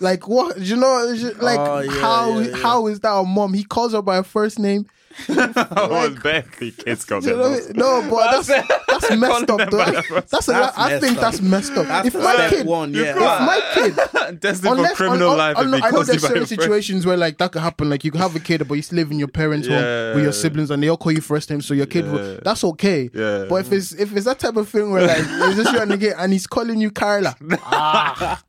like 0.00 0.26
what? 0.28 0.58
You 0.58 0.76
know, 0.76 1.16
like 1.40 1.58
Oh, 1.58 1.78
yeah, 1.80 1.90
how 2.00 2.38
yeah, 2.40 2.48
yeah. 2.48 2.56
how 2.56 2.86
is 2.88 3.00
that 3.00 3.12
a 3.12 3.24
mom? 3.24 3.54
He 3.54 3.62
calls 3.64 3.92
her 3.92 4.02
by 4.02 4.16
her 4.16 4.22
first 4.24 4.58
name. 4.58 4.86
I 5.28 5.88
was 5.88 6.18
barely 6.22 6.70
kids 6.72 7.04
called 7.04 7.24
You 7.24 7.30
them 7.30 7.38
know 7.38 7.46
I 7.46 7.58
mean? 7.58 7.72
No, 7.74 8.10
but 8.10 8.44
that's 8.44 8.68
that's 8.88 9.16
messed 9.16 9.50
up. 9.50 9.70
Though. 9.70 10.20
That's 10.20 10.48
a, 10.48 10.52
That's 10.52 10.78
I 10.78 10.98
think 10.98 11.18
messed 11.18 11.20
that's 11.20 11.40
messed 11.40 11.72
up. 11.72 11.86
That's 11.86 12.08
if 12.08 12.14
my 12.14 12.34
step 12.34 12.50
kid, 12.50 12.66
one, 12.66 12.94
if 12.94 13.04
yeah. 13.04 13.14
my 13.14 13.60
kid, 13.74 13.94
Destined 14.40 14.68
for 14.68 14.76
unless 14.76 14.96
criminal 14.96 15.30
un- 15.30 15.38
life 15.38 15.56
un- 15.56 15.74
if 15.74 15.80
he 15.80 15.86
I 15.86 15.90
know 15.90 16.02
there's 16.02 16.22
certain 16.22 16.46
situations 16.46 17.06
where 17.06 17.16
like 17.16 17.38
that 17.38 17.52
could 17.52 17.62
happen. 17.62 17.90
Like 17.90 18.04
you 18.04 18.10
can 18.10 18.20
have 18.20 18.34
a 18.36 18.40
kid, 18.40 18.66
but 18.66 18.74
you 18.74 18.82
still 18.82 18.96
live 18.96 19.10
in 19.10 19.18
your 19.18 19.28
parents' 19.28 19.68
home 19.68 20.14
with 20.14 20.22
your 20.22 20.32
siblings, 20.32 20.70
and 20.70 20.82
they 20.82 20.88
all 20.88 20.96
call 20.96 21.12
you 21.12 21.20
first 21.20 21.50
name, 21.50 21.60
so 21.60 21.74
your 21.74 21.86
kid, 21.86 22.10
will, 22.10 22.38
that's 22.42 22.64
okay. 22.64 23.10
Yeah. 23.12 23.46
But 23.48 23.66
if 23.66 23.72
it's 23.72 23.92
if 23.92 24.14
it's 24.16 24.26
that 24.26 24.38
type 24.38 24.56
of 24.56 24.68
thing 24.68 24.90
where 24.90 25.06
like 25.06 25.18
it's 25.20 25.56
just 25.56 25.72
you 25.72 25.80
and 25.80 25.90
the 25.90 25.98
kid, 25.98 26.14
and 26.18 26.32
he's 26.32 26.46
calling 26.46 26.80
you 26.80 26.90
Carla, 26.90 27.36
ah, 27.64 28.42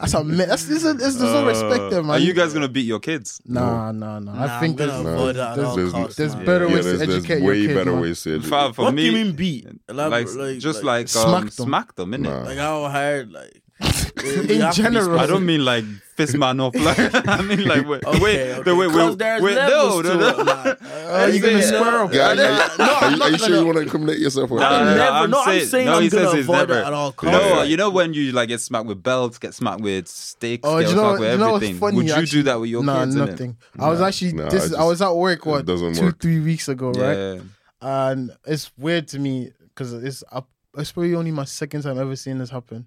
that's 0.00 0.14
a 0.14 0.24
me- 0.24 0.36
that's 0.44 0.66
there's, 0.66 0.84
a, 0.84 0.94
there's, 0.94 1.16
there's 1.18 1.32
no 1.32 1.46
respect 1.46 1.90
there, 1.90 2.02
man. 2.02 2.10
Uh, 2.10 2.14
Are 2.14 2.18
you 2.18 2.32
guys 2.32 2.52
gonna 2.52 2.68
beat 2.68 2.86
your 2.86 3.00
kids? 3.00 3.40
Nah, 3.46 3.92
nah, 3.92 4.18
nah. 4.18 4.32
Nah, 4.34 4.56
I 4.56 4.60
think 4.60 4.72
I'm 4.72 4.76
there's, 4.88 4.90
gonna 5.02 5.08
avoid 5.12 5.36
that 5.36 5.50
at 5.50 5.56
there's, 5.56 5.68
all 5.68 5.76
there's, 5.76 5.92
costs, 5.92 6.16
there's 6.16 6.36
man. 6.36 6.44
better 6.46 6.68
Yeah, 6.68 6.74
ways 6.74 6.84
there's, 6.84 7.00
to 7.00 7.06
there's 7.06 7.24
educate 7.24 7.42
way 7.42 7.58
your 7.58 7.68
kid. 7.68 7.74
better 7.74 7.92
man. 7.92 8.00
ways 8.00 8.22
to 8.22 8.34
educate. 8.34 8.48
For, 8.48 8.72
for 8.74 8.82
What 8.82 8.94
me, 8.94 9.10
do 9.10 9.16
you 9.18 9.24
mean 9.24 9.36
beat? 9.36 9.66
like, 9.66 9.76
Elabor- 9.88 10.38
like- 10.38 10.58
just 10.58 10.82
like- 10.84 10.94
like, 11.00 11.08
Smack 11.08 11.26
um, 11.26 11.40
them. 11.42 11.50
smack 11.50 11.94
them, 11.96 12.10
innit? 12.12 12.20
Nah. 12.22 12.42
Like 12.42 12.58
how 12.58 12.88
hard, 12.88 13.32
like 13.32 13.62
In 14.24 14.72
general. 14.72 15.18
I 15.20 15.26
don't 15.26 15.44
mean 15.44 15.64
like 15.64 15.84
fist 16.16 16.36
man 16.36 16.60
up. 16.60 16.74
Like 16.74 16.98
I 17.28 17.42
mean 17.42 17.64
like 17.66 17.86
wait, 17.86 18.04
Okay, 18.04 18.20
wait, 18.20 18.50
okay. 18.52 18.62
the 18.62 18.76
way 18.76 18.86
wait, 18.86 19.18
there's 19.18 19.42
wait, 19.42 19.54
no, 19.54 20.00
no, 20.00 20.14
no. 20.16 20.62
It, 20.64 20.82
are 21.10 21.28
you 21.28 21.40
gonna 21.40 21.54
Yeah. 21.54 21.60
square 21.60 22.02
up? 22.04 22.12
Yeah, 22.14 22.30
are, 22.30 22.34
no, 22.34 22.44
no, 22.78 22.94
are 22.94 23.10
you- 23.10 23.22
are 23.22 23.30
you 23.30 23.38
sure 23.38 23.58
you 23.58 23.64
want 23.66 23.76
to 23.76 23.82
incriminate 23.82 24.18
yourself? 24.18 24.50
With 24.50 24.60
Nah, 24.60 24.70
that? 24.70 24.80
I'm 24.80 24.86
nah, 24.96 25.14
never- 25.20 25.28
no, 25.28 25.38
I'm 25.40 25.44
saying- 25.46 25.66
saying 25.68 25.86
no, 25.86 25.92
I'm 25.98 26.08
gonna 26.08 26.10
says 26.24 26.32
he's 26.32 26.44
avoid 26.48 26.70
it 26.70 26.76
at 26.76 26.92
all 26.92 27.14
You 27.22 27.30
know, 27.30 27.38
costs. 27.38 27.50
what? 27.56 27.68
you 27.68 27.76
know 27.76 27.90
when 27.90 28.14
you 28.14 28.32
like 28.32 28.48
get 28.48 28.60
smacked 28.60 28.86
with 28.86 29.02
belts, 29.02 29.38
get 29.38 29.54
smacked 29.54 29.80
with 29.82 30.08
sticks, 30.08 30.62
Oh, 30.66 30.80
get 30.80 30.88
you 30.90 30.96
know, 30.96 31.02
smacked 31.02 31.20
with 31.20 31.32
you 31.32 31.38
know 31.38 31.54
everything. 31.56 31.78
funny? 31.78 31.96
Would 31.96 32.06
you 32.06 32.12
actually? 32.12 32.26
do 32.26 32.42
that 32.44 32.60
with 32.60 32.70
your 32.70 32.84
nah, 32.84 33.04
kids? 33.04 33.16
innit? 33.16 33.28
nothing. 33.30 33.56
I 33.78 33.88
was 33.88 34.00
actually 34.00 34.32
this. 34.32 34.52
I 34.54 34.56
is 34.56 34.72
I 34.74 34.76
just- 34.78 34.86
was 34.88 35.02
at 35.02 35.14
work 35.14 35.44
what 35.46 35.66
two 35.66 36.12
three 36.12 36.40
weeks 36.40 36.68
ago, 36.68 36.92
right? 36.92 37.42
And 37.82 38.30
it's 38.46 38.70
weird 38.78 39.08
to 39.08 39.18
me 39.18 39.50
because 39.68 39.92
it's 39.92 40.24
up. 40.32 40.48
It's 40.76 40.90
probably 40.90 41.14
only 41.14 41.30
my 41.30 41.44
second 41.44 41.82
time 41.82 41.98
ever 42.00 42.16
seeing 42.16 42.38
this 42.38 42.50
happen. 42.50 42.86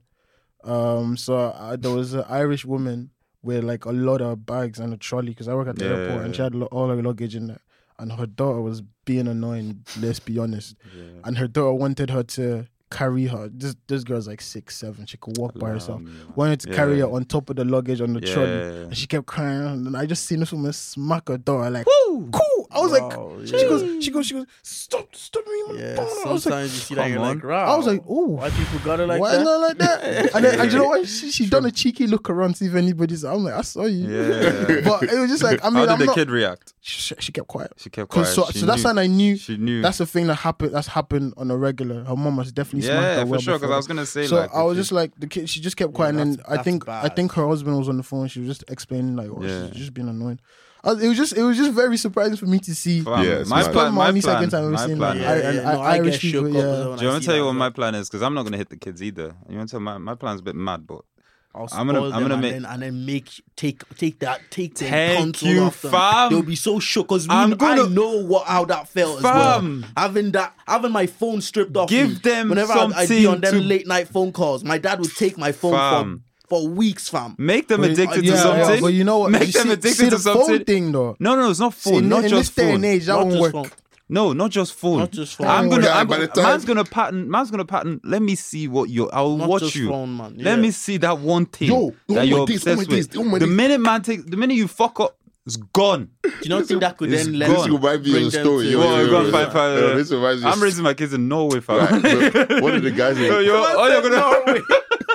Um, 0.64 1.18
so 1.18 1.36
uh, 1.38 1.76
there 1.76 1.92
was 1.92 2.14
an 2.14 2.26
Irish 2.28 2.66
woman 2.66 3.12
with 3.44 3.64
like 3.64 3.86
a 3.86 3.92
lot 3.92 4.22
of 4.22 4.46
bags 4.46 4.80
and 4.80 4.94
a 4.94 4.98
trolley 4.98 5.30
because 5.30 5.48
I 5.48 5.54
work 5.56 5.68
at 5.68 5.76
the 5.78 5.86
Yeah. 5.86 5.92
airport 5.92 6.26
and 6.26 6.36
she 6.36 6.42
had 6.42 6.56
all 6.56 6.90
her 6.90 7.02
luggage 7.02 7.36
in 7.36 7.48
there. 7.48 7.62
And 8.00 8.12
her 8.14 8.28
daughter 8.28 8.62
was 8.62 8.82
being 9.06 9.28
annoying. 9.28 9.84
Let's 10.00 10.20
be 10.20 10.38
honest. 10.38 10.76
And 11.24 11.38
her 11.40 11.48
daughter 11.48 11.74
wanted 11.74 12.10
her 12.12 12.24
to 12.24 12.68
carry 12.90 13.26
her. 13.28 13.50
This 13.54 13.76
this 13.88 14.04
girl's 14.04 14.28
like 14.28 14.42
six, 14.42 14.78
seven. 14.78 15.06
She 15.06 15.18
could 15.18 15.38
walk 15.38 15.54
by 15.58 15.70
herself. 15.70 16.02
Wanted 16.36 16.60
to 16.62 16.74
carry 16.74 17.00
her 17.00 17.08
on 17.08 17.26
top 17.26 17.50
of 17.50 17.56
the 17.58 17.66
luggage 17.66 18.02
on 18.02 18.14
the 18.14 18.22
trolley. 18.22 18.84
And 18.84 18.98
she 18.98 19.08
kept 19.08 19.26
crying. 19.26 19.86
And 19.88 19.96
I 19.98 20.06
just 20.06 20.26
seen 20.26 20.40
this 20.40 20.52
woman 20.52 20.74
smack 20.74 21.28
her 21.30 21.38
door. 21.38 21.70
like, 21.70 21.86
whoa, 21.90 22.30
cool. 22.32 22.68
I 22.72 22.80
was 22.82 22.92
like, 22.92 23.02
Wow, 23.04 23.38
she 23.46 23.52
goes, 23.52 24.04
she 24.04 24.12
goes, 24.12 24.28
she 24.28 24.34
goes, 24.34 24.46
stop, 24.62 25.16
stop 25.16 25.44
me. 25.48 25.74
man." 25.74 25.96
Yeah, 25.96 26.02
I 26.02 26.04
was 26.04 26.26
like, 26.26 26.40
sometimes 26.42 26.74
you 26.74 26.80
see 26.82 26.96
that 26.96 27.10
you're 27.10 27.20
on. 27.20 27.36
like, 27.36 27.44
wow. 27.44 27.74
I 27.74 27.78
was 27.78 27.88
like, 27.88 28.02
oh, 28.08 28.26
why 28.28 28.50
people 28.50 28.80
got 28.80 29.00
it 29.00 29.08
like 29.08 29.22
why 29.22 29.38
that? 29.38 29.44
not 29.44 29.60
like 29.62 29.78
that? 29.78 30.04
and 30.36 30.46
then, 30.46 30.60
and 30.60 30.72
you 30.72 30.78
know 30.78 30.86
what? 30.86 31.08
She, 31.08 31.32
she 31.32 31.46
done 31.48 31.66
a 31.66 31.72
cheeky 31.72 32.08
look 32.08 32.30
around 32.30 32.52
to 32.54 32.58
see 32.58 32.66
if 32.66 32.76
anybody's. 32.76 33.24
I'm 33.24 33.44
like, 33.46 33.54
I 33.54 33.62
saw 33.62 33.86
you. 33.86 34.08
Yeah. 34.10 34.82
but 34.84 35.04
it 35.04 35.18
was 35.20 35.30
just 35.30 35.44
like, 35.44 35.64
I 35.64 35.70
mean, 35.70 35.76
How 35.78 35.82
did 35.86 35.90
I'm 35.92 36.00
the 36.00 36.06
not. 36.08 36.16
kid 36.16 36.30
react? 36.30 36.74
She, 36.82 37.16
she 37.20 37.32
kept 37.32 37.48
quiet. 37.48 37.72
She 37.78 37.90
kept 37.90 38.10
quiet. 38.10 38.28
So, 38.28 38.46
She 38.52 38.60
so 38.60 38.66
that's 38.66 38.84
when 38.84 38.98
I 38.98 39.08
knew 39.08 39.38
She 39.38 39.56
knew. 39.58 39.82
that's 39.82 39.98
the 40.00 40.06
thing 40.06 40.28
that 40.28 40.36
happened. 40.36 40.74
That's 40.74 40.88
happened 40.88 41.34
on 41.38 41.50
a 41.50 41.58
regular. 41.58 42.04
Her 42.04 42.16
mom 42.18 42.38
has 42.38 42.52
definitely 42.52 42.77
smacked 42.82 43.02
yeah, 43.02 43.16
her 43.20 43.26
well 43.26 43.40
for 43.40 43.44
sure. 43.44 43.54
Because 43.60 43.72
I 43.72 43.78
was 43.78 43.88
gonna 43.88 44.06
say, 44.06 44.28
so 44.28 44.36
like, 44.38 44.54
I 44.54 44.64
was 44.64 44.78
just 44.78 44.92
like 44.92 45.12
the 45.20 45.28
kid. 45.28 45.50
She 45.50 45.60
just 45.62 45.78
kept 45.78 45.94
quiet, 45.94 46.16
and 46.16 46.20
then 46.20 46.46
I 46.48 46.52
that's 46.56 46.64
think 46.64 46.88
I 46.88 47.10
think 47.10 47.32
her 47.34 47.48
husband 47.48 47.78
was 47.78 47.90
on 47.90 47.98
the 47.98 48.04
phone. 48.04 48.28
She 48.28 48.40
was 48.40 48.48
just 48.50 48.64
explaining 48.70 49.16
like, 49.16 49.30
oh, 49.30 49.42
Yeah. 49.44 49.68
she's 49.68 49.78
just 49.78 49.94
being 49.94 50.08
annoying. 50.10 50.40
I 50.84 50.92
it 50.92 51.08
was 51.08 51.18
just 51.18 51.36
it 51.36 51.44
was 51.44 51.58
just 51.58 51.72
very 51.74 51.98
surprising 51.98 52.38
for 52.38 52.46
me 52.46 52.60
to 52.60 52.76
see. 52.76 53.00
Yeah, 53.00 53.44
my 53.48 53.64
mad. 53.64 53.72
plan, 53.74 53.94
my 53.94 54.08
Only 54.10 54.22
plan, 54.22 54.36
second 54.36 54.50
time 54.52 54.66
I've 54.66 54.72
my 54.72 54.86
seen 54.86 54.98
plan. 54.98 55.18
that. 55.18 55.24
yeah, 55.24 55.32
I- 55.32 55.38
yeah, 55.42 55.50
and 55.50 55.64
no, 55.64 55.82
I- 55.82 55.92
I, 55.92 55.96
Irish 55.96 56.20
people, 56.22 56.50
yeah. 56.50 56.60
as 56.60 56.64
well 56.64 56.90
when 56.90 56.98
Do 57.00 57.06
you 57.06 57.12
want 57.12 57.24
to 57.24 57.28
tell 57.28 57.36
you 57.36 57.46
what 57.46 57.54
my 57.54 57.70
plan 57.72 57.96
is? 57.96 58.08
Because 58.10 58.22
I'm 58.22 58.34
not 58.36 58.44
gonna 58.44 58.58
hit 58.58 58.70
the 58.70 58.78
kids 58.78 59.02
either. 59.02 59.36
You 59.50 59.58
want 59.58 59.70
to 59.70 59.74
tell 59.74 59.80
my 59.80 59.98
my 59.98 60.16
plan's 60.16 60.40
a 60.42 60.44
bit 60.44 60.56
mad, 60.56 60.86
but 60.88 61.02
I'll 61.56 61.68
I'm 61.72 61.88
gonna- 61.88 62.00
spoil 62.00 62.14
I'm 62.14 62.22
gonna 62.22 62.34
and 62.36 62.42
make- 62.42 62.52
then, 62.54 62.66
and 62.66 62.82
then 62.84 63.06
make 63.06 63.30
take 63.56 63.82
take 63.98 64.20
that 64.20 64.42
take 64.52 64.76
the 64.76 64.86
Thank 64.86 65.18
control 65.40 65.54
you, 65.54 65.62
off 65.64 65.82
them. 65.82 65.92
fam. 65.92 66.30
They'll 66.32 66.44
be 66.44 66.56
so 66.56 66.80
shook 66.80 67.08
because 67.08 67.26
I'm 67.30 67.52
gonna- 67.56 67.90
know 67.90 68.24
what 68.24 68.46
how 68.46 68.66
that 68.66 68.88
felt 68.90 69.22
Fam. 69.22 69.84
as 69.84 69.90
well. 69.90 69.90
Having 70.06 70.32
that 70.34 70.54
having 70.68 70.92
my 70.92 71.08
phone 71.08 71.42
stripped 71.42 71.76
off. 71.76 71.90
Give 71.90 72.10
me. 72.10 72.16
them 72.16 72.50
whenever 72.50 72.74
I'd, 72.74 72.94
I'd 72.94 73.10
be 73.10 73.24
something 73.24 73.28
on 73.28 73.42
them 73.42 73.54
to- 73.56 73.60
late 73.62 73.88
night 73.88 74.08
phone 74.08 74.32
calls. 74.32 74.64
My 74.64 74.78
dad 74.78 75.00
would 75.00 75.16
take 75.16 75.38
my 75.38 75.52
phone 75.52 75.74
Fam. 75.74 76.24
for 76.24 76.24
for 76.50 76.68
weeks, 76.70 77.10
fam. 77.10 77.36
make 77.38 77.68
them 77.68 77.82
But- 77.82 77.90
addicted 77.92 78.24
yeah, 78.24 78.32
to 78.34 78.38
something. 78.38 78.76
yeah, 78.76 78.80
but 78.80 78.94
you 78.94 79.04
know 79.04 79.18
what? 79.20 79.32
Make 79.32 79.48
You 79.48 79.52
them 79.54 79.64
see, 79.68 79.74
addicted 79.74 79.96
see 79.98 80.10
to 80.12 80.16
the 80.16 80.20
something. 80.20 80.48
phone 80.48 80.64
thing 80.64 80.92
though. 80.94 81.16
No, 81.20 81.36
no, 81.36 81.50
it's 81.50 81.60
not 81.60 81.74
phone. 81.74 81.96
in, 82.04 82.10
not 82.10 82.24
in 82.24 82.30
just 82.30 82.56
this 82.56 82.66
day 82.66 82.72
and 82.74 82.86
age, 82.86 83.06
that 83.08 83.14
Not 83.14 83.28
won't 83.28 83.40
work. 83.42 83.52
phone. 83.52 83.70
No, 84.10 84.32
not 84.34 84.52
just 84.52 84.74
phone. 84.74 85.00
Not 85.00 85.12
just 85.12 85.36
phone. 85.36 85.48
I'm 85.48 85.70
gonna. 85.70 85.84
Yeah, 85.86 85.98
I'm 85.98 86.08
gonna 86.08 86.30
man's 86.38 86.64
gonna 86.66 86.86
pattern. 86.86 87.30
Man's 87.30 87.52
gonna 87.52 87.66
pattern. 87.66 88.00
Let 88.06 88.22
me 88.22 88.36
see 88.36 88.68
what 88.70 88.90
you. 88.90 89.10
I'll 89.10 89.36
Not 89.36 89.50
watch 89.50 89.62
just 89.64 89.76
you. 89.76 89.90
phone, 89.90 90.16
man. 90.16 90.36
Let 90.38 90.60
me 90.60 90.72
see 90.72 90.96
that 90.98 91.20
one 91.20 91.46
thing 91.46 91.68
Yo, 91.70 91.76
oh 91.78 91.96
that 92.08 92.16
my 92.16 92.24
you're 92.24 92.46
days, 92.46 92.66
oh 92.66 92.72
obsessed 92.72 92.90
days, 92.90 93.08
with. 93.10 93.18
oh 93.18 93.24
my 93.26 93.40
the 93.40 93.48
minute 93.48 93.82
man 93.82 94.02
takes, 94.04 94.24
the 94.24 94.38
minute 94.38 94.54
you 94.56 94.68
fuck 94.70 95.00
up, 95.02 95.18
it's 95.46 95.58
gone. 95.58 96.10
Do 96.24 96.32
you 96.44 96.50
not 96.50 96.66
think 96.66 96.80
that 96.82 96.96
could 96.98 97.12
It's 97.12 97.26
then 97.26 97.38
let 97.38 97.50
This 97.50 97.68
reminds 97.68 97.84
me 97.84 97.96
of 97.96 98.02
bring 98.04 98.16
a 98.16 98.30
them 98.30 98.44
story. 98.46 98.70
Yo, 98.70 98.80
Oh, 98.82 98.84
yo, 98.84 99.06
yo, 99.06 99.30
yo, 99.30 99.88
yeah. 99.90 99.94
This 99.96 100.12
reminds 100.12 100.44
me. 100.44 100.50
I'm 100.50 100.64
raising 100.64 100.84
my 100.86 100.94
kids 100.94 101.14
in 101.14 101.28
Norway, 101.28 101.60
fam. 101.60 101.78
Right, 101.78 102.02
so 102.02 102.62
one 102.62 102.76
of 102.76 102.84
the 102.84 102.92
guys, 102.92 103.20
Yo, 103.20 103.26
in, 103.40 103.46
yo, 103.46 103.54
oh, 103.56 103.88
you're 103.88 104.02
gonna. 104.10 104.62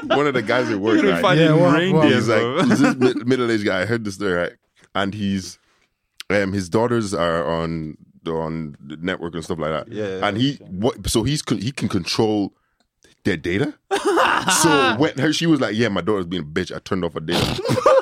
one 0.17 0.27
of 0.27 0.35
the 0.35 0.43
guys 0.43 0.71
at 0.71 0.79
work, 0.79 1.03
right? 1.03 1.21
finding 1.23 1.47
Yeah, 1.47 1.53
what- 1.55 1.73
what- 1.73 1.79
reindeer, 1.79 2.15
he's 2.15 2.29
like 2.29 2.41
bro. 2.41 2.63
he's 2.65 2.79
this 2.81 2.97
mid- 2.99 3.27
middle-aged 3.27 3.65
guy. 3.65 3.81
I 3.81 3.85
heard 3.87 4.05
this 4.05 4.15
story, 4.17 4.33
right? 4.35 4.53
And 4.95 5.15
he's 5.15 5.59
um 6.29 6.53
his 6.53 6.69
daughters 6.69 7.15
are 7.15 7.47
on 7.47 7.97
on 8.27 8.77
the 8.85 8.97
network 8.97 9.35
and 9.35 9.45
stuff 9.45 9.59
like 9.59 9.71
that. 9.71 9.93
Yeah. 9.93 10.27
And 10.27 10.37
he 10.37 10.55
what 10.69 11.09
so 11.09 11.23
he's 11.23 11.43
he 11.49 11.73
can 11.73 11.89
control 11.89 12.53
their 13.25 13.37
data. 13.37 13.75
so 14.63 14.97
when 14.99 15.17
her 15.19 15.33
she 15.33 15.47
was 15.47 15.61
like, 15.61 15.77
"Yeah, 15.77 15.89
my 15.89 16.01
daughter's 16.01 16.27
being 16.27 16.43
a 16.43 16.47
bitch," 16.47 16.75
I 16.75 16.79
turned 16.81 17.05
off 17.05 17.15
her 17.15 17.21
data. 17.21 17.41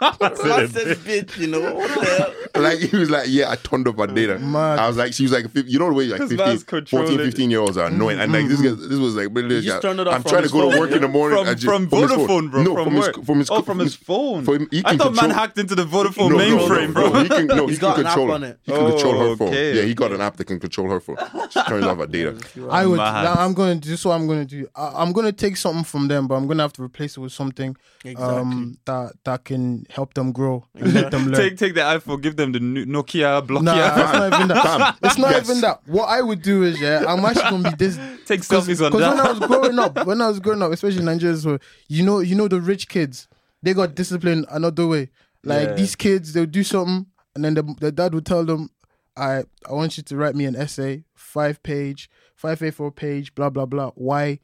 That's 0.00 0.40
a 0.40 0.94
bitch, 0.96 1.38
you 1.38 1.46
know. 1.46 1.74
What 1.74 1.88
the 1.88 2.04
hell? 2.04 2.62
like 2.62 2.78
he 2.78 2.96
was 2.96 3.10
like, 3.10 3.26
"Yeah, 3.28 3.50
I 3.50 3.56
turned 3.56 3.88
off 3.88 3.96
her 3.96 4.06
data." 4.06 4.38
Mad. 4.38 4.78
I 4.78 4.88
was 4.88 4.96
like, 4.96 5.12
she 5.12 5.22
was 5.22 5.32
like, 5.32 5.50
fif- 5.50 5.68
you 5.68 5.78
know 5.78 5.88
the 5.88 5.94
way 5.94 6.06
like 6.06 6.20
This 6.20 6.30
15, 6.30 6.46
man's 6.46 6.62
14, 6.64 6.86
controlling 6.86 7.18
15 7.18 7.50
year 7.50 7.60
olds 7.60 7.76
are 7.76 7.86
annoying, 7.86 8.20
and 8.20 8.32
like 8.32 8.46
this 8.48 8.60
guy, 8.60 8.70
this 8.70 8.98
was 8.98 9.16
like, 9.16 9.34
He 9.36 9.60
just 9.62 9.82
turned 9.82 10.00
it 10.00 10.06
off 10.06 10.14
I'm 10.14 10.22
trying 10.22 10.36
to 10.36 10.42
his 10.42 10.52
go 10.52 10.70
to 10.70 10.78
work 10.78 10.90
yeah? 10.90 10.96
in 10.96 11.02
the 11.02 11.08
morning. 11.08 11.38
From, 11.44 11.54
just- 11.54 11.64
from 11.64 11.82
his 11.82 12.10
phone. 12.10 12.26
Vodafone, 12.26 12.50
bro. 12.50 12.62
No, 12.62 12.74
from, 12.74 12.84
from 12.84 12.94
work. 12.94 13.16
his 13.16 13.26
from 13.26 13.38
his 13.38 13.50
oh, 13.50 13.62
from 13.62 13.78
his 13.78 13.94
phone. 13.94 14.44
from- 14.44 14.68
he 14.70 14.82
I 14.84 14.90
can 14.90 14.98
thought 14.98 15.14
man 15.14 15.30
hacked 15.30 15.58
into 15.58 15.74
the 15.74 15.84
Vodafone 15.84 16.30
no, 16.30 16.36
mainframe, 16.36 16.94
no, 16.94 17.02
no, 17.02 17.10
bro. 17.10 17.22
He 17.22 17.28
can, 17.28 17.46
no, 17.46 17.66
he 17.68 17.76
can 17.76 17.80
got 17.80 17.98
an 17.98 18.06
app 18.06 18.14
control 18.14 18.32
on 18.32 18.44
it. 18.44 18.58
He 18.64 18.72
can 18.72 18.90
control 18.90 19.28
her 19.30 19.36
phone. 19.36 19.48
okay. 19.48 19.76
Yeah, 19.76 19.82
he 19.82 19.94
got 19.94 20.12
an 20.12 20.20
app 20.20 20.36
that 20.36 20.44
can 20.44 20.60
control 20.60 20.90
her 20.90 21.00
phone. 21.00 21.16
She 21.50 21.62
turns 21.62 21.84
off 21.84 21.98
her 21.98 22.06
data. 22.06 22.36
I 22.70 22.86
would. 22.86 22.98
Mad. 22.98 23.26
I'm 23.26 23.54
going 23.54 23.80
to. 23.80 23.88
This 23.88 24.00
is 24.00 24.06
what 24.06 24.14
I'm 24.14 24.26
going 24.26 24.46
to 24.46 24.56
do. 24.56 24.68
I, 24.74 24.92
I'm 24.96 25.12
going 25.12 25.26
to 25.26 25.32
take 25.32 25.56
something 25.56 25.84
from 25.84 26.08
them, 26.08 26.26
but 26.26 26.34
I'm 26.34 26.46
going 26.46 26.58
to 26.58 26.64
have 26.64 26.72
to 26.74 26.82
replace 26.82 27.16
it 27.16 27.20
with 27.20 27.32
something 27.32 27.76
um, 28.16 28.78
that 28.84 29.12
that 29.24 29.44
can 29.44 29.85
help 29.90 30.14
them 30.14 30.32
grow 30.32 30.64
and 30.74 30.92
let 30.94 31.10
them 31.10 31.26
learn. 31.26 31.34
Take 31.34 31.56
take 31.58 31.74
the 31.74 31.80
iPhone, 31.80 32.20
give 32.22 32.36
them 32.36 32.52
the 32.52 32.60
new 32.60 32.84
Nokia 32.86 33.46
Block. 33.46 33.62
Nah, 33.62 33.74
it's 33.74 33.96
not 34.12 34.32
even 34.34 34.48
that. 34.48 34.62
Fam, 34.64 34.94
It's 35.02 35.18
not 35.18 35.30
yes. 35.32 35.48
even 35.50 35.60
that. 35.62 35.80
What 35.86 36.06
I 36.06 36.22
would 36.22 36.42
do 36.42 36.62
is, 36.64 36.80
yeah, 36.80 37.04
I'm 37.06 37.24
actually 37.24 37.50
gonna 37.50 37.70
be 37.76 37.76
this. 37.86 37.96
Take 38.26 38.40
selfies 38.40 38.84
on 38.84 38.90
that. 38.92 38.98
Because 38.98 39.16
when 39.16 39.20
I 39.20 39.30
was 39.30 39.38
growing 39.48 39.78
up, 39.78 40.06
when 40.06 40.20
I 40.20 40.28
was 40.28 40.40
growing 40.40 40.62
up, 40.62 40.72
especially 40.72 40.98
in 41.00 41.04
Nigeria, 41.06 41.36
so 41.36 41.58
you 41.88 42.04
know, 42.04 42.20
you 42.20 42.34
know, 42.34 42.48
the 42.48 42.60
rich 42.60 42.88
kids, 42.88 43.28
they 43.62 43.72
got 43.74 43.94
disciplined 43.94 44.46
another 44.50 44.86
way. 44.86 45.10
Like 45.44 45.68
Yeah. 45.68 45.74
these 45.74 45.94
kids, 45.94 46.32
they'll 46.32 46.46
do 46.46 46.64
something, 46.64 47.06
and 47.34 47.44
then 47.44 47.54
the, 47.54 47.62
the 47.80 47.92
dad 47.92 48.14
would 48.14 48.26
tell 48.26 48.44
them, 48.44 48.70
"I, 49.16 49.44
I 49.68 49.72
want 49.72 49.96
you 49.96 50.02
to 50.02 50.16
write 50.16 50.34
me 50.34 50.44
an 50.46 50.56
essay, 50.56 51.04
five 51.14 51.62
page, 51.62 52.10
five 52.34 52.58
A4 52.58 52.94
page, 52.96 53.34
blah 53.34 53.50
blah 53.50 53.66
blah. 53.66 53.90
Why?" 53.94 54.40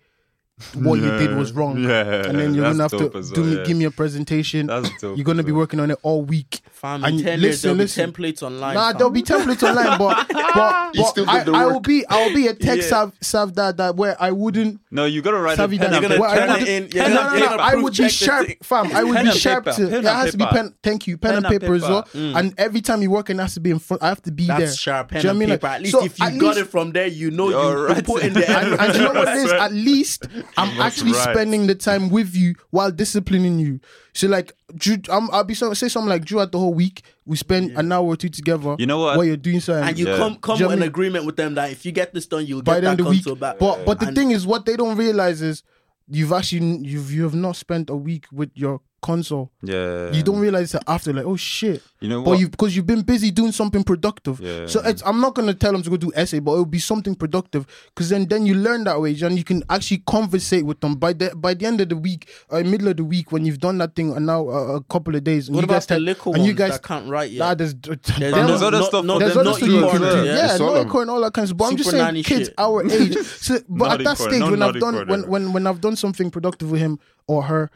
What 0.74 0.98
you 1.00 1.10
did 1.18 1.36
was 1.36 1.52
wrong, 1.52 1.78
Yeah, 1.82 2.26
and 2.26 2.38
then 2.38 2.54
you're 2.54 2.64
gonna 2.64 2.82
have 2.82 2.90
to 2.92 3.10
as 3.18 3.30
do 3.30 3.40
well, 3.42 3.50
me, 3.50 3.56
yeah. 3.58 3.64
give 3.64 3.76
me 3.76 3.84
a 3.84 3.90
presentation. 3.90 4.66
That's 4.66 4.88
dope 5.00 5.16
You're 5.16 5.24
gonna 5.24 5.42
be 5.42 5.52
well. 5.52 5.60
working 5.60 5.80
on 5.80 5.90
it 5.90 5.98
all 6.02 6.22
week. 6.22 6.60
Fam, 6.72 7.04
And 7.04 7.18
in 7.20 7.24
10 7.24 7.40
listen, 7.40 7.68
there'll 7.68 7.78
listen. 7.78 8.10
be 8.10 8.22
templates 8.22 8.42
online. 8.42 8.74
Nah, 8.74 8.88
fam. 8.90 8.98
there'll 8.98 9.10
be 9.12 9.22
templates 9.22 9.62
online, 9.62 9.98
but 9.98 10.28
but, 10.32 10.92
but 10.94 11.04
still 11.06 11.28
I, 11.30 11.44
I, 11.52 11.66
will 11.66 11.80
be 11.80 12.04
I 12.08 12.26
will 12.26 12.34
be 12.34 12.46
a 12.48 12.54
tech 12.54 12.78
Yeah. 12.78 12.84
sav, 12.88 13.12
sav 13.20 13.54
that 13.54 13.76
that 13.76 13.96
where 13.96 14.16
I 14.20 14.30
wouldn't 14.32 14.80
No, 14.90 15.04
you 15.04 15.22
gotta 15.22 15.38
write 15.38 15.54
a 15.54 15.56
savvy 15.56 15.78
pen 15.78 15.90
that. 15.92 16.02
and 16.02 16.08
gonna 16.08 16.20
where 16.20 16.30
I 16.30 16.36
turn 16.38 16.50
would- 16.50 16.62
it 16.68 16.94
in, 16.94 16.98
No, 16.98 17.08
no, 17.08 17.38
no, 17.38 17.46
I 17.56 17.74
would 17.76 17.96
be 17.96 18.08
sharp, 18.08 18.48
fam. 18.62 18.92
I 18.92 19.04
would 19.04 19.22
be 19.24 19.30
sharp 19.32 19.64
paper, 19.66 19.82
It 19.84 20.04
has 20.04 20.32
to 20.32 20.38
be 20.38 20.46
pen. 20.46 20.74
Thank 20.82 21.06
you, 21.06 21.18
pen, 21.18 21.30
Pen 21.30 21.36
and 21.38 21.46
and 21.46 21.60
paper 21.60 21.74
as 21.74 21.82
well. 21.82 22.02
Mm. 22.14 22.36
And 22.36 22.54
every 22.58 22.80
time 22.80 23.00
you 23.02 23.10
work, 23.10 23.30
it 23.30 23.38
has 23.38 23.54
to 23.54 23.60
be 23.60 23.70
in 23.70 23.78
front. 23.78 24.02
I 24.02 24.08
have 24.08 24.22
to 24.22 24.32
be 24.32 24.46
there. 24.46 24.58
That's 24.58 24.76
sharp 24.76 25.08
pen 25.08 25.18
and 25.18 25.24
know 25.24 25.30
what 25.30 25.36
I 25.36 25.38
mean? 25.38 25.48
paper. 25.50 25.66
At 25.68 25.82
least 25.82 25.96
if 26.02 26.18
you 26.18 26.40
got 26.40 26.56
it 26.56 26.66
from 26.66 26.92
there, 26.92 27.06
you 27.06 27.30
know 27.30 27.48
You're 27.50 27.78
you 27.78 27.86
right. 27.94 28.04
put 28.04 28.22
in 28.24 28.32
the 28.32 28.48
and, 28.58 28.80
and 28.80 28.94
you 28.94 29.02
know 29.02 29.12
what 29.12 29.28
it 29.28 29.36
is? 29.36 29.52
At 29.52 29.72
least 29.72 30.26
I'm 30.56 30.80
actually 30.80 31.12
right. 31.12 31.30
spending 31.34 31.66
the 31.66 31.74
time 31.74 32.10
with 32.10 32.34
you 32.34 32.54
while 32.70 32.90
disciplining 32.90 33.58
you. 33.58 33.80
So 34.14 34.28
like, 34.28 34.52
Drew, 34.74 34.96
I'm, 35.10 35.30
I'll 35.30 35.44
be 35.44 35.54
so, 35.54 35.72
say 35.74 35.88
something 35.88 36.08
like 36.08 36.24
Drew 36.24 36.40
at 36.40 36.52
the 36.52 36.58
whole 36.58 36.74
week. 36.74 37.02
We 37.24 37.36
spend 37.36 37.70
an 37.78 37.90
hour 37.92 38.04
or 38.06 38.16
two 38.16 38.28
together. 38.28 38.76
You 38.78 38.86
know 38.86 38.98
what? 38.98 39.16
While 39.16 39.24
you're 39.24 39.36
doing 39.36 39.60
something, 39.60 39.88
and 39.88 39.98
you 39.98 40.06
Yeah. 40.08 40.16
come 40.18 40.36
come 40.36 40.56
Do 40.56 40.60
you 40.60 40.64
know 40.64 40.68
with 40.68 40.74
an 40.74 40.80
mean? 40.80 40.88
agreement 40.88 41.24
with 41.26 41.36
them 41.36 41.54
that 41.54 41.70
if 41.70 41.84
you 41.86 41.92
get 41.92 42.12
this 42.12 42.26
done, 42.26 42.44
you'll 42.46 42.62
by 42.62 42.74
get 42.74 42.80
the 42.82 42.88
end 42.90 42.98
that 42.98 43.02
of 43.06 43.22
the 43.24 43.30
week. 43.32 43.40
back. 43.40 43.58
But 43.58 43.84
but 43.86 44.00
the 44.00 44.08
And- 44.08 44.16
thing 44.16 44.30
is, 44.32 44.46
what 44.46 44.66
they 44.66 44.76
don't 44.76 44.96
realize 44.96 45.40
is 45.42 45.62
you've 46.08 46.32
actually 46.32 46.78
you've 46.86 47.12
you 47.12 47.22
have 47.22 47.34
not 47.34 47.56
spent 47.56 47.88
a 47.90 47.96
week 47.96 48.26
with 48.32 48.50
your 48.54 48.80
console. 49.02 49.50
Yeah. 49.62 50.10
You 50.12 50.22
don't 50.22 50.38
realize 50.38 50.72
that 50.72 50.84
after, 50.86 51.12
like, 51.12 51.26
oh 51.26 51.36
shit. 51.36 51.82
You 52.00 52.08
know 52.08 52.22
But 52.22 52.38
you 52.38 52.48
because 52.48 52.74
you've 52.74 52.86
been 52.86 53.02
busy 53.02 53.30
doing 53.30 53.52
something 53.52 53.84
productive. 53.84 54.40
Yeah. 54.40 54.66
So 54.66 54.80
it's, 54.84 55.02
I'm 55.04 55.20
not 55.20 55.34
gonna 55.34 55.54
tell 55.54 55.72
them 55.72 55.82
to 55.82 55.90
go 55.90 55.96
do 55.96 56.10
essay, 56.14 56.38
but 56.38 56.52
it'll 56.52 56.64
be 56.64 56.78
something 56.78 57.14
productive 57.14 57.66
because 57.94 58.08
then 58.08 58.26
then 58.28 58.46
you 58.46 58.54
learn 58.54 58.84
that 58.84 59.00
way, 59.00 59.14
and 59.20 59.36
you 59.36 59.44
can 59.44 59.62
actually 59.68 59.98
conversate 60.06 60.64
with 60.64 60.80
them 60.80 60.94
by 60.94 61.12
the 61.12 61.34
by 61.36 61.54
the 61.54 61.66
end 61.66 61.80
of 61.80 61.88
the 61.90 61.96
week 61.96 62.28
or 62.48 62.64
middle 62.64 62.88
of 62.88 62.96
the 62.96 63.04
week 63.04 63.30
when 63.32 63.44
you've 63.44 63.58
done 63.60 63.78
that 63.78 63.94
thing 63.94 64.16
and 64.16 64.26
now 64.26 64.48
uh, 64.48 64.76
a 64.76 64.82
couple 64.84 65.14
of 65.14 65.22
days. 65.24 65.48
And 65.48 65.56
What 65.56 65.62
you 65.62 65.68
guys 65.68 65.84
about 65.84 65.88
the 65.88 65.94
tell- 65.94 66.02
little 66.02 66.32
and 66.32 66.40
ones 66.40 66.48
you 66.48 66.54
guys 66.54 66.70
that 66.72 66.82
can't 66.82 67.08
write 67.08 67.32
Nah, 67.32 67.48
yet? 67.50 67.58
there's, 67.58 67.74
There's, 67.74 67.98
there's 68.18 68.18
there's 68.34 68.60
no- 68.60 68.66
other 68.66 68.78
not, 68.78 68.86
stuff. 68.86 69.04
No, 69.04 69.18
there's 69.18 69.32
other 69.36 69.44
not 69.44 69.56
stuff 69.56 69.68
you 69.68 69.80
can 69.80 69.82
do. 69.82 69.98
corner. 69.98 70.24
Yeah, 70.24 70.52
It's 70.52 70.60
all 70.60 70.74
no 70.74 70.84
them. 70.84 71.10
all 71.10 71.20
that 71.20 71.32
kind 71.34 71.42
of 71.44 71.48
stuff. 71.50 71.58
But 71.58 71.64
I'm 71.66 71.76
just 71.76 71.90
saying, 71.90 72.14
kids 72.24 72.48
shit. 72.48 72.54
our 72.58 72.84
age. 72.90 73.16
So, 73.18 73.58
but 73.68 73.92
at 74.00 74.04
that 74.04 74.18
stage, 74.18 74.42
when 74.42 74.62
I've 74.62 74.78
done 74.80 75.06
when, 75.08 75.28
when 75.28 75.52
when 75.52 75.66
I've 75.66 75.80
done 75.80 75.96
something 75.96 76.30
productive 76.30 76.70
with 76.70 76.80
him 76.80 76.98
or 77.26 77.44
her 77.44 77.70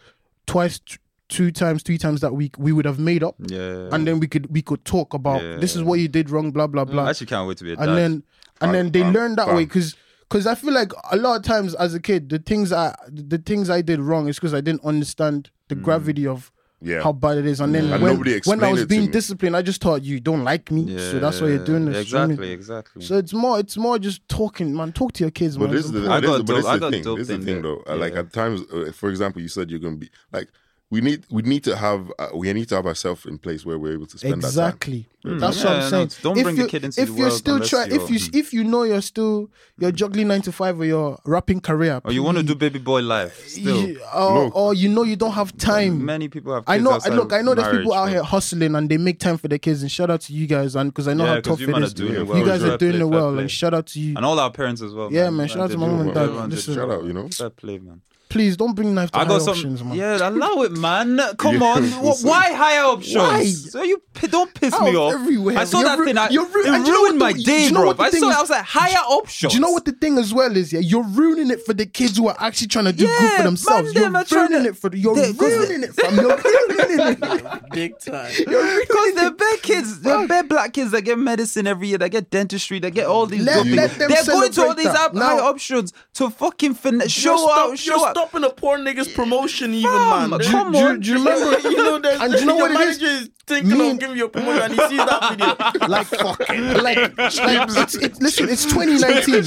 twice, 0.46 0.78
t- 0.78 0.96
two 1.28 1.50
times, 1.50 1.82
three 1.82 1.98
times 1.98 2.20
that 2.20 2.34
week, 2.34 2.56
we 2.58 2.72
would 2.72 2.84
have 2.84 2.98
made 2.98 3.22
up, 3.22 3.34
Yeah. 3.46 3.88
and 3.92 4.06
then 4.06 4.20
we 4.20 4.26
could 4.28 4.52
we 4.52 4.62
could 4.62 4.84
talk 4.84 5.14
about 5.14 5.40
this 5.60 5.74
is 5.76 5.82
what 5.82 5.98
you 6.00 6.08
did 6.08 6.30
wrong, 6.30 6.50
blah 6.52 6.66
blah 6.66 6.84
blah. 6.84 7.04
I 7.04 7.10
actually 7.10 7.26
can't 7.28 7.48
wait 7.48 7.58
to 7.58 7.64
be 7.64 7.72
a 7.72 7.76
dad. 7.76 7.88
and 7.88 7.98
then 7.98 8.22
and 8.60 8.74
then 8.74 8.90
they 8.92 9.02
Um, 9.02 9.12
learn 9.12 9.36
that 9.36 9.48
way 9.48 9.64
because. 9.64 9.96
Because 10.28 10.44
I 10.48 10.56
feel 10.56 10.72
like 10.74 10.90
a 11.12 11.16
lot 11.16 11.36
of 11.36 11.42
times 11.44 11.72
as 11.76 11.94
a 11.94 12.00
kid, 12.00 12.30
the 12.30 12.40
things 12.40 12.72
I 12.72 12.92
the 13.08 13.38
things 13.38 13.70
I 13.70 13.80
did 13.80 14.00
wrong 14.00 14.26
is 14.28 14.34
because 14.40 14.54
I 14.54 14.60
didn't 14.60 14.84
understand 14.84 15.50
the 15.68 15.76
gravity 15.76 16.26
of 16.26 16.50
Yeah. 16.82 17.00
how 17.00 17.12
bad 17.12 17.38
it 17.38 17.46
is. 17.46 17.60
And 17.60 17.72
then 17.72 17.92
And 17.92 18.02
when, 18.02 18.14
nobody 18.14 18.40
when 18.44 18.60
I 18.64 18.72
was 18.72 18.80
it 18.82 18.88
being 18.88 19.08
disciplined, 19.12 19.54
I 19.56 19.62
just 19.62 19.80
thought 19.80 20.02
you 20.02 20.18
don't 20.18 20.42
like 20.42 20.72
me, 20.72 20.80
yeah. 20.82 20.98
so 21.12 21.20
that's 21.20 21.40
why 21.40 21.46
you're 21.50 21.64
doing 21.64 21.84
this. 21.84 22.08
you 22.08 22.14
know 22.14 22.22
what 22.22 22.30
Exactly, 22.30 22.50
exactly. 22.50 23.02
So 23.04 23.18
it's 23.18 23.32
more, 23.32 23.60
it's 23.60 23.76
more 23.76 24.00
just 24.00 24.28
talking, 24.28 24.74
man. 24.74 24.90
Talk 24.92 25.12
to 25.12 25.22
your 25.22 25.30
kids, 25.30 25.56
But 25.58 25.66
man. 25.66 25.76
this 25.76 25.84
is 25.84 25.92
the, 25.92 26.10
I 26.10 26.18
this 26.18 26.28
got 26.28 26.40
is- 26.40 26.42
but 26.42 26.54
this 26.56 26.64
is 26.66 26.72
the 26.72 26.78
got 26.80 26.90
thing. 26.92 27.02
This 27.04 27.28
is 27.30 27.38
the 27.38 27.44
thing, 27.44 27.62
though. 27.62 27.82
Uh, 27.88 27.96
Like 27.96 28.16
at 28.16 28.32
times, 28.32 28.62
uh, 28.72 28.90
for 28.92 29.10
example, 29.10 29.40
you 29.42 29.48
said 29.48 29.70
you're 29.70 29.78
gonna 29.78 29.96
be 29.96 30.10
like, 30.32 30.48
we 30.88 31.00
need 31.00 31.24
we 31.30 31.42
need 31.42 31.64
to 31.64 31.74
have 31.76 32.12
uh, 32.18 32.28
we 32.32 32.52
need 32.52 32.68
to 32.68 32.76
have 32.76 32.86
ourselves 32.86 33.26
in 33.26 33.38
place 33.38 33.66
where 33.66 33.76
we're 33.76 33.94
able 33.94 34.06
to 34.06 34.18
spend 34.18 34.34
that 34.34 34.40
time. 34.42 34.46
exactly. 34.68 35.08
Mm. 35.24 35.40
That's 35.40 35.58
Yeah, 35.58 35.64
what 35.64 35.72
I'm 35.72 35.80
no, 35.80 35.88
saying. 35.90 36.10
don't 36.22 36.36
if 36.38 36.44
bring 36.44 36.54
the 36.56 36.62
you- 36.62 36.68
kid 36.68 36.84
into 36.84 37.00
if 37.00 37.08
the 37.08 37.14
you're 37.14 37.22
world 37.26 37.32
still 37.38 37.54
unless 37.56 37.70
trying, 37.70 37.90
if 37.90 38.08
you 38.08 38.16
you're- 38.18 38.38
if 38.38 38.52
you 38.54 38.62
know 38.62 38.82
you're 38.84 39.02
still 39.02 39.50
you're 39.80 39.90
juggling 39.90 40.28
nine 40.28 40.42
to 40.42 40.52
five 40.52 40.78
or 40.78 40.84
your 40.84 41.18
rapping 41.24 41.60
career, 41.60 42.00
or 42.04 42.12
you 42.12 42.22
want 42.22 42.36
to 42.38 42.44
do 42.44 42.54
baby 42.54 42.78
boy 42.78 43.00
life 43.02 43.48
still. 43.48 43.82
you- 43.88 44.00
or, 44.14 44.52
or 44.52 44.74
you 44.74 44.88
know 44.88 45.02
you 45.02 45.16
don't 45.16 45.32
have 45.32 45.56
time. 45.56 46.04
Many 46.04 46.28
people 46.28 46.54
have. 46.54 46.62
I 46.68 46.78
know. 46.78 46.96
Look, 47.10 47.32
I 47.32 47.42
know 47.42 47.50
of 47.50 47.56
there's 47.58 47.76
people 47.78 47.92
out 47.92 48.08
here 48.08 48.22
hustling 48.22 48.76
and 48.76 48.88
they 48.88 48.96
make 48.98 49.18
time 49.18 49.38
for 49.38 49.48
their 49.48 49.58
kids. 49.58 49.82
And 49.82 49.90
shout 49.90 50.08
out 50.08 50.20
to 50.22 50.32
you 50.32 50.46
guys, 50.46 50.76
and 50.76 50.90
because 50.90 51.08
I 51.08 51.14
know 51.14 51.24
Yeah, 51.24 51.30
how 51.30 51.40
'cause 51.40 51.58
tough 51.58 51.60
it 51.60 51.62
is. 51.64 51.68
it 51.68 51.72
man 51.72 51.82
is. 51.82 51.90
are 51.90 51.94
doing 51.96 52.12
You 52.12 52.20
it 52.20 52.26
well. 52.28 52.38
you 52.38 52.46
guys 52.46 52.62
are 52.62 52.78
doing 52.78 52.92
play, 52.92 53.00
it 53.00 53.08
well, 53.08 53.38
and 53.40 53.50
shout 53.50 53.74
out 53.74 53.86
to 53.88 53.98
you. 54.00 54.14
and 54.16 54.24
all 54.24 54.38
our 54.38 54.52
parents 54.52 54.80
as 54.82 54.92
well. 54.94 55.12
Yeah, 55.12 55.30
man, 55.30 55.48
shout 55.48 55.62
out 55.62 55.66
to 55.70 55.72
do 55.74 55.80
mom 55.80 56.00
and 56.02 56.14
dad. 56.14 56.22
Everyone 56.28 56.50
just 56.52 56.66
Shout 56.72 56.88
out, 56.90 57.02
you 57.04 57.12
know. 57.12 57.26
Fair 57.28 57.50
play, 57.50 57.78
man. 57.78 58.02
Please 58.28 58.56
don't 58.56 58.74
bring 58.74 58.92
knife 58.92 59.12
to 59.12 59.18
I 59.18 59.22
high 59.22 59.28
got 59.28 59.42
some. 59.42 59.50
options, 59.50 59.84
man. 59.84 59.94
Yeah, 59.96 60.28
allow 60.28 60.62
it, 60.62 60.72
man. 60.72 61.20
Come 61.38 61.56
Yeah, 61.58 61.64
on. 61.64 61.82
Wh- 62.04 62.12
see. 62.14 62.28
Why 62.28 62.52
higher 62.52 62.82
options? 62.84 63.14
Why? 63.16 63.44
So 63.44 63.82
you 63.84 64.02
p- 64.14 64.26
don't 64.26 64.52
piss 64.52 64.74
Out 64.74 64.82
me 64.82 64.90
of 64.90 64.96
off. 64.96 65.14
everywhere. 65.14 65.56
I 65.56 65.64
saw 65.64 65.78
You're 65.78 65.88
that 65.90 65.98
ru- 66.00 66.04
thing. 66.06 66.18
I, 66.18 66.28
you're 66.30 66.44
ru- 66.46 66.64
it 66.64 66.66
and 66.74 66.86
you 66.86 66.92
know 66.92 66.98
ruined 67.02 67.20
what 67.20 67.26
my 67.28 67.32
the- 67.34 67.42
day, 67.44 67.64
you 67.66 67.70
know 67.70 67.80
bro. 67.80 67.86
what 67.88 67.96
the 67.98 68.02
I 68.02 68.10
thing 68.10 68.20
saw. 68.20 68.26
it, 68.26 68.30
is? 68.32 68.36
I 68.36 68.40
was 68.40 68.50
like, 68.50 68.64
higher 68.64 68.98
options. 69.06 69.52
Do 69.52 69.56
you 69.56 69.62
know 69.62 69.70
what 69.70 69.84
the 69.84 69.92
thing 69.92 70.18
as 70.18 70.34
well 70.34 70.56
is? 70.56 70.72
Yeah, 70.72 70.80
you're 70.80 71.04
ruining 71.04 71.50
it 71.52 71.64
for 71.64 71.72
the 71.72 71.86
kids 71.86 72.16
who 72.18 72.26
are 72.28 72.36
actually 72.40 72.66
trying 72.66 72.86
to 72.86 72.92
do 72.92 73.06
good 73.06 73.20
Yeah, 73.22 73.36
for 73.38 73.42
themselves. 73.44 73.84
man, 73.84 73.92
You're 73.94 74.02
them 74.02 74.16
are 74.16 74.24
trying 74.24 74.50
ruining 74.50 74.62
to- 74.64 74.68
it 74.70 74.76
for 74.76 74.90
the, 74.90 74.98
you're 74.98 75.14
they- 75.14 75.32
'cause 75.32 75.40
ruining 75.40 75.82
it, 75.84 75.94
fam. 75.94 76.16
You're 76.16 76.36
ruining 76.36 77.16
it. 77.22 77.62
Big 77.72 77.98
time. 78.00 78.32
Because 78.86 79.14
they're 79.14 79.30
bad 79.30 79.62
kids, 79.62 80.00
they're 80.00 80.26
bad 80.26 80.48
black 80.48 80.72
kids 80.72 80.90
that 80.90 81.02
get 81.02 81.18
medicine 81.18 81.66
every 81.66 81.88
year, 81.88 81.98
that 81.98 82.10
get 82.10 82.30
dentistry, 82.30 82.78
that 82.80 82.90
get 82.90 83.06
all 83.06 83.26
these. 83.26 83.44
Let- 83.44 83.62
good 83.64 83.72
let 83.76 83.90
things. 83.90 83.98
them 83.98 84.10
they're 84.10 84.24
going 84.24 84.50
to 84.52 84.60
all 84.60 84.66
celebrate 84.74 84.82
these 84.84 84.92
that. 84.92 85.00
up, 85.00 85.14
Now- 85.14 85.22
high 85.28 85.38
options 85.40 85.92
to 86.14 86.30
fucking 86.30 86.74
fin- 86.74 87.06
show 87.08 87.30
you're 87.30 87.38
stop, 87.38 87.70
out, 87.70 87.78
show 87.78 87.96
you're 87.96 88.08
out. 88.16 88.28
stopping 88.30 88.44
a 88.44 88.50
poor 88.50 88.78
nigga's 88.78 89.08
promotion, 89.08 89.74
even 89.74 89.90
man. 89.92 90.30
come 90.40 90.72
Do 90.72 90.78
you- 90.78 90.86
on. 90.86 91.00
do 91.00 91.10
you 91.10 91.18
remember? 91.18 91.60
you 91.68 91.76
know, 91.76 91.96
And 91.96 92.32
do 92.32 92.38
you 92.40 92.44
know 92.46 92.56
your 92.56 92.62
what 92.62 92.70
it 92.70 92.78
manager 92.78 93.06
is 93.06 93.30
thinking 93.46 93.70
Me 93.78 93.84
of 93.84 93.90
and- 93.92 94.00
giving 94.00 94.16
you 94.16 94.24
a 94.24 94.28
promotion, 94.28 94.62
and 94.62 94.72
he 94.74 94.80
sees 94.88 94.98
that 94.98 95.30
video. 95.30 95.88
like 95.88 96.06
fucking 96.08 96.72
like, 96.82 97.16
like 97.18 97.68
it's, 97.78 97.94
it's 97.94 98.20
listen 98.20 98.48
it's 98.48 98.64
2019 98.64 99.42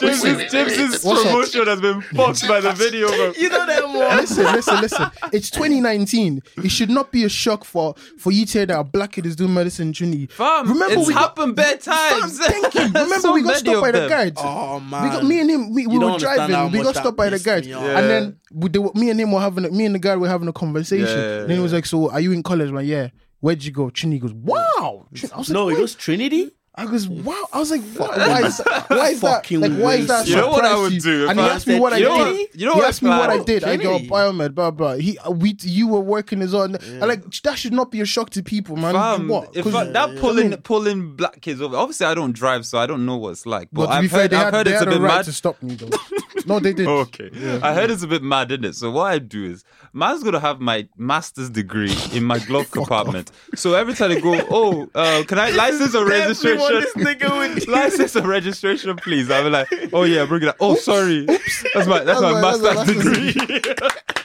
James's, 0.00 0.50
James's 0.52 1.04
What's 1.04 1.20
up? 1.20 1.26
promotion 1.26 1.66
has 1.66 1.80
been 1.80 2.00
fucked 2.00 2.48
by 2.48 2.60
the 2.60 2.72
video, 2.72 3.08
bro. 3.08 3.32
you 3.38 3.48
know 3.50 3.66
that 3.66 3.84
one. 3.84 4.16
listen 4.16 4.44
listen 4.44 4.80
listen. 4.80 5.10
It's 5.32 5.50
2019 5.50 6.42
it 6.64 6.70
should 6.70 6.90
not 6.90 7.12
be 7.12 7.24
a 7.24 7.28
shock 7.28 7.64
for 7.64 7.94
for 8.18 8.32
you 8.32 8.46
to 8.46 8.58
hear 8.58 8.66
that 8.66 8.78
a 8.78 8.84
black 8.84 9.12
kid 9.12 9.26
is 9.26 9.36
doing 9.36 9.52
medicine 9.52 9.88
in 9.88 9.92
Trinity. 9.92 10.26
Fam, 10.26 10.68
remember 10.68 11.00
it's 11.00 11.08
we 11.08 11.14
got, 11.14 11.22
happened 11.22 11.56
bad 11.56 11.82
fam, 11.82 12.20
times. 12.20 12.38
thank 12.38 12.74
you 12.74 12.80
remember 12.84 13.20
So 13.20 13.32
we 13.34 13.42
got 13.42 13.56
stopped 13.56 13.76
of 13.76 13.82
by 13.82 13.90
the 13.90 14.00
them. 14.00 14.08
guards. 14.08 14.40
Oh 14.42 14.80
man, 14.80 15.02
we 15.04 15.10
got 15.10 15.24
me 15.24 15.40
and 15.40 15.50
him 15.50 15.74
we, 15.74 15.86
we 15.86 15.94
were 15.94 16.00
don't 16.00 16.12
understand 16.12 16.40
how 16.40 16.46
driving 16.68 16.78
we 16.78 16.84
got 16.84 16.96
stopped 16.96 17.16
by 17.16 17.26
the 17.26 17.32
pissed 17.32 17.44
guards. 17.44 17.66
me 17.68 17.74
and 17.74 18.10
then 18.10 18.36
we, 18.52 18.68
they, 18.70 18.78
me 18.94 19.10
and 19.10 19.20
him 19.20 19.32
were 19.32 19.40
having 19.40 19.64
a, 19.66 19.70
me 19.70 19.84
and 19.84 19.94
the 19.94 19.98
guy 19.98 20.16
were 20.16 20.28
having 20.28 20.48
a 20.48 20.52
conversation. 20.52 21.06
Yeah, 21.06 21.40
and 21.40 21.50
then 21.50 21.56
he 21.58 21.62
was 21.62 21.72
like 21.72 21.84
so 21.86 22.10
are 22.10 22.20
you 22.20 22.32
in 22.32 22.42
college? 22.42 22.68
I'm 22.70 22.74
like 22.76 22.86
yeah 22.86 23.08
where'd 23.42 23.62
you 23.62 23.70
go 23.70 23.90
Trinity 23.90 24.18
goes 24.20 24.32
wow 24.32 25.06
I 25.32 25.36
was 25.36 25.50
like, 25.50 25.54
no, 25.54 25.68
it 25.68 25.74
"Wait." 25.74 25.82
was 25.82 25.94
Trinity. 25.94 26.50
I 26.74 26.86
goes, 26.86 27.06
wow. 27.06 27.34
I 27.52 27.58
was 27.58 27.70
like, 27.70 27.82
why, 27.98 28.06
why 28.16 28.42
is 28.46 28.56
that? 28.56 28.86
Why 28.88 29.08
is 29.10 29.20
that? 29.20 29.50
Like, 29.50 29.72
why 29.72 29.94
is 29.96 30.06
that? 30.06 30.20
waste. 30.20 30.28
You 30.30 30.36
know 30.36 30.48
what 30.48 30.64
I 30.64 30.74
would 30.74 31.02
do 31.02 31.24
if 31.24 31.30
And 31.30 31.38
he 31.38 31.44
I 31.44 31.48
asked 31.50 31.66
me 31.66 31.78
what 31.78 31.92
I 31.92 31.98
you 31.98 32.04
know 32.08 32.16
did. 32.24 32.32
what- 32.38 32.54
you 32.60 32.64
know 32.66 32.72
he 32.72 32.78
what 32.80 32.88
asked 32.88 33.02
me 33.02 33.08
what 33.10 33.28
I 33.28 33.44
did. 33.44 33.64
I 33.64 33.76
go 33.76 33.98
biomed, 33.98 34.54
blah 34.54 34.70
blah. 34.70 34.94
He, 34.94 35.18
uh, 35.18 35.32
we, 35.32 35.54
you 35.60 35.86
were 35.86 36.00
working 36.00 36.40
as 36.40 36.54
on. 36.54 36.76
I 37.02 37.04
like 37.04 37.30
that 37.42 37.58
should 37.58 37.74
not 37.74 37.90
be 37.90 38.00
a 38.00 38.06
shock 38.06 38.30
to 38.30 38.42
people, 38.42 38.76
man. 38.76 38.94
Fam, 38.94 39.28
what? 39.28 39.54
if 39.54 39.64
'Cause- 39.64 39.74
I, 39.74 39.84
that 39.84 40.08
I 40.08 40.16
pulling 40.16 40.48
mean, 40.48 40.62
pulling 40.62 41.14
black 41.14 41.42
kids 41.42 41.60
over. 41.60 41.76
Obviously, 41.76 42.06
I 42.06 42.14
don't 42.14 42.32
drive, 42.32 42.64
so 42.64 42.78
I 42.78 42.86
don't 42.86 43.04
know 43.04 43.18
what 43.18 43.32
it's 43.32 43.44
like. 43.44 43.68
But, 43.70 43.88
but 43.88 43.90
I've 43.90 44.02
be 44.02 44.08
fair, 44.08 44.20
heard, 44.22 44.32
I've 44.32 44.44
had, 44.44 44.54
heard 44.54 44.66
they 44.68 44.72
it's 44.72 44.80
a 44.80 44.86
a 44.86 44.90
bit 44.92 45.00
right 45.02 45.16
mad. 45.16 45.24
to 45.26 45.32
stop 45.34 45.62
me 45.62 45.74
though. 45.74 45.90
no, 46.46 46.58
they 46.60 46.72
did. 46.72 46.86
Okay, 46.86 47.30
I 47.62 47.74
heard 47.74 47.90
it's 47.90 48.02
a 48.02 48.06
bit 48.06 48.22
mad, 48.22 48.50
isn't 48.52 48.64
it? 48.64 48.74
So 48.74 48.90
what 48.90 49.12
I 49.12 49.18
do 49.18 49.44
is, 49.44 49.64
man's 49.92 50.22
gonna 50.22 50.40
have 50.40 50.60
my 50.60 50.88
master's 50.96 51.50
degree 51.50 51.94
in 52.12 52.24
my 52.24 52.38
glove 52.38 52.70
compartment. 52.70 53.30
So 53.54 53.74
every 53.74 53.94
time 53.94 54.10
they 54.10 54.20
go, 54.20 54.40
oh, 54.50 54.88
uh, 54.94 55.24
can 55.26 55.38
I 55.38 55.50
license 55.50 55.94
or 55.94 56.06
registration? 56.06 56.80
This 56.80 56.94
nigga 56.94 57.30
would 57.36 57.68
license 57.68 58.16
or 58.16 58.26
registration, 58.26 58.96
please. 58.96 59.30
I'll 59.30 59.44
be 59.44 59.50
like, 59.50 59.68
oh 59.92 60.04
yeah, 60.04 60.24
bring 60.26 60.42
it 60.42 60.48
up. 60.48 60.56
Oh, 60.60 60.74
sorry, 60.74 61.24
that's 61.26 61.86
my 61.86 62.02
that's, 62.04 62.20
That's 62.20 62.22
my 62.22 62.32
my- 62.32 62.40
my 62.40 62.56
master's 62.58 63.04
master's 63.04 63.34
degree. 63.34 63.62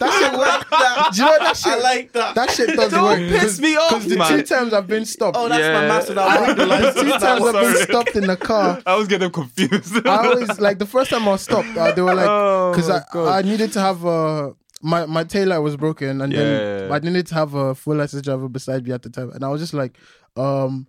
That 0.00 0.12
shit 0.12 0.38
worked. 0.38 1.14
Do 1.14 1.20
you 1.22 1.26
know 1.28 1.38
that 1.44 1.56
shit? 1.56 1.72
I 1.72 1.78
like 1.78 2.12
that. 2.12 2.34
That 2.34 2.50
shit 2.50 2.76
does 2.76 2.90
Don't 2.92 3.02
work. 3.04 3.18
piss 3.40 3.60
me 3.60 3.76
off, 3.76 3.90
Because 3.90 4.06
the 4.08 4.16
man. 4.16 4.28
two 4.30 4.42
times 4.42 4.72
I've 4.72 4.86
been 4.86 5.04
stopped. 5.04 5.36
Oh, 5.38 5.48
that's 5.48 5.60
Yeah. 5.60 5.80
my 5.80 5.88
master. 5.88 6.14
That 6.14 6.28
I- 6.28 6.40
was 6.40 6.48
the 6.48 6.54
the 6.54 6.66
license. 6.66 7.00
two 7.02 7.10
times 7.18 7.40
was- 7.40 7.54
I've 7.54 7.74
been 7.74 7.82
stopped 7.86 8.16
in 8.16 8.26
the 8.26 8.36
car. 8.36 8.82
I 8.86 8.94
was 8.96 9.08
getting 9.08 9.30
confused. 9.30 10.06
I 10.06 10.26
always 10.26 10.60
like 10.60 10.78
the 10.78 10.86
first 10.86 11.10
time 11.10 11.26
I 11.26 11.32
was 11.32 11.42
stopped. 11.42 11.76
Uh, 11.76 11.92
they 11.92 12.02
were 12.02 12.14
like, 12.14 12.26
Oh, 12.28 12.72
because 12.72 12.88
my 12.88 12.96
I, 12.96 13.02
God. 13.12 13.28
I 13.44 13.48
needed 13.48 13.72
to 13.72 13.80
have 13.80 14.04
uh, 14.06 14.50
my 14.82 15.06
my 15.06 15.24
taillight 15.24 15.62
was 15.62 15.76
broken, 15.76 16.20
and 16.20 16.32
then 16.32 16.88
Yeah. 16.88 16.94
I 16.94 16.98
needed 17.00 17.26
to 17.28 17.34
have 17.34 17.54
a 17.54 17.74
full 17.74 17.96
license 17.96 18.22
driver 18.22 18.48
beside 18.48 18.86
me 18.86 18.92
at 18.92 19.02
the 19.02 19.10
time, 19.10 19.30
and 19.32 19.44
I 19.44 19.48
was 19.48 19.60
just 19.60 19.74
like, 19.74 19.96
um, 20.36 20.86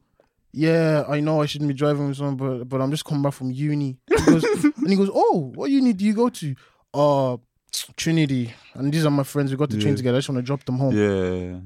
yeah, 0.52 1.04
I 1.08 1.20
know 1.20 1.42
I 1.42 1.46
shouldn't 1.46 1.68
be 1.68 1.74
driving 1.74 2.08
with 2.08 2.18
someone, 2.18 2.36
but 2.36 2.70
but 2.70 2.82
I'm 2.82 2.92
just 2.92 3.06
coming 3.06 3.24
back 3.24 3.34
from 3.34 3.52
uni. 3.52 3.98
He 4.08 4.26
goes, 4.26 4.44
and 4.64 4.90
he 4.90 4.96
goes, 4.96 5.10
oh, 5.14 5.52
what 5.56 5.70
uni 5.72 5.94
do 5.94 6.06
you 6.06 6.14
go 6.14 6.30
to? 6.30 6.56
Uh, 6.94 7.38
Trinity, 7.96 8.54
and 8.74 8.92
these 8.94 9.06
are 9.06 9.12
my 9.12 9.24
friends. 9.24 9.52
We 9.52 9.58
got 9.58 9.70
to 9.72 9.80
train 9.80 9.96
together. 9.96 10.18
I 10.18 10.20
just 10.20 10.30
want 10.30 10.40
to 10.40 10.44
drop 10.44 10.64
them 10.66 10.78
home. 10.78 10.96
yeah, 10.98 11.60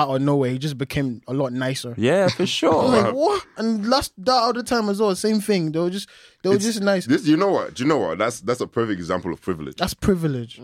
Out 0.00 0.14
of 0.16 0.22
nowhere, 0.22 0.50
he 0.50 0.58
just 0.58 0.78
became 0.78 1.20
a 1.28 1.34
lot 1.34 1.52
nicer. 1.52 1.94
yeah, 1.98 2.28
for 2.28 2.42
I 2.42 2.42
was 2.44 2.50
sure. 2.60 2.84
like, 2.84 3.14
what? 3.14 3.44
And 3.58 3.88
last 3.88 4.12
that 4.18 4.32
other 4.32 4.62
time 4.62 4.88
as 4.88 5.00
well, 5.00 5.14
same 5.14 5.40
thing. 5.40 5.72
They 5.72 5.78
were 5.80 5.90
just 5.90 6.08
they 6.42 6.48
were 6.48 6.56
It's- 6.56 6.66
just 6.72 6.82
nice. 6.82 7.06
This, 7.06 7.26
you 7.26 7.36
know 7.36 7.50
what? 7.50 7.74
Do 7.74 7.82
you 7.82 7.88
know 7.88 7.98
what? 7.98 8.18
That's 8.18 8.40
that's 8.40 8.60
a 8.60 8.66
perfect 8.66 8.98
example 8.98 9.32
of 9.32 9.40
privilege. 9.40 9.76
That's 9.76 9.94
privilege. 9.94 10.60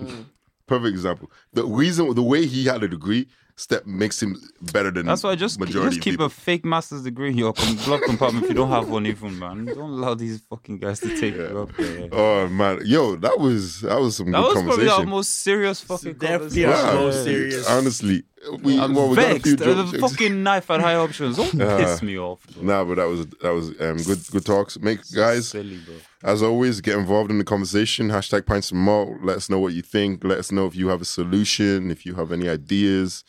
Perfect 0.66 0.92
example. 0.92 1.30
The 1.54 1.64
reason, 1.64 2.14
the 2.14 2.22
way 2.22 2.46
he 2.46 2.64
had 2.66 2.82
a 2.82 2.88
degree, 2.88 3.26
step 3.58 3.84
makes 3.86 4.22
him 4.22 4.40
better 4.72 4.90
than 4.92 5.04
That's 5.04 5.24
why 5.24 5.30
I 5.30 5.34
just 5.34 5.58
majority 5.58 5.96
just 5.96 6.04
keep 6.04 6.12
people. 6.14 6.26
a 6.26 6.30
fake 6.30 6.64
master's 6.64 7.02
degree 7.02 7.30
in 7.30 7.36
your 7.38 7.52
com- 7.52 7.76
glove 7.84 8.00
compartment 8.06 8.44
if 8.44 8.50
you 8.50 8.54
don't 8.54 8.70
have 8.70 8.88
one, 8.88 9.04
even 9.06 9.36
man. 9.38 9.64
Don't 9.66 9.78
allow 9.78 10.14
these 10.14 10.40
fucking 10.48 10.78
guys 10.78 11.00
to 11.00 11.08
take 11.20 11.34
you 11.34 11.42
up 11.62 11.76
there. 11.76 12.08
Oh 12.12 12.46
man, 12.48 12.80
yo, 12.84 13.16
that 13.16 13.38
was 13.40 13.80
that 13.80 14.00
was 14.00 14.16
some 14.16 14.30
That 14.30 14.38
good 14.38 14.44
was 14.44 14.52
probably 14.54 14.70
conversation. 14.86 15.00
our 15.00 15.06
most 15.06 15.32
serious 15.42 15.80
fucking 15.80 16.12
definitely 16.14 16.62
conversation. 16.62 16.88
our 16.88 16.94
Wow. 16.94 17.00
most 17.02 17.24
serious. 17.24 17.68
Honestly, 17.68 18.22
we, 18.62 18.78
I'm 18.78 18.94
well, 18.94 19.08
we 19.08 19.16
got 19.16 19.36
a 19.36 19.40
few. 19.40 19.56
Jokes. 19.56 19.90
The 19.90 19.98
fucking 19.98 20.42
knife 20.44 20.70
at 20.70 20.80
high 20.80 20.94
options. 20.94 21.36
Don't 21.36 21.60
Uh, 21.60 21.76
piss 21.84 22.00
me 22.02 22.16
off. 22.16 22.46
Bro. 22.54 22.62
Nah, 22.62 22.84
but 22.84 22.94
that 22.94 23.08
was 23.08 23.26
that 23.42 23.50
was 23.52 23.70
um, 23.80 23.96
good 24.04 24.20
good 24.30 24.46
talks. 24.46 24.78
Make 24.78 25.00
guys, 25.12 25.48
Silly, 25.48 25.78
bro. 25.84 25.94
as 26.22 26.42
always, 26.44 26.80
get 26.80 26.96
involved 26.96 27.32
in 27.32 27.38
the 27.38 27.44
conversation. 27.44 28.08
Hashtag 28.10 28.46
Pints 28.46 28.70
of 28.70 28.76
Malt. 28.76 29.10
Let 29.24 29.36
us 29.38 29.50
know 29.50 29.58
what 29.58 29.72
you 29.72 29.82
think. 29.82 30.22
Let 30.22 30.38
us 30.38 30.52
know 30.52 30.66
if 30.66 30.76
you 30.76 30.86
have 30.88 31.00
a 31.02 31.04
solution. 31.04 31.90
If 31.90 32.06
you 32.06 32.14
have 32.14 32.30
any 32.30 32.48
ideas. 32.48 33.24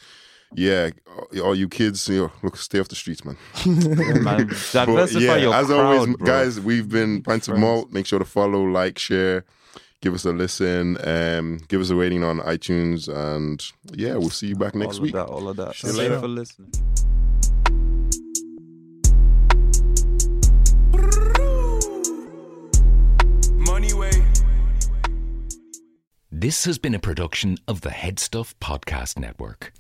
Yeah, 0.55 0.89
all 1.43 1.53
you 1.53 1.69
kids, 1.69 2.07
you 2.09 2.23
know, 2.23 2.31
look, 2.41 2.57
stay 2.57 2.79
off 2.79 2.87
the 2.87 2.95
streets, 2.95 3.23
man. 3.23 3.37
Man, 4.23 4.47
diversify 4.71 5.19
yeah, 5.19 5.35
your 5.35 5.53
as 5.53 5.67
crowd, 5.67 5.79
always, 5.79 6.15
bro. 6.17 6.25
guys, 6.25 6.59
we've 6.59 6.89
been 6.89 7.21
Pints 7.21 7.47
of 7.47 7.57
Malt. 7.57 7.91
Make 7.91 8.07
sure 8.07 8.17
to 8.17 8.25
follow, 8.25 8.63
like, 8.63 8.97
share, 8.97 9.45
give 10.01 10.15
us 10.15 10.25
a 10.25 10.31
listen, 10.31 10.97
um, 11.07 11.59
give 11.67 11.81
us 11.81 11.91
a 11.91 11.95
rating 11.95 12.23
on 12.23 12.39
iTunes, 12.39 13.07
and 13.07 13.63
yeah, 13.93 14.13
we'll 14.15 14.31
see 14.31 14.47
you 14.47 14.55
back 14.55 14.73
next 14.73 14.97
all 14.97 15.03
week. 15.03 15.13
Of 15.13 15.27
that, 15.27 15.31
all 15.33 15.49
of 15.49 15.57
that. 15.57 15.75
Shout 15.75 15.91
Thank 15.91 16.09
you 16.09 16.15
out. 16.15 16.21
for 16.21 16.27
listening. 16.27 16.71
Money 23.55 23.93
way. 23.93 24.11
This 26.31 26.65
has 26.65 26.77
been 26.77 26.95
a 26.95 26.99
production 26.99 27.57
of 27.67 27.81
the 27.81 27.89
HeadStuff 27.89 28.55
Podcast 28.61 29.17
Network. 29.19 29.73